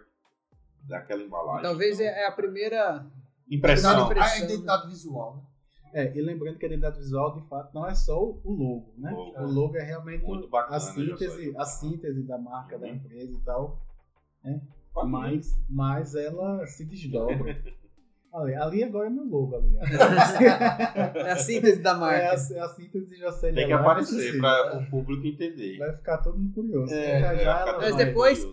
daquela 0.84 1.22
embalagem. 1.22 1.62
Talvez 1.62 1.98
Então, 2.00 2.12
é 2.12 2.26
a 2.26 2.32
primeira. 2.32 3.06
Impressão. 3.50 4.06
Impressão. 4.06 4.42
A 4.42 4.44
identidade 4.44 4.88
visual. 4.88 5.36
né? 5.36 5.42
É, 5.92 6.16
e 6.16 6.20
lembrando 6.20 6.58
que 6.58 6.64
a 6.64 6.68
identidade 6.68 6.98
visual, 6.98 7.32
de 7.40 7.48
fato, 7.48 7.72
não 7.74 7.86
é 7.86 7.94
só 7.94 8.20
o 8.22 8.40
logo, 8.44 8.92
né? 8.98 9.10
Logo. 9.12 9.40
O 9.40 9.46
logo 9.50 9.76
é 9.76 9.82
realmente 9.82 10.24
Muito 10.24 10.48
bacana, 10.48 10.76
a 10.76 10.80
síntese, 10.80 11.46
José. 11.46 11.58
a 11.58 11.64
síntese 11.64 12.22
da 12.24 12.36
marca, 12.38 12.78
da 12.78 12.86
Uhum. 12.86 12.94
empresa 12.94 13.32
e 13.32 13.40
tal. 13.44 13.80
Pode 14.92 15.10
Mas, 15.10 15.58
mas 15.68 16.14
ela 16.14 16.66
se 16.66 16.84
desdobra. 16.84 17.36
Ali, 18.32 18.54
ali 18.54 18.84
agora 18.84 19.06
é 19.06 19.10
meu 19.10 19.24
logo 19.24 19.56
ali. 19.56 19.76
É 21.16 21.30
a 21.32 21.36
síntese 21.38 21.80
da 21.80 21.90
É 21.90 21.92
a, 21.92 21.96
marca. 21.96 22.24
é 22.54 22.60
a 22.60 22.68
síntese 22.68 23.06
de 23.06 23.16
Jocely 23.16 23.54
Tem 23.54 23.66
que 23.66 23.72
aparecer 23.72 24.38
para 24.38 24.78
o 24.78 24.90
público 24.90 25.26
entender. 25.26 25.78
Vai 25.78 25.92
ficar 25.94 26.18
todo 26.18 26.38
mundo 26.38 26.52
curioso. 26.52 26.92
É, 26.92 27.20
já, 27.20 27.34
já 27.34 27.78
Mas 27.78 27.96
depois-. 27.96 28.46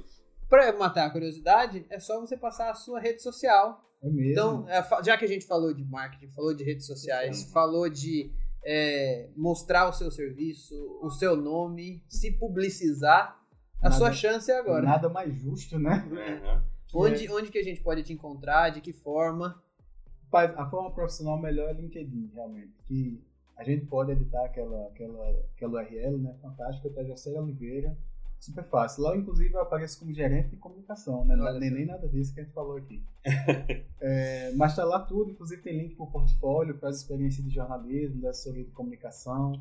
Pra 0.49 0.71
matar 0.77 1.07
a 1.07 1.09
curiosidade, 1.09 1.85
é 1.89 1.99
só 1.99 2.19
você 2.21 2.37
passar 2.37 2.69
a 2.69 2.75
sua 2.75 2.99
rede 2.99 3.21
social. 3.23 3.83
É 4.03 4.07
mesmo. 4.07 4.31
Então, 4.31 4.65
é, 4.69 4.85
já 5.03 5.17
que 5.17 5.25
a 5.25 5.27
gente 5.27 5.45
falou 5.47 5.73
de 5.73 5.83
marketing, 5.83 6.27
falou 6.33 6.53
de 6.53 6.63
redes 6.63 6.85
sociais, 6.85 7.51
falou 7.51 7.89
de 7.89 8.31
é, 8.63 9.29
mostrar 9.35 9.89
o 9.89 9.93
seu 9.93 10.11
serviço, 10.11 10.75
o 11.01 11.09
seu 11.09 11.35
nome, 11.35 12.03
se 12.07 12.31
publicizar, 12.31 13.37
a 13.81 13.83
Nada- 13.85 13.95
sua 13.95 14.11
chance 14.11 14.51
é 14.51 14.57
agora. 14.59 14.85
Nada 14.85 15.09
mais 15.09 15.33
justo, 15.33 15.79
né? 15.79 16.07
Uhum. 16.09 16.61
Onde, 16.93 17.31
onde 17.31 17.51
que 17.51 17.57
a 17.57 17.63
gente 17.63 17.81
pode 17.81 18.03
te 18.03 18.13
encontrar, 18.13 18.69
de 18.69 18.81
que 18.81 18.93
forma? 18.93 19.61
A 20.31 20.65
forma 20.65 20.91
profissional 20.91 21.39
melhor 21.39 21.69
é 21.69 21.73
LinkedIn, 21.73 22.31
realmente. 22.33 22.73
Que 22.85 23.23
a 23.55 23.63
gente 23.63 23.85
pode 23.85 24.11
editar 24.11 24.45
aquela, 24.45 24.87
aquela, 24.87 25.29
aquela 25.55 25.81
URL, 25.81 26.17
né? 26.17 26.33
Fantástica, 26.41 26.89
tá 26.89 27.03
Jocely 27.03 27.37
Oliveira. 27.37 27.95
Super 28.39 28.63
fácil. 28.65 29.03
Lá, 29.03 29.15
inclusive, 29.15 29.53
eu 29.53 29.61
apareço 29.61 29.99
como 29.99 30.13
gerente 30.13 30.49
de 30.49 30.57
comunicação, 30.57 31.23
né? 31.23 31.35
Não, 31.35 31.59
nem, 31.59 31.71
nem 31.71 31.85
nada 31.85 32.09
disso 32.09 32.33
que 32.33 32.41
a 32.41 32.43
gente 32.43 32.53
falou 32.53 32.77
aqui. 32.77 33.03
É, 34.05 34.51
mas 34.57 34.75
tá 34.75 34.83
lá 34.83 34.99
tudo, 34.99 35.31
inclusive 35.31 35.61
tem 35.61 35.77
link 35.77 35.95
pro 35.95 36.07
portfólio, 36.07 36.77
para 36.77 36.89
as 36.89 36.97
experiências 36.97 37.41
de 37.45 37.55
jornalismo, 37.55 38.21
da 38.21 38.31
assessoria 38.31 38.65
de 38.65 38.71
comunicação. 38.71 39.53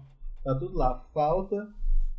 Tá 0.42 0.52
tudo 0.52 0.76
lá. 0.76 0.98
Falta, 1.14 1.72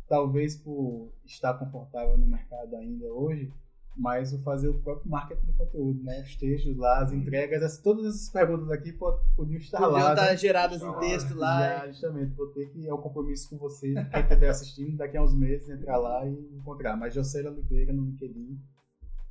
talvez 0.08 0.56
por 0.56 1.12
estar 1.26 1.52
confortável 1.52 2.16
no 2.16 2.26
mercado 2.26 2.76
ainda 2.76 3.04
hoje, 3.12 3.52
mas 3.96 4.32
o 4.32 4.38
fazer 4.42 4.68
o 4.68 4.74
próprio 4.80 5.08
marketing 5.10 5.46
de 5.46 5.52
conteúdo, 5.52 6.02
né? 6.02 6.22
Os 6.22 6.34
textos 6.36 6.76
lá, 6.76 7.00
as 7.02 7.12
entregas, 7.12 7.62
as- 7.62 7.78
todas 7.78 8.06
essas 8.06 8.28
perguntas 8.28 8.68
aqui 8.70 8.92
pod- 8.92 9.20
podiam 9.36 9.58
estar 9.58 9.78
Podiam 9.78 9.92
lá. 10.00 10.10
estar 10.14 10.26
né? 10.30 10.36
geradas 10.36 10.82
em 10.82 10.84
Tá 10.92 10.98
texto 10.98 11.34
lá. 11.36 11.60
Já, 11.78 11.86
justamente, 11.92 12.34
vou 12.34 12.48
ter 12.48 12.66
que 12.70 12.88
é 12.88 12.92
o 12.92 12.98
compromisso 12.98 13.48
com 13.50 13.56
vocês, 13.56 13.94
quem 14.10 14.20
estiver 14.20 14.48
assistindo, 14.48 14.96
daqui 14.96 15.16
a 15.16 15.22
uns 15.22 15.34
meses 15.34 15.68
entrar 15.68 15.96
lá 15.98 16.26
e 16.26 16.32
encontrar. 16.56 16.96
Mas 16.96 17.14
Jocely 17.14 17.46
Oliveira 17.46 17.92
no 17.92 18.04
LinkedIn, 18.04 18.58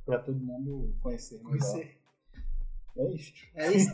para 0.06 0.18
todo 0.18 0.38
mundo 0.40 0.94
conhecer. 1.00 1.36
melhor. 1.44 1.50
Conhecer. 1.50 1.98
É 2.96 3.12
isto. 3.12 3.40
É 3.56 3.72
isso. 3.72 3.90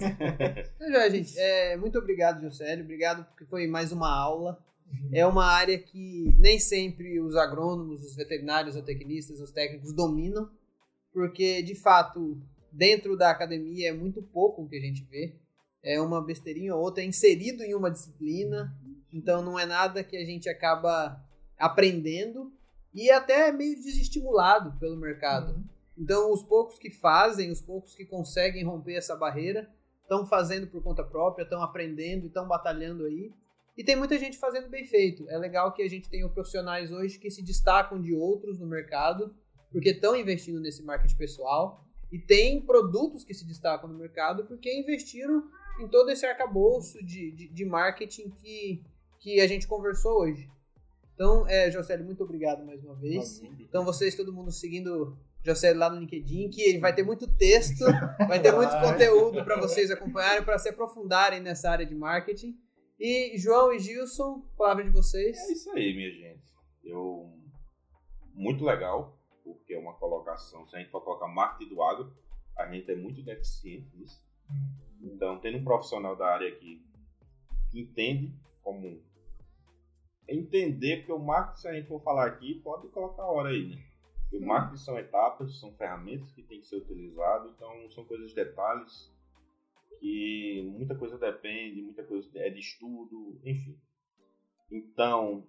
Então, 0.76 0.92
já, 0.92 1.08
gente, 1.08 1.38
é, 1.38 1.76
muito 1.76 1.98
obrigado, 1.98 2.42
Jocélio. 2.42 2.84
Obrigado 2.84 3.24
porque 3.24 3.44
foi 3.46 3.66
mais 3.66 3.92
uma 3.92 4.08
aula. 4.14 4.58
É 5.12 5.24
uma 5.26 5.44
área 5.46 5.78
que 5.78 6.34
nem 6.38 6.58
sempre 6.58 7.20
os 7.20 7.34
agrônomos, 7.36 8.02
os 8.04 8.14
veterinários, 8.16 8.74
os 8.76 8.82
tecnistas, 8.82 9.40
os 9.40 9.50
técnicos 9.52 9.92
dominam, 9.94 10.50
porque 11.12 11.62
de 11.62 11.74
fato, 11.74 12.40
dentro 12.72 13.16
da 13.16 13.30
academia 13.30 13.88
é 13.88 13.92
muito 13.92 14.22
pouco 14.22 14.62
o 14.62 14.68
que 14.68 14.76
a 14.76 14.80
gente 14.80 15.04
vê. 15.04 15.34
É 15.82 16.00
uma 16.00 16.24
besteirinha 16.24 16.74
ou 16.74 16.82
outra, 16.82 17.02
é 17.02 17.06
inserido 17.06 17.62
em 17.62 17.74
uma 17.74 17.90
disciplina, 17.90 18.76
então 19.12 19.42
não 19.42 19.58
é 19.58 19.64
nada 19.64 20.04
que 20.04 20.16
a 20.16 20.24
gente 20.24 20.48
acaba 20.48 21.18
aprendendo 21.58 22.52
e 22.92 23.10
até 23.10 23.48
é 23.48 23.52
meio 23.52 23.76
desestimulado 23.76 24.78
pelo 24.78 24.96
mercado. 24.96 25.52
Uhum. 25.52 25.64
Então, 25.96 26.32
os 26.32 26.42
poucos 26.42 26.78
que 26.78 26.90
fazem, 26.90 27.50
os 27.50 27.60
poucos 27.60 27.94
que 27.94 28.04
conseguem 28.04 28.64
romper 28.64 28.94
essa 28.94 29.14
barreira, 29.14 29.70
estão 30.02 30.26
fazendo 30.26 30.66
por 30.66 30.82
conta 30.82 31.04
própria, 31.04 31.44
estão 31.44 31.62
aprendendo, 31.62 32.26
estão 32.26 32.48
batalhando 32.48 33.04
aí. 33.04 33.32
E 33.76 33.84
tem 33.84 33.96
muita 33.96 34.18
gente 34.18 34.38
fazendo 34.38 34.68
bem 34.68 34.84
feito. 34.84 35.28
É 35.28 35.38
legal 35.38 35.72
que 35.72 35.82
a 35.82 35.88
gente 35.88 36.08
tenha 36.08 36.28
profissionais 36.28 36.90
hoje 36.90 37.18
que 37.18 37.30
se 37.30 37.42
destacam 37.42 38.00
de 38.00 38.12
outros 38.12 38.58
no 38.58 38.66
mercado, 38.66 39.34
porque 39.70 39.90
estão 39.90 40.16
investindo 40.16 40.60
nesse 40.60 40.82
marketing 40.82 41.16
pessoal. 41.16 41.84
E 42.12 42.18
tem 42.18 42.60
produtos 42.60 43.22
que 43.24 43.32
se 43.32 43.46
destacam 43.46 43.88
no 43.88 43.96
mercado 43.96 44.44
porque 44.46 44.72
investiram 44.76 45.44
em 45.80 45.88
todo 45.88 46.10
esse 46.10 46.26
arcabouço 46.26 46.98
de, 47.04 47.30
de, 47.30 47.48
de 47.48 47.64
marketing 47.64 48.30
que, 48.30 48.82
que 49.20 49.40
a 49.40 49.46
gente 49.46 49.66
conversou 49.66 50.22
hoje. 50.22 50.50
Então, 51.14 51.46
é, 51.46 51.70
Jocélio, 51.70 52.04
muito 52.04 52.24
obrigado 52.24 52.64
mais 52.64 52.82
uma 52.82 52.94
vez. 52.94 53.42
Então, 53.60 53.84
vocês, 53.84 54.14
todo 54.14 54.32
mundo 54.32 54.50
seguindo 54.50 55.16
Jocélio 55.44 55.78
lá 55.78 55.90
no 55.90 56.00
LinkedIn, 56.00 56.50
que 56.50 56.78
vai 56.78 56.94
ter 56.94 57.02
muito 57.02 57.26
texto, 57.26 57.84
vai 58.26 58.40
ter 58.40 58.52
muito 58.52 58.72
conteúdo 58.80 59.44
para 59.44 59.58
vocês 59.60 59.90
acompanharem, 59.90 60.42
para 60.42 60.58
se 60.58 60.68
aprofundarem 60.68 61.40
nessa 61.40 61.70
área 61.70 61.86
de 61.86 61.94
marketing. 61.94 62.56
E 62.98 63.38
João 63.38 63.72
e 63.72 63.78
Gilson, 63.78 64.42
palavra 64.56 64.84
de 64.84 64.90
vocês. 64.90 65.38
É 65.38 65.52
isso 65.52 65.70
aí, 65.70 65.94
minha 65.94 66.10
gente. 66.10 66.42
Eu 66.82 67.30
muito 68.34 68.64
legal, 68.64 69.19
porque 69.54 69.74
é 69.74 69.78
uma 69.78 69.94
colocação, 69.94 70.66
se 70.66 70.76
a 70.76 70.78
gente 70.78 70.90
for 70.90 71.00
colocar 71.00 71.28
marketing 71.28 71.74
do 71.74 71.82
agro, 71.82 72.12
a 72.56 72.66
gente 72.66 72.90
é 72.90 72.96
muito 72.96 73.22
deficiente 73.22 73.88
nisso. 73.96 74.22
Então, 75.00 75.38
tendo 75.38 75.58
um 75.58 75.64
profissional 75.64 76.16
da 76.16 76.26
área 76.26 76.48
aqui 76.48 76.82
que 77.70 77.80
entende 77.80 78.34
como 78.62 79.00
entender, 80.28 80.98
porque 80.98 81.12
o 81.12 81.18
marketing, 81.18 81.60
se 81.60 81.68
a 81.68 81.72
gente 81.72 81.88
for 81.88 82.00
falar 82.00 82.26
aqui, 82.26 82.60
pode 82.60 82.88
colocar 82.88 83.24
hora 83.24 83.50
aí, 83.50 83.68
né? 83.68 83.82
O 84.32 84.46
marketing 84.46 84.76
são 84.76 84.98
etapas, 84.98 85.58
são 85.58 85.72
ferramentas 85.72 86.30
que 86.32 86.42
tem 86.42 86.60
que 86.60 86.66
ser 86.66 86.76
utilizado, 86.76 87.48
então 87.48 87.90
são 87.90 88.04
coisas 88.04 88.32
detalhes 88.32 89.12
que 89.98 90.70
muita 90.72 90.94
coisa 90.94 91.18
depende, 91.18 91.82
muita 91.82 92.04
coisa 92.04 92.30
é 92.38 92.48
de 92.48 92.60
estudo, 92.60 93.40
enfim. 93.44 93.78
Então, 94.70 95.46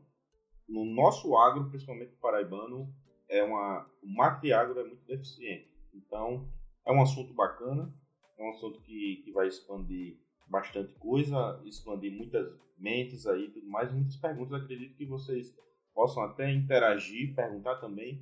no 0.67 0.83
nosso 0.83 1.37
agro, 1.37 1.69
principalmente 1.69 2.15
paraibano, 2.15 2.93
é 3.31 3.41
uma, 3.43 3.89
o 4.03 4.07
marketing 4.07 4.51
agro 4.51 4.79
é 4.79 4.83
muito 4.83 5.05
deficiente. 5.07 5.71
Então, 5.93 6.47
é 6.85 6.91
um 6.91 7.01
assunto 7.01 7.33
bacana, 7.33 7.91
é 8.37 8.43
um 8.43 8.49
assunto 8.49 8.81
que, 8.81 9.21
que 9.23 9.31
vai 9.31 9.47
expandir 9.47 10.19
bastante 10.47 10.93
coisa, 10.95 11.61
expandir 11.65 12.11
muitas 12.11 12.53
mentes 12.77 13.25
aí, 13.25 13.49
tudo 13.49 13.67
mais, 13.67 13.91
muitas 13.91 14.17
perguntas. 14.17 14.61
Acredito 14.61 14.97
que 14.97 15.05
vocês 15.05 15.55
possam 15.93 16.23
até 16.23 16.51
interagir, 16.51 17.33
perguntar 17.33 17.77
também, 17.77 18.21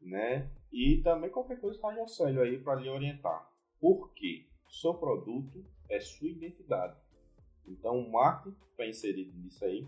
né? 0.00 0.48
E 0.72 0.98
também 1.02 1.28
qualquer 1.28 1.60
coisa 1.60 1.76
está 1.76 1.92
ao 1.92 2.06
Célio 2.06 2.40
aí 2.40 2.58
para 2.58 2.80
lhe 2.80 2.88
orientar. 2.88 3.50
Por 3.80 4.12
quê? 4.14 4.46
Seu 4.68 4.94
produto 4.94 5.64
é 5.88 5.98
sua 5.98 6.28
identidade. 6.28 6.96
Então, 7.66 7.98
o 7.98 8.12
marketing 8.12 8.56
está 8.70 8.86
inserido 8.86 9.36
nisso 9.38 9.64
aí. 9.64 9.86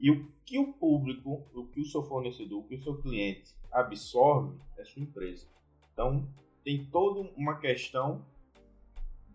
E 0.00 0.10
o 0.10 0.26
que 0.44 0.58
o 0.58 0.72
público, 0.72 1.46
o 1.54 1.66
que 1.66 1.80
o 1.80 1.84
seu 1.84 2.02
fornecedor, 2.02 2.60
o 2.60 2.64
que 2.64 2.74
o 2.74 2.82
seu 2.82 2.96
cliente 2.96 3.54
absorve 3.70 4.58
é 4.78 4.84
sua 4.84 5.02
empresa. 5.02 5.46
Então, 5.92 6.26
tem 6.64 6.86
toda 6.86 7.30
uma 7.36 7.58
questão 7.58 8.24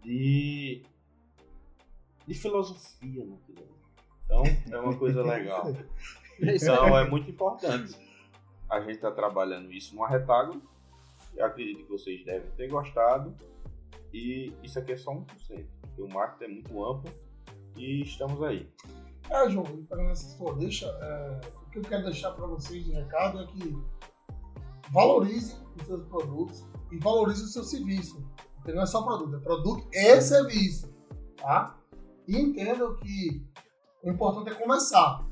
de, 0.02 0.82
de 2.28 2.34
filosofia 2.34 3.24
no 3.24 3.40
Então, 4.26 4.44
é 4.72 4.78
uma 4.80 4.98
coisa 4.98 5.24
legal. 5.24 5.66
Então, 6.38 6.98
é 6.98 7.10
muito 7.10 7.32
importante. 7.32 7.96
A 8.70 8.82
gente 8.82 8.96
está 8.96 9.10
trabalhando 9.10 9.72
isso 9.72 9.96
no 9.96 10.04
Arretágono. 10.04 10.62
Eu 11.34 11.46
acredito 11.46 11.86
que 11.86 11.90
vocês 11.90 12.26
devem 12.26 12.52
ter 12.58 12.68
gostado. 12.68 13.34
E 14.14 14.52
isso 14.62 14.78
aqui 14.78 14.92
é 14.92 14.98
só 14.98 15.14
1%. 15.14 15.26
Porque 15.80 16.02
o 16.02 16.10
marketing 16.10 16.44
é 16.44 16.54
muito 16.56 16.84
amplo. 16.84 17.10
E 17.78 18.02
estamos 18.02 18.44
aí. 18.44 18.70
É, 19.30 19.50
João, 19.50 19.86
para 19.88 20.04
essa 20.12 20.28
sua 20.38 20.56
deixa, 20.56 20.86
é, 20.86 21.42
o 21.66 21.70
que 21.70 21.80
eu 21.80 21.84
quero 21.84 22.04
deixar 22.06 22.32
para 22.32 22.46
vocês 22.46 22.84
de 22.86 22.92
recado 22.92 23.42
é 23.42 23.48
que 23.48 23.78
valorize 24.92 25.56
os 25.76 25.88
seus 25.88 26.04
produtos 26.08 26.66
e 26.92 26.98
valorize 26.98 27.44
o 27.44 27.48
seu 27.48 27.64
serviço. 27.64 28.24
Porque 28.56 28.72
não 28.72 28.84
é 28.84 28.86
só 28.86 29.04
produto, 29.04 29.36
é 29.36 29.40
produto 29.40 29.88
e 29.92 30.22
serviço. 30.22 30.94
Tá? 31.38 31.78
E 32.28 32.38
entendam 32.38 32.96
que 32.96 33.46
o 34.04 34.10
importante 34.10 34.52
é 34.52 34.56
começar. 34.56 35.26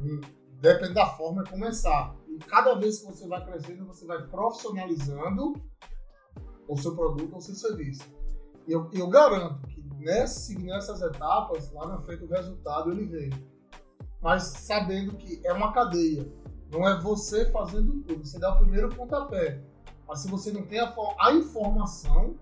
E 0.00 0.20
depende 0.60 0.94
da 0.94 1.06
forma, 1.06 1.42
é 1.42 1.50
começar. 1.50 2.16
E 2.28 2.38
cada 2.38 2.74
vez 2.74 3.00
que 3.00 3.06
você 3.06 3.26
vai 3.26 3.44
crescendo, 3.44 3.86
você 3.86 4.06
vai 4.06 4.26
profissionalizando 4.26 5.54
o 6.68 6.76
seu 6.76 6.94
produto 6.94 7.32
ou 7.32 7.38
o 7.38 7.42
seu 7.42 7.54
serviço. 7.54 8.04
E 8.66 8.72
eu, 8.72 8.90
eu 8.92 9.08
garanto 9.08 9.66
que 9.68 9.77
nessa, 9.98 10.40
seguindo 10.40 10.74
essas 10.74 11.00
etapas, 11.02 11.72
lá 11.72 11.86
na 11.86 12.00
frente 12.00 12.24
o 12.24 12.28
resultado 12.28 12.90
ele 12.90 13.06
vem. 13.06 13.30
Mas 14.20 14.44
sabendo 14.44 15.16
que 15.16 15.40
é 15.44 15.52
uma 15.52 15.72
cadeia. 15.72 16.30
Não 16.70 16.86
é 16.86 17.00
você 17.00 17.50
fazendo 17.50 18.02
tudo. 18.02 18.24
Você 18.24 18.38
dá 18.38 18.52
o 18.54 18.58
primeiro 18.58 18.88
pontapé. 18.88 19.62
Mas 20.06 20.20
se 20.20 20.28
você 20.28 20.50
não 20.50 20.62
tem 20.62 20.80
a, 20.80 20.94
a 21.18 21.32
informação, 21.32 22.36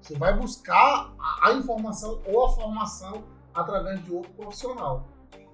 você 0.00 0.16
vai 0.16 0.36
buscar 0.36 1.14
a, 1.18 1.48
a, 1.48 1.52
informação 1.52 2.20
ou 2.26 2.44
a 2.44 2.52
formação 2.52 3.24
através 3.54 4.04
de 4.04 4.12
outro 4.12 4.32
profissional. 4.32 5.08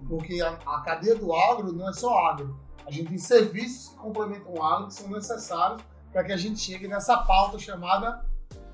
Porque 0.08 0.40
a, 0.40 0.58
a, 0.66 0.80
cadeia 0.80 1.14
do 1.14 1.32
agro 1.34 1.72
não 1.72 1.88
é 1.88 1.92
só 1.92 2.26
agro. 2.26 2.58
A 2.86 2.90
gente 2.90 3.10
tem 3.10 3.18
serviços 3.18 3.90
que 3.90 3.98
complementam 3.98 4.54
o 4.54 4.62
agro 4.62 4.88
que 4.88 4.94
são 4.94 5.08
necessários 5.08 5.82
para 6.10 6.24
que 6.24 6.32
a 6.32 6.36
gente 6.36 6.58
chegue 6.58 6.88
nessa 6.88 7.18
pauta 7.18 7.58
chamada 7.58 8.24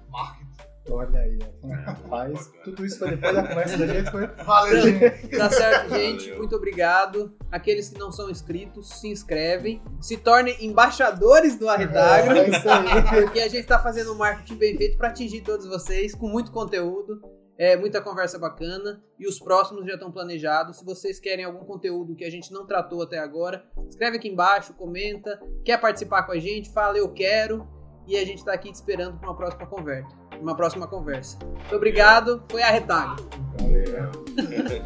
marketing. 0.08 0.43
Olha 0.90 1.18
aí, 1.18 1.38
rapaz, 1.86 2.52
tudo 2.62 2.84
isso 2.84 2.98
foi 2.98 3.12
depois 3.12 3.34
da 3.34 3.48
conversa 3.48 3.78
da 3.78 3.86
gente, 3.86 4.10
foi... 4.10 4.26
Valeu, 4.44 4.82
gente. 4.82 5.28
Tá 5.28 5.50
certo, 5.50 5.94
gente, 5.94 6.30
muito 6.32 6.54
obrigado. 6.54 7.34
Aqueles 7.50 7.88
que 7.88 7.98
não 7.98 8.12
são 8.12 8.28
inscritos, 8.28 8.90
se 9.00 9.08
inscrevem, 9.08 9.82
se 9.98 10.18
tornem 10.18 10.54
embaixadores 10.62 11.58
do 11.58 11.68
Arredagro, 11.70 12.36
É 12.36 12.48
isso 12.50 12.68
aí. 12.68 13.22
porque 13.22 13.40
a 13.40 13.48
gente 13.48 13.66
tá 13.66 13.78
fazendo 13.78 14.12
um 14.12 14.16
marketing 14.16 14.56
bem 14.56 14.76
feito 14.76 14.98
para 14.98 15.08
atingir 15.08 15.40
todos 15.40 15.66
vocês, 15.66 16.14
com 16.14 16.28
muito 16.28 16.52
conteúdo, 16.52 17.22
é, 17.56 17.76
muita 17.76 18.02
conversa 18.02 18.38
bacana, 18.38 19.02
e 19.18 19.26
os 19.26 19.38
próximos 19.38 19.86
já 19.86 19.94
estão 19.94 20.12
planejados. 20.12 20.78
Se 20.78 20.84
vocês 20.84 21.18
querem 21.18 21.46
algum 21.46 21.64
conteúdo 21.64 22.14
que 22.14 22.24
a 22.24 22.30
gente 22.30 22.52
não 22.52 22.66
tratou 22.66 23.02
até 23.02 23.18
agora, 23.18 23.64
escreve 23.88 24.18
aqui 24.18 24.28
embaixo, 24.28 24.74
comenta, 24.74 25.40
quer 25.64 25.80
participar 25.80 26.24
com 26.24 26.32
a 26.32 26.38
gente, 26.38 26.70
fala 26.72 26.98
eu 26.98 27.08
quero, 27.10 27.66
e 28.06 28.16
a 28.16 28.24
gente 28.24 28.38
está 28.38 28.52
aqui 28.52 28.70
te 28.70 28.74
esperando 28.74 29.18
para 29.18 29.28
uma 29.28 29.36
próxima 29.36 29.66
conversa. 29.66 30.16
Uma 30.40 30.54
próxima 30.54 30.86
conversa. 30.86 31.38
Muito 31.44 31.76
obrigado, 31.76 32.42
foi 32.50 32.62
a 32.62 32.70
Retago. 32.70 33.16
Valeu. 33.58 34.24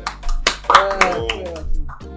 É, 0.79 1.13
foi 1.13 1.43
ótimo. 1.55 2.08